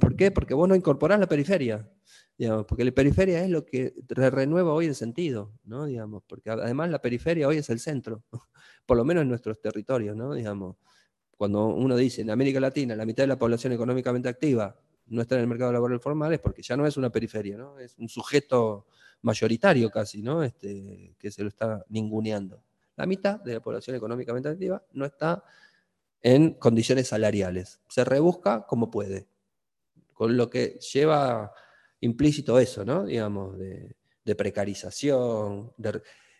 ¿Por 0.00 0.14
qué? 0.14 0.30
Porque 0.30 0.54
vos 0.54 0.68
no 0.68 0.76
incorporás 0.76 1.18
la 1.18 1.26
periferia 1.26 1.90
porque 2.66 2.84
la 2.84 2.92
periferia 2.92 3.44
es 3.44 3.50
lo 3.50 3.66
que 3.66 3.94
renueva 4.08 4.72
hoy 4.72 4.86
el 4.86 4.94
sentido, 4.94 5.52
¿no? 5.64 5.84
Digamos, 5.84 6.22
porque 6.26 6.50
además 6.50 6.90
la 6.90 7.00
periferia 7.00 7.46
hoy 7.46 7.58
es 7.58 7.68
el 7.68 7.80
centro, 7.80 8.22
por 8.86 8.96
lo 8.96 9.04
menos 9.04 9.22
en 9.22 9.28
nuestros 9.28 9.60
territorios, 9.60 10.16
¿no? 10.16 10.32
Digamos, 10.34 10.76
cuando 11.36 11.66
uno 11.66 11.96
dice 11.96 12.22
en 12.22 12.30
América 12.30 12.60
Latina 12.60 12.96
la 12.96 13.04
mitad 13.04 13.24
de 13.24 13.28
la 13.28 13.38
población 13.38 13.72
económicamente 13.72 14.28
activa 14.28 14.78
no 15.06 15.22
está 15.22 15.34
en 15.34 15.42
el 15.42 15.46
mercado 15.48 15.72
laboral 15.72 16.00
formal, 16.00 16.32
es 16.32 16.38
porque 16.38 16.62
ya 16.62 16.76
no 16.76 16.86
es 16.86 16.96
una 16.96 17.10
periferia, 17.10 17.56
¿no? 17.56 17.78
Es 17.78 17.98
un 17.98 18.08
sujeto 18.08 18.86
mayoritario 19.22 19.90
casi, 19.90 20.22
¿no? 20.22 20.42
Este, 20.42 21.14
que 21.18 21.30
se 21.30 21.42
lo 21.42 21.48
está 21.48 21.84
ninguneando. 21.88 22.62
La 22.96 23.06
mitad 23.06 23.40
de 23.40 23.54
la 23.54 23.60
población 23.60 23.96
económicamente 23.96 24.48
activa 24.48 24.82
no 24.92 25.04
está 25.04 25.42
en 26.22 26.54
condiciones 26.54 27.08
salariales. 27.08 27.80
Se 27.88 28.04
rebusca 28.04 28.66
como 28.66 28.90
puede, 28.90 29.28
con 30.12 30.36
lo 30.36 30.48
que 30.48 30.78
lleva 30.92 31.52
implícito 32.00 32.58
eso, 32.58 32.84
¿no? 32.84 33.04
Digamos, 33.04 33.58
de, 33.58 33.94
precarización, 34.36 35.72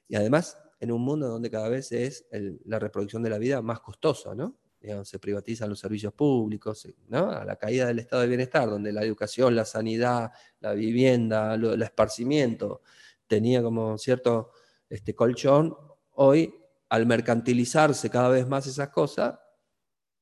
y 0.07 0.15
además 0.15 0.57
en 0.79 0.93
un 0.93 1.03
mundo 1.03 1.27
donde 1.27 1.51
cada 1.51 1.69
vez 1.69 1.91
es 1.91 2.25
la 2.65 2.79
reproducción 2.79 3.21
de 3.21 3.31
la 3.31 3.39
vida 3.39 3.61
más 3.63 3.81
costosa, 3.81 4.33
¿no? 4.33 4.61
se 5.03 5.19
privatizan 5.19 5.69
los 5.69 5.81
servicios 5.81 6.13
públicos, 6.13 6.89
¿no? 7.09 7.31
a 7.31 7.45
la 7.45 7.57
caída 7.57 7.87
del 7.87 7.99
estado 7.99 8.23
de 8.23 8.29
bienestar, 8.29 8.71
donde 8.71 8.93
la 8.93 9.03
educación, 9.03 9.57
la 9.57 9.65
sanidad, 9.65 10.31
la 10.61 10.73
vivienda, 10.73 11.55
el 11.55 11.83
esparcimiento 11.83 12.83
tenía 13.27 13.63
como 13.63 13.99
cierto 13.99 14.53
este, 14.89 15.15
colchón, 15.15 15.77
hoy 16.15 16.55
al 16.89 17.07
mercantilizarse 17.07 18.11
cada 18.11 18.29
vez 18.29 18.49
más 18.49 18.67
esas 18.67 18.89
cosas, 18.89 19.39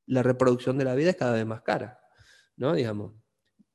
la 0.07 0.23
reproducción 0.23 0.77
de 0.77 0.85
la 0.85 0.95
vida 0.95 1.11
es 1.11 1.17
cada 1.17 1.33
vez 1.33 1.47
más 1.47 1.63
cara, 1.63 2.01
¿no? 2.57 2.75
Digamos. 2.75 3.15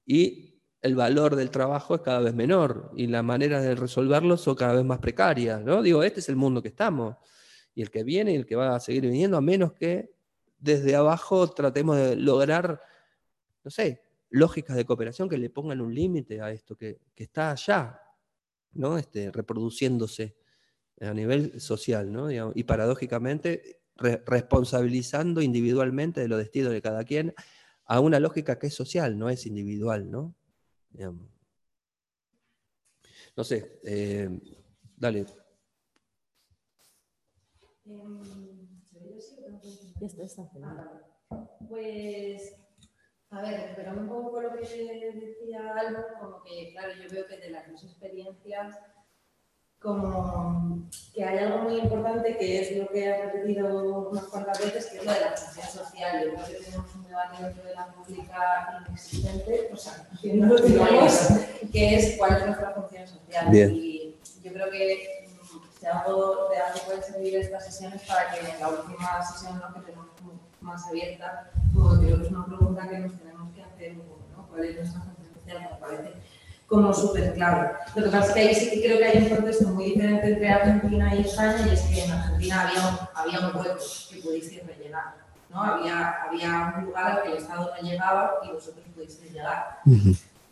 Y 0.06 0.53
el 0.84 0.96
valor 0.96 1.38
del 1.38 1.50
trabajo 1.50 1.96
es 1.96 2.02
cada 2.02 2.20
vez 2.20 2.36
menor 2.36 2.92
y 2.94 3.08
las 3.08 3.24
maneras 3.24 3.64
de 3.64 3.74
resolverlo 3.74 4.36
son 4.36 4.56
cada 4.56 4.74
vez 4.74 4.84
más 4.84 5.00
precarias, 5.00 5.64
¿no? 5.64 5.82
Digo, 5.82 6.04
este 6.04 6.20
es 6.20 6.28
el 6.28 6.36
mundo 6.36 6.62
que 6.62 6.68
estamos 6.68 7.16
y 7.74 7.82
el 7.82 7.90
que 7.90 8.04
viene 8.04 8.34
y 8.34 8.36
el 8.36 8.46
que 8.46 8.58
va 8.58 8.76
a 8.76 8.80
seguir 8.82 9.04
viniendo, 9.04 9.38
a 9.38 9.42
menos 9.42 9.72
que 9.72 10.12
desde 10.60 10.94
abajo 10.96 11.50
tratemos 11.50 11.96
de 11.96 12.18
lograr, 12.18 12.82
no 13.64 13.72
sé, 13.72 14.04
lógicas 14.30 14.76
de 14.76 14.84
cooperación 14.84 15.30
que 15.30 15.38
le 15.38 15.50
pongan 15.50 15.80
un 15.80 15.96
límite 15.96 16.42
a 16.42 16.52
esto 16.52 16.76
que, 16.76 17.00
está 17.16 17.52
allá, 17.52 18.02
¿no? 18.74 18.98
Este, 18.98 19.32
reproduciéndose 19.32 20.36
a 21.00 21.14
nivel 21.14 21.62
social, 21.62 22.12
¿no? 22.12 22.30
y 22.54 22.64
paradójicamente 22.64 23.82
responsabilizando 23.96 25.42
individualmente 25.42 26.22
de 26.22 26.28
los 26.28 26.40
destinos 26.40 26.72
de 26.72 26.82
cada 26.82 27.04
quien 27.04 27.34
a 27.86 28.00
una 28.00 28.20
lógica 28.20 28.60
que 28.60 28.68
es 28.68 28.74
social, 28.74 29.18
no 29.18 29.30
es 29.30 29.46
individual, 29.46 30.10
¿no? 30.12 30.36
No 33.36 33.44
sé, 33.44 33.80
eh, 33.84 34.30
dale. 34.96 35.26
Em, 37.86 38.22
pues, 41.68 42.56
a 43.32 43.42
ver, 43.42 43.74
pero 43.76 43.94
un 43.94 44.08
poco 44.08 44.42
lo 44.42 44.54
que 44.54 44.60
decía 44.60 45.76
Albo, 45.76 46.04
como 46.20 46.44
que, 46.44 46.72
claro, 46.72 46.94
yo 47.02 47.10
veo 47.10 47.28
que 47.28 47.38
de 47.38 47.50
las 47.50 47.70
dos 47.70 47.84
experiencias, 47.84 48.78
como 49.84 50.82
que 51.14 51.24
hay 51.24 51.40
algo 51.40 51.60
muy 51.60 51.78
importante 51.78 52.38
que 52.38 52.62
es 52.62 52.78
lo 52.78 52.88
que 52.88 53.14
ha 53.14 53.26
repetido 53.26 54.10
unas 54.10 54.24
cuantas 54.26 54.58
veces, 54.60 54.86
que 54.86 54.98
es 54.98 55.06
lo 55.06 55.12
de 55.12 55.20
la 55.20 55.36
función 55.36 55.86
social. 55.86 56.24
Yo 56.24 56.34
creo 56.34 56.46
que 56.46 56.66
tenemos 56.66 56.96
un 56.96 57.04
debate 57.04 57.44
dentro 57.44 57.64
de 57.64 57.76
la 57.76 57.88
pública 57.88 58.86
inexistente, 58.88 59.70
o 59.74 59.76
sea, 59.76 60.08
que 60.22 60.34
no 60.34 60.48
lo 60.48 60.58
digamos, 60.58 61.30
que 61.72 61.96
es 61.96 62.18
cuál 62.18 62.38
es 62.38 62.46
nuestra 62.46 62.72
función 62.72 63.08
social. 63.08 63.54
Y 63.54 64.16
yo 64.42 64.54
creo 64.54 64.72
que 64.72 65.28
de 65.82 65.88
algo, 65.88 66.50
de 66.50 66.58
algo 66.58 66.80
pueden 66.86 67.04
servir 67.04 67.36
estas 67.36 67.66
sesiones 67.66 68.02
para 68.04 68.32
que 68.32 68.40
en 68.40 68.60
la 68.62 68.70
última 68.70 69.22
sesión 69.22 69.60
¿no? 69.60 69.74
que 69.74 69.82
tenemos 69.82 70.08
más 70.62 70.88
abierta, 70.88 71.52
pues 71.74 72.00
creo 72.00 72.20
que 72.20 72.26
es 72.26 72.32
una 72.32 72.46
pregunta 72.46 72.88
que 72.88 73.00
nos 73.00 73.20
tenemos 73.20 73.54
que 73.54 73.64
hacer 73.64 73.96
¿no? 73.96 74.48
¿Cuál 74.50 74.64
es 74.64 74.76
nuestra 74.78 75.02
función 75.02 75.34
social? 75.34 75.60
Me 75.60 75.78
parece 75.78 76.14
como 76.74 76.94
súper 76.94 77.34
claro. 77.36 77.78
Lo 77.96 78.04
que 78.04 78.10
pasa 78.10 78.28
es 78.28 78.34
que 78.34 78.40
ahí 78.40 78.56
sí 78.56 78.70
que 78.72 78.82
creo 78.84 78.98
que 78.98 79.06
hay 79.06 79.24
un 79.24 79.36
contexto 79.36 79.68
muy 79.70 79.86
diferente 79.86 80.34
entre 80.34 80.50
Argentina 80.50 81.16
y 81.16 81.22
España 81.22 81.68
y 81.68 81.70
es 81.70 81.82
que 81.82 82.04
en 82.04 82.12
Argentina 82.12 82.62
había 82.68 82.88
un, 82.88 82.98
había 83.14 83.40
un 83.48 83.56
hueco 83.56 83.80
que 84.10 84.18
pudisteis 84.22 84.66
rellenar. 84.66 85.14
¿no? 85.50 85.62
Había, 85.62 86.24
había 86.24 86.74
un 86.78 86.86
lugar 86.86 87.12
al 87.12 87.24
que 87.24 87.30
el 87.30 87.38
Estado 87.38 87.72
no 87.76 87.88
llegaba 87.88 88.34
y 88.44 88.52
vosotros 88.52 88.86
pudisteis 88.96 89.32
llegar. 89.32 89.80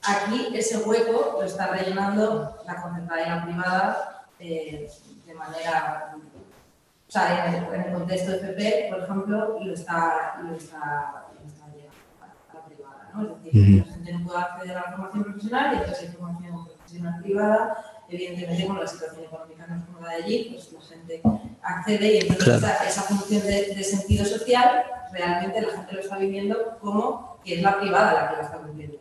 Aquí 0.03 0.51
ese 0.53 0.77
hueco 0.77 1.37
lo 1.39 1.43
está 1.43 1.67
rellenando 1.67 2.57
la 2.65 2.73
la 2.73 3.43
privada 3.43 4.25
eh, 4.39 4.89
de 5.25 5.33
manera, 5.33 6.15
o 6.15 7.11
sea, 7.11 7.47
en 7.47 7.55
el, 7.55 7.73
en 7.73 7.81
el, 7.81 7.93
contexto 7.93 8.31
de 8.31 8.37
FP, 8.37 8.87
por 8.89 9.03
ejemplo, 9.03 9.59
lo 9.59 9.73
está, 9.73 10.39
lo 10.41 10.55
está, 10.55 11.25
lo 11.33 11.47
está 11.47 11.65
llegando 11.67 11.93
a 12.21 12.53
la 12.55 12.65
privada, 12.65 13.00
¿no? 13.13 13.37
Es 13.37 13.43
decir, 13.43 13.61
uh 13.61 13.83
-huh. 13.83 13.87
la 13.87 13.93
gente 13.93 14.13
no 14.13 14.25
puede 14.25 14.39
acceder 14.39 14.77
a 14.77 14.81
la 14.81 14.91
formación 14.91 15.23
profesional 15.23 15.73
y 15.73 15.77
entonces 15.77 16.09
hay 16.09 16.15
formación 16.15 16.65
profesional 16.65 17.21
privada, 17.21 17.85
evidentemente 18.09 18.67
con 18.67 18.79
la 18.79 18.87
situación 18.87 19.23
económica 19.25 19.67
no 19.67 19.75
es 19.75 19.83
como 19.85 20.01
la 20.01 20.09
de 20.09 20.23
allí, 20.23 20.47
pues 20.51 20.73
la 20.73 20.81
gente 20.81 21.21
accede 21.61 22.13
y 22.13 22.17
entonces 22.19 22.45
claro. 22.45 22.57
esa, 22.59 22.85
esa, 22.85 23.01
función 23.03 23.41
de, 23.43 23.75
de, 23.75 23.83
sentido 23.83 24.25
social 24.25 24.83
realmente 25.11 25.61
la 25.61 25.69
gente 25.69 25.93
lo 25.93 25.99
está 25.99 26.17
viviendo 26.17 26.77
como 26.79 27.37
que 27.43 27.55
es 27.55 27.61
la 27.61 27.79
privada 27.79 28.13
la 28.13 28.29
que 28.29 28.35
la 28.37 28.43
está 28.43 28.57
cumpliendo. 28.57 28.97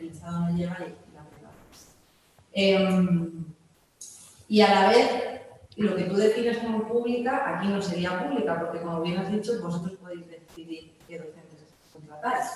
El 0.00 0.08
Estado 0.08 0.40
no 0.40 0.56
llega 0.56 0.76
y 0.80 1.14
la 1.14 1.24
privada. 1.24 1.54
Eh, 2.52 3.30
y 4.48 4.60
a 4.62 4.74
la 4.74 4.88
vez 4.90 5.30
lo 5.76 5.96
que 5.96 6.04
tú 6.04 6.16
defines 6.16 6.58
como 6.58 6.86
pública, 6.86 7.56
aquí 7.56 7.68
no 7.68 7.80
sería 7.80 8.18
pública, 8.18 8.58
porque 8.58 8.80
como 8.80 9.00
bien 9.00 9.18
has 9.18 9.30
dicho, 9.30 9.52
vosotros 9.62 9.94
podéis 10.00 10.28
decidir 10.28 10.92
qué 11.08 11.18
docentes 11.18 11.74
contratáis. 11.92 12.46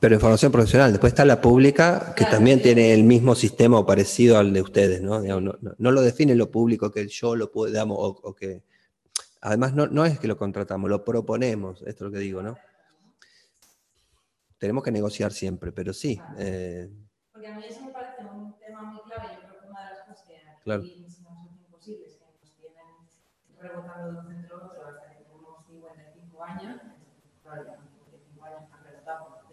Pero 0.00 0.14
en 0.14 0.20
formación 0.20 0.50
profesional, 0.50 0.92
después 0.92 1.12
está 1.12 1.24
la 1.24 1.40
pública, 1.40 2.14
que 2.16 2.24
claro, 2.24 2.36
también 2.36 2.62
tiene 2.62 2.94
el 2.94 3.04
mismo 3.04 3.34
sistema 3.34 3.78
o 3.78 3.86
parecido 3.86 4.38
al 4.38 4.52
de 4.52 4.62
ustedes, 4.62 5.02
¿no? 5.02 5.20
No, 5.20 5.40
no, 5.40 5.58
no, 5.76 5.90
lo 5.90 6.00
define 6.00 6.34
lo 6.34 6.50
público 6.50 6.90
que 6.90 7.06
yo 7.06 7.36
lo 7.36 7.50
puedo, 7.50 7.70
digamos, 7.70 7.98
o, 7.98 8.18
o 8.22 8.34
que... 8.34 8.62
Además, 9.42 9.74
no, 9.74 9.86
no 9.86 10.06
es 10.06 10.18
que 10.18 10.28
lo 10.28 10.36
contratamos, 10.36 10.88
lo 10.88 11.04
proponemos, 11.04 11.82
esto 11.82 11.88
es 11.88 12.00
lo 12.00 12.10
que 12.10 12.18
digo, 12.18 12.42
¿no? 12.42 12.56
Tenemos 14.58 14.84
que 14.84 14.90
negociar 14.90 15.32
siempre, 15.32 15.72
pero 15.72 15.92
sí. 15.92 16.20
Eh... 16.38 16.90
Porque 17.32 17.48
a 17.48 17.54
mí 17.56 17.62
eso 17.68 17.82
me 17.82 17.92
parece 17.92 18.22
un 18.24 18.58
tema 18.58 18.82
muy 18.82 19.02
clave, 19.02 19.28
yo 19.34 19.48
creo 19.48 19.60
que 19.60 19.66
una 19.68 19.84
de 19.84 19.90
las 19.94 20.06
cosas 20.06 20.24
que 20.26 20.36
aquí 20.36 20.60
claro 20.64 20.82
rebotando 23.60 24.12
de 24.12 24.18
un 24.18 24.26
centro 24.26 24.56
a 24.56 24.66
otro 24.66 24.86
hasta 24.86 25.10
que 25.10 25.24
tenemos 25.24 25.66
55 25.66 26.44
años, 26.44 26.80
claro, 27.42 27.66
ya 27.66 27.76
55 27.78 28.44
años 28.44 28.62
han 28.72 28.84
rebotado 28.84 29.28
por 29.28 29.48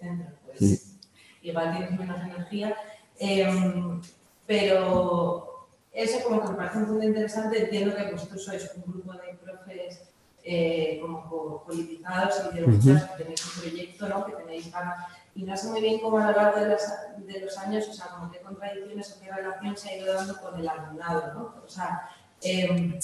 centros, 0.00 0.38
pues 0.44 0.58
sí. 0.58 0.98
igual 1.42 1.76
tienes 1.76 1.98
menos 1.98 2.20
energía. 2.20 2.76
Eh, 3.18 4.00
pero 4.46 5.68
eso 5.92 6.22
como 6.24 6.42
que 6.42 6.50
me 6.50 6.56
parece 6.56 6.78
un 6.78 6.86
punto 6.86 7.04
interesante, 7.04 7.64
entiendo 7.64 7.94
que 7.94 8.12
vosotros 8.12 8.44
sois 8.44 8.70
un 8.76 8.92
grupo 8.92 9.12
de 9.12 9.34
profes 9.42 10.00
eh, 10.44 10.98
como 11.02 11.64
politizados 11.64 12.40
y 12.52 12.56
de 12.56 12.64
uh 12.64 12.68
-huh. 12.68 13.16
que 13.16 13.22
tenéis 13.22 13.44
un 13.46 13.60
proyecto, 13.60 14.08
¿no? 14.08 14.24
que 14.26 14.32
tenéis 14.32 14.72
ganas. 14.72 15.06
Y 15.34 15.42
no 15.44 15.56
sé 15.56 15.68
muy 15.68 15.80
bien 15.80 16.00
cómo 16.00 16.18
a 16.18 16.30
lo 16.30 16.36
largo 16.36 16.60
de, 16.60 16.68
las, 16.68 17.16
de 17.18 17.40
los 17.40 17.58
años, 17.58 17.88
o 17.88 17.92
sea, 17.92 18.06
como 18.06 18.30
qué 18.30 18.40
contradicciones 18.40 19.12
o 19.12 19.20
qué 19.20 19.30
relación 19.30 19.76
se 19.76 19.90
ha 19.90 19.96
ido 19.98 20.14
dando 20.14 20.40
con 20.40 20.58
el 20.58 20.68
alumnado, 20.68 21.34
¿no? 21.34 21.62
O 21.64 21.68
sea, 21.68 22.08
eh, 22.42 22.98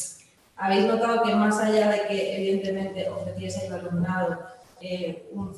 Habéis 0.57 0.87
notado 0.87 1.23
que 1.25 1.35
más 1.35 1.59
allá 1.59 1.91
de 1.91 2.07
que 2.07 2.37
evidentemente 2.37 3.09
ofreciese 3.09 3.67
al 3.67 3.81
alumnado 3.81 4.47
eh, 4.81 5.29
un 5.33 5.53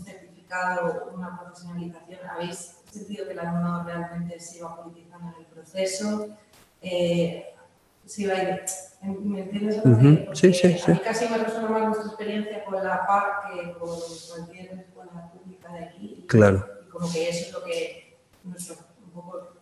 certificado, 0.47 1.13
una 1.15 1.41
profesionalización, 1.41 2.19
habéis 2.29 2.77
sentido 2.91 3.27
que 3.27 3.33
el 3.33 3.39
alumnado 3.39 3.85
realmente 3.85 4.39
se 4.41 4.59
iba 4.59 4.77
politizando 4.77 5.33
en 5.35 5.41
el 5.41 5.47
proceso, 5.47 6.29
eh, 6.81 7.55
se 8.05 8.23
iba 8.23 8.35
a 8.35 8.43
ir, 8.43 8.65
¿me 9.03 9.41
entiendes? 9.41 9.79
Uh 9.79 9.89
-huh. 9.89 10.35
sí, 10.35 10.53
sí, 10.55 10.79
sí. 10.79 10.91
A 10.91 10.95
mí 10.95 11.01
casi 11.01 11.29
me 11.29 11.39
resuena 11.39 11.69
más 11.69 11.83
nuestra 11.85 12.07
experiencia 12.07 12.65
con 12.65 12.75
la 12.83 13.07
PAC 13.07 13.51
que 13.51 13.73
con 13.79 13.99
cualquier 14.29 14.79
escuela 14.79 15.33
pública 15.33 15.73
de 15.73 15.85
aquí. 15.85 16.25
Claro. 16.29 16.67
Y 16.87 16.89
como 16.89 17.13
que 17.13 17.29
eso 17.29 17.47
es 17.47 17.53
lo 17.53 17.65
que 17.65 18.19
nuestro, 18.45 18.77
un 19.05 19.11
poco, 19.11 19.53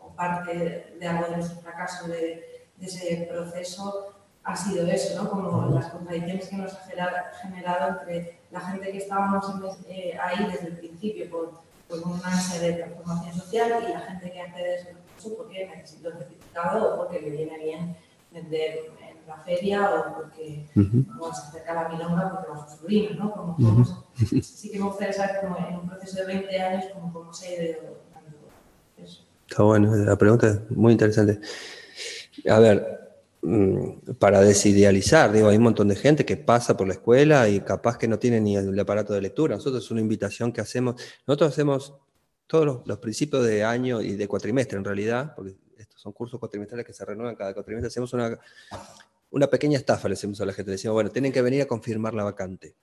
o 0.00 0.14
parte 0.14 0.96
de 0.98 1.06
algo 1.06 1.24
de 1.26 1.36
nuestro 1.36 1.60
fracaso 1.60 2.08
de, 2.08 2.68
de 2.76 2.86
ese 2.86 3.28
proceso 3.30 4.14
ha 4.44 4.56
sido 4.56 4.86
eso, 4.86 5.22
¿no? 5.22 5.28
Como 5.28 5.74
las 5.74 5.90
contradicciones 5.90 6.48
que 6.48 6.56
nos 6.56 6.72
ha 6.72 6.80
generado 7.42 8.00
entre 8.00 8.37
la 8.50 8.60
gente 8.60 8.90
que 8.90 8.98
estábamos 8.98 9.44
eh, 9.88 10.16
ahí 10.20 10.46
desde 10.46 10.68
el 10.68 10.78
principio 10.78 11.30
por, 11.30 11.60
por 11.88 11.98
una 12.06 12.40
serie 12.40 12.70
de 12.70 12.82
transformación 12.82 13.34
social 13.34 13.84
y 13.88 13.92
la 13.92 14.00
gente 14.00 14.32
que 14.32 14.40
accede 14.40 14.70
a 14.70 14.74
ese 14.76 14.96
porque 15.36 15.66
necesita 15.66 16.10
un 16.10 16.18
certificado 16.18 16.94
o 16.94 16.96
porque 16.98 17.20
le 17.20 17.30
viene 17.30 17.58
bien 17.58 17.96
vender 18.32 18.92
en 19.00 19.26
la 19.26 19.36
feria 19.38 19.90
o 19.90 20.14
porque 20.14 20.66
uh 20.76 20.80
-huh. 20.80 21.34
se 21.34 21.48
acerca 21.48 21.72
a 21.72 21.82
la 21.82 21.88
milonga 21.88 22.30
porque 22.30 22.48
va 22.50 23.10
a 23.10 23.14
¿no? 23.14 23.32
Como, 23.32 23.56
uh 23.58 23.84
-huh. 23.84 24.42
Sí 24.42 24.70
que 24.70 24.78
me 24.78 24.84
gustaría 24.84 25.12
saber 25.12 25.40
como 25.40 25.56
en 25.58 25.76
un 25.76 25.88
proceso 25.88 26.18
de 26.18 26.26
20 26.26 26.60
años 26.60 26.84
como, 26.92 27.12
cómo 27.12 27.34
se 27.34 27.46
ha 27.46 27.62
ido 27.62 27.80
dando 28.14 28.36
eso. 28.96 29.24
Está 29.48 29.62
bueno, 29.62 29.94
la 29.96 30.16
pregunta 30.16 30.46
es 30.46 30.70
muy 30.70 30.92
interesante. 30.92 31.40
A 32.48 32.58
ver, 32.60 33.07
para 34.18 34.40
desidealizar, 34.40 35.32
digo, 35.32 35.48
hay 35.48 35.56
un 35.56 35.62
montón 35.62 35.88
de 35.88 35.96
gente 35.96 36.24
que 36.24 36.36
pasa 36.36 36.76
por 36.76 36.86
la 36.86 36.94
escuela 36.94 37.48
y 37.48 37.60
capaz 37.60 37.98
que 37.98 38.08
no 38.08 38.18
tiene 38.18 38.40
ni 38.40 38.56
el 38.56 38.78
aparato 38.78 39.12
de 39.12 39.20
lectura. 39.20 39.56
Nosotros 39.56 39.84
es 39.84 39.90
una 39.90 40.00
invitación 40.00 40.52
que 40.52 40.60
hacemos, 40.60 41.00
nosotros 41.26 41.52
hacemos 41.52 41.94
todos 42.46 42.82
los, 42.86 42.98
principios 42.98 43.46
de 43.46 43.64
año 43.64 44.00
y 44.00 44.16
de 44.16 44.26
cuatrimestre 44.26 44.78
en 44.78 44.84
realidad, 44.84 45.34
porque 45.34 45.54
estos 45.76 46.00
son 46.00 46.12
cursos 46.12 46.40
cuatrimestrales 46.40 46.86
que 46.86 46.92
se 46.92 47.04
renuevan 47.04 47.36
cada 47.36 47.54
cuatrimestre, 47.54 47.88
hacemos 47.88 48.12
una, 48.12 48.38
una 49.30 49.46
pequeña 49.46 49.78
estafa, 49.78 50.08
le 50.08 50.14
decimos 50.14 50.40
a 50.40 50.46
la 50.46 50.52
gente, 50.52 50.70
le 50.70 50.76
decimos, 50.76 50.94
bueno, 50.94 51.10
tienen 51.10 51.32
que 51.32 51.42
venir 51.42 51.62
a 51.62 51.66
confirmar 51.66 52.14
la 52.14 52.24
vacante. 52.24 52.74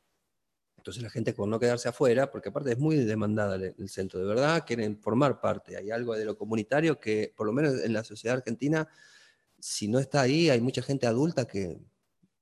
Entonces 0.86 1.02
la 1.02 1.10
gente 1.10 1.34
por 1.34 1.48
no 1.48 1.60
quedarse 1.60 1.90
afuera, 1.90 2.30
porque 2.30 2.50
aparte 2.50 2.72
es 2.72 2.78
muy 2.78 2.96
demandada 2.98 3.56
el, 3.56 3.90
centro, 3.90 4.20
de 4.20 4.28
verdad 4.28 4.64
quieren 4.68 5.00
formar 5.00 5.42
parte. 5.42 5.76
Hay 5.78 5.90
algo 5.90 6.14
de 6.16 6.26
lo 6.26 6.38
comunitario 6.38 7.00
que, 7.00 7.34
por 7.36 7.48
lo 7.48 7.54
menos 7.54 7.84
en 7.84 7.92
la 7.92 8.04
sociedad 8.04 8.38
argentina, 8.38 8.88
si 9.66 9.88
no 9.88 9.98
está 9.98 10.22
ahí, 10.22 10.52
hay 10.52 10.62
mucha 10.62 10.84
gente 10.84 11.08
adulta 11.08 11.48
que 11.48 11.80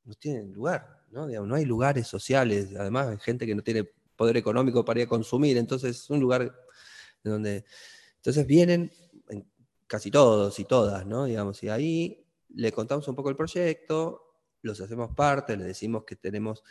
no 0.04 0.14
tiene 0.16 0.44
lugar, 0.44 1.06
¿no? 1.10 1.26
no 1.30 1.56
hay 1.56 1.64
lugares 1.64 2.06
sociales, 2.06 2.76
además 2.78 3.08
hay 3.08 3.18
gente 3.18 3.46
que 3.46 3.56
no 3.56 3.64
tiene 3.64 3.86
poder 4.18 4.36
económico 4.36 4.84
para 4.84 5.00
ir 5.00 5.06
a 5.06 5.10
consumir, 5.10 5.56
entonces 5.56 5.96
es 5.96 6.10
un 6.10 6.20
lugar 6.20 6.54
donde... 7.24 7.64
Entonces 8.18 8.46
vienen 8.46 8.92
casi 9.88 10.12
todos 10.12 10.60
y 10.60 10.66
todas, 10.66 11.06
¿no? 11.06 11.24
Digamos, 11.24 11.64
y 11.64 11.70
ahí 11.70 12.26
le 12.50 12.74
contamos 12.74 13.08
un 13.08 13.16
poco 13.16 13.30
el 13.30 13.38
proyecto, 13.38 14.36
los 14.62 14.82
hacemos 14.82 15.16
parte, 15.16 15.56
le 15.56 15.64
decimos 15.64 16.04
que 16.04 16.18
tenemos 16.18 16.62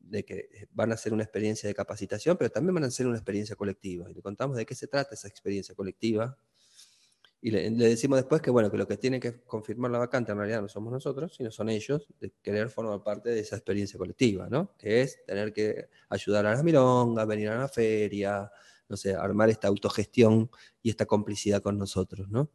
de 0.00 0.24
que 0.24 0.68
van 0.72 0.90
a 0.90 0.96
ser 0.96 1.12
una 1.12 1.22
experiencia 1.22 1.68
de 1.68 1.76
capacitación, 1.76 2.36
pero 2.36 2.50
también 2.50 2.74
van 2.74 2.84
a 2.84 2.90
ser 2.90 3.06
una 3.06 3.16
experiencia 3.16 3.54
colectiva. 3.54 4.10
Y 4.10 4.14
le 4.14 4.20
contamos 4.20 4.56
de 4.56 4.66
qué 4.66 4.74
se 4.74 4.88
trata 4.88 5.14
esa 5.14 5.28
experiencia 5.28 5.76
colectiva. 5.76 6.36
Y 7.44 7.50
le, 7.50 7.70
decimos 7.70 8.18
después 8.18 8.40
que, 8.40 8.52
bueno, 8.52 8.70
que 8.70 8.76
lo 8.76 8.86
que 8.86 8.96
tiene 8.96 9.18
que 9.18 9.40
confirmar 9.40 9.90
la 9.90 9.98
vacante 9.98 10.30
en 10.30 10.38
realidad 10.38 10.62
no 10.62 10.68
somos 10.68 10.92
nosotros, 10.92 11.34
sino 11.34 11.50
son 11.50 11.68
ellos, 11.68 12.06
de 12.20 12.32
querer 12.40 12.70
formar 12.70 13.02
parte 13.02 13.30
de 13.30 13.40
esa 13.40 13.56
experiencia 13.56 13.98
colectiva, 13.98 14.48
¿no? 14.48 14.76
Que 14.78 15.02
es 15.02 15.24
tener 15.26 15.52
que 15.52 15.88
ayudar 16.08 16.46
a 16.46 16.52
las 16.52 16.62
milongas, 16.62 17.26
venir 17.26 17.48
a 17.48 17.58
la 17.58 17.68
feria, 17.68 18.48
no 18.88 18.96
sé, 18.96 19.14
armar 19.14 19.50
esta 19.50 19.66
autogestión 19.66 20.50
y 20.82 20.90
esta 20.90 21.04
complicidad 21.04 21.60
con 21.60 21.76
nosotros, 21.76 22.28
¿no? 22.28 22.48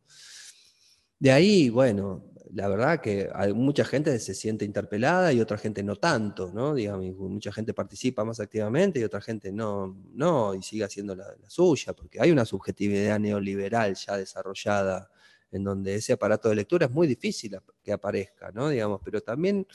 De 1.19 1.31
ahí, 1.31 1.69
bueno, 1.69 2.23
la 2.53 2.67
verdad 2.67 3.01
que 3.01 3.29
hay 3.33 3.53
mucha 3.53 3.83
gente 3.83 4.17
se 4.19 4.33
siente 4.33 4.65
interpelada 4.65 5.33
y 5.33 5.41
otra 5.41 5.57
gente 5.57 5.83
no 5.83 5.95
tanto, 5.95 6.51
¿no? 6.53 6.73
Digamos, 6.73 7.05
mucha 7.15 7.51
gente 7.51 7.73
participa 7.73 8.23
más 8.23 8.39
activamente 8.39 8.99
y 8.99 9.03
otra 9.03 9.21
gente 9.21 9.51
no, 9.51 9.97
no, 10.13 10.53
y 10.53 10.61
sigue 10.61 10.83
haciendo 10.83 11.15
la, 11.15 11.25
suya, 11.47 11.93
porque 11.93 12.21
hay 12.21 12.31
una 12.31 12.45
subjetividad 12.45 13.19
neoliberal 13.19 13.95
ya 13.95 14.17
desarrollada 14.17 15.09
en 15.51 15.63
donde 15.63 15.95
ese 15.95 16.13
aparato 16.13 16.49
de 16.49 16.55
lectura 16.55 16.85
es 16.85 16.91
muy 16.91 17.07
difícil 17.07 17.57
que 17.83 17.91
aparezca, 17.91 18.51
¿no? 18.51 18.69
Digamos, 18.69 19.01
pero 19.03 19.21
también 19.21 19.65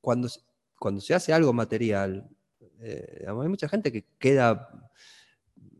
cuando, 0.00 0.28
cuando 0.78 1.00
se 1.00 1.14
hace 1.14 1.32
algo 1.32 1.52
material, 1.52 2.28
eh, 2.80 3.24
hay 3.26 3.48
mucha 3.48 3.68
gente 3.68 3.92
que 3.92 4.06
queda 4.18 4.87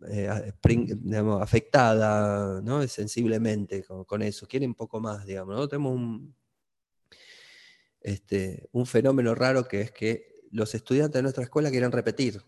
eh, 0.08 0.28
afectada 1.40 2.60
¿no? 2.62 2.86
sensiblemente 2.86 3.84
con, 3.84 4.22
eso, 4.22 4.46
quieren 4.46 4.70
un 4.70 4.74
poco 4.74 5.00
más, 5.00 5.26
digamos. 5.26 5.56
¿no? 5.56 5.68
Tenemos 5.68 5.94
un, 5.94 6.34
este, 8.00 8.68
un 8.72 8.86
fenómeno 8.86 9.34
raro 9.34 9.66
que 9.66 9.80
es 9.80 9.90
que 9.90 10.38
los 10.50 10.74
estudiantes 10.74 11.18
de 11.18 11.22
nuestra 11.22 11.44
escuela 11.44 11.70
quieren 11.70 11.92
repetir. 11.92 12.42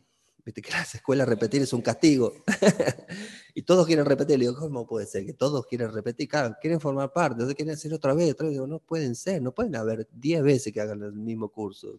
Viste 0.44 0.62
que 0.62 0.70
las 0.72 0.94
escuelas 0.94 1.28
repetir 1.28 1.62
es 1.62 1.72
un 1.72 1.82
castigo. 1.82 2.32
y 3.54 3.62
todos 3.62 3.86
quieren 3.86 4.04
repetir. 4.04 4.38
Le 4.38 4.46
digo, 4.46 4.58
¿cómo 4.58 4.86
puede 4.86 5.06
ser 5.06 5.26
que 5.26 5.34
todos 5.34 5.66
quieren 5.66 5.92
repetir? 5.92 6.28
Claro, 6.28 6.56
quieren 6.60 6.80
formar 6.80 7.12
parte, 7.12 7.44
quieren 7.54 7.74
hacer 7.74 7.92
otra 7.92 8.14
vez, 8.14 8.32
otra. 8.32 8.48
Digo, 8.48 8.66
no 8.66 8.78
pueden 8.78 9.14
ser, 9.14 9.42
no 9.42 9.52
pueden 9.52 9.76
haber 9.76 10.08
10 10.12 10.42
veces 10.42 10.72
que 10.72 10.80
hagan 10.80 11.02
el 11.02 11.12
mismo 11.12 11.50
curso. 11.50 11.96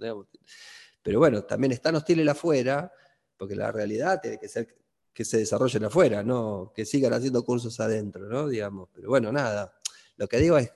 Pero 1.02 1.20
bueno, 1.20 1.44
también 1.44 1.72
están 1.72 1.96
hostiles 1.96 2.28
afuera, 2.28 2.92
porque 3.38 3.56
la 3.56 3.72
realidad 3.72 4.20
tiene 4.22 4.38
que 4.38 4.48
ser 4.48 4.81
que 5.14 5.26
se 5.26 5.38
desarrollen 5.38 5.86
afuera, 5.86 6.24
no 6.24 6.72
que 6.76 6.86
sigan 6.86 7.14
haciendo 7.14 7.44
cursos 7.44 7.80
adentro, 7.80 8.28
¿no? 8.28 8.48
Digamos. 8.48 8.90
Pero 8.94 9.10
bueno, 9.10 9.32
nada. 9.32 9.74
Lo 10.18 10.28
que 10.28 10.38
digo 10.38 10.58
es, 10.58 10.72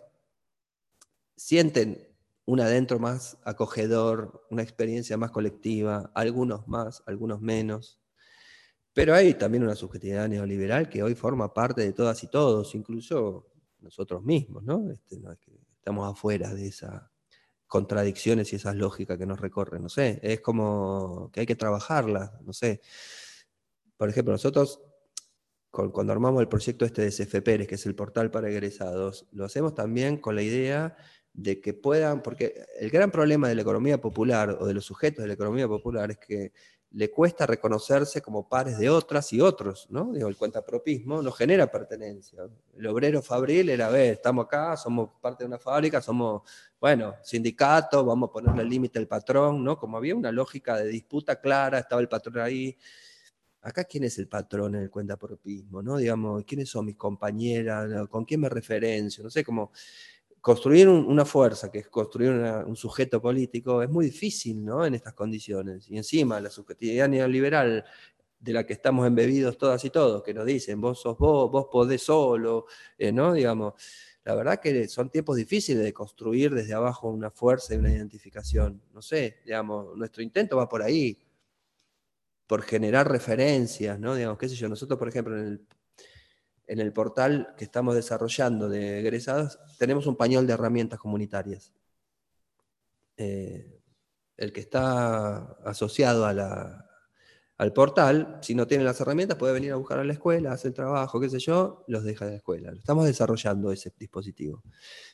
sienten 1.35 2.07
un 2.45 2.59
adentro 2.59 2.99
más 2.99 3.37
acogedor, 3.43 4.45
una 4.49 4.61
experiencia 4.61 5.17
más 5.17 5.31
colectiva, 5.31 6.11
algunos 6.13 6.67
más, 6.67 7.03
algunos 7.05 7.41
menos. 7.41 7.99
Pero 8.93 9.13
hay 9.13 9.33
también 9.33 9.63
una 9.63 9.75
subjetividad 9.75 10.27
neoliberal 10.29 10.89
que 10.89 11.03
hoy 11.03 11.15
forma 11.15 11.53
parte 11.53 11.81
de 11.81 11.93
todas 11.93 12.23
y 12.23 12.27
todos, 12.27 12.75
incluso 12.75 13.51
nosotros 13.79 14.23
mismos, 14.23 14.63
¿no? 14.63 14.89
Este, 14.91 15.19
estamos 15.77 16.11
afuera 16.11 16.53
de 16.53 16.67
esas 16.67 17.03
contradicciones 17.67 18.53
y 18.53 18.57
esas 18.57 18.75
lógicas 18.75 19.17
que 19.17 19.25
nos 19.25 19.39
recorren, 19.39 19.81
no 19.81 19.89
sé, 19.89 20.19
es 20.23 20.39
como 20.39 21.29
que 21.33 21.41
hay 21.41 21.45
que 21.45 21.55
trabajarlas, 21.55 22.31
no 22.41 22.53
sé. 22.53 22.81
Por 23.97 24.09
ejemplo, 24.09 24.33
nosotros 24.33 24.81
cuando 25.71 26.13
armamos 26.13 26.41
el 26.41 26.47
proyecto 26.47 26.85
este 26.85 27.01
de 27.01 27.11
CFP, 27.11 27.67
que 27.67 27.75
es 27.75 27.85
el 27.85 27.95
portal 27.95 28.31
para 28.31 28.49
egresados, 28.49 29.27
lo 29.31 29.43
hacemos 29.43 29.75
también 29.75 30.17
con 30.17 30.35
la 30.35 30.41
idea 30.41 30.95
de 31.33 31.59
que 31.59 31.73
puedan, 31.73 32.21
porque 32.21 32.65
el 32.79 32.89
gran 32.89 33.11
problema 33.11 33.49
de 33.49 33.55
la 33.55 33.61
economía 33.61 33.99
popular 33.99 34.57
o 34.59 34.65
de 34.65 34.73
los 34.73 34.85
sujetos 34.85 35.21
de 35.21 35.27
la 35.27 35.33
economía 35.33 35.67
popular 35.67 36.11
es 36.11 36.17
que 36.17 36.53
le 36.91 37.11
cuesta 37.11 37.45
reconocerse 37.45 38.21
como 38.21 38.47
pares 38.47 38.77
de 38.77 38.89
otras 38.89 39.33
y 39.33 39.41
otros, 39.41 39.85
¿no? 39.89 40.13
Digo, 40.13 40.29
el 40.29 40.37
cuentapropismo 40.37 41.21
no 41.21 41.31
genera 41.33 41.69
pertenencia. 41.69 42.43
El 42.77 42.87
obrero 42.87 43.21
fabril 43.21 43.69
era, 43.69 43.89
ver, 43.89 44.13
estamos 44.13 44.45
acá, 44.45 44.77
somos 44.77 45.09
parte 45.19 45.43
de 45.43 45.49
una 45.49 45.59
fábrica, 45.59 46.01
somos, 46.01 46.43
bueno, 46.79 47.15
sindicato, 47.21 48.05
vamos 48.05 48.29
a 48.29 48.31
ponerle 48.31 48.63
límite 48.63 48.97
al 48.97 49.07
patrón, 49.07 49.61
¿no? 49.61 49.77
Como 49.77 49.97
había 49.97 50.15
una 50.15 50.31
lógica 50.31 50.77
de 50.77 50.87
disputa 50.87 51.41
clara, 51.41 51.79
estaba 51.79 51.99
el 51.99 52.07
patrón 52.07 52.39
ahí. 52.39 52.77
Acá, 53.65 53.83
¿quién 53.83 54.03
es 54.03 54.19
el 54.19 54.27
patrón 54.27 54.75
en 54.75 54.83
el 54.83 54.91
cuentapropismo, 54.91 55.81
no? 55.81 55.97
Digamos, 55.97 56.43
¿quiénes 56.45 56.69
son 56.69 56.85
mis 56.85 56.95
compañeras? 56.95 58.07
¿Con 58.09 58.23
quién 58.23 58.41
me 58.41 58.47
referencio? 58.47 59.23
No 59.23 59.31
sé, 59.31 59.43
como 59.43 59.71
construir 60.39 60.87
una 60.87 61.25
fuerza, 61.25 61.71
que 61.71 61.79
es 61.79 61.87
construir 61.87 62.29
un 62.29 62.75
sujeto 62.75 63.19
político, 63.19 63.81
es 63.81 63.89
muy 63.89 64.05
difícil 64.05 64.63
¿no? 64.63 64.85
en 64.85 64.93
estas 64.93 65.13
condiciones. 65.15 65.89
Y 65.89 65.97
encima 65.97 66.39
la 66.39 66.51
subjetividad 66.51 67.09
neoliberal 67.09 67.83
de 68.39 68.53
la 68.53 68.67
que 68.67 68.73
estamos 68.73 69.07
embebidos 69.07 69.57
todas 69.57 69.83
y 69.83 69.89
todos, 69.89 70.21
que 70.21 70.35
nos 70.35 70.45
dicen, 70.45 70.79
vos 70.79 71.01
sos 71.01 71.17
vos, 71.17 71.49
vos 71.49 71.65
podés 71.71 72.03
solo, 72.03 72.67
eh, 72.99 73.11
¿no? 73.11 73.33
Digamos, 73.33 73.73
la 74.23 74.35
verdad 74.35 74.59
que 74.59 74.87
son 74.87 75.09
tiempos 75.09 75.37
difíciles 75.37 75.83
de 75.83 75.91
construir 75.91 76.53
desde 76.53 76.75
abajo 76.75 77.09
una 77.09 77.31
fuerza 77.31 77.73
y 77.73 77.77
una 77.77 77.89
identificación. 77.89 78.79
No 78.93 79.01
sé, 79.01 79.37
digamos, 79.43 79.97
nuestro 79.97 80.21
intento 80.21 80.57
va 80.57 80.69
por 80.69 80.83
ahí, 80.83 81.17
por 82.47 82.61
generar 82.63 83.09
referencias, 83.09 83.99
¿no? 83.99 84.15
Digamos, 84.15 84.37
qué 84.37 84.49
sé 84.49 84.55
yo, 84.55 84.69
nosotros, 84.69 84.99
por 84.99 85.09
ejemplo, 85.09 85.37
en 85.37 85.45
el 85.45 85.67
en 86.67 86.79
el 86.79 86.93
portal 86.93 87.53
que 87.57 87.65
estamos 87.65 87.95
desarrollando 87.95 88.69
de 88.69 88.99
egresados, 88.99 89.59
tenemos 89.77 90.07
un 90.07 90.15
pañol 90.15 90.47
de 90.47 90.53
herramientas 90.53 90.99
comunitarias. 90.99 91.73
Eh, 93.17 93.81
el 94.37 94.51
que 94.51 94.59
está 94.59 95.37
asociado 95.63 96.25
al 97.57 97.71
portal, 97.71 98.39
si 98.41 98.53
no 98.53 98.67
tiene 98.67 98.83
las 98.83 98.99
herramientas, 98.99 99.37
puede 99.37 99.53
venir 99.53 99.71
a 99.71 99.75
buscar 99.77 99.99
a 99.99 100.03
la 100.03 100.11
escuela, 100.11 100.51
hacer 100.51 100.69
el 100.69 100.75
trabajo, 100.75 101.19
qué 101.21 101.29
sé 101.29 101.39
yo, 101.39 101.85
los 101.87 102.03
deja 102.03 102.25
de 102.25 102.31
la 102.31 102.37
escuela. 102.37 102.73
Estamos 102.73 103.05
desarrollando 103.05 103.71
ese 103.71 103.93
dispositivo. 103.97 104.61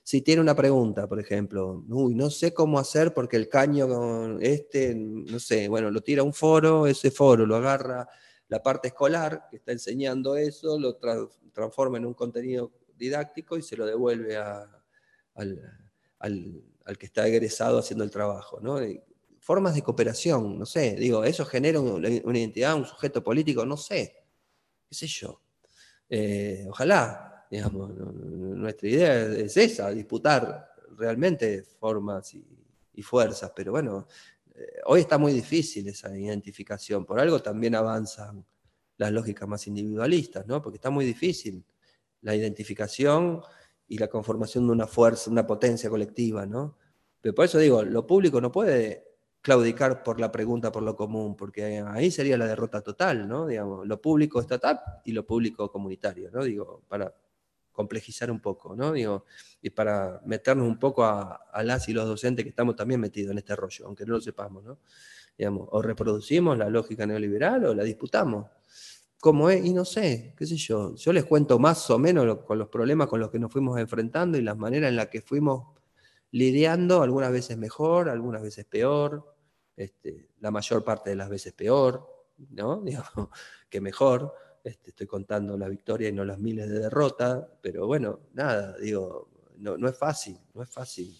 Si 0.04 0.22
tiene 0.22 0.42
una 0.42 0.56
pregunta, 0.56 1.08
por 1.08 1.20
ejemplo, 1.20 1.84
uy, 1.90 2.16
no 2.16 2.32
sé 2.32 2.54
cómo 2.54 2.80
hacer 2.80 3.14
porque 3.14 3.38
el 3.38 3.48
caño 3.48 4.40
este, 4.40 4.96
no 4.96 5.40
sé, 5.40 5.68
bueno, 5.68 5.92
lo 5.92 6.02
tira 6.02 6.22
a 6.22 6.26
un 6.26 6.34
foro, 6.34 6.88
ese 6.88 7.12
foro 7.12 7.46
lo 7.46 7.56
agarra 7.58 8.08
la 8.52 8.62
parte 8.62 8.90
escolar 8.90 9.48
que 9.50 9.56
está 9.56 9.72
enseñando 9.72 10.36
eso, 10.36 10.78
lo 10.78 10.98
transforma 11.54 11.98
en 11.98 12.06
un 12.06 12.14
contenido 12.14 12.74
didáctico 12.98 13.58
y 13.58 13.62
se 13.62 13.78
lo 13.78 13.86
devuelve 13.86 14.36
al, 14.36 14.84
que 17.00 17.06
está 17.06 17.26
egresado 17.28 17.80
haciendo 17.80 18.04
el 18.04 18.12
trabajo. 18.12 18.60
¿no? 18.60 18.78
Formas 19.42 19.74
de 19.74 19.82
cooperación, 19.82 20.60
no 20.60 20.68
sé, 20.68 20.96
digo, 20.96 21.24
eso 21.24 21.46
genera 21.46 21.80
una, 21.80 22.08
identidad, 22.08 22.76
un 22.76 22.86
sujeto 22.86 23.24
político, 23.24 23.66
no 23.66 23.76
sé, 23.76 24.16
qué 24.88 24.94
sé 24.94 25.08
yo. 25.08 25.42
Eh, 26.08 26.68
ojalá, 26.70 27.48
digamos, 27.50 27.90
nuestra 27.98 28.88
idea 28.88 29.24
es 29.24 29.58
esa, 29.58 29.90
disputar 29.90 30.72
realmente 30.96 31.64
formas 31.64 32.36
y, 32.36 33.02
fuerzas, 33.02 33.52
pero 33.56 33.72
bueno, 33.72 34.08
eh, 34.54 34.80
hoy 34.86 35.02
está 35.02 35.18
muy 35.18 35.34
difícil 35.34 35.88
esa 35.88 36.16
identificación, 36.16 37.04
por 37.04 37.20
algo 37.20 37.42
también 37.42 37.74
avanzan 37.74 38.46
las 38.98 39.12
lógicas 39.12 39.50
más 39.50 39.66
individualistas, 39.66 40.46
¿no? 40.46 40.62
Porque 40.62 40.78
está 40.78 40.92
muy 40.92 41.04
difícil 41.04 41.66
la 42.22 42.36
identificación 42.36 43.42
y 43.88 43.98
la 43.98 44.08
conformación 44.08 44.68
de 44.68 44.74
una 44.74 44.86
fuerza, 44.86 45.32
una 45.32 45.48
potencia 45.48 45.90
colectiva, 45.90 46.46
¿no? 46.46 46.78
Pero 47.20 47.34
por 47.34 47.46
eso 47.46 47.58
digo, 47.58 47.82
lo 47.82 48.06
público 48.06 48.40
no 48.40 48.52
puede 48.52 49.11
claudicar 49.42 50.04
por 50.04 50.20
la 50.20 50.32
pregunta 50.32 50.72
por 50.72 50.84
lo 50.84 50.96
común, 50.96 51.36
porque 51.36 51.84
ahí 51.88 52.12
sería 52.12 52.38
la 52.38 52.46
derrota 52.46 52.82
total, 52.82 53.28
¿no? 53.28 53.48
Digamos, 53.48 53.88
lo 53.88 54.00
público 54.00 54.40
estatal 54.40 54.80
y 55.04 55.12
lo 55.12 55.26
público 55.26 55.72
comunitario, 55.72 56.30
¿no? 56.32 56.44
Digo, 56.44 56.84
para 56.88 57.14
complejizar 57.72 58.30
un 58.30 58.40
poco, 58.40 58.76
¿no? 58.76 58.92
Digo, 58.92 59.26
y 59.62 59.72
para 59.72 60.22
meternos 60.26 60.68
un 60.68 60.78
poco 60.78 61.04
a, 61.04 61.40
las 61.64 61.90
y 61.90 61.94
los 61.94 62.06
docentes 62.06 62.44
que 62.46 62.50
estamos 62.50 62.76
también 62.76 63.00
metidos 63.00 63.32
en 63.32 63.40
este 63.40 63.56
rollo, 63.56 63.86
aunque 63.88 64.06
no 64.06 64.14
lo 64.14 64.22
sepamos, 64.22 64.64
¿no? 64.64 64.78
Digamos, 65.38 65.68
o 65.72 65.82
reproducimos 65.82 66.58
la 66.58 66.70
lógica 66.70 67.08
neoliberal 67.08 67.66
o 67.66 67.74
la 67.74 67.84
disputamos. 67.84 68.48
¿Cómo 69.20 69.50
es? 69.50 69.64
Y 69.66 69.74
no 69.74 69.86
sé, 69.86 70.36
qué 70.38 70.46
sé 70.46 70.56
yo. 70.56 70.96
Yo 70.96 71.14
les 71.14 71.26
cuento 71.26 71.58
más 71.58 71.90
o 71.90 71.98
menos 71.98 72.40
con 72.40 72.60
los 72.60 72.68
problemas 72.70 73.08
con 73.08 73.20
los 73.20 73.32
que 73.32 73.40
nos 73.40 73.52
fuimos 73.52 73.80
enfrentando 73.80 74.38
y 74.38 74.42
las 74.42 74.58
maneras 74.58 74.90
en 74.90 74.96
las 74.96 75.08
que 75.08 75.22
fuimos 75.22 75.81
lidiando, 76.32 77.02
algunas 77.02 77.32
veces 77.32 77.58
mejor, 77.58 78.10
algunas 78.10 78.42
veces 78.42 78.66
peor, 78.66 79.36
este, 79.76 80.30
la 80.40 80.52
mayor 80.52 80.84
parte 80.84 81.10
de 81.10 81.16
las 81.16 81.30
veces 81.30 81.54
peor, 81.54 82.08
¿no? 82.50 82.82
Digamos, 82.86 83.30
que 83.70 83.82
mejor. 83.82 84.34
Este, 84.64 84.92
estoy 84.92 85.08
contando 85.08 85.58
la 85.58 85.68
victoria 85.68 86.10
y 86.10 86.12
no 86.12 86.24
las 86.24 86.38
miles 86.38 86.70
de 86.70 86.78
derrotas, 86.78 87.48
pero 87.64 87.88
bueno, 87.88 88.20
nada, 88.34 88.78
digo, 88.78 89.32
no, 89.58 89.90
es 89.90 89.98
fácil, 89.98 90.38
no 90.54 90.62
es 90.62 90.70
fácil. 90.70 91.18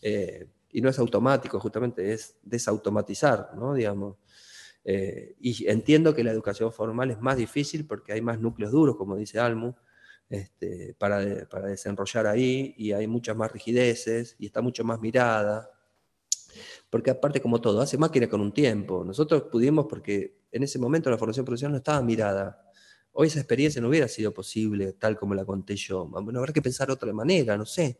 Eh, 0.00 0.46
y 0.70 0.80
no 0.80 0.88
es 0.88 0.98
automático, 0.98 1.58
justamente 1.58 2.12
es 2.12 2.36
desautomatizar, 2.42 3.50
¿no? 3.56 3.74
Digamos. 3.74 4.16
Eh, 4.84 5.34
y 5.40 5.68
entiendo 5.68 6.14
que 6.14 6.22
la 6.22 6.30
educación 6.30 6.72
formal 6.72 7.10
es 7.10 7.20
más 7.20 7.36
difícil 7.36 7.86
porque 7.86 8.12
hay 8.12 8.20
más 8.20 8.38
núcleos 8.38 8.70
duros, 8.70 8.96
como 8.96 9.16
dice 9.16 9.40
Almu, 9.40 9.74
este, 10.34 10.94
para, 10.98 11.46
para 11.48 11.68
desenrollar 11.68 12.26
ahí, 12.26 12.74
y 12.76 12.92
hay 12.92 13.06
muchas 13.06 13.36
más 13.36 13.50
rigideces, 13.52 14.36
y 14.38 14.46
está 14.46 14.60
mucho 14.60 14.84
más 14.84 15.00
mirada. 15.00 15.70
Porque 16.90 17.10
aparte, 17.10 17.40
como 17.40 17.60
todo, 17.60 17.80
hace 17.80 17.98
máquina 17.98 18.28
con 18.28 18.40
un 18.40 18.52
tiempo. 18.52 19.04
Nosotros 19.04 19.44
pudimos, 19.50 19.86
porque 19.88 20.44
en 20.52 20.62
ese 20.62 20.78
momento 20.78 21.10
la 21.10 21.18
formación 21.18 21.44
profesional 21.44 21.72
no 21.72 21.78
estaba 21.78 22.02
mirada. 22.02 22.70
Hoy 23.12 23.28
esa 23.28 23.40
experiencia 23.40 23.80
no 23.80 23.88
hubiera 23.88 24.08
sido 24.08 24.32
posible 24.32 24.92
tal 24.94 25.16
como 25.16 25.34
la 25.34 25.44
conté 25.44 25.76
yo. 25.76 26.06
Bueno, 26.06 26.38
habrá 26.38 26.52
que 26.52 26.62
pensar 26.62 26.88
de 26.88 26.94
otra 26.94 27.12
manera, 27.12 27.56
no 27.56 27.66
sé. 27.66 27.98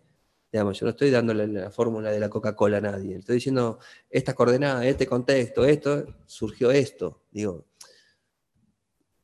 Digamos, 0.53 0.79
yo 0.79 0.87
no 0.87 0.91
estoy 0.91 1.11
dándole 1.11 1.49
la 1.49 1.71
fórmula 1.71 2.13
de 2.13 2.21
la 2.21 2.29
Coca-Cola 2.29 2.79
a 2.79 2.81
nadie. 2.81 3.17
Estoy 3.17 3.37
diciendo, 3.37 3.81
esta 4.09 4.35
coordenada, 4.35 4.87
este 4.87 5.07
contexto, 5.07 5.65
esto, 5.65 6.05
surgió 6.27 6.71
esto. 6.71 7.23
Digo, 7.33 7.67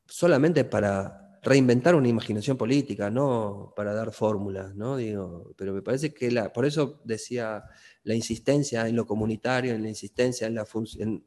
solamente 0.05 0.65
para 0.65 1.20
reinventar 1.41 1.95
una 1.95 2.07
imaginación 2.07 2.55
política, 2.57 3.09
no 3.09 3.73
para 3.75 3.93
dar 3.93 4.11
fórmulas, 4.11 4.75
¿no? 4.75 4.97
Digo, 4.97 5.53
pero 5.57 5.73
me 5.73 5.81
parece 5.81 6.13
que 6.13 6.29
la, 6.29 6.53
por 6.53 6.65
eso 6.65 7.01
decía 7.03 7.63
la 8.03 8.13
insistencia 8.13 8.87
en 8.87 8.95
lo 8.95 9.07
comunitario, 9.07 9.73
en 9.73 9.81
la 9.81 9.89
insistencia 9.89 10.47
en, 10.47 10.55
la 10.55 10.67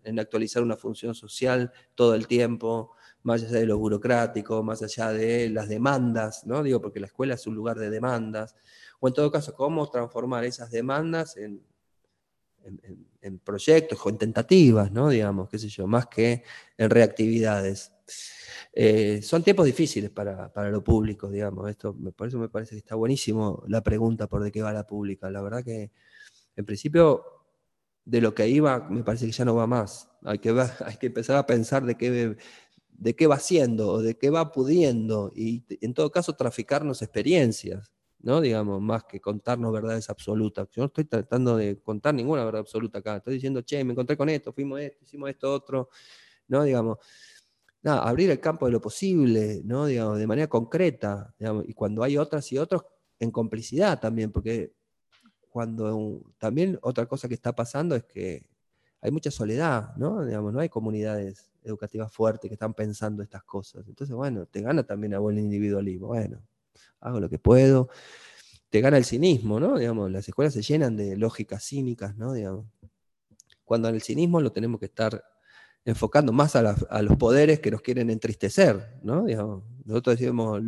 en 0.05 0.19
actualizar 0.21 0.63
una 0.63 0.77
función 0.77 1.15
social 1.15 1.73
todo 1.95 2.15
el 2.15 2.29
tiempo, 2.29 2.93
más 3.25 3.43
allá 3.43 3.59
de 3.59 3.67
lo 3.67 3.79
burocrático, 3.79 4.63
más 4.63 4.83
allá 4.83 5.11
de 5.13 5.51
las 5.51 5.69
demandas, 5.69 6.47
¿no? 6.47 6.63
Digo, 6.63 6.81
porque 6.81 7.01
la 7.01 7.07
escuela 7.07 7.35
es 7.35 7.47
un 7.47 7.55
lugar 7.57 7.79
de 7.79 7.91
demandas, 7.91 8.55
o 9.01 9.09
en 9.09 9.15
todo 9.15 9.33
caso, 9.33 9.55
cómo 9.55 9.91
transformar 9.91 10.45
esas 10.45 10.71
demandas 10.71 11.37
en, 11.37 11.63
en, 12.65 13.09
proyectos 13.39 13.99
o 14.05 14.09
en 14.11 14.19
tentativas, 14.19 14.93
¿no? 14.93 15.09
Digamos, 15.09 15.49
qué 15.49 15.59
sé 15.59 15.69
yo, 15.69 15.87
más 15.87 16.07
que 16.07 16.43
en 16.77 16.91
reactividades. 16.91 17.93
Eh, 18.73 19.23
son 19.23 19.43
tiempos 19.43 19.67
difíciles 19.67 20.11
para, 20.11 20.53
para, 20.53 20.71
lo 20.71 20.83
público, 20.83 21.31
digamos. 21.31 21.71
Esto, 21.71 21.97
por 22.17 22.29
eso 22.29 22.39
me 22.39 22.49
parece 22.49 22.73
que 22.73 22.79
está 22.79 22.95
buenísimo 22.95 23.63
la 23.69 23.83
pregunta 23.83 24.27
por 24.29 24.43
de 24.43 24.53
qué 24.53 24.63
va 24.63 24.73
la 24.73 24.87
pública. 24.87 25.31
La 25.31 25.43
verdad 25.43 25.65
que, 25.65 25.91
en 26.57 26.65
principio, 26.65 27.25
de 28.05 28.21
lo 28.21 28.35
que 28.35 28.49
iba, 28.49 28.89
me 28.91 29.05
parece 29.05 29.27
que 29.27 29.33
ya 29.33 29.45
no 29.45 29.55
va 29.55 29.67
más. 29.67 30.11
Hay 30.23 30.39
que, 30.39 30.51
hay 30.85 30.97
que 30.99 31.07
empezar 31.07 31.37
a 31.37 31.47
pensar 31.47 31.85
de 31.85 31.97
qué 31.97 32.37
de 32.99 33.17
qué 33.17 33.27
va 33.27 33.37
haciendo 33.37 33.89
o 33.89 34.03
de 34.03 34.17
qué 34.17 34.31
va 34.31 34.53
pudiendo 34.53 35.33
y 35.35 35.65
en 35.81 35.95
todo 35.95 36.11
caso 36.11 36.35
traficarnos 36.35 37.03
experiencias, 37.03 37.93
¿no? 38.25 38.41
Digamos, 38.41 38.81
más 38.81 39.05
que 39.05 39.21
contarnos 39.21 39.71
verdades 39.73 40.09
absolutas. 40.09 40.67
Yo 40.73 40.83
no 40.83 40.87
estoy 40.87 41.05
tratando 41.05 41.57
de 41.57 41.79
contar 41.81 42.15
ninguna 42.15 42.45
verdad 42.45 42.61
absoluta 42.61 42.99
acá, 42.99 43.17
estoy 43.19 43.35
diciendo, 43.35 43.61
che, 43.63 43.85
me 43.85 43.93
encontré 43.93 44.17
con 44.17 44.29
esto, 44.31 44.53
fuimos 44.53 44.81
esto, 44.81 45.05
hicimos 45.05 45.29
esto, 45.31 45.53
otro, 45.53 45.91
¿no? 46.49 46.65
Digamos, 46.65 46.99
nada, 47.83 48.01
abrir 48.09 48.31
el 48.31 48.41
campo 48.41 48.65
de 48.67 48.73
lo 48.73 48.81
posible, 48.81 49.61
¿no? 49.65 49.85
Digamos, 49.87 50.19
de 50.19 50.27
manera 50.27 50.49
concreta, 50.49 51.35
y 51.67 51.75
cuando 51.75 52.03
hay 52.03 52.17
otras 52.17 52.51
y 52.51 52.59
otros, 52.59 52.85
en 53.21 53.31
complicidad 53.31 54.01
también, 54.01 54.33
porque 54.33 54.73
cuando 55.51 56.23
también 56.39 56.79
otra 56.83 57.07
cosa 57.07 57.29
que 57.29 57.35
está 57.35 57.55
pasando 57.55 57.95
es 57.95 58.05
que 58.05 58.47
hay 59.03 59.11
mucha 59.11 59.31
soledad, 59.31 59.95
¿no? 59.97 60.25
Digamos, 60.25 60.53
no 60.53 60.61
hay 60.61 60.71
comunidades 60.71 61.51
educativas 61.63 62.11
fuertes 62.11 62.49
que 62.49 62.55
están 62.55 62.73
pensando 62.73 63.23
estas 63.23 63.45
cosas. 63.45 63.87
Entonces, 63.87 64.17
bueno, 64.17 64.47
te 64.47 64.63
gana 64.63 64.83
también 64.83 65.15
a 65.15 65.19
el 65.19 65.39
individualismo. 65.39 66.09
Bueno, 66.09 66.43
hago 67.01 67.21
lo 67.21 67.29
que 67.29 67.39
puedo. 67.39 67.89
Te 68.71 68.81
gana 68.81 68.97
el 68.97 69.05
cinismo, 69.05 69.61
¿no? 69.61 69.79
Digamos, 69.79 70.11
las 70.11 70.27
escuelas 70.29 70.55
se 70.55 70.63
llenan 70.63 70.97
de 70.97 71.17
lógicas 71.17 71.65
cínicas, 71.65 72.17
¿no? 72.17 72.33
Digamos, 72.33 72.67
cuando 73.65 73.89
en 73.89 73.95
el 73.95 74.03
cinismo 74.03 74.41
lo 74.41 74.53
tenemos 74.53 74.81
que 74.81 74.87
estar 74.87 75.23
enfocando 75.85 76.33
más 76.33 76.57
a, 76.57 77.03
los 77.03 77.17
poderes 77.19 77.61
que 77.61 77.71
nos 77.71 77.83
quieren 77.83 78.09
entristecer, 78.09 78.99
¿no? 79.03 79.25
Digamos, 79.25 79.65
nosotros 79.85 80.19
decimos, 80.19 80.63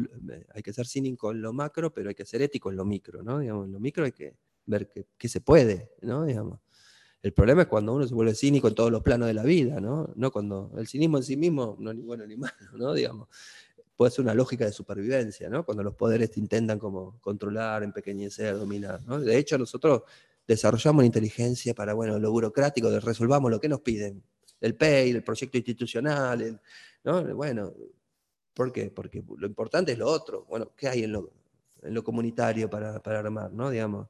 hay 0.54 0.62
que 0.62 0.72
ser 0.72 0.86
cínico 0.86 1.30
en 1.32 1.40
lo 1.40 1.52
macro, 1.52 1.92
pero 1.92 2.10
hay 2.10 2.14
que 2.14 2.26
ser 2.26 2.42
ético 2.42 2.70
en 2.70 2.76
lo 2.76 2.84
micro, 2.84 3.22
¿no? 3.22 3.38
Digamos, 3.38 3.66
en 3.66 3.72
lo 3.72 3.80
micro 3.80 4.04
hay 4.04 4.12
que 4.12 4.36
ver 4.66 4.92
qué 5.16 5.28
se 5.28 5.40
puede, 5.40 5.92
¿no? 6.02 6.24
Digamos. 6.24 6.60
El 7.22 7.32
problema 7.32 7.62
es 7.62 7.68
cuando 7.68 7.94
uno 7.94 8.06
se 8.06 8.14
vuelve 8.14 8.34
cínico 8.34 8.68
en 8.68 8.74
todos 8.74 8.92
los 8.92 9.02
planos 9.02 9.26
de 9.26 9.34
la 9.34 9.42
vida, 9.42 9.80
¿no? 9.80 10.12
No 10.14 10.30
cuando 10.30 10.72
el 10.76 10.86
cinismo 10.86 11.16
en 11.16 11.24
sí 11.24 11.36
mismo 11.36 11.76
no 11.80 11.90
es 11.90 11.96
ni 11.96 12.02
bueno 12.02 12.26
ni 12.26 12.36
malo, 12.36 12.54
¿no? 12.74 12.92
Digamos, 12.92 13.28
puede 13.96 14.10
ser 14.10 14.24
una 14.24 14.34
lógica 14.34 14.64
de 14.64 14.72
supervivencia, 14.72 15.48
¿no? 15.48 15.64
Cuando 15.64 15.82
los 15.82 15.94
poderes 15.94 16.30
te 16.30 16.40
intentan 16.40 16.78
como 16.78 17.18
controlar, 17.20 17.82
empequeñecer, 17.82 18.56
dominar, 18.58 19.00
¿no? 19.06 19.18
De 19.20 19.38
hecho, 19.38 19.56
nosotros 19.56 20.02
desarrollamos 20.46 21.02
la 21.02 21.06
inteligencia 21.06 21.74
para, 21.74 21.94
bueno, 21.94 22.18
lo 22.18 22.30
burocrático, 22.30 22.88
resolvamos 23.00 23.50
lo 23.50 23.60
que 23.60 23.68
nos 23.68 23.80
piden, 23.80 24.22
el 24.60 24.74
PEI, 24.76 25.10
el 25.10 25.24
proyecto 25.24 25.56
institucional, 25.56 26.60
¿no? 27.04 27.34
Bueno, 27.34 27.72
¿por 28.54 28.72
qué? 28.72 28.90
Porque 28.90 29.24
lo 29.36 29.46
importante 29.46 29.92
es 29.92 29.98
lo 29.98 30.08
otro. 30.08 30.44
Bueno, 30.44 30.72
¿qué 30.76 30.88
hay 30.88 31.04
en 31.04 31.12
lo, 31.12 31.32
en 31.82 31.94
lo 31.94 32.04
comunitario 32.04 32.68
para, 32.68 33.02
para 33.02 33.20
armar, 33.20 33.52
¿no? 33.52 33.70
Digamos, 33.70 34.08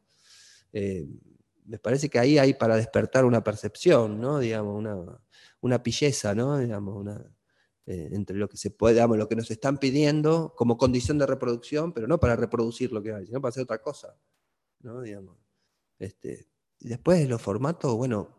eh, 0.72 1.06
me 1.64 1.78
parece 1.78 2.08
que 2.08 2.18
ahí 2.18 2.38
hay 2.38 2.54
para 2.54 2.76
despertar 2.76 3.24
una 3.24 3.42
percepción, 3.42 4.20
¿no? 4.20 4.38
Digamos, 4.38 4.76
una, 4.76 4.96
una 5.60 5.82
pilleza, 5.82 6.34
¿no? 6.34 6.58
Digamos, 6.58 6.96
una, 6.96 7.24
eh, 7.86 8.08
entre 8.12 8.36
lo 8.36 8.48
que 8.48 8.56
se 8.56 8.70
puede, 8.70 8.94
digamos, 8.94 9.16
lo 9.16 9.28
que 9.28 9.36
nos 9.36 9.50
están 9.50 9.78
pidiendo 9.78 10.52
como 10.56 10.76
condición 10.76 11.18
de 11.18 11.26
reproducción, 11.26 11.92
pero 11.92 12.08
no 12.08 12.18
para 12.18 12.34
reproducir 12.34 12.92
lo 12.92 13.02
que 13.02 13.12
hay, 13.12 13.26
sino 13.26 13.40
para 13.40 13.50
hacer 13.50 13.62
otra 13.62 13.80
cosa, 13.80 14.16
¿no? 14.80 15.00
Digamos. 15.00 15.36
Este, 15.98 16.48
y 16.80 16.88
después 16.88 17.28
los 17.28 17.40
formatos, 17.40 17.94
bueno, 17.94 18.36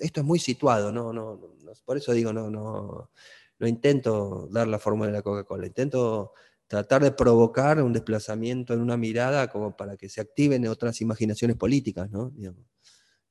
esto 0.00 0.20
es 0.20 0.26
muy 0.26 0.38
situado, 0.38 0.90
¿no? 0.90 1.12
No, 1.12 1.36
no, 1.36 1.72
por 1.84 1.96
eso 1.96 2.12
digo, 2.12 2.32
no, 2.32 2.50
no, 2.50 3.10
no 3.58 3.66
intento 3.66 4.48
dar 4.50 4.66
la 4.68 4.78
fórmula 4.78 5.08
de 5.08 5.12
la 5.12 5.22
Coca-Cola, 5.22 5.66
intento 5.66 6.32
tratar 6.66 7.02
de 7.02 7.12
provocar 7.12 7.80
un 7.82 7.92
desplazamiento 7.92 8.74
en 8.74 8.80
una 8.80 8.96
mirada 8.96 9.48
como 9.48 9.76
para 9.76 9.96
que 9.96 10.08
se 10.08 10.20
activen 10.20 10.66
otras 10.66 11.00
imaginaciones 11.00 11.56
políticas, 11.56 12.10
¿no? 12.10 12.32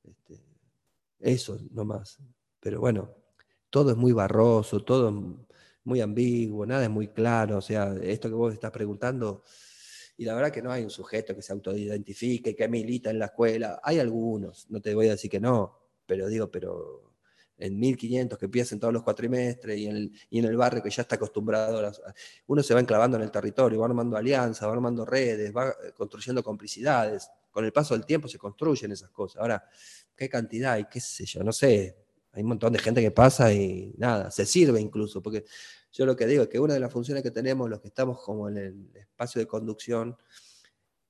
Este, 0.03 0.41
eso 1.19 1.57
nomás. 1.71 2.19
Pero 2.59 2.79
bueno, 2.79 3.13
todo 3.75 3.91
es 3.91 3.97
muy 3.97 4.13
barroso, 4.13 4.79
todo 4.85 5.09
es 5.09 5.15
muy 5.83 5.99
ambiguo, 5.99 6.65
nada 6.65 6.85
es 6.85 6.89
muy 6.89 7.09
claro. 7.09 7.57
O 7.57 7.61
sea, 7.61 7.93
esto 8.01 8.29
que 8.29 8.33
vos 8.33 8.53
estás 8.53 8.71
preguntando, 8.71 9.43
y 10.15 10.23
la 10.23 10.33
verdad 10.33 10.49
que 10.49 10.61
no 10.61 10.71
hay 10.71 10.85
un 10.85 10.89
sujeto 10.89 11.35
que 11.35 11.41
se 11.41 11.51
autoidentifique, 11.51 12.55
que 12.55 12.69
milita 12.69 13.09
en 13.09 13.19
la 13.19 13.25
escuela. 13.25 13.81
Hay 13.83 13.99
algunos, 13.99 14.71
no 14.71 14.79
te 14.79 14.95
voy 14.95 15.07
a 15.09 15.11
decir 15.11 15.29
que 15.29 15.41
no, 15.41 15.77
pero 16.05 16.29
digo, 16.29 16.49
pero 16.49 17.11
en 17.57 17.77
1500 17.77 18.39
que 18.39 18.45
empiezan 18.45 18.79
todos 18.79 18.93
los 18.93 19.03
cuatrimestres 19.03 19.77
y 19.77 19.87
en, 19.87 19.97
el, 19.97 20.11
y 20.29 20.39
en 20.39 20.45
el 20.45 20.55
barrio 20.55 20.81
que 20.81 20.89
ya 20.89 21.01
está 21.01 21.15
acostumbrado, 21.15 21.85
a 21.85 21.91
uno 22.47 22.63
se 22.63 22.73
va 22.73 22.79
enclavando 22.79 23.17
en 23.17 23.23
el 23.23 23.31
territorio, 23.31 23.77
va 23.81 23.87
armando 23.87 24.15
alianzas, 24.15 24.69
va 24.69 24.71
armando 24.71 25.03
redes, 25.03 25.53
va 25.53 25.67
eh, 25.67 25.91
construyendo 25.93 26.41
complicidades. 26.41 27.29
Con 27.51 27.65
el 27.65 27.73
paso 27.73 27.93
del 27.93 28.05
tiempo 28.05 28.29
se 28.29 28.37
construyen 28.37 28.93
esas 28.93 29.09
cosas. 29.09 29.41
Ahora, 29.41 29.67
¿qué 30.15 30.29
cantidad 30.29 30.77
y 30.77 30.85
qué 30.85 31.01
sé 31.01 31.25
yo? 31.25 31.43
No 31.43 31.51
sé. 31.51 32.04
Hay 32.35 32.43
un 32.43 32.49
montón 32.49 32.73
de 32.73 32.79
gente 32.79 33.01
que 33.01 33.11
pasa 33.11 33.51
y 33.53 33.93
nada, 33.97 34.29
se 34.29 34.45
sirve 34.45 34.79
incluso, 34.81 35.23
porque 35.23 35.45
yo 35.91 36.05
lo 36.05 36.15
que 36.15 36.27
digo 36.27 36.43
es 36.43 36.49
que 36.49 36.59
una 36.59 36.73
de 36.73 36.79
las 36.79 36.91
funciones 36.91 37.23
que 37.23 37.31
tenemos 37.31 37.69
los 37.69 37.79
que 37.79 37.87
estamos 37.87 38.21
como 38.21 38.49
en 38.49 38.57
el 38.57 38.89
espacio 38.95 39.39
de 39.39 39.47
conducción 39.47 40.17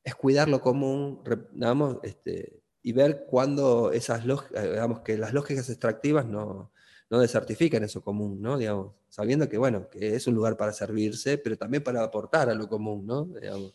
es 0.03 0.13
cuidar 0.13 0.47
lo 0.47 0.61
común, 0.61 1.23
digamos, 1.51 1.97
este, 2.03 2.61
y 2.83 2.93
ver 2.93 3.25
cuándo 3.27 3.91
esas 3.91 4.23
eh, 4.23 4.69
digamos, 4.69 4.99
que 4.99 5.17
las 5.17 5.33
lógicas 5.33 5.67
extractivas 5.67 6.27
no, 6.27 6.71
no 7.09 7.19
desertifican 7.19 7.83
eso 7.83 8.03
común, 8.03 8.39
¿no? 8.39 8.59
Digamos, 8.59 8.93
sabiendo 9.09 9.49
que, 9.49 9.57
bueno, 9.57 9.89
que 9.89 10.15
es 10.15 10.27
un 10.27 10.35
lugar 10.35 10.55
para 10.55 10.71
servirse, 10.71 11.39
pero 11.39 11.57
también 11.57 11.83
para 11.83 12.03
aportar 12.03 12.49
a 12.49 12.53
lo 12.53 12.69
común, 12.69 13.07
¿no? 13.07 13.25
Digamos, 13.25 13.73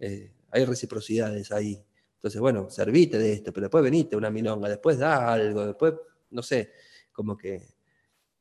eh, 0.00 0.32
hay 0.50 0.64
reciprocidades 0.64 1.52
ahí. 1.52 1.80
Entonces, 2.14 2.40
bueno, 2.40 2.68
servite 2.68 3.16
de 3.16 3.34
esto, 3.34 3.52
pero 3.52 3.66
después 3.66 3.84
venite 3.84 4.16
una 4.16 4.30
milonga, 4.30 4.68
después 4.68 4.98
da 4.98 5.32
algo, 5.32 5.66
después, 5.66 5.94
no 6.30 6.42
sé, 6.42 6.72
como 7.18 7.36
que 7.36 7.66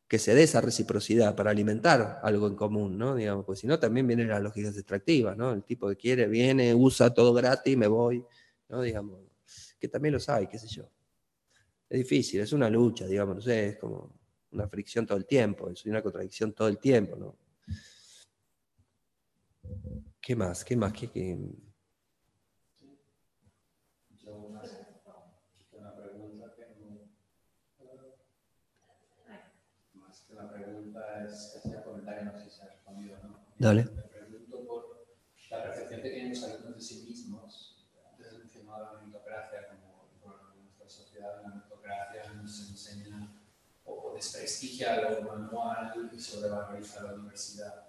que 0.08 0.20
se 0.20 0.34
dé 0.34 0.44
esa 0.44 0.62
reciprocidad 0.62 1.36
para 1.36 1.52
alimentar 1.52 2.20
algo 2.24 2.48
en 2.48 2.56
común, 2.56 2.98
¿no? 2.98 3.16
Digamos, 3.16 3.44
pues 3.46 3.60
si 3.60 3.68
no 3.68 3.78
también 3.78 4.08
vienen 4.08 4.30
las 4.30 4.42
lógicas 4.42 4.78
extractivas, 4.78 5.36
¿no? 5.36 5.52
El 5.52 5.64
tipo 5.64 5.90
que 5.90 5.98
quiere, 5.98 6.28
viene, 6.28 6.74
usa 6.74 7.14
todo 7.14 7.34
gratis, 7.34 7.76
me 7.76 7.88
voy, 7.88 8.24
¿no? 8.70 8.82
Digamos, 8.82 9.20
que 9.80 9.88
también 9.90 10.14
los 10.14 10.30
hay, 10.30 10.48
qué 10.48 10.58
sé 10.58 10.68
yo. 10.68 10.90
Es 11.90 11.98
difícil, 11.98 12.40
es 12.40 12.54
una 12.54 12.70
lucha, 12.70 13.06
digamos, 13.06 13.36
no 13.36 13.42
sé, 13.42 13.70
es 13.70 13.78
como 13.78 14.14
una 14.52 14.68
fricción 14.70 15.06
todo 15.06 15.18
el 15.18 15.26
tiempo, 15.26 15.70
es 15.70 15.86
una 15.86 16.02
contradicción 16.02 16.54
todo 16.54 16.70
el 16.70 16.78
tiempo, 16.78 17.18
¿no? 17.18 17.36
¿Qué 20.22 20.36
más? 20.36 20.64
¿Qué 20.64 20.78
más? 20.78 20.94
¿Qué, 20.94 21.10
qué? 21.10 21.38
Dale. 33.60 33.84
Pregunto 33.86 34.66
por 34.68 35.08
la 35.50 35.64
percepción 35.64 36.02
que 36.02 36.10
tienen 36.10 36.30
los 36.30 36.44
alumnos 36.44 36.76
de 36.76 36.82
sí 36.82 37.06
mismos. 37.08 37.88
Antes 38.12 38.34
he 38.34 38.38
mencionado 38.38 38.94
la 38.94 39.00
meritocracia, 39.00 39.68
como 39.70 40.10
en 40.54 40.64
nuestra 40.64 40.88
sociedad 40.88 41.42
la 41.42 41.50
meritocracia 41.50 42.34
nos 42.34 42.70
enseña 42.70 43.34
o 43.86 44.14
desprestigia 44.14 45.02
lo 45.02 45.22
manual 45.24 46.10
y 46.14 46.20
sobrevaloriza 46.20 47.04
la 47.04 47.14
universidad. 47.16 47.86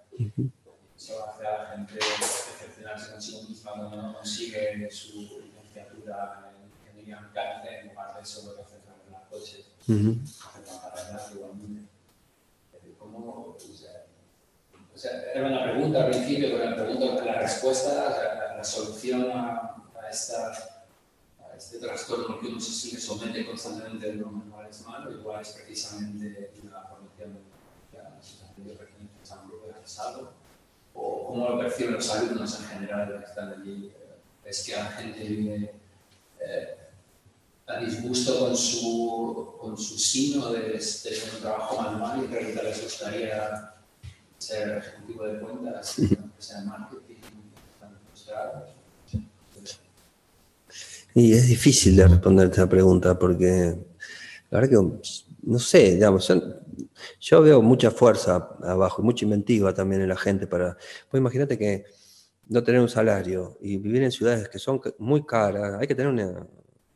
Eso 0.95 1.25
hace 1.25 1.45
a 1.45 1.63
la 1.63 1.69
gente 1.71 1.93
decepcionarse 1.93 3.11
consigo 3.11 3.43
misma 3.43 3.71
cuando 3.73 4.01
no 4.01 4.13
consigue 4.15 4.89
su 4.91 5.39
licenciatura 5.43 6.51
en 6.51 6.71
ingeniería 6.71 7.21
mecánica 7.21 7.79
en 7.79 7.89
lugar 7.89 8.15
de 8.15 8.21
eso 8.21 8.49
lo 8.49 8.55
que 8.55 8.61
hace 8.61 8.79
coches. 9.29 9.65
Uh 9.87 9.91
-huh. 9.91 11.13
Hace 11.13 11.35
igualmente. 11.35 11.89
¿Cómo, 12.97 13.55
sea, 14.99 15.31
era 15.33 15.47
una 15.47 15.63
pregunta 15.63 16.03
al 16.03 16.11
principio, 16.11 16.49
pero 16.51 16.69
la 16.69 16.75
pregunta, 16.75 17.23
la 17.23 17.39
respuesta, 17.39 17.93
la, 17.93 18.57
la, 18.57 18.63
solución 18.63 19.31
a, 19.31 19.75
a, 19.95 20.09
esta, 20.09 20.51
a, 20.51 21.55
este 21.55 21.77
trastorno 21.77 22.37
que 22.37 22.47
uno 22.47 22.59
se 22.59 22.99
somete 22.99 23.45
constantemente 23.45 24.07
de 24.07 24.13
lo 24.15 24.27
manual 24.27 24.67
es 24.69 24.85
malo, 24.85 25.09
igual 25.11 25.41
es 25.41 25.49
precisamente 25.49 26.51
una 26.61 26.81
formación 26.81 27.39
que 27.89 27.97
a 27.97 28.09
de 28.57 29.73
pasado, 29.79 30.33
o 30.93 31.27
cómo 31.27 31.47
lo 31.47 31.59
perciben 31.59 31.93
los 31.93 32.09
alumnos 32.09 32.59
en 32.59 32.67
general 32.67 33.19
que 33.19 33.25
están 33.25 33.53
allí. 33.53 33.93
Es 34.43 34.65
que 34.65 34.75
la 34.75 34.85
gente 34.85 35.23
vive 35.23 35.75
eh, 36.41 36.77
a 37.67 37.77
disgusto 37.77 38.37
con 38.39 38.57
su, 38.57 39.55
con 39.61 39.77
su 39.77 39.97
signo 39.97 40.51
de, 40.51 40.59
de, 40.59 40.77
de 40.77 41.31
un 41.35 41.41
trabajo 41.41 41.81
manual 41.81 42.19
y 42.19 42.25
en 42.25 42.31
realidad 42.31 42.63
les 42.63 42.83
gustaría 42.83 43.78
ser 44.39 44.77
ejecutivo 44.77 45.25
de 45.25 45.39
cuentas, 45.39 45.95
que 45.95 46.17
sea 46.39 46.61
marketing, 46.61 47.15
Y 51.13 51.33
es 51.33 51.47
difícil 51.47 51.95
de 51.95 52.07
responder 52.07 52.49
esta 52.49 52.69
pregunta 52.69 53.17
porque 53.17 53.75
la 54.49 54.59
verdad 54.59 54.69
que, 54.69 54.99
no 55.43 55.59
sé, 55.59 55.95
digamos, 55.95 56.31
yo, 57.19 57.41
veo 57.41 57.61
mucha 57.61 57.91
fuerza 57.91 58.35
abajo, 58.63 59.01
mucha 59.01 59.25
inventiva 59.25 59.73
también 59.73 60.01
en 60.01 60.09
la 60.09 60.15
gente 60.15 60.47
para... 60.47 60.77
Pues 61.09 61.19
imagínate 61.19 61.57
que 61.57 61.85
no 62.47 62.63
tener 62.63 62.81
un 62.81 62.89
salario 62.89 63.57
y 63.61 63.77
vivir 63.77 64.03
en 64.03 64.11
ciudades 64.11 64.47
que 64.49 64.59
son 64.59 64.81
muy 64.97 65.25
caras, 65.25 65.79
hay 65.79 65.87
que 65.87 65.95
tener 65.95 66.11
una, 66.11 66.47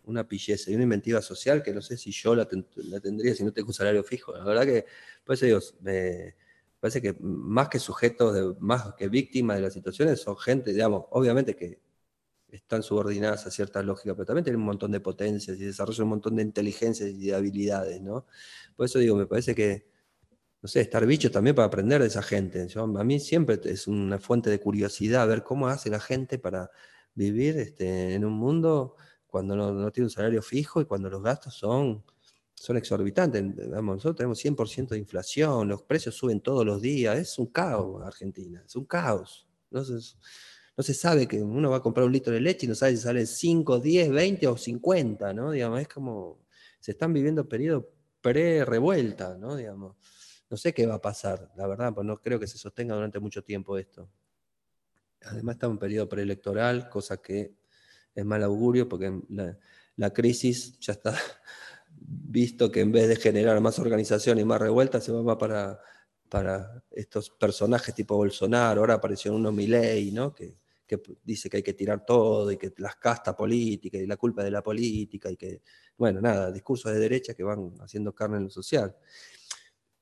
una 0.05 0.27
pilleza 0.27 0.71
y 0.71 0.75
una 0.75 0.83
inventiva 0.83 1.21
social 1.21 1.61
que 1.61 1.73
no 1.73 1.81
sé 1.81 1.97
si 1.97 2.11
yo 2.11 2.35
la, 2.35 2.45
ten, 2.47 2.65
la, 2.75 2.99
tendría 2.99 3.35
si 3.35 3.43
no 3.43 3.51
tengo 3.51 3.67
un 3.67 3.73
salario 3.73 4.03
fijo. 4.03 4.35
La 4.35 4.43
verdad 4.43 4.65
que, 4.65 4.85
por 5.23 5.35
eso 5.35 5.45
digo, 5.45 5.59
me, 5.81 6.35
parece 6.83 7.01
que 7.01 7.15
más 7.21 7.69
que 7.69 7.79
sujetos, 7.79 8.57
más 8.59 8.93
que 8.95 9.07
víctimas 9.07 9.55
de 9.55 9.61
las 9.63 9.73
situaciones, 9.73 10.19
son 10.19 10.35
gente, 10.35 10.73
digamos, 10.73 11.05
obviamente 11.11 11.55
que 11.55 11.79
están 12.49 12.83
subordinadas 12.83 13.47
a 13.47 13.51
ciertas 13.51 13.85
lógicas, 13.85 14.15
pero 14.15 14.25
también 14.25 14.43
tienen 14.43 14.59
un 14.59 14.65
montón 14.65 14.91
de 14.91 14.99
potencias 14.99 15.57
y 15.57 15.63
desarrollan 15.63 16.03
un 16.03 16.09
montón 16.09 16.35
de 16.35 16.41
inteligencias 16.41 17.09
y 17.09 17.27
de 17.27 17.35
habilidades, 17.35 18.01
¿no? 18.01 18.25
Por 18.75 18.85
eso 18.85 18.99
digo, 18.99 19.15
me 19.15 19.25
parece 19.25 19.55
que, 19.55 19.87
no 20.61 20.67
sé, 20.67 20.81
estar 20.81 21.05
bicho 21.05 21.31
también 21.31 21.55
para 21.55 21.67
aprender 21.67 22.01
de 22.01 22.07
esa 22.07 22.21
gente. 22.21 22.67
Yo, 22.67 22.83
a 22.83 23.03
mí 23.05 23.17
siempre 23.21 23.61
es 23.63 23.87
una 23.87 24.19
fuente 24.19 24.49
de 24.49 24.59
curiosidad 24.59 25.25
ver 25.25 25.41
cómo 25.41 25.69
hace 25.69 25.89
la 25.89 26.01
gente 26.01 26.37
para 26.37 26.69
vivir 27.15 27.57
este, 27.59 28.13
en 28.13 28.25
un 28.25 28.33
mundo 28.33 28.97
cuando 29.25 29.55
no, 29.55 29.71
no 29.71 29.89
tiene 29.93 30.07
un 30.07 30.11
salario 30.11 30.41
fijo 30.41 30.81
y 30.81 30.85
cuando 30.85 31.09
los 31.09 31.23
gastos 31.23 31.53
son 31.53 32.03
son 32.63 32.77
exorbitantes. 32.77 33.43
Vamos, 33.69 33.97
nosotros 33.97 34.15
tenemos 34.15 34.39
100% 34.39 34.87
de 34.91 34.97
inflación, 34.97 35.67
los 35.67 35.83
precios 35.83 36.15
suben 36.15 36.39
todos 36.39 36.65
los 36.65 36.81
días, 36.81 37.17
es 37.17 37.37
un 37.37 37.47
caos 37.47 38.01
Argentina, 38.05 38.63
es 38.65 38.73
un 38.77 38.85
caos. 38.85 39.45
No 39.69 39.83
se, 39.83 39.95
no 40.77 40.81
se 40.81 40.93
sabe 40.93 41.27
que 41.27 41.41
uno 41.41 41.71
va 41.71 41.77
a 41.77 41.81
comprar 41.81 42.05
un 42.05 42.13
litro 42.13 42.31
de 42.31 42.39
leche 42.39 42.65
y 42.65 42.69
no 42.69 42.75
sabe 42.75 42.95
si 42.95 43.01
sale 43.01 43.25
5, 43.25 43.81
10, 43.81 44.11
20 44.11 44.47
o 44.47 44.55
50, 44.55 45.33
¿no? 45.33 45.51
Digamos, 45.51 45.81
es 45.81 45.89
como, 45.89 46.39
se 46.79 46.91
están 46.91 47.11
viviendo 47.11 47.49
periodos 47.49 47.83
pre-revuelta, 48.21 49.37
¿no? 49.37 49.57
Digamos, 49.57 49.97
no 50.49 50.55
sé 50.55 50.73
qué 50.73 50.85
va 50.85 50.93
a 50.95 51.01
pasar, 51.01 51.51
la 51.57 51.67
verdad, 51.67 51.93
pues 51.93 52.07
no 52.07 52.21
creo 52.21 52.39
que 52.39 52.47
se 52.47 52.57
sostenga 52.57 52.95
durante 52.95 53.19
mucho 53.19 53.43
tiempo 53.43 53.77
esto. 53.77 54.09
Además 55.23 55.55
está 55.55 55.65
en 55.65 55.73
un 55.73 55.79
periodo 55.79 56.07
preelectoral, 56.07 56.87
cosa 56.87 57.21
que 57.21 57.57
es 58.15 58.23
mal 58.23 58.41
augurio 58.41 58.87
porque 58.87 59.19
la, 59.27 59.59
la 59.97 60.13
crisis 60.13 60.79
ya 60.79 60.93
está 60.93 61.13
visto 62.05 62.71
que 62.71 62.81
en 62.81 62.91
vez 62.91 63.07
de 63.07 63.15
generar 63.15 63.59
más 63.61 63.79
organización 63.79 64.39
y 64.39 64.45
más 64.45 64.59
revuelta, 64.61 64.99
se 65.01 65.11
va 65.11 65.23
más 65.23 65.37
para, 65.37 65.79
para 66.29 66.83
estos 66.91 67.29
personajes 67.29 67.93
tipo 67.95 68.15
Bolsonaro, 68.15 68.81
ahora 68.81 68.95
apareció 68.95 69.33
uno 69.33 69.51
Milei, 69.51 70.11
¿no? 70.11 70.33
Que, 70.33 70.57
que 70.85 71.01
dice 71.23 71.49
que 71.49 71.57
hay 71.57 71.63
que 71.63 71.73
tirar 71.73 72.05
todo 72.05 72.51
y 72.51 72.57
que 72.57 72.73
las 72.77 72.95
castas 72.97 73.35
políticas 73.35 74.01
y 74.01 74.07
la 74.07 74.17
culpa 74.17 74.43
de 74.43 74.51
la 74.51 74.61
política 74.61 75.31
y 75.31 75.37
que, 75.37 75.61
bueno, 75.97 76.21
nada, 76.21 76.51
discursos 76.51 76.91
de 76.93 76.99
derecha 76.99 77.33
que 77.33 77.43
van 77.43 77.73
haciendo 77.79 78.13
carne 78.13 78.37
en 78.37 78.43
lo 78.45 78.49
social. 78.49 78.95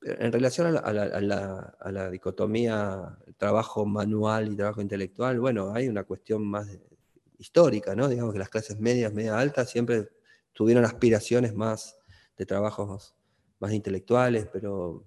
En 0.03 0.31
relación 0.31 0.67
a 0.67 0.91
la, 0.93 1.73
a 1.79 1.91
la, 1.91 2.09
dicotomía 2.09 3.17
trabajo 3.37 3.85
manual 3.85 4.51
y 4.51 4.55
trabajo 4.55 4.81
intelectual, 4.81 5.39
bueno, 5.39 5.73
hay 5.73 5.87
una 5.87 6.03
cuestión 6.03 6.43
más 6.43 6.67
histórica, 7.37 7.95
¿no? 7.95 8.07
Digamos 8.07 8.33
que 8.33 8.39
las 8.39 8.49
clases 8.49 8.79
medias, 8.79 9.13
media 9.13 9.37
altas, 9.37 9.69
siempre 9.69 10.09
tuvieron 10.53 10.85
aspiraciones 10.85 11.53
más 11.53 11.97
de 12.37 12.45
trabajos 12.45 13.15
más 13.59 13.73
intelectuales, 13.73 14.47
pero 14.51 15.05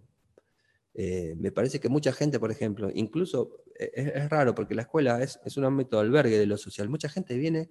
eh, 0.95 1.35
me 1.37 1.51
parece 1.51 1.81
que 1.81 1.89
mucha 1.89 2.13
gente, 2.13 2.39
por 2.39 2.51
ejemplo, 2.51 2.91
incluso 2.95 3.65
es, 3.75 3.91
es 3.95 4.31
raro 4.31 4.55
porque 4.55 4.75
la 4.75 4.83
escuela 4.83 5.23
es, 5.23 5.41
es, 5.45 5.57
un 5.57 5.65
ámbito 5.65 5.99
albergue 5.99 6.39
de 6.39 6.47
lo 6.47 6.57
social. 6.57 6.89
Mucha 6.89 7.09
gente 7.09 7.37
viene 7.37 7.71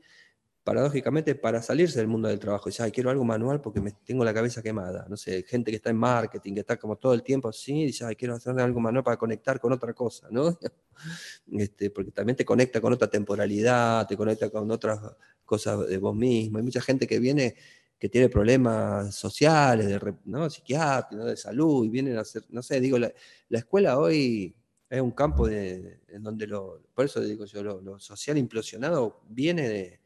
paradójicamente 0.64 1.36
para 1.36 1.62
salirse 1.62 2.00
del 2.00 2.08
mundo 2.08 2.28
del 2.28 2.40
trabajo. 2.40 2.70
Dice, 2.70 2.84
ay, 2.84 2.92
quiero 2.92 3.10
algo 3.10 3.24
manual 3.24 3.62
porque 3.62 3.82
me 3.82 3.92
tengo 3.92 4.24
la 4.24 4.34
cabeza 4.34 4.62
quemada. 4.62 5.06
No 5.10 5.18
sé, 5.18 5.44
gente 5.44 5.72
que 5.72 5.78
está 5.78 5.90
en 5.90 5.98
marketing, 5.98 6.54
que 6.54 6.60
está 6.62 6.78
como 6.78 6.96
todo 6.96 7.14
el 7.14 7.24
tiempo 7.24 7.50
así, 7.50 7.86
dice, 7.86 8.06
ay, 8.06 8.16
quiero 8.16 8.36
hacer 8.36 8.58
algo 8.60 8.80
manual 8.80 9.04
para 9.04 9.18
conectar 9.18 9.60
con 9.60 9.74
otra 9.74 9.94
cosa, 9.94 10.28
¿no? 10.32 10.58
Este, 11.52 11.90
porque 11.90 12.12
también 12.12 12.36
te 12.36 12.46
conecta 12.46 12.80
con 12.80 12.94
otra 12.94 13.10
temporalidad, 13.10 14.06
te 14.08 14.16
conecta 14.16 14.52
con 14.52 14.70
otras 14.70 15.00
cosas 15.54 15.88
de 15.88 15.98
vos 16.00 16.16
mismo. 16.16 16.58
Hay 16.58 16.64
mucha 16.64 16.82
gente 16.82 17.06
que 17.06 17.20
viene 17.20 17.56
que 18.00 18.10
tiene 18.10 18.28
problemas 18.28 19.14
sociales, 19.16 19.86
de, 19.88 20.16
¿no? 20.26 20.50
psiquiátricos, 20.50 21.28
de 21.28 21.38
salud, 21.38 21.86
y 21.86 21.90
vienen 21.90 22.18
a 22.18 22.22
hacer, 22.22 22.44
no 22.50 22.62
sé, 22.62 22.82
digo, 22.82 22.98
la, 22.98 23.14
la 23.50 23.60
escuela 23.60 24.00
hoy 24.00 24.54
es 24.90 25.00
un 25.00 25.12
campo 25.12 25.48
de, 25.48 26.02
en 26.10 26.24
donde 26.24 26.48
lo, 26.48 26.82
por 26.94 27.06
eso 27.06 27.22
digo 27.22 27.46
yo, 27.46 27.64
lo, 27.64 27.82
lo, 27.82 28.00
social 28.00 28.38
implosionado 28.38 29.22
viene 29.30 29.70
de, 29.70 30.00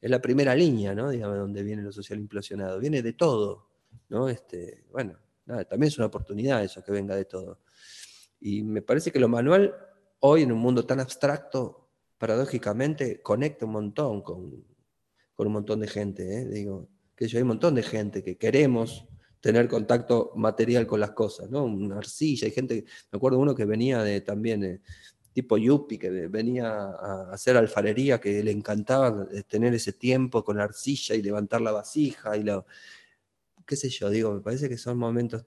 es 0.00 0.10
la 0.10 0.22
primera 0.22 0.54
línea, 0.54 0.94
¿no? 0.94 1.10
Digamos, 1.10 1.36
donde 1.36 1.62
viene 1.62 1.82
lo 1.82 1.92
social 1.92 2.20
implosionado, 2.20 2.78
viene 2.78 3.02
de 3.02 3.12
todo, 3.12 3.66
¿no? 4.08 4.28
Este, 4.28 4.84
bueno, 4.92 5.18
nada, 5.44 5.64
también 5.64 5.88
es 5.88 5.98
una 5.98 6.06
oportunidad 6.06 6.64
eso, 6.64 6.82
que 6.82 6.92
venga 6.92 7.16
de 7.16 7.24
todo. 7.24 7.58
Y 8.40 8.62
me 8.62 8.82
parece 8.82 9.10
que 9.10 9.20
lo 9.20 9.28
manual, 9.28 9.74
hoy 10.20 10.42
en 10.42 10.52
un 10.52 10.58
mundo 10.58 10.86
tan 10.86 11.00
abstracto, 11.00 11.90
paradójicamente, 12.16 13.20
conecta 13.20 13.66
un 13.66 13.72
montón 13.72 14.22
con, 14.22 14.71
con 15.42 15.48
un 15.48 15.54
montón 15.54 15.80
de 15.80 15.88
gente, 15.88 16.22
¿eh? 16.38 16.44
Digo, 16.46 16.88
que 17.16 17.24
hay 17.24 17.42
un 17.42 17.48
montón 17.48 17.74
de 17.74 17.82
gente 17.82 18.22
que 18.22 18.36
queremos 18.36 19.08
tener 19.40 19.66
contacto 19.66 20.30
material 20.36 20.86
con 20.86 21.00
las 21.00 21.10
cosas, 21.10 21.50
¿no? 21.50 21.64
Una 21.64 21.98
arcilla, 21.98 22.46
hay 22.46 22.52
gente, 22.52 22.84
me 23.10 23.16
acuerdo 23.16 23.40
uno 23.40 23.56
que 23.56 23.64
venía 23.64 24.04
de 24.04 24.20
también, 24.20 24.62
eh, 24.62 24.80
tipo 25.32 25.58
Yuppie, 25.58 25.98
que 25.98 26.10
venía 26.28 26.68
a 26.68 27.32
hacer 27.32 27.56
alfarería, 27.56 28.20
que 28.20 28.40
le 28.44 28.52
encantaba 28.52 29.26
tener 29.48 29.74
ese 29.74 29.92
tiempo 29.94 30.44
con 30.44 30.60
arcilla 30.60 31.16
y 31.16 31.22
levantar 31.22 31.60
la 31.60 31.72
vasija 31.72 32.36
y 32.36 32.44
lo, 32.44 32.66
qué 33.66 33.74
sé 33.74 33.88
yo, 33.88 34.10
digo, 34.10 34.32
me 34.32 34.40
parece 34.42 34.68
que 34.68 34.78
son 34.78 34.96
momentos 34.96 35.44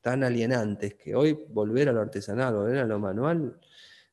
tan 0.00 0.24
alienantes 0.24 0.94
que 0.94 1.14
hoy 1.14 1.38
volver 1.50 1.90
a 1.90 1.92
lo 1.92 2.00
artesanal, 2.00 2.54
volver 2.54 2.78
a 2.78 2.86
lo 2.86 2.98
manual, 2.98 3.60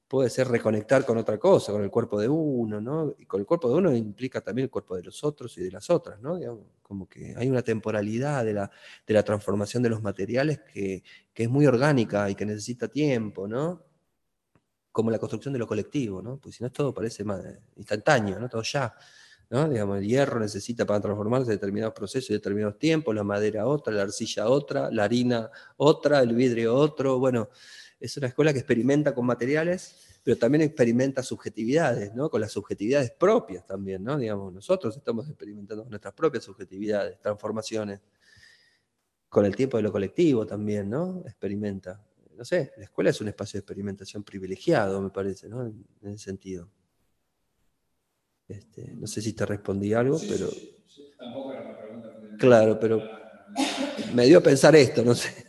puede 0.10 0.30
ser 0.32 0.48
reconectar 0.48 1.06
con 1.06 1.18
otra 1.20 1.38
cosa, 1.38 1.72
con 1.72 1.84
el 1.84 1.92
cuerpo 1.92 2.20
de 2.20 2.28
uno, 2.28 2.82
¿no? 2.82 3.14
Y 3.20 3.26
con 3.26 3.40
el 3.40 3.46
cuerpo 3.46 3.70
de 3.70 3.76
uno 3.76 3.96
implica 3.96 4.42
también 4.42 4.64
el 4.64 4.72
cuerpo 4.72 4.96
de 4.96 5.04
los 5.04 5.24
otros 5.24 5.56
y 5.60 5.62
de 5.62 5.72
las 5.72 5.90
otras, 5.90 6.20
¿no? 6.20 6.40
como 6.82 7.08
que 7.08 7.36
hay 7.38 7.48
una 7.48 7.62
temporalidad 7.62 8.44
de 8.44 8.54
la, 8.54 8.72
de 9.06 9.14
la 9.14 9.22
transformación 9.22 9.84
de 9.84 9.90
los 9.90 10.02
materiales 10.02 10.62
que, 10.74 11.04
que, 11.32 11.44
es 11.44 11.50
muy 11.50 11.68
orgánica 11.68 12.28
y 12.28 12.34
que 12.34 12.48
necesita 12.48 12.88
tiempo, 12.88 13.48
¿no? 13.48 13.86
Como 14.92 15.12
la 15.12 15.20
construcción 15.20 15.54
de 15.54 15.60
lo 15.60 15.68
colectivo, 15.68 16.24
¿no? 16.24 16.38
Pues 16.38 16.56
si 16.56 16.64
no 16.64 16.72
todo 16.72 16.92
parece 16.92 17.24
más 17.24 17.44
instantáneo, 17.76 18.40
¿no? 18.40 18.50
Todo 18.50 18.64
ya. 18.64 18.96
¿no? 19.52 19.70
Digamos, 19.70 20.00
el 20.00 20.08
hierro 20.08 20.40
necesita 20.40 20.86
para 20.86 21.02
transformarse 21.02 21.52
determinados 21.52 21.94
procesos 21.94 22.32
y 22.32 22.34
determinados 22.34 22.80
tiempos, 22.80 23.14
la 23.14 23.24
madera 23.24 23.68
otra, 23.68 23.94
la 23.94 24.04
arcilla 24.04 24.48
otra, 24.48 24.90
la 24.92 25.04
harina 25.04 25.52
otra, 25.78 26.22
el 26.22 26.36
vidrio 26.36 26.76
otro, 26.76 27.20
bueno, 27.20 27.50
es 28.00 28.16
una 28.18 28.28
escuela 28.28 28.54
que 28.54 28.60
experimenta 28.60 29.14
con 29.14 29.26
materiales, 29.26 30.20
pero 30.24 30.38
también 30.38 30.62
experimenta 30.62 31.22
subjetividades, 31.22 32.14
¿no? 32.16 32.30
Con 32.30 32.42
las 32.42 32.52
subjetividades 32.52 33.12
propias 33.12 33.66
también, 33.66 34.04
¿no? 34.04 34.18
Digamos, 34.18 34.54
nosotros 34.54 34.96
estamos 34.96 35.28
experimentando 35.28 35.84
con 35.84 35.90
nuestras 35.90 36.14
propias 36.14 36.44
subjetividades, 36.44 37.20
transformaciones. 37.20 38.02
Con 39.28 39.46
el 39.46 39.56
tiempo 39.56 39.78
de 39.78 39.84
lo 39.84 39.92
colectivo 39.92 40.46
también, 40.46 40.90
¿no? 40.90 41.24
Experimenta. 41.26 42.04
No 42.36 42.46
sé, 42.46 42.72
la 42.78 42.86
escuela 42.86 43.10
es 43.10 43.20
un 43.20 43.28
espacio 43.28 43.58
de 43.58 43.62
experimentación 43.62 44.24
privilegiado, 44.24 45.02
me 45.02 45.10
parece, 45.10 45.50
¿no? 45.50 45.66
En, 45.66 45.86
ese 46.04 46.20
sentido. 46.20 46.70
Este, 48.48 48.96
no 48.96 49.08
sé 49.08 49.22
si 49.22 49.34
te 49.34 49.46
respondí 49.46 49.94
algo, 49.94 50.18
pero... 50.28 50.50
Sí, 50.50 51.12
Tampoco 51.18 51.52
era 51.52 51.62
una 51.62 51.78
pregunta. 51.78 52.38
Claro, 52.40 52.80
pero 52.80 53.04
me 54.14 54.26
dio 54.26 54.40
a 54.40 54.42
pensar 54.42 54.76
esto, 54.76 55.04
no 55.04 55.14
sé. 55.14 55.46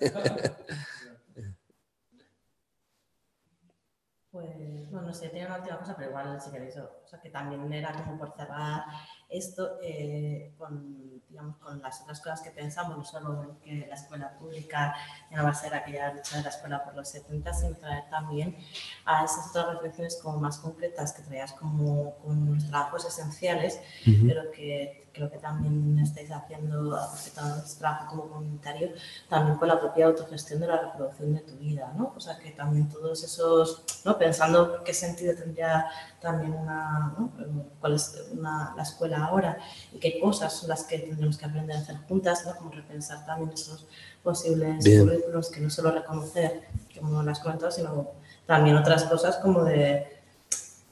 No 5.10 5.14
sé, 5.14 5.28
tenía 5.28 5.46
una 5.46 5.56
última 5.56 5.76
cosa, 5.78 5.96
pero 5.96 6.10
igual 6.10 6.40
si 6.40 6.52
queréis, 6.52 6.76
o 6.76 7.04
sea, 7.04 7.20
que 7.20 7.30
también 7.30 7.72
era 7.72 7.92
como 7.92 8.16
por 8.16 8.32
cerrar 8.36 8.84
esto 9.30 9.78
eh, 9.82 10.52
con, 10.58 11.22
digamos, 11.28 11.56
con 11.58 11.80
las 11.80 12.02
otras 12.02 12.20
cosas 12.20 12.40
que 12.40 12.50
pensamos, 12.50 12.96
no 12.96 13.04
solo 13.04 13.56
que 13.62 13.86
la 13.86 13.94
escuela 13.94 14.36
pública 14.36 14.94
ya 15.30 15.36
no 15.36 15.44
va 15.44 15.50
a 15.50 15.54
ser 15.54 15.72
aquella 15.74 16.12
lucha 16.12 16.38
de 16.38 16.42
la 16.42 16.48
escuela 16.50 16.84
por 16.84 16.94
los 16.94 17.08
70, 17.08 17.52
sino 17.54 17.76
traer 17.76 18.10
también 18.10 18.56
a 19.04 19.24
esas 19.24 19.48
otras 19.50 19.74
reflexiones 19.74 20.18
como 20.22 20.38
más 20.40 20.58
concretas 20.58 21.12
que 21.12 21.22
traías 21.22 21.52
como 21.52 22.16
con 22.16 22.54
los 22.54 22.66
trabajos 22.66 23.04
esenciales, 23.04 23.80
pero 24.04 24.50
que 24.50 25.00
creo 25.12 25.30
que 25.30 25.38
también 25.38 25.98
estáis 25.98 26.30
haciendo, 26.30 26.96
afectando 26.96 27.56
este 27.56 27.80
trabajo 27.80 28.06
como 28.08 28.28
comunitario, 28.28 28.90
también 29.28 29.58
con 29.58 29.68
la 29.68 29.78
propia 29.78 30.06
autogestión 30.06 30.60
de 30.60 30.66
la 30.66 30.80
reproducción 30.80 31.34
de 31.34 31.40
tu 31.40 31.56
vida, 31.56 31.92
¿no? 31.96 32.12
O 32.16 32.20
sea, 32.20 32.38
que 32.38 32.50
también 32.50 32.88
todos 32.88 33.22
esos, 33.24 33.84
¿no? 34.04 34.18
Pensando 34.18 34.82
qué 34.84 34.94
sentido 34.94 35.34
tendría 35.34 35.86
también 36.20 36.52
una, 36.52 37.14
¿no? 37.18 37.32
cuál 37.80 37.94
es 37.94 38.28
una, 38.32 38.74
la 38.76 38.82
escuela 38.82 39.24
ahora 39.24 39.58
y 39.92 39.98
qué 39.98 40.20
cosas 40.20 40.52
son 40.52 40.68
las 40.68 40.84
que 40.84 40.98
tendremos 40.98 41.38
que 41.38 41.46
aprender 41.46 41.76
a 41.76 41.80
hacer 41.80 41.96
juntas, 42.08 42.44
¿no? 42.46 42.54
Como 42.56 42.70
repensar 42.70 43.24
también 43.24 43.50
esos 43.50 43.86
posibles 44.22 44.84
currículos 44.84 45.50
que 45.50 45.60
no 45.60 45.70
solo 45.70 45.90
reconocer, 45.90 46.62
como 46.98 47.22
lo 47.22 47.30
has 47.30 47.40
comentado, 47.40 47.70
sino 47.70 48.10
también 48.46 48.76
otras 48.76 49.04
cosas 49.04 49.36
como 49.38 49.64
de 49.64 50.20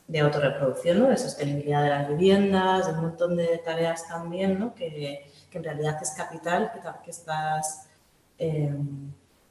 de 0.08 0.20
autorreproducción, 0.20 1.00
¿no? 1.00 1.08
de 1.08 1.18
sostenibilidad 1.18 1.82
de 1.82 1.90
las 1.90 2.08
viviendas, 2.08 2.86
de 2.86 2.94
un 2.94 3.02
montón 3.02 3.36
de 3.36 3.58
tareas 3.58 4.08
también, 4.08 4.58
¿no? 4.58 4.74
que, 4.74 5.30
que 5.50 5.58
en 5.58 5.64
realidad 5.64 5.98
es 6.00 6.12
capital 6.12 6.72
que, 6.72 6.80
que 7.04 7.10
estás, 7.10 7.88
eh, 8.38 8.74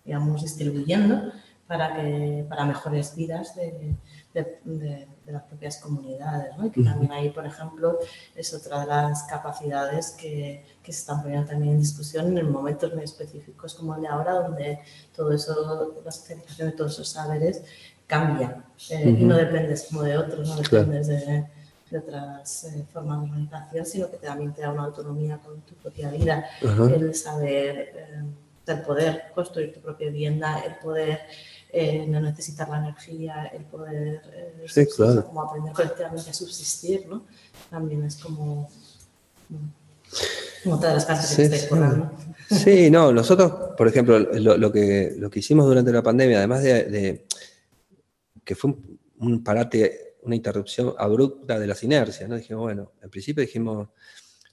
digamos, 0.03 0.41
distribuyendo 0.41 1.31
para, 1.67 1.95
que, 1.95 2.43
para 2.49 2.65
mejores 2.65 3.15
vidas 3.15 3.55
de, 3.55 3.95
de, 4.43 5.07
de, 5.25 5.31
las 5.31 5.43
propias 5.43 5.77
comunidades. 5.77 6.57
¿no? 6.57 6.65
Y 6.67 6.71
que 6.71 6.83
también 6.83 7.11
ahí, 7.11 7.29
por 7.29 7.45
ejemplo, 7.45 7.99
es 8.35 8.53
otra 8.53 8.81
de 8.81 8.87
las 8.87 9.23
capacidades 9.23 10.11
que, 10.11 10.65
que 10.81 10.93
se 10.93 10.99
están 10.99 11.21
poniendo 11.21 11.47
también 11.47 11.73
en 11.73 11.79
discusión 11.79 12.37
en 12.37 12.51
momentos 12.51 12.93
muy 12.93 13.03
específicos 13.03 13.73
como 13.75 13.95
el 13.95 14.01
de 14.01 14.07
ahora, 14.07 14.33
donde 14.33 14.79
todo 15.15 15.31
eso, 15.31 15.93
la 16.03 16.11
socialización 16.11 16.69
de 16.69 16.75
todos 16.75 16.93
esos 16.93 17.09
saberes 17.09 17.63
cambia 18.07 18.63
eh, 18.89 19.15
y 19.19 19.23
no 19.25 19.35
dependes 19.35 19.87
como 19.89 20.03
de 20.03 20.17
otros, 20.17 20.47
no 20.47 20.55
dependes 20.55 21.07
de, 21.07 21.45
de, 21.91 21.97
otras 21.97 22.63
eh, 22.63 22.85
formas 22.91 23.21
de 23.21 23.25
organización, 23.25 23.85
sino 23.85 24.09
que 24.09 24.17
también 24.17 24.53
te 24.53 24.61
da 24.61 24.71
una 24.71 24.85
autonomía 24.85 25.37
con 25.39 25.61
tu 25.61 25.75
propia 25.75 26.09
vida, 26.09 26.45
el 26.61 27.13
saber, 27.13 27.93
eh, 27.95 28.23
el 28.65 28.81
poder 28.81 29.31
construir 29.35 29.73
tu 29.73 29.81
propia 29.81 30.09
vivienda, 30.09 30.59
el 30.59 30.75
poder 30.75 31.21
no 32.07 32.21
necesitar 32.21 32.69
la 32.69 32.79
energía, 32.79 33.45
el 33.47 33.65
poder 33.65 34.21
sí, 34.67 34.85
claro. 34.95 35.25
como 35.25 35.41
aprender 35.43 35.73
colectivamente 35.73 36.29
a 36.29 36.33
subsistir, 36.33 37.07
¿no? 37.07 37.25
También 37.69 38.03
es 38.03 38.17
como... 38.17 38.69
Como 40.63 40.77
de 40.77 40.93
las 40.93 41.05
cosas 41.05 41.35
que 41.35 41.43
estáis 41.43 41.67
currando. 41.67 42.11
Sí, 42.49 42.89
no, 42.89 43.11
nosotros, 43.11 43.75
por 43.77 43.87
ejemplo, 43.87 44.19
lo, 44.19 44.57
lo, 44.57 44.71
que, 44.71 45.13
lo 45.17 45.29
que 45.29 45.39
hicimos 45.39 45.65
durante 45.65 45.91
la 45.91 46.01
pandemia, 46.01 46.37
además 46.37 46.63
de, 46.63 46.83
de 46.85 47.27
que 48.47 48.55
fue 48.55 48.73
un, 49.19 49.43
parate, 49.43 50.15
una 50.23 50.35
interrupción 50.35 50.93
abrupta 50.97 51.59
de 51.59 51.67
las 51.67 51.83
inercias, 51.83 52.29
¿no? 52.29 52.37
Dijimos, 52.37 52.63
bueno, 52.63 52.93
en 53.01 53.09
principio 53.09 53.41
dijimos, 53.41 53.89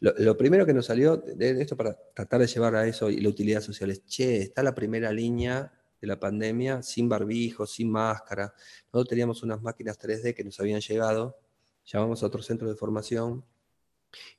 lo, 0.00 0.36
primero 0.36 0.66
que 0.66 0.74
nos 0.74 0.86
salió 0.86 1.16
de, 1.16 1.62
esto 1.62 1.76
para 1.76 1.96
tratar 2.12 2.40
de 2.40 2.48
llevar 2.48 2.74
a 2.74 2.86
eso 2.86 3.08
y 3.08 3.20
la 3.20 3.28
utilidad 3.28 3.60
social 3.60 3.90
es, 3.92 4.04
che, 4.04 4.42
está 4.42 4.62
la 4.64 4.74
primera 4.74 5.12
línea 5.12 5.72
de 6.04 6.08
la 6.08 6.20
pandemia 6.20 6.82
sin 6.82 7.08
barbijo, 7.08 7.66
sin 7.66 7.90
máscara. 7.90 8.54
Nosotros 8.92 9.08
teníamos 9.08 9.42
unas 9.42 9.62
máquinas 9.62 9.98
3D 9.98 10.34
que 10.34 10.44
nos 10.44 10.60
habían 10.60 10.80
llegado, 10.80 11.38
llamamos 11.86 12.22
a 12.22 12.26
otro 12.26 12.42
centro 12.42 12.68
de 12.68 12.76
formación 12.76 13.44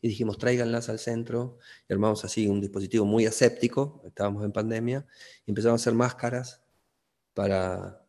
y 0.01 0.07
dijimos, 0.07 0.37
tráiganlas 0.37 0.87
al 0.89 0.99
centro, 0.99 1.57
y 1.89 1.93
armamos 1.93 2.23
así 2.23 2.47
un 2.47 2.61
dispositivo 2.61 3.03
muy 3.05 3.25
aséptico, 3.25 4.01
estábamos 4.05 4.45
en 4.45 4.53
pandemia, 4.53 5.05
y 5.45 5.51
empezamos 5.51 5.81
a 5.81 5.83
hacer 5.83 5.93
máscaras 5.93 6.61
para, 7.33 8.01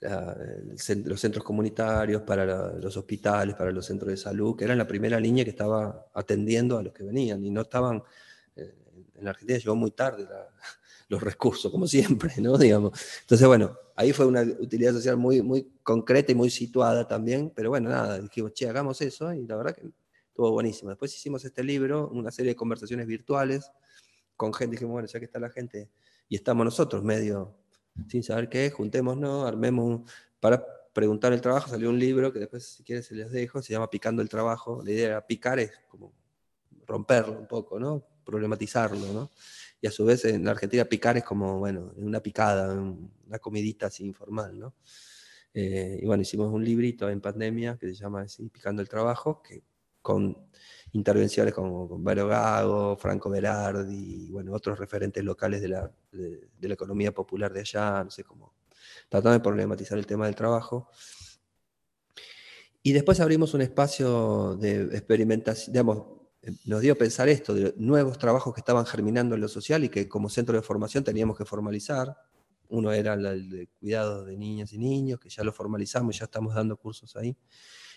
los 0.00 1.20
centros 1.20 1.42
comunitarios, 1.42 2.22
para 2.22 2.74
los 2.74 2.96
hospitales, 2.96 3.56
para 3.56 3.72
los 3.72 3.86
centros 3.86 4.10
de 4.10 4.16
salud, 4.16 4.54
que 4.56 4.64
eran 4.64 4.78
la 4.78 4.86
primera 4.86 5.18
línea 5.18 5.42
que 5.42 5.50
estaba 5.50 6.06
atendiendo 6.14 6.78
a 6.78 6.82
los 6.84 6.92
que 6.92 7.02
venían 7.02 7.44
y 7.44 7.50
no 7.50 7.62
estaban, 7.62 8.04
eh, 8.54 8.74
en 9.16 9.24
la 9.24 9.30
Argentina 9.30 9.58
llegó 9.58 9.74
muy 9.74 9.90
tarde 9.90 10.28
los 11.08 11.22
recursos, 11.22 11.70
como 11.72 11.86
siempre, 11.86 12.32
¿no? 12.38 12.56
Digamos. 12.58 12.98
Entonces, 13.22 13.46
bueno, 13.46 13.76
ahí 13.96 14.12
fue 14.12 14.26
una 14.26 14.42
utilidad 14.42 14.92
social 14.92 15.16
muy, 15.16 15.42
muy 15.42 15.68
concreta 15.82 16.32
y 16.32 16.34
muy 16.34 16.50
situada 16.50 17.08
también, 17.08 17.50
pero 17.54 17.70
bueno, 17.70 17.90
nada, 17.90 18.20
dijimos, 18.20 18.52
che, 18.52 18.68
hagamos 18.68 19.00
eso 19.00 19.32
y 19.32 19.46
la 19.46 19.56
verdad 19.56 19.74
que 19.74 19.88
estuvo 20.28 20.52
buenísimo. 20.52 20.90
Después 20.90 21.14
hicimos 21.14 21.44
este 21.44 21.64
libro, 21.64 22.08
una 22.08 22.30
serie 22.30 22.52
de 22.52 22.56
conversaciones 22.56 23.06
virtuales 23.06 23.70
con 24.36 24.54
gente, 24.54 24.76
dijimos, 24.76 24.92
bueno, 24.92 25.08
ya 25.08 25.18
que 25.18 25.24
está 25.24 25.40
la 25.40 25.50
gente 25.50 25.90
y 26.28 26.36
estamos 26.36 26.64
nosotros 26.64 27.02
medio 27.02 27.54
sin 28.06 28.22
saber 28.22 28.48
qué 28.48 28.70
juntémonos, 28.70 29.46
armemos 29.46 30.08
para 30.38 30.64
preguntar 30.92 31.32
el 31.32 31.40
trabajo, 31.40 31.68
salió 31.68 31.90
un 31.90 31.98
libro 31.98 32.32
que 32.32 32.38
después 32.38 32.64
si 32.64 32.84
quieres 32.84 33.06
se 33.06 33.14
les 33.14 33.30
dejo, 33.30 33.62
se 33.62 33.72
llama 33.72 33.90
Picando 33.90 34.22
el 34.22 34.28
Trabajo, 34.28 34.82
la 34.84 34.90
idea 34.90 35.06
era 35.06 35.26
picar 35.26 35.58
es 35.58 35.72
como 35.88 36.12
romperlo 36.86 37.38
un 37.38 37.46
poco, 37.46 37.78
¿no? 37.78 38.04
Problematizarlo, 38.24 39.12
¿no? 39.12 39.30
Y 39.80 39.86
a 39.86 39.90
su 39.90 40.04
vez 40.04 40.24
en 40.24 40.44
la 40.44 40.52
Argentina 40.52 40.84
picar 40.84 41.16
es 41.16 41.24
como, 41.24 41.58
bueno, 41.58 41.92
una 41.96 42.20
picada, 42.20 42.72
una 42.72 43.38
comidita 43.38 43.86
así 43.86 44.04
informal, 44.04 44.58
¿no? 44.58 44.74
Eh, 45.54 46.00
y 46.02 46.06
bueno, 46.06 46.22
hicimos 46.22 46.52
un 46.52 46.64
librito 46.64 47.08
en 47.08 47.20
pandemia 47.20 47.76
que 47.78 47.88
se 47.88 47.94
llama 47.94 48.26
Picando 48.52 48.82
el 48.82 48.88
Trabajo, 48.88 49.42
que 49.42 49.62
con 50.02 50.48
intervenciones 50.92 51.52
como 51.52 51.88
con 51.88 52.04
Vero 52.04 52.28
Gago, 52.28 52.96
Franco 52.96 53.30
Berardi, 53.30 54.26
y 54.28 54.30
bueno, 54.30 54.52
otros 54.52 54.78
referentes 54.78 55.22
locales 55.24 55.60
de 55.60 55.68
la, 55.68 55.90
de, 56.12 56.48
la 56.60 56.74
economía 56.74 57.12
popular 57.12 57.52
de 57.52 57.60
allá, 57.60 58.04
no 58.04 58.10
sé 58.10 58.24
cómo, 58.24 58.54
tratando 59.08 59.32
de 59.32 59.40
problematizar 59.40 59.98
el 59.98 60.06
tema 60.06 60.26
del 60.26 60.34
trabajo. 60.34 60.88
Y 62.82 62.92
después 62.92 63.20
abrimos 63.20 63.52
un 63.54 63.60
espacio 63.60 64.56
de 64.56 64.84
experimentación, 64.96 65.72
digamos, 65.72 66.17
nos 66.64 66.80
dio 66.80 66.92
a 66.92 66.96
pensar 66.96 67.28
esto, 67.28 67.54
de 67.54 67.74
nuevos 67.76 68.18
trabajos 68.18 68.54
que 68.54 68.60
estaban 68.60 68.86
germinando 68.86 69.34
en 69.34 69.40
lo 69.40 69.48
social 69.48 69.84
y 69.84 69.88
que 69.88 70.08
como 70.08 70.28
centro 70.28 70.56
de 70.56 70.62
formación 70.62 71.04
teníamos 71.04 71.36
que 71.36 71.44
formalizar. 71.44 72.16
Uno 72.68 72.92
era 72.92 73.14
el 73.14 73.50
de 73.50 73.68
cuidado 73.80 74.24
de 74.24 74.36
niñas 74.36 74.72
y 74.72 74.78
niños, 74.78 75.20
que 75.20 75.28
ya 75.28 75.42
lo 75.42 75.52
formalizamos, 75.52 76.18
ya 76.18 76.26
estamos 76.26 76.54
dando 76.54 76.76
cursos 76.76 77.16
ahí. 77.16 77.36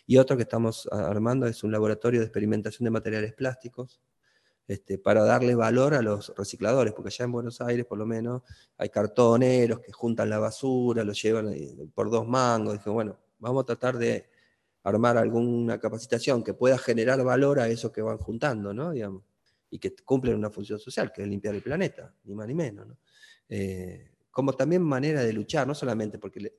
Y 0.08 0.18
otro 0.18 0.38
que 0.38 0.44
estamos 0.44 0.88
armando 0.92 1.46
es 1.48 1.64
un 1.64 1.72
laboratorio 1.72 2.20
de 2.20 2.26
experimentación 2.26 2.86
de 2.86 2.92
materiales 2.92 3.34
plásticos 3.34 4.02
este, 4.68 4.98
para 4.98 5.24
darle 5.24 5.56
valor 5.56 5.94
a 5.94 6.02
los 6.02 6.34
recicladores, 6.38 6.94
porque 6.94 7.10
allá 7.10 7.26
en 7.26 7.32
Buenos 7.34 7.62
Aires 7.62 7.86
por 7.86 7.98
lo 7.98 8.06
menos 8.06 8.42
hay 8.78 8.90
cartoneros 8.90 9.82
que 9.82 9.92
juntan 9.92 10.30
la 10.30 10.40
basura, 10.40 11.04
lo 11.04 11.14
llevan 11.14 11.54
eh, 11.54 11.76
por 11.94 12.10
dos 12.10 12.28
mangos. 12.28 12.74
Dije, 12.76 12.90
bueno, 12.90 13.20
vamos 13.40 13.64
a 13.64 13.66
tratar 13.66 13.98
de 13.98 14.30
armar 14.84 15.18
alguna 15.18 15.80
capacitación 15.80 16.44
que 16.44 16.54
pueda 16.54 16.78
generar 16.78 17.24
valor 17.24 17.60
a 17.60 17.68
eso 17.68 17.92
que 17.92 18.02
van 18.02 18.18
juntando, 18.18 18.74
¿no? 18.74 18.94
Y 19.70 19.80
que 19.80 19.96
cumplen 20.04 20.36
una 20.36 20.50
función 20.50 20.80
social, 20.80 21.12
que 21.12 21.22
es 21.22 21.28
limpiar 21.28 21.56
el 21.56 21.62
planeta, 21.62 22.14
ni 22.24 22.34
más 22.34 22.48
ni 22.48 22.56
menos. 22.56 22.88
¿no? 22.88 22.98
Eh, 23.48 24.12
como 24.32 24.54
también 24.54 24.82
manera 24.82 25.22
de 25.24 25.34
luchar, 25.34 25.68
no 25.68 25.76
solamente 25.76 26.18
porque 26.18 26.54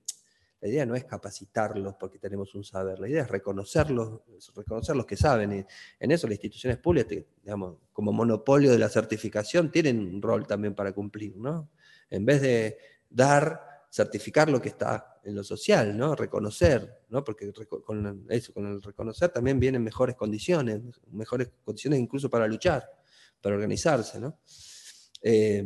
La 0.60 0.68
idea 0.68 0.86
no 0.86 0.94
es 0.94 1.04
capacitarlos 1.04 1.96
porque 1.98 2.18
tenemos 2.20 2.54
un 2.54 2.62
saber, 2.62 3.00
la 3.00 3.08
idea 3.08 3.22
es 3.22 3.28
reconocerlos, 3.28 4.20
reconocer 4.54 4.94
los 4.94 5.06
que 5.06 5.16
saben. 5.16 5.52
Y 5.52 5.66
en 5.98 6.10
eso 6.12 6.28
las 6.28 6.34
instituciones 6.34 6.78
públicas, 6.78 7.18
digamos, 7.42 7.78
como 7.92 8.12
monopolio 8.12 8.70
de 8.70 8.78
la 8.78 8.88
certificación, 8.88 9.72
tienen 9.72 9.98
un 9.98 10.22
rol 10.22 10.46
también 10.46 10.74
para 10.74 10.92
cumplir, 10.92 11.36
¿no? 11.36 11.70
En 12.08 12.24
vez 12.24 12.40
de 12.42 12.78
dar, 13.10 13.60
certificar 13.90 14.48
lo 14.48 14.60
que 14.60 14.68
está 14.68 15.11
en 15.24 15.34
lo 15.34 15.44
social, 15.44 15.96
¿no? 15.96 16.14
Reconocer, 16.14 17.02
¿no? 17.08 17.22
Porque 17.22 17.52
con 17.84 18.26
eso, 18.28 18.52
con 18.52 18.66
el 18.66 18.82
reconocer 18.82 19.30
también 19.30 19.60
vienen 19.60 19.82
mejores 19.82 20.16
condiciones, 20.16 20.80
mejores 21.10 21.50
condiciones 21.64 22.00
incluso 22.00 22.28
para 22.28 22.46
luchar, 22.46 22.88
para 23.40 23.54
organizarse, 23.54 24.18
¿no? 24.20 24.38
Eh, 25.22 25.64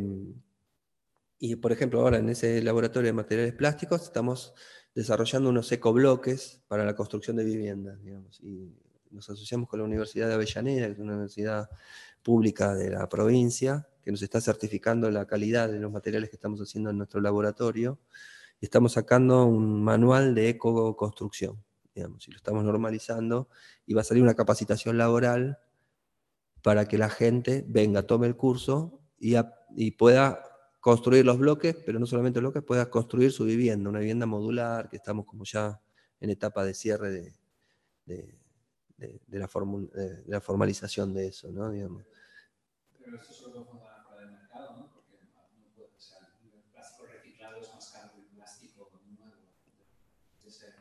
y 1.38 1.56
por 1.56 1.72
ejemplo, 1.72 2.00
ahora 2.00 2.18
en 2.18 2.28
ese 2.28 2.62
laboratorio 2.62 3.08
de 3.08 3.12
materiales 3.12 3.54
plásticos 3.54 4.02
estamos 4.02 4.54
desarrollando 4.94 5.50
unos 5.50 5.70
ecobloques 5.72 6.62
para 6.68 6.84
la 6.84 6.96
construcción 6.96 7.36
de 7.36 7.44
viviendas, 7.44 8.02
digamos, 8.02 8.40
y 8.40 8.74
nos 9.10 9.28
asociamos 9.28 9.68
con 9.68 9.80
la 9.80 9.84
Universidad 9.84 10.28
de 10.28 10.34
Avellaneda, 10.34 10.86
que 10.86 10.92
es 10.92 10.98
una 10.98 11.12
universidad 11.12 11.68
pública 12.22 12.74
de 12.74 12.90
la 12.90 13.08
provincia, 13.08 13.88
que 14.02 14.10
nos 14.10 14.22
está 14.22 14.40
certificando 14.40 15.10
la 15.10 15.26
calidad 15.26 15.68
de 15.68 15.78
los 15.78 15.92
materiales 15.92 16.30
que 16.30 16.36
estamos 16.36 16.60
haciendo 16.60 16.90
en 16.90 16.98
nuestro 16.98 17.20
laboratorio, 17.20 17.98
estamos 18.60 18.92
sacando 18.92 19.44
un 19.44 19.82
manual 19.82 20.34
de 20.34 20.48
ecoconstrucción, 20.48 21.62
digamos, 21.94 22.26
y 22.28 22.30
lo 22.30 22.36
estamos 22.36 22.64
normalizando, 22.64 23.48
y 23.86 23.94
va 23.94 24.00
a 24.00 24.04
salir 24.04 24.22
una 24.22 24.34
capacitación 24.34 24.98
laboral 24.98 25.58
para 26.62 26.86
que 26.88 26.98
la 26.98 27.08
gente 27.08 27.64
venga, 27.68 28.02
tome 28.02 28.26
el 28.26 28.36
curso 28.36 29.00
y, 29.18 29.90
pueda 29.92 30.42
construir 30.80 31.24
los 31.24 31.38
bloques, 31.38 31.76
pero 31.84 31.98
no 31.98 32.06
solamente 32.06 32.40
bloques, 32.40 32.62
pueda 32.62 32.90
construir 32.90 33.32
su 33.32 33.44
vivienda, 33.44 33.88
una 33.88 34.00
vivienda 34.00 34.26
modular, 34.26 34.88
que 34.88 34.96
estamos 34.96 35.26
como 35.26 35.44
ya 35.44 35.80
en 36.20 36.30
etapa 36.30 36.64
de 36.64 36.74
cierre 36.74 37.10
de, 38.06 38.38
la, 39.28 40.40
formalización 40.40 41.14
de 41.14 41.28
eso, 41.28 41.50
¿no? 41.52 41.70
Digamos 41.70 42.04
solo 43.22 43.52
puede 43.52 43.64
funcionar 43.66 44.02
fuera 44.04 44.20
del 44.22 44.32
mercado, 44.32 44.76
¿no? 44.76 44.92
Porque 44.92 45.18
no 45.22 45.68
puede, 45.74 45.94
o 45.94 46.00
sea, 46.00 46.18
el 46.42 46.62
plástico 46.72 47.06
reciclado 47.06 47.56
es 47.56 47.72
más 47.72 47.90
caro 47.90 48.12
que 48.14 48.20
el 48.20 48.26
plástico 48.28 48.90
nuevo. 49.06 49.54
Debe 50.40 50.50
ser 50.50 50.74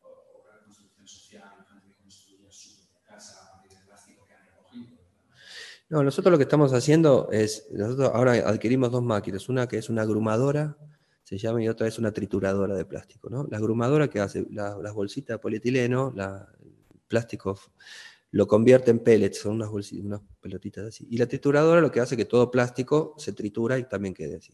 obra 0.00 0.58
de 0.58 0.64
construcción 0.64 1.06
social, 1.06 1.66
gente 1.68 1.88
que 1.88 1.96
construya 1.96 2.50
su 2.50 2.88
casa 3.04 3.44
a 3.44 3.52
partir 3.52 3.72
del 3.72 3.86
plástico 3.86 4.24
que 4.26 4.34
han 4.34 4.46
recogido. 4.46 4.98
No, 5.88 6.02
nosotros 6.02 6.32
lo 6.32 6.38
que 6.38 6.44
estamos 6.44 6.72
haciendo 6.72 7.28
es, 7.30 7.68
nosotros 7.70 8.10
ahora 8.12 8.32
adquirimos 8.48 8.90
dos 8.90 9.04
máquinas, 9.04 9.48
una 9.48 9.68
que 9.68 9.78
es 9.78 9.88
una 9.88 10.02
agrumadora, 10.02 10.76
se 11.22 11.38
llama, 11.38 11.62
y 11.62 11.68
otra 11.68 11.86
es 11.86 11.98
una 11.98 12.12
trituradora 12.12 12.74
de 12.74 12.84
plástico. 12.84 13.30
¿no? 13.30 13.46
La 13.50 13.58
agrumadora 13.58 14.08
que 14.08 14.20
hace 14.20 14.46
la, 14.50 14.76
las 14.78 14.94
bolsitas 14.94 15.34
de 15.34 15.38
polietileno, 15.38 16.12
la, 16.14 16.48
el 16.60 17.00
plástico 17.06 17.58
lo 18.32 18.46
convierte 18.46 18.90
en 18.90 18.98
pellets, 18.98 19.38
son 19.38 19.54
unas, 19.54 19.70
bolsitas, 19.70 20.04
unas 20.04 20.20
pelotitas 20.40 20.86
así. 20.86 21.06
Y 21.08 21.18
la 21.18 21.26
trituradora 21.26 21.80
lo 21.80 21.90
que 21.90 22.00
hace 22.00 22.16
que 22.16 22.24
todo 22.24 22.50
plástico 22.50 23.14
se 23.16 23.32
tritura 23.32 23.78
y 23.78 23.84
también 23.84 24.12
quede 24.12 24.36
así. 24.36 24.52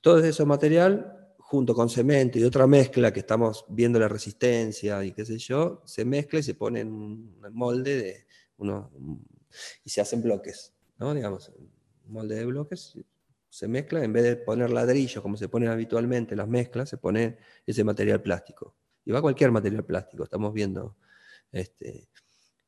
Todo 0.00 0.18
ese 0.18 0.44
material, 0.44 1.34
junto 1.38 1.74
con 1.74 1.88
cemento 1.88 2.38
y 2.38 2.44
otra 2.44 2.66
mezcla 2.66 3.12
que 3.12 3.20
estamos 3.20 3.64
viendo 3.68 3.98
la 3.98 4.08
resistencia 4.08 5.02
y 5.02 5.12
qué 5.12 5.24
sé 5.24 5.38
yo, 5.38 5.82
se 5.86 6.04
mezcla 6.04 6.38
y 6.38 6.42
se 6.42 6.54
pone 6.54 6.80
en 6.80 6.92
un 6.92 7.38
molde 7.52 7.96
de 7.96 8.26
uno, 8.58 8.92
y 9.84 9.90
se 9.90 10.00
hacen 10.00 10.22
bloques, 10.22 10.74
¿no? 10.98 11.14
Digamos, 11.14 11.52
molde 12.06 12.36
de 12.36 12.44
bloques 12.44 12.96
se 13.50 13.66
mezcla, 13.68 14.04
en 14.04 14.12
vez 14.12 14.24
de 14.24 14.36
poner 14.36 14.70
ladrillo 14.70 15.22
como 15.22 15.36
se 15.36 15.48
ponen 15.48 15.70
habitualmente 15.70 16.36
las 16.36 16.48
mezclas, 16.48 16.88
se 16.88 16.98
pone 16.98 17.38
ese 17.66 17.84
material 17.84 18.20
plástico. 18.22 18.76
Y 19.04 19.12
va 19.12 19.22
cualquier 19.22 19.50
material 19.50 19.84
plástico, 19.84 20.24
estamos 20.24 20.52
viendo. 20.52 20.96
Este, 21.50 22.08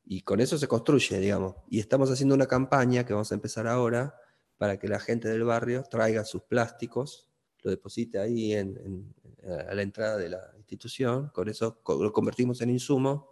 y 0.05 0.21
con 0.21 0.39
eso 0.39 0.57
se 0.57 0.67
construye, 0.67 1.19
digamos. 1.19 1.55
Y 1.69 1.79
estamos 1.79 2.09
haciendo 2.09 2.33
una 2.33 2.47
campaña 2.47 3.05
que 3.05 3.13
vamos 3.13 3.31
a 3.31 3.35
empezar 3.35 3.67
ahora 3.67 4.15
para 4.57 4.77
que 4.77 4.87
la 4.87 4.99
gente 4.99 5.29
del 5.29 5.43
barrio 5.43 5.83
traiga 5.83 6.25
sus 6.25 6.43
plásticos, 6.43 7.29
lo 7.63 7.69
deposite 7.69 8.17
ahí 8.17 8.53
en, 8.53 9.13
a 9.69 9.75
la 9.75 9.81
entrada 9.83 10.17
de 10.17 10.29
la 10.29 10.51
institución, 10.57 11.29
con 11.29 11.47
eso 11.47 11.79
lo 11.87 12.11
convertimos 12.11 12.61
en 12.61 12.71
insumo 12.71 13.30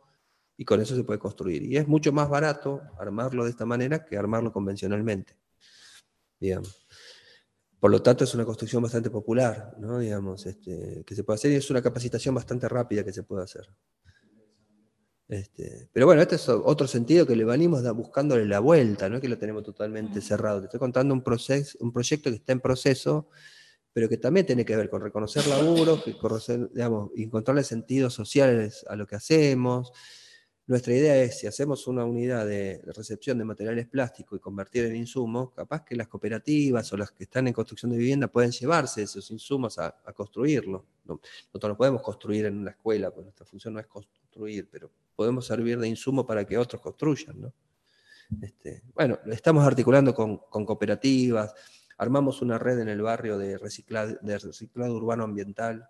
y 0.60 0.66
con 0.66 0.82
eso 0.82 0.94
se 0.94 1.06
puede 1.06 1.20
construir. 1.20 1.64
Y 1.64 1.78
es 1.78 1.88
mucho 1.88 2.12
más 2.12 2.30
barato 2.30 2.82
armarlo 3.00 3.46
de 3.46 3.50
esta 3.50 3.66
manera 3.66 4.06
que 4.06 4.18
armarlo 4.18 4.52
convencionalmente. 4.52 5.38
Digamos. 6.38 6.86
Por 7.80 7.90
lo 7.90 8.02
tanto, 8.02 8.26
es 8.26 8.36
una 8.36 8.44
construcción 8.44 8.84
bastante 8.84 9.10
popular, 9.10 9.74
¿no? 9.80 10.00
digamos, 10.00 10.46
este, 10.46 11.06
que 11.06 11.16
se 11.16 11.24
puede 11.24 11.36
hacer 11.36 11.52
y 11.54 11.56
es 11.56 11.70
una 11.70 11.82
capacitación 11.82 12.36
bastante 12.36 12.68
rápida 12.68 13.06
que 13.06 13.14
se 13.14 13.24
puede 13.24 13.46
hacer. 13.46 13.70
Este, 15.30 15.88
pero 15.94 16.06
bueno, 16.08 16.22
este 16.22 16.36
es 16.36 16.50
otro 16.50 16.88
sentido 16.88 17.26
que 17.26 17.38
le 17.38 17.46
venimos 17.46 17.82
buscándole 17.96 18.46
la 18.46 18.60
vuelta, 18.60 19.08
no 19.08 19.22
que 19.22 19.30
lo 19.30 19.38
tenemos 19.38 19.64
totalmente 19.64 20.20
cerrado. 20.20 20.60
Te 20.60 20.66
estoy 20.66 20.82
contando 20.82 21.14
un, 21.14 21.24
proceso, 21.24 21.78
un 21.80 21.94
proyecto 21.94 22.30
que 22.30 22.36
está 22.36 22.52
en 22.52 22.60
proceso, 22.60 23.30
pero 23.94 24.10
que 24.10 24.18
también 24.18 24.46
tiene 24.46 24.66
que 24.66 24.76
ver 24.76 24.90
con 24.90 25.00
reconocer 25.00 25.48
laburo, 25.48 26.04
que 26.04 26.18
conocer, 26.18 26.70
digamos, 26.74 27.12
encontrarle 27.16 27.64
sentidos 27.64 28.14
sociales 28.14 28.86
a 28.90 28.98
lo 28.98 29.08
que 29.08 29.16
hacemos, 29.16 29.94
nuestra 30.70 30.94
idea 30.94 31.16
es, 31.24 31.40
si 31.40 31.48
hacemos 31.48 31.88
una 31.88 32.06
unidad 32.06 32.46
de 32.46 32.80
recepción 32.96 33.40
de 33.40 33.44
materiales 33.44 33.88
plásticos 33.88 34.38
y 34.38 34.40
convertir 34.40 34.86
en 34.86 34.96
insumos, 34.96 35.52
capaz 35.52 35.84
que 35.84 35.96
las 35.96 36.08
cooperativas 36.08 36.94
o 36.94 36.98
las 36.98 37.12
que 37.12 37.24
están 37.24 37.48
en 37.48 37.54
construcción 37.54 37.92
de 37.92 37.98
vivienda 37.98 38.28
pueden 38.28 38.52
llevarse 38.52 39.02
esos 39.02 39.32
insumos 39.32 39.80
a, 39.80 39.88
a 40.06 40.14
construirlo. 40.14 40.86
No, 41.06 41.20
nosotros 41.48 41.70
no 41.72 41.76
podemos 41.76 42.04
construir 42.04 42.46
en 42.46 42.60
una 42.60 42.70
escuela, 42.70 43.10
porque 43.10 43.24
nuestra 43.24 43.48
función 43.48 43.74
no 43.74 43.80
es 43.80 43.88
construir, 43.88 44.70
pero 44.72 44.92
podemos 45.16 45.48
servir 45.48 45.80
de 45.80 45.88
insumo 45.88 46.28
para 46.28 46.46
que 46.46 46.56
otros 46.56 46.80
construyan. 46.84 47.42
¿no? 47.42 47.54
Este, 48.40 48.84
bueno, 48.94 49.18
estamos 49.26 49.66
articulando 49.66 50.14
con, 50.14 50.38
cooperativas, 50.38 51.52
armamos 51.98 52.44
una 52.44 52.60
red 52.60 52.78
en 52.78 52.90
el 52.90 53.02
barrio 53.02 53.40
de 53.40 53.58
reciclado 53.58 54.96
urbano 54.96 55.24
ambiental, 55.24 55.88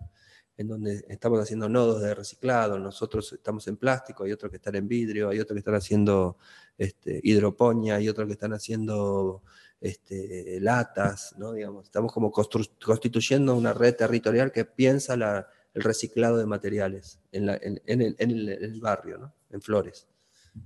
en 0.59 0.67
donde 0.67 1.05
estamos 1.07 1.39
haciendo 1.39 1.69
nodos 1.69 2.01
de 2.01 2.13
reciclado, 2.13 2.77
nosotros 2.77 3.31
estamos 3.31 3.65
en 3.69 3.77
plástico, 3.77 4.25
hay 4.25 4.33
otros 4.33 4.51
que 4.51 4.57
están 4.57 4.75
en 4.75 4.89
vidrio, 4.89 5.29
hay 5.29 5.39
otros 5.39 5.55
que 5.55 5.59
están 5.59 5.75
haciendo 5.75 6.37
este, 6.77 7.21
hidroponía, 7.23 7.95
hay 7.95 8.09
otros 8.09 8.27
que 8.27 8.33
están 8.33 8.51
haciendo 8.51 9.41
este, 9.79 10.59
latas, 10.59 11.33
¿no? 11.37 11.53
Digamos, 11.53 11.85
estamos 11.85 12.11
como 12.11 12.29
constituyendo 12.29 13.55
una 13.55 13.71
red 13.71 13.95
territorial 13.95 14.51
que 14.51 14.65
piensa 14.65 15.15
la, 15.15 15.47
el 15.73 15.81
reciclado 15.81 16.35
de 16.35 16.45
materiales 16.45 17.21
en, 17.31 17.45
la, 17.45 17.55
en, 17.55 17.81
en, 17.85 18.01
el, 18.01 18.15
en, 18.19 18.29
el, 18.29 18.81
barrio, 18.81 19.17
¿no? 19.17 19.33
en 19.51 19.61
Flores. 19.61 20.09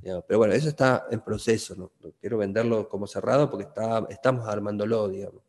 Digamos. 0.02 0.26
Pero 0.28 0.40
bueno, 0.40 0.56
eso 0.56 0.70
está 0.70 1.06
en 1.12 1.22
proceso, 1.22 1.76
¿no? 1.76 1.92
quiero 2.20 2.40
venderlo 2.40 2.90
como 2.90 3.06
cerrado 3.06 3.48
porque 3.48 3.66
está, 3.66 4.08
estamos 4.10 4.48
armándolo, 4.48 5.08
digamos. 5.08 5.44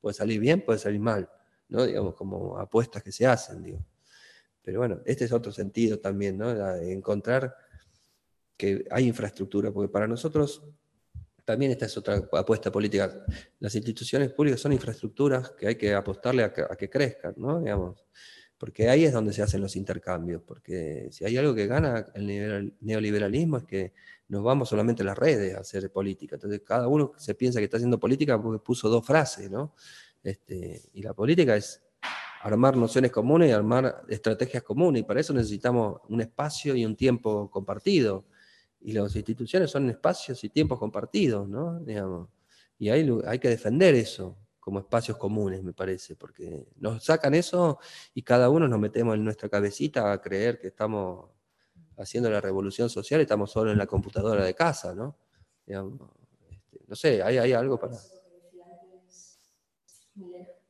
Puede 0.00 0.14
salir 0.14 0.40
bien, 0.40 0.64
puede 0.64 0.78
salir 0.78 0.98
mal. 1.00 1.28
¿No? 1.72 1.86
digamos, 1.86 2.14
como 2.14 2.58
apuestas 2.58 3.02
que 3.02 3.10
se 3.10 3.26
hacen. 3.26 3.62
Digo. 3.62 3.84
Pero 4.62 4.78
bueno, 4.78 5.00
este 5.04 5.24
es 5.24 5.32
otro 5.32 5.50
sentido 5.50 5.98
también, 5.98 6.38
¿no? 6.38 6.50
encontrar 6.76 7.56
que 8.56 8.84
hay 8.90 9.06
infraestructura, 9.06 9.72
porque 9.72 9.90
para 9.90 10.06
nosotros 10.06 10.62
también 11.44 11.72
esta 11.72 11.86
es 11.86 11.96
otra 11.96 12.16
apuesta 12.32 12.70
política. 12.70 13.24
Las 13.58 13.74
instituciones 13.74 14.30
públicas 14.32 14.60
son 14.60 14.72
infraestructuras 14.72 15.50
que 15.52 15.66
hay 15.66 15.74
que 15.74 15.92
apostarle 15.94 16.44
a 16.44 16.52
que, 16.52 16.62
a 16.62 16.76
que 16.76 16.88
crezcan, 16.88 17.34
¿no? 17.36 17.60
digamos, 17.60 18.04
porque 18.58 18.88
ahí 18.88 19.04
es 19.04 19.12
donde 19.12 19.32
se 19.32 19.42
hacen 19.42 19.60
los 19.60 19.74
intercambios, 19.74 20.40
porque 20.42 21.08
si 21.10 21.24
hay 21.24 21.36
algo 21.36 21.52
que 21.52 21.66
gana 21.66 22.06
el 22.14 22.76
neoliberalismo 22.80 23.56
es 23.56 23.64
que 23.64 23.92
nos 24.28 24.44
vamos 24.44 24.68
solamente 24.68 25.02
a 25.02 25.06
las 25.06 25.18
redes 25.18 25.56
a 25.56 25.60
hacer 25.60 25.90
política. 25.90 26.36
Entonces 26.36 26.60
cada 26.64 26.86
uno 26.86 27.12
se 27.16 27.34
piensa 27.34 27.58
que 27.58 27.64
está 27.64 27.78
haciendo 27.78 27.98
política 27.98 28.40
porque 28.40 28.64
puso 28.64 28.88
dos 28.88 29.04
frases, 29.04 29.50
¿no? 29.50 29.74
Este, 30.22 30.82
y 30.92 31.02
la 31.02 31.14
política 31.14 31.56
es 31.56 31.82
armar 32.42 32.76
nociones 32.76 33.12
comunes 33.12 33.48
y 33.48 33.52
armar 33.52 34.04
estrategias 34.08 34.62
comunes, 34.62 35.00
y 35.00 35.04
para 35.04 35.20
eso 35.20 35.32
necesitamos 35.32 36.00
un 36.08 36.20
espacio 36.20 36.74
y 36.74 36.84
un 36.84 36.96
tiempo 36.96 37.50
compartido. 37.50 38.24
Y 38.80 38.92
las 38.92 39.14
instituciones 39.14 39.70
son 39.70 39.88
espacios 39.90 40.42
y 40.42 40.48
tiempos 40.48 40.78
compartidos, 40.78 41.48
¿no? 41.48 41.78
Digamos. 41.80 42.28
Y 42.78 42.90
hay, 42.90 43.08
hay 43.26 43.38
que 43.38 43.48
defender 43.48 43.94
eso 43.94 44.36
como 44.58 44.78
espacios 44.78 45.16
comunes, 45.18 45.62
me 45.62 45.72
parece, 45.72 46.14
porque 46.14 46.68
nos 46.76 47.04
sacan 47.04 47.34
eso 47.34 47.78
y 48.14 48.22
cada 48.22 48.48
uno 48.48 48.68
nos 48.68 48.78
metemos 48.78 49.16
en 49.16 49.24
nuestra 49.24 49.48
cabecita 49.48 50.12
a 50.12 50.20
creer 50.20 50.60
que 50.60 50.68
estamos 50.68 51.30
haciendo 51.96 52.30
la 52.30 52.40
revolución 52.40 52.88
social 52.88 53.20
y 53.20 53.22
estamos 53.22 53.50
solo 53.50 53.72
en 53.72 53.78
la 53.78 53.86
computadora 53.86 54.44
de 54.44 54.54
casa, 54.54 54.94
¿no? 54.94 55.16
Digamos, 55.66 56.00
este, 56.48 56.80
no 56.86 56.94
sé, 56.94 57.22
hay, 57.22 57.38
hay 57.38 57.52
algo 57.52 57.78
para 57.78 57.96
de 60.14 60.62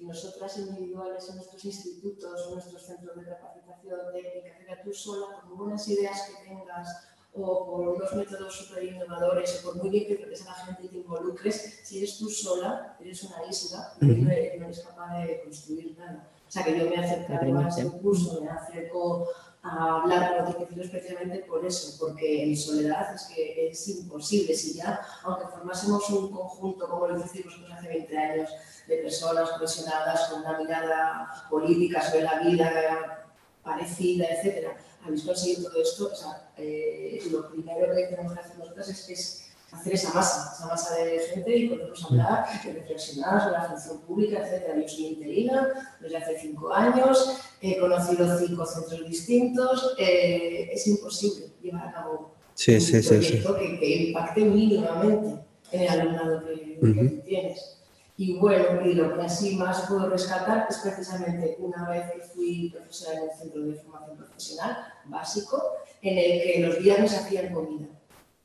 nosotras 0.00 0.58
individuales 0.58 1.28
en 1.28 1.36
nuestros 1.36 1.64
institutos, 1.64 2.50
nuestros 2.52 2.82
centros 2.82 3.16
de 3.16 3.24
capacitación 3.24 4.00
técnica, 4.12 4.48
etcétera, 4.48 4.82
tú 4.82 4.92
sola, 4.92 5.40
con 5.42 5.58
buenas 5.58 5.86
ideas 5.88 6.22
que 6.22 6.48
tengas 6.48 7.06
o 7.32 7.66
por 7.66 7.88
unos 7.88 8.12
métodos 8.14 8.52
súper 8.52 8.84
innovadores, 8.84 9.60
o 9.60 9.66
por 9.66 9.76
muy 9.76 9.90
bien 9.90 10.08
que 10.08 10.16
trates 10.16 10.42
a 10.42 10.46
la 10.46 10.54
gente 10.54 10.86
y 10.86 10.88
te 10.88 10.96
involucres, 10.96 11.80
si 11.84 11.98
eres 11.98 12.18
tú 12.18 12.28
sola, 12.28 12.96
eres 13.00 13.22
una 13.22 13.46
isla 13.48 13.94
y 14.00 14.06
no 14.06 14.30
eres 14.30 14.80
capaz 14.80 15.24
de 15.24 15.40
construir 15.42 15.96
nada. 15.96 16.28
O 16.46 16.50
sea, 16.50 16.64
que 16.64 16.76
yo 16.76 16.90
me 16.90 16.96
acerco 16.96 17.32
a 17.32 17.68
este 17.68 17.86
curso, 17.98 18.42
me 18.42 18.50
acerco 18.50 19.28
a 19.62 19.96
hablar 19.96 20.36
con 20.36 20.46
arquitectura 20.46 20.84
especialmente 20.84 21.40
por 21.40 21.64
eso, 21.64 21.96
porque 21.98 22.44
en 22.44 22.56
soledad 22.56 23.14
es 23.14 23.24
que 23.24 23.68
es 23.68 23.88
imposible. 23.88 24.54
Si 24.54 24.74
ya, 24.74 25.00
aunque 25.22 25.48
formásemos 25.48 26.08
un 26.10 26.30
conjunto, 26.30 26.88
como 26.88 27.08
lo 27.08 27.24
hicimos 27.24 27.54
hace 27.70 27.88
20 27.88 28.18
años, 28.18 28.50
de 28.86 28.96
personas 28.96 29.50
cohesionadas 29.50 30.28
con 30.28 30.40
una 30.40 30.58
mirada 30.58 31.46
política 31.48 32.02
sobre 32.02 32.22
la 32.22 32.40
vida 32.40 33.26
parecida, 33.62 34.26
etcétera, 34.26 34.76
habéis 35.04 35.22
conseguido 35.22 35.70
todo 35.70 35.82
esto, 35.82 36.10
o 36.12 36.16
sea, 36.16 36.50
eh, 36.56 37.22
lo 37.30 37.50
primero 37.50 37.94
que 37.94 38.06
tenemos 38.06 38.32
que 38.32 38.40
hacer 38.40 38.58
nosotros 38.58 38.88
es, 38.88 39.08
es 39.10 39.39
hacer 39.72 39.94
esa 39.94 40.12
masa, 40.12 40.52
esa 40.54 40.66
masa 40.66 40.94
de 40.96 41.20
gente 41.32 41.56
y 41.56 41.68
podernos 41.68 42.04
hablar 42.04 42.46
y 42.64 42.70
reflexionar 42.70 43.40
sobre 43.40 43.58
la 43.58 43.68
función 43.68 44.00
pública, 44.00 44.38
etc. 44.38 44.82
Yo 44.82 44.88
soy 44.88 45.06
interina 45.06 45.68
desde 46.00 46.16
hace 46.16 46.38
cinco 46.40 46.72
años, 46.72 47.40
he 47.60 47.78
conocido 47.78 48.38
cinco 48.38 48.66
centros 48.66 49.08
distintos, 49.08 49.94
eh, 49.98 50.70
es 50.72 50.86
imposible 50.86 51.52
llevar 51.62 51.88
a 51.88 51.92
cabo 51.92 52.34
sí, 52.54 52.74
un 52.74 52.80
sí, 52.80 53.00
proyecto 53.00 53.56
Que, 53.56 53.78
que, 53.78 53.96
impacte 54.08 54.44
mínimamente 54.44 55.44
en 55.72 55.82
el 55.82 55.88
alumnado 55.88 56.44
que, 56.44 56.78
que 56.80 57.22
tienes. 57.24 57.76
Y 58.16 58.34
bueno, 58.38 58.84
y 58.84 58.92
lo 58.92 59.14
que 59.14 59.22
así 59.22 59.56
más 59.56 59.86
puedo 59.88 60.10
rescatar 60.10 60.66
es 60.68 60.76
precisamente 60.78 61.56
una 61.58 61.88
vez 61.88 62.10
que 62.12 62.20
fui 62.20 62.68
profesora 62.70 63.16
en 63.16 63.30
el 63.30 63.30
Centro 63.34 63.62
de 63.62 63.74
Formación 63.76 64.16
Profesional 64.18 64.76
básico, 65.06 65.62
en 66.02 66.18
el 66.18 66.42
que 66.42 66.60
los 66.60 66.78
viernes 66.80 67.14
hacían 67.14 67.50
comida. 67.54 67.86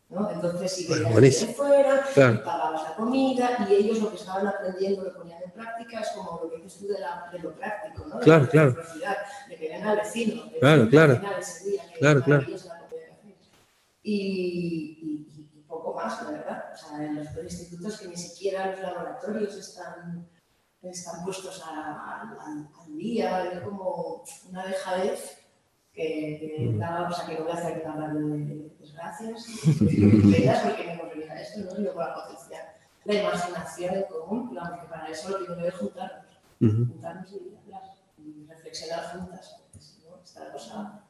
¿No? 0.10 0.30
Entonces, 0.32 0.72
si 0.72 0.88
venías 0.88 1.42
de 1.42 1.54
fuera, 1.54 2.04
claro. 2.14 2.44
pagabas 2.44 2.84
la 2.84 2.96
comida 2.96 3.68
y 3.70 3.74
ellos 3.74 4.00
lo 4.00 4.10
que 4.12 4.18
estaban 4.18 4.48
aprendiendo 4.48 5.04
lo 5.04 5.14
ponían 5.14 5.42
en 5.44 5.52
práctica, 5.52 6.02
es 6.02 6.10
como 6.10 6.42
lo 6.44 6.50
que 6.52 6.58
dices 6.58 6.80
tú 6.80 6.88
de, 6.88 7.00
la, 7.00 7.30
de 7.32 7.40
lo 7.40 7.54
práctico, 7.56 8.06
¿no? 8.08 8.20
Claro, 8.20 8.44
de 8.46 8.50
claro. 8.50 8.76
De 9.50 9.56
que 9.58 9.74
al 9.76 9.98
vecino, 9.98 10.46
de 10.46 10.60
claro, 10.60 10.90
claro. 10.90 11.22
Ese 11.40 11.70
día, 11.72 11.84
que 11.92 12.00
claro, 12.00 12.24
claro. 12.24 12.46
Y, 14.04 14.14
y, 14.14 15.58
y, 15.58 15.62
poco 15.68 15.94
más, 15.96 16.22
la 16.24 16.32
verdad. 16.32 16.66
O 16.74 16.78
sea, 16.78 17.04
en 17.06 17.16
los 17.16 17.36
institutos 17.38 18.00
que 18.00 18.08
ni 18.08 18.16
siquiera 18.18 18.72
los 18.72 18.80
laboratorios 18.82 19.56
están, 19.56 20.28
están 20.84 21.24
puestos 21.24 21.64
a, 21.66 21.72
a, 21.72 22.22
al 22.86 22.98
día, 22.98 23.52
es 23.52 23.62
como 23.62 24.24
una 24.50 24.66
dejadez 24.68 25.40
que, 25.92 26.56
que 26.58 26.66
Mm. 26.70 26.80
daba, 26.80 27.10
o 27.10 27.14
sea, 27.14 27.26
que 27.26 27.36
no 27.40 27.46
voy 27.46 27.52
a 27.54 27.56
hacer 27.56 27.88
hablar 27.88 28.14
de 28.14 28.70
desgracias, 28.96 29.46
porque 30.64 30.86
no 30.86 30.92
hemos 30.92 31.10
venido 31.10 31.32
a 31.32 31.42
esto, 31.42 31.60
¿no? 31.62 31.80
Y 31.80 31.84
luego 31.84 32.00
la 32.00 32.14
potencia, 32.14 32.76
la 33.04 33.14
imaginación 33.14 33.96
en 33.96 34.04
común, 34.04 34.50
claro, 34.50 34.82
que 34.82 34.88
para 34.88 35.10
eso 35.10 35.30
lo 35.30 35.46
que 35.46 35.54
debe 35.54 35.68
es 35.68 35.76
juntarnos, 35.76 36.26
juntarnos 36.60 37.32
y 37.32 37.56
hablar, 37.56 37.82
y 38.18 38.46
reflexionar 38.48 39.04
juntas, 39.12 39.58
¿no? 40.04 40.22
Esta 40.24 40.52
cosa... 40.52 41.02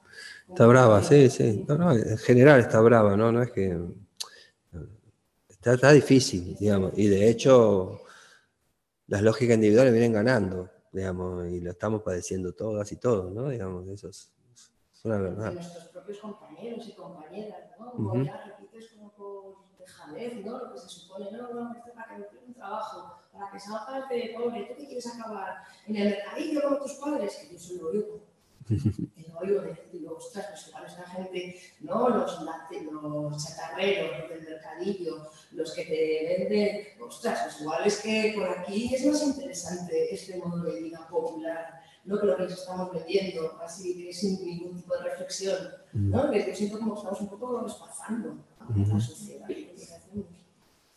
Está 0.47 0.67
brava, 0.67 1.01
sí, 1.03 1.29
sí. 1.29 1.65
No, 1.67 1.77
no, 1.77 1.91
en 1.91 2.17
general 2.17 2.59
está 2.59 2.79
brava, 2.79 3.17
¿no? 3.17 3.31
No 3.31 3.41
es 3.41 3.51
que... 3.51 3.79
Está, 5.49 5.73
está 5.73 5.91
difícil, 5.91 6.55
digamos, 6.59 6.93
y 6.95 7.07
de 7.07 7.27
hecho 7.27 8.01
las 9.07 9.21
lógicas 9.21 9.55
individuales 9.55 9.93
vienen 9.93 10.13
ganando, 10.13 10.69
digamos, 10.91 11.47
y 11.47 11.59
lo 11.59 11.71
estamos 11.71 12.03
padeciendo 12.03 12.53
todas 12.53 12.91
y 12.91 12.97
todos, 12.97 13.31
¿no? 13.33 13.49
Digamos, 13.49 13.87
eso 13.87 14.09
es, 14.09 14.31
una 15.05 15.17
verdad. 15.19 15.49
De 15.49 15.55
nuestros 15.55 15.85
propios 15.85 16.17
compañeros 16.19 16.87
y 16.87 16.93
compañeras, 16.93 17.59
¿no? 17.79 17.91
Como 17.91 18.09
uh 18.09 18.15
-huh. 18.15 18.25
ya 18.25 18.43
repites 18.43 18.91
como 18.93 19.11
por 19.11 19.55
dejadez, 19.77 20.45
¿no? 20.45 20.57
Lo 20.57 20.73
que 20.73 20.79
se 20.79 20.89
supone, 20.89 21.31
no, 21.31 21.53
no, 21.53 21.73
esto 21.73 21.91
para 21.93 22.15
que 22.15 22.21
me 22.21 22.47
un 22.47 22.53
trabajo, 22.53 23.19
para 23.31 23.51
que 23.51 23.59
salgas 23.59 24.09
de 24.09 24.33
pobre, 24.35 24.65
¿tú 24.65 24.73
qué 24.77 24.85
quieres 24.87 25.07
acabar? 25.07 25.57
En 25.87 25.95
el 25.95 26.09
mercadillo 26.09 26.61
como 26.63 26.77
tus 26.77 26.93
padres, 26.93 27.35
que 27.35 27.53
yo 27.53 27.59
soy 27.59 27.77
lo 27.77 27.89
oigo. 27.89 28.19
El 28.67 29.31
oigo 29.41 29.61
de 29.61 29.89
digo, 29.91 30.15
ostras, 30.15 30.47
pues 30.49 30.67
igual 30.69 30.85
es 30.85 30.97
la 30.97 31.07
gente, 31.07 31.61
¿no? 31.81 32.09
Los, 32.09 32.41
los 32.41 33.45
chatarreros, 33.45 34.19
los 34.19 34.29
del 34.29 34.41
mercadillo, 34.41 35.29
los 35.51 35.71
que 35.71 35.85
te 35.85 36.47
venden, 36.49 36.87
ostras, 36.99 37.41
pues 37.43 37.61
igual 37.61 37.85
es 37.85 38.01
que 38.01 38.33
por 38.35 38.49
aquí 38.49 38.95
es 38.95 39.05
más 39.05 39.21
interesante 39.21 40.11
este 40.11 40.37
modo 40.37 40.63
de 40.63 40.81
vida 40.81 41.07
popular 41.07 41.84
no 42.05 42.19
que 42.19 42.25
lo 42.27 42.37
que 42.37 42.43
nos 42.43 42.53
estamos 42.53 42.93
vendiendo, 42.93 43.57
así 43.63 44.05
que 44.05 44.13
sin 44.13 44.45
ningún 44.45 44.75
tipo 44.75 44.95
de 44.95 45.03
reflexión, 45.03 45.57
¿no? 45.93 46.29
Que 46.29 46.47
yo 46.47 46.55
siento 46.55 46.79
como 46.79 46.95
estamos 46.95 47.21
un 47.21 47.29
poco 47.29 47.63
desplazando 47.63 48.37
a 48.59 48.77
la 48.77 48.99
sociedad. 48.99 49.47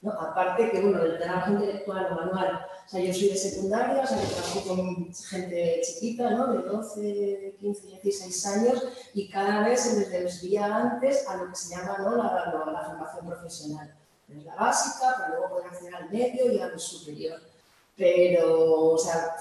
¿no? 0.01 0.13
Aparte 0.13 0.71
que, 0.71 0.81
bueno, 0.81 1.03
el 1.03 1.19
trabajo 1.19 1.53
intelectual 1.53 2.07
o 2.13 2.15
manual, 2.15 2.67
o 2.87 2.89
sea, 2.89 3.01
yo 3.01 3.13
soy 3.13 3.29
de 3.31 3.37
secundaria, 3.37 4.03
o 4.03 4.07
sea, 4.07 4.23
yo 4.23 4.29
trabajo 4.29 4.63
con 4.69 5.15
gente 5.15 5.81
chiquita, 5.83 6.31
¿no? 6.31 6.53
De 6.53 6.63
12, 6.63 7.57
15, 7.59 8.01
16 8.03 8.47
años, 8.47 8.85
y 9.15 9.29
cada 9.29 9.67
vez 9.67 9.81
se 9.81 9.99
les 9.99 10.11
desvía 10.11 10.67
antes 10.67 11.27
a 11.27 11.37
lo 11.37 11.49
que 11.49 11.57
se 11.57 11.75
llama 11.75 11.99
¿no? 11.99 12.17
la, 12.17 12.25
la, 12.25 12.73
la 12.73 12.85
formación 12.85 13.27
profesional. 13.27 13.95
Es 14.29 14.45
la 14.45 14.55
básica, 14.55 15.15
para 15.17 15.31
luego 15.31 15.49
poder 15.49 15.67
acceder 15.69 15.95
al 15.95 16.11
medio 16.11 16.53
y 16.53 16.61
al 16.61 16.79
superior. 16.79 17.41
Pero, 17.97 18.93
o 18.93 18.99
sea, 18.99 19.35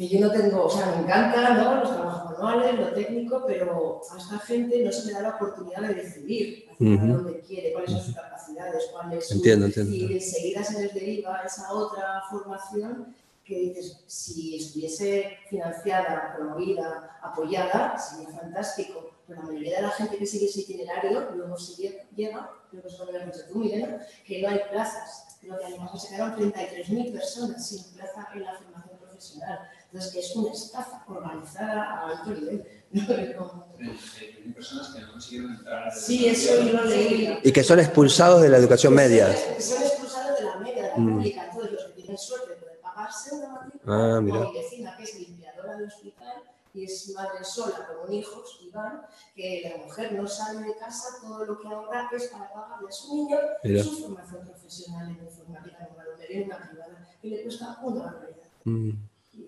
que 0.00 0.08
yo 0.08 0.18
no 0.18 0.32
tengo, 0.32 0.64
o 0.64 0.70
sea, 0.70 0.86
me 0.86 1.02
encanta 1.02 1.56
¿no? 1.56 1.74
los 1.74 1.94
trabajos 1.94 2.32
manuales, 2.32 2.80
lo 2.80 2.94
técnico, 2.94 3.44
pero 3.46 4.00
a 4.10 4.16
esta 4.16 4.38
gente 4.38 4.82
no 4.82 4.90
se 4.90 5.08
le 5.08 5.12
da 5.12 5.20
la 5.20 5.36
oportunidad 5.36 5.82
de 5.82 5.92
decidir 5.92 6.70
hacia 6.72 6.86
uh 6.86 6.90
-huh. 6.92 7.16
dónde 7.16 7.40
quiere, 7.40 7.74
cuáles 7.74 7.90
son 7.90 8.00
sus 8.00 8.14
capacidades, 8.14 8.88
cuál 8.92 9.12
es 9.12 9.28
su... 9.28 9.34
Entiendo, 9.34 9.66
entiendo. 9.66 9.94
Y 9.94 10.14
enseguida 10.14 10.64
se 10.64 10.80
les 10.80 10.94
deriva 10.94 11.42
esa 11.44 11.70
otra 11.74 12.22
formación 12.30 13.14
que 13.44 13.58
dices, 13.58 14.02
si 14.06 14.56
estuviese 14.56 15.36
financiada, 15.50 16.34
promovida, 16.34 17.18
apoyada, 17.22 17.98
sería 17.98 18.30
fantástico. 18.30 19.10
Pero 19.26 19.42
la 19.42 19.48
mayoría 19.48 19.76
de 19.76 19.82
la 19.82 19.90
gente 19.90 20.16
que 20.16 20.24
sigue 20.24 20.46
ese 20.46 20.60
itinerario 20.62 21.30
luego 21.34 21.58
sigue, 21.58 22.06
llega, 22.16 22.50
creo 22.70 22.80
que 22.80 22.88
es 22.88 22.98
lo 22.98 23.04
has 23.04 23.26
dicho 23.26 23.46
tú, 23.52 23.58
Milena, 23.58 24.00
que 24.24 24.40
no 24.40 24.48
hay 24.48 24.60
plazas. 24.70 25.36
Creo 25.42 25.58
que 25.58 25.64
además 25.66 26.02
se 26.02 26.08
quedaron 26.08 26.40
33.000 26.40 27.12
personas 27.12 27.68
sin 27.68 27.84
plaza 27.92 28.28
en 28.32 28.44
la 28.44 28.54
formación 28.54 28.98
profesional. 28.98 29.58
Entonces, 29.92 30.12
que 30.12 30.20
es 30.20 30.36
una 30.36 30.52
estafa 30.52 31.04
organizada 31.08 31.82
a 31.82 32.10
alto 32.10 32.30
nivel. 32.30 32.64
Hay 32.92 34.52
personas 34.52 34.88
que 34.88 35.00
no 35.00 35.12
consiguieron 35.12 35.52
entrar. 35.52 35.92
Sí, 35.92 36.26
eso 36.26 36.62
yo 36.62 36.72
lo 36.72 36.84
leí. 36.84 37.38
Y 37.42 37.52
que 37.52 37.64
son 37.64 37.80
expulsados 37.80 38.40
de 38.42 38.48
la 38.48 38.58
educación 38.58 38.94
media. 38.94 39.26
Que 39.26 39.60
son 39.60 39.82
expulsados 39.82 40.38
de 40.38 40.44
la 40.44 40.56
media, 40.56 40.82
de 40.82 40.88
la 40.90 40.96
mm. 40.96 41.14
pública. 41.14 41.44
Entonces, 41.46 41.72
los 41.72 41.84
que 41.86 41.92
tienen 41.92 42.18
suerte 42.18 42.50
de 42.50 42.56
poder 42.56 42.80
pagarse 42.80 43.34
una 43.34 43.48
matrícula, 43.48 44.16
ah, 44.16 44.20
mira. 44.20 44.40
mi 44.40 44.52
vecina, 44.52 44.96
que 44.96 45.02
es 45.02 45.14
limpiadora 45.18 45.76
del 45.76 45.88
hospital, 45.88 46.42
y 46.72 46.84
es 46.84 47.10
madre 47.14 47.44
sola 47.44 47.88
con 48.00 48.12
hijos, 48.12 48.60
Iván, 48.62 49.02
que 49.34 49.68
la 49.68 49.84
mujer 49.84 50.12
no 50.12 50.26
sale 50.28 50.60
de 50.60 50.76
casa, 50.76 51.20
todo 51.20 51.44
lo 51.44 51.60
que 51.60 51.66
ahorra 51.66 52.08
es 52.12 52.28
para 52.28 52.52
pagarle 52.52 52.88
a 52.88 52.92
su 52.92 53.14
niño 53.14 53.38
Mira. 53.64 53.82
su 53.82 54.02
formación 54.02 54.44
profesional 54.46 55.10
en 55.10 55.24
informática, 55.24 55.88
en 56.28 56.44
una 56.44 56.56
una 56.56 56.68
privada, 56.68 57.08
que 57.20 57.28
le 57.28 57.42
cuesta 57.42 57.78
una 57.82 58.04
barbaridad. 58.04 58.36
Mm. 58.64 58.90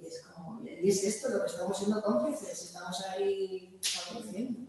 Y 0.00 0.06
es 0.06 0.22
como, 0.22 0.62
y 0.64 0.88
es 0.88 1.04
esto 1.04 1.28
lo 1.30 1.40
que 1.40 1.46
estamos 1.50 1.76
siendo 1.78 2.02
cómplices, 2.02 2.62
estamos 2.64 3.00
ahí 3.06 3.78
favoreciendo. 3.82 4.60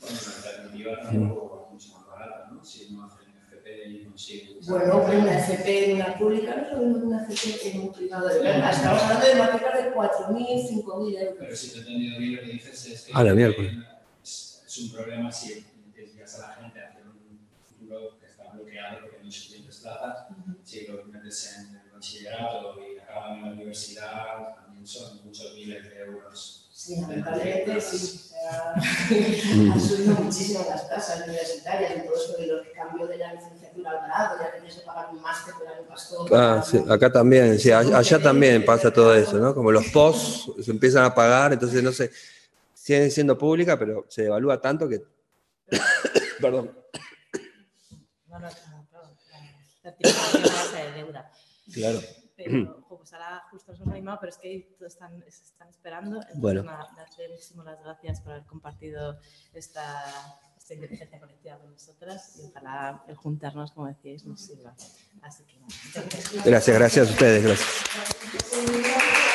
Bueno, 0.00 0.16
la 0.20 0.50
alternativa 0.50 0.92
es 0.92 1.12
mucho 1.12 1.92
más 1.98 2.06
barata, 2.06 2.48
¿no? 2.52 2.64
Si 2.64 2.90
no 2.92 3.04
hacen 3.06 3.28
FP 3.48 3.88
y 3.88 4.04
consiguen... 4.06 4.58
Bueno, 4.66 4.96
una 5.04 5.38
FP 5.38 5.90
en 5.90 5.96
una 5.96 6.18
pública 6.18 6.56
no 6.56 6.62
es 6.66 6.72
lo 6.72 6.78
mismo 6.78 6.98
que 7.00 7.06
una 7.06 7.26
FP 7.28 7.70
en 7.70 7.80
un 7.82 7.92
privado 7.92 8.28
de 8.28 8.38
verdad. 8.40 8.72
Estamos 8.72 9.02
hablando 9.02 9.26
de 9.26 9.34
matrículas 9.36 9.84
de 9.84 9.92
4.000, 9.94 10.84
5.000 10.84 11.18
euros. 11.18 11.36
Pero 11.38 11.56
si 11.56 11.70
te 11.70 11.76
he 11.76 11.80
entendido 11.80 12.18
bien 12.18 12.36
lo 12.36 12.42
que 12.42 12.48
dices 12.48 12.86
es 12.86 13.02
que 13.02 13.12
Ah, 13.14 13.24
la 13.24 13.34
miércoles. 13.34 13.72
es, 14.22 14.62
es 14.66 14.78
un 14.78 14.92
problema 14.92 15.30
si 15.32 15.64
desvías 15.94 16.34
a 16.40 16.48
la 16.48 16.54
gente 16.56 16.80
hacia 16.84 17.00
un 17.04 17.48
futuro 17.68 18.18
que 18.18 18.26
está 18.26 18.50
bloqueado 18.52 19.00
porque 19.02 19.18
no 19.18 19.24
hay 19.24 19.32
suficientes 19.32 19.76
plazas, 19.78 20.26
si 20.64 20.86
lo 20.88 21.04
metes 21.04 21.56
en 21.58 21.81
bachillerato 22.02 22.76
y 22.80 22.98
acaban 22.98 23.36
en 23.36 23.42
la 23.42 23.52
universidad, 23.52 24.56
también 24.56 24.86
son 24.86 25.24
muchos 25.24 25.54
miles 25.54 25.88
de 25.88 26.00
euros. 26.00 26.68
Sí, 26.72 27.00
lamentablemente 27.00 27.80
sí. 27.80 27.96
O 27.96 28.28
sea, 28.28 28.72
han 28.74 29.80
subido 29.80 30.14
muchísimo 30.16 30.66
las 30.68 30.88
tasas 30.88 31.28
universitarias 31.28 31.92
y 31.96 32.06
todo 32.08 32.16
eso 32.16 32.36
de 32.38 32.46
los 32.48 32.66
cambios 32.74 33.08
de 33.08 33.18
la 33.18 33.34
licenciatura 33.34 33.90
al 33.90 34.06
grado, 34.08 34.38
ya 34.40 34.52
tienes 34.52 34.74
que 34.74 34.80
pagar 34.80 35.10
un 35.12 35.22
máster 35.22 35.54
por 35.54 35.68
año 35.68 35.86
pasado. 35.88 36.26
Ah, 36.32 36.62
sí, 36.68 36.84
acá 36.88 37.12
también, 37.12 37.56
sí, 37.60 37.70
allá, 37.70 37.98
allá 37.98 38.20
también 38.20 38.64
pasa 38.64 38.92
todo 38.92 39.14
eso, 39.14 39.38
¿no? 39.38 39.54
Como 39.54 39.70
los 39.70 39.86
posts 39.90 40.64
se 40.64 40.72
empiezan 40.72 41.04
a 41.04 41.14
pagar, 41.14 41.52
entonces 41.52 41.84
no 41.84 41.92
sé, 41.92 42.10
siguen 42.74 43.12
siendo 43.12 43.38
públicas, 43.38 43.76
pero 43.78 44.06
se 44.08 44.26
evalúa 44.26 44.60
tanto 44.60 44.88
que. 44.88 45.04
Perdón. 46.40 46.76
No, 48.26 48.40
no, 48.40 48.48
no, 48.48 48.88
no, 48.90 49.16
certificación 49.82 50.42
base 50.42 50.76
de 50.76 50.92
deuda. 50.94 51.30
Claro. 51.72 52.00
Pero, 52.34 52.84
pues 52.88 53.12
ahora 53.12 53.42
justo 53.50 53.72
nos 53.72 53.80
hemos 53.80 53.92
animado, 53.92 54.18
pero 54.20 54.30
es 54.30 54.38
que 54.38 54.76
están, 54.80 55.22
se 55.28 55.44
están 55.44 55.68
esperando. 55.68 56.16
Entonces, 56.16 56.40
Bueno. 56.40 56.62
nada, 56.64 56.88
darte 56.96 57.28
muchísimas 57.28 57.66
las 57.66 57.80
gracias 57.80 58.20
por 58.20 58.32
haber 58.32 58.46
compartido 58.46 59.18
esta, 59.52 60.04
esta 60.56 60.74
inteligencia 60.74 61.20
colectiva 61.20 61.58
con 61.58 61.72
nosotras 61.72 62.40
y 62.42 62.46
ojalá 62.46 63.04
el 63.06 63.16
juntarnos, 63.16 63.72
como 63.72 63.86
decíais, 63.88 64.24
nos 64.24 64.40
sirva. 64.40 64.74
Así 65.20 65.44
que, 65.44 65.60
Gracias, 66.44 66.76
gracias 66.78 67.08
a 67.08 67.10
ustedes. 67.12 67.44
Gracias. 67.44 69.28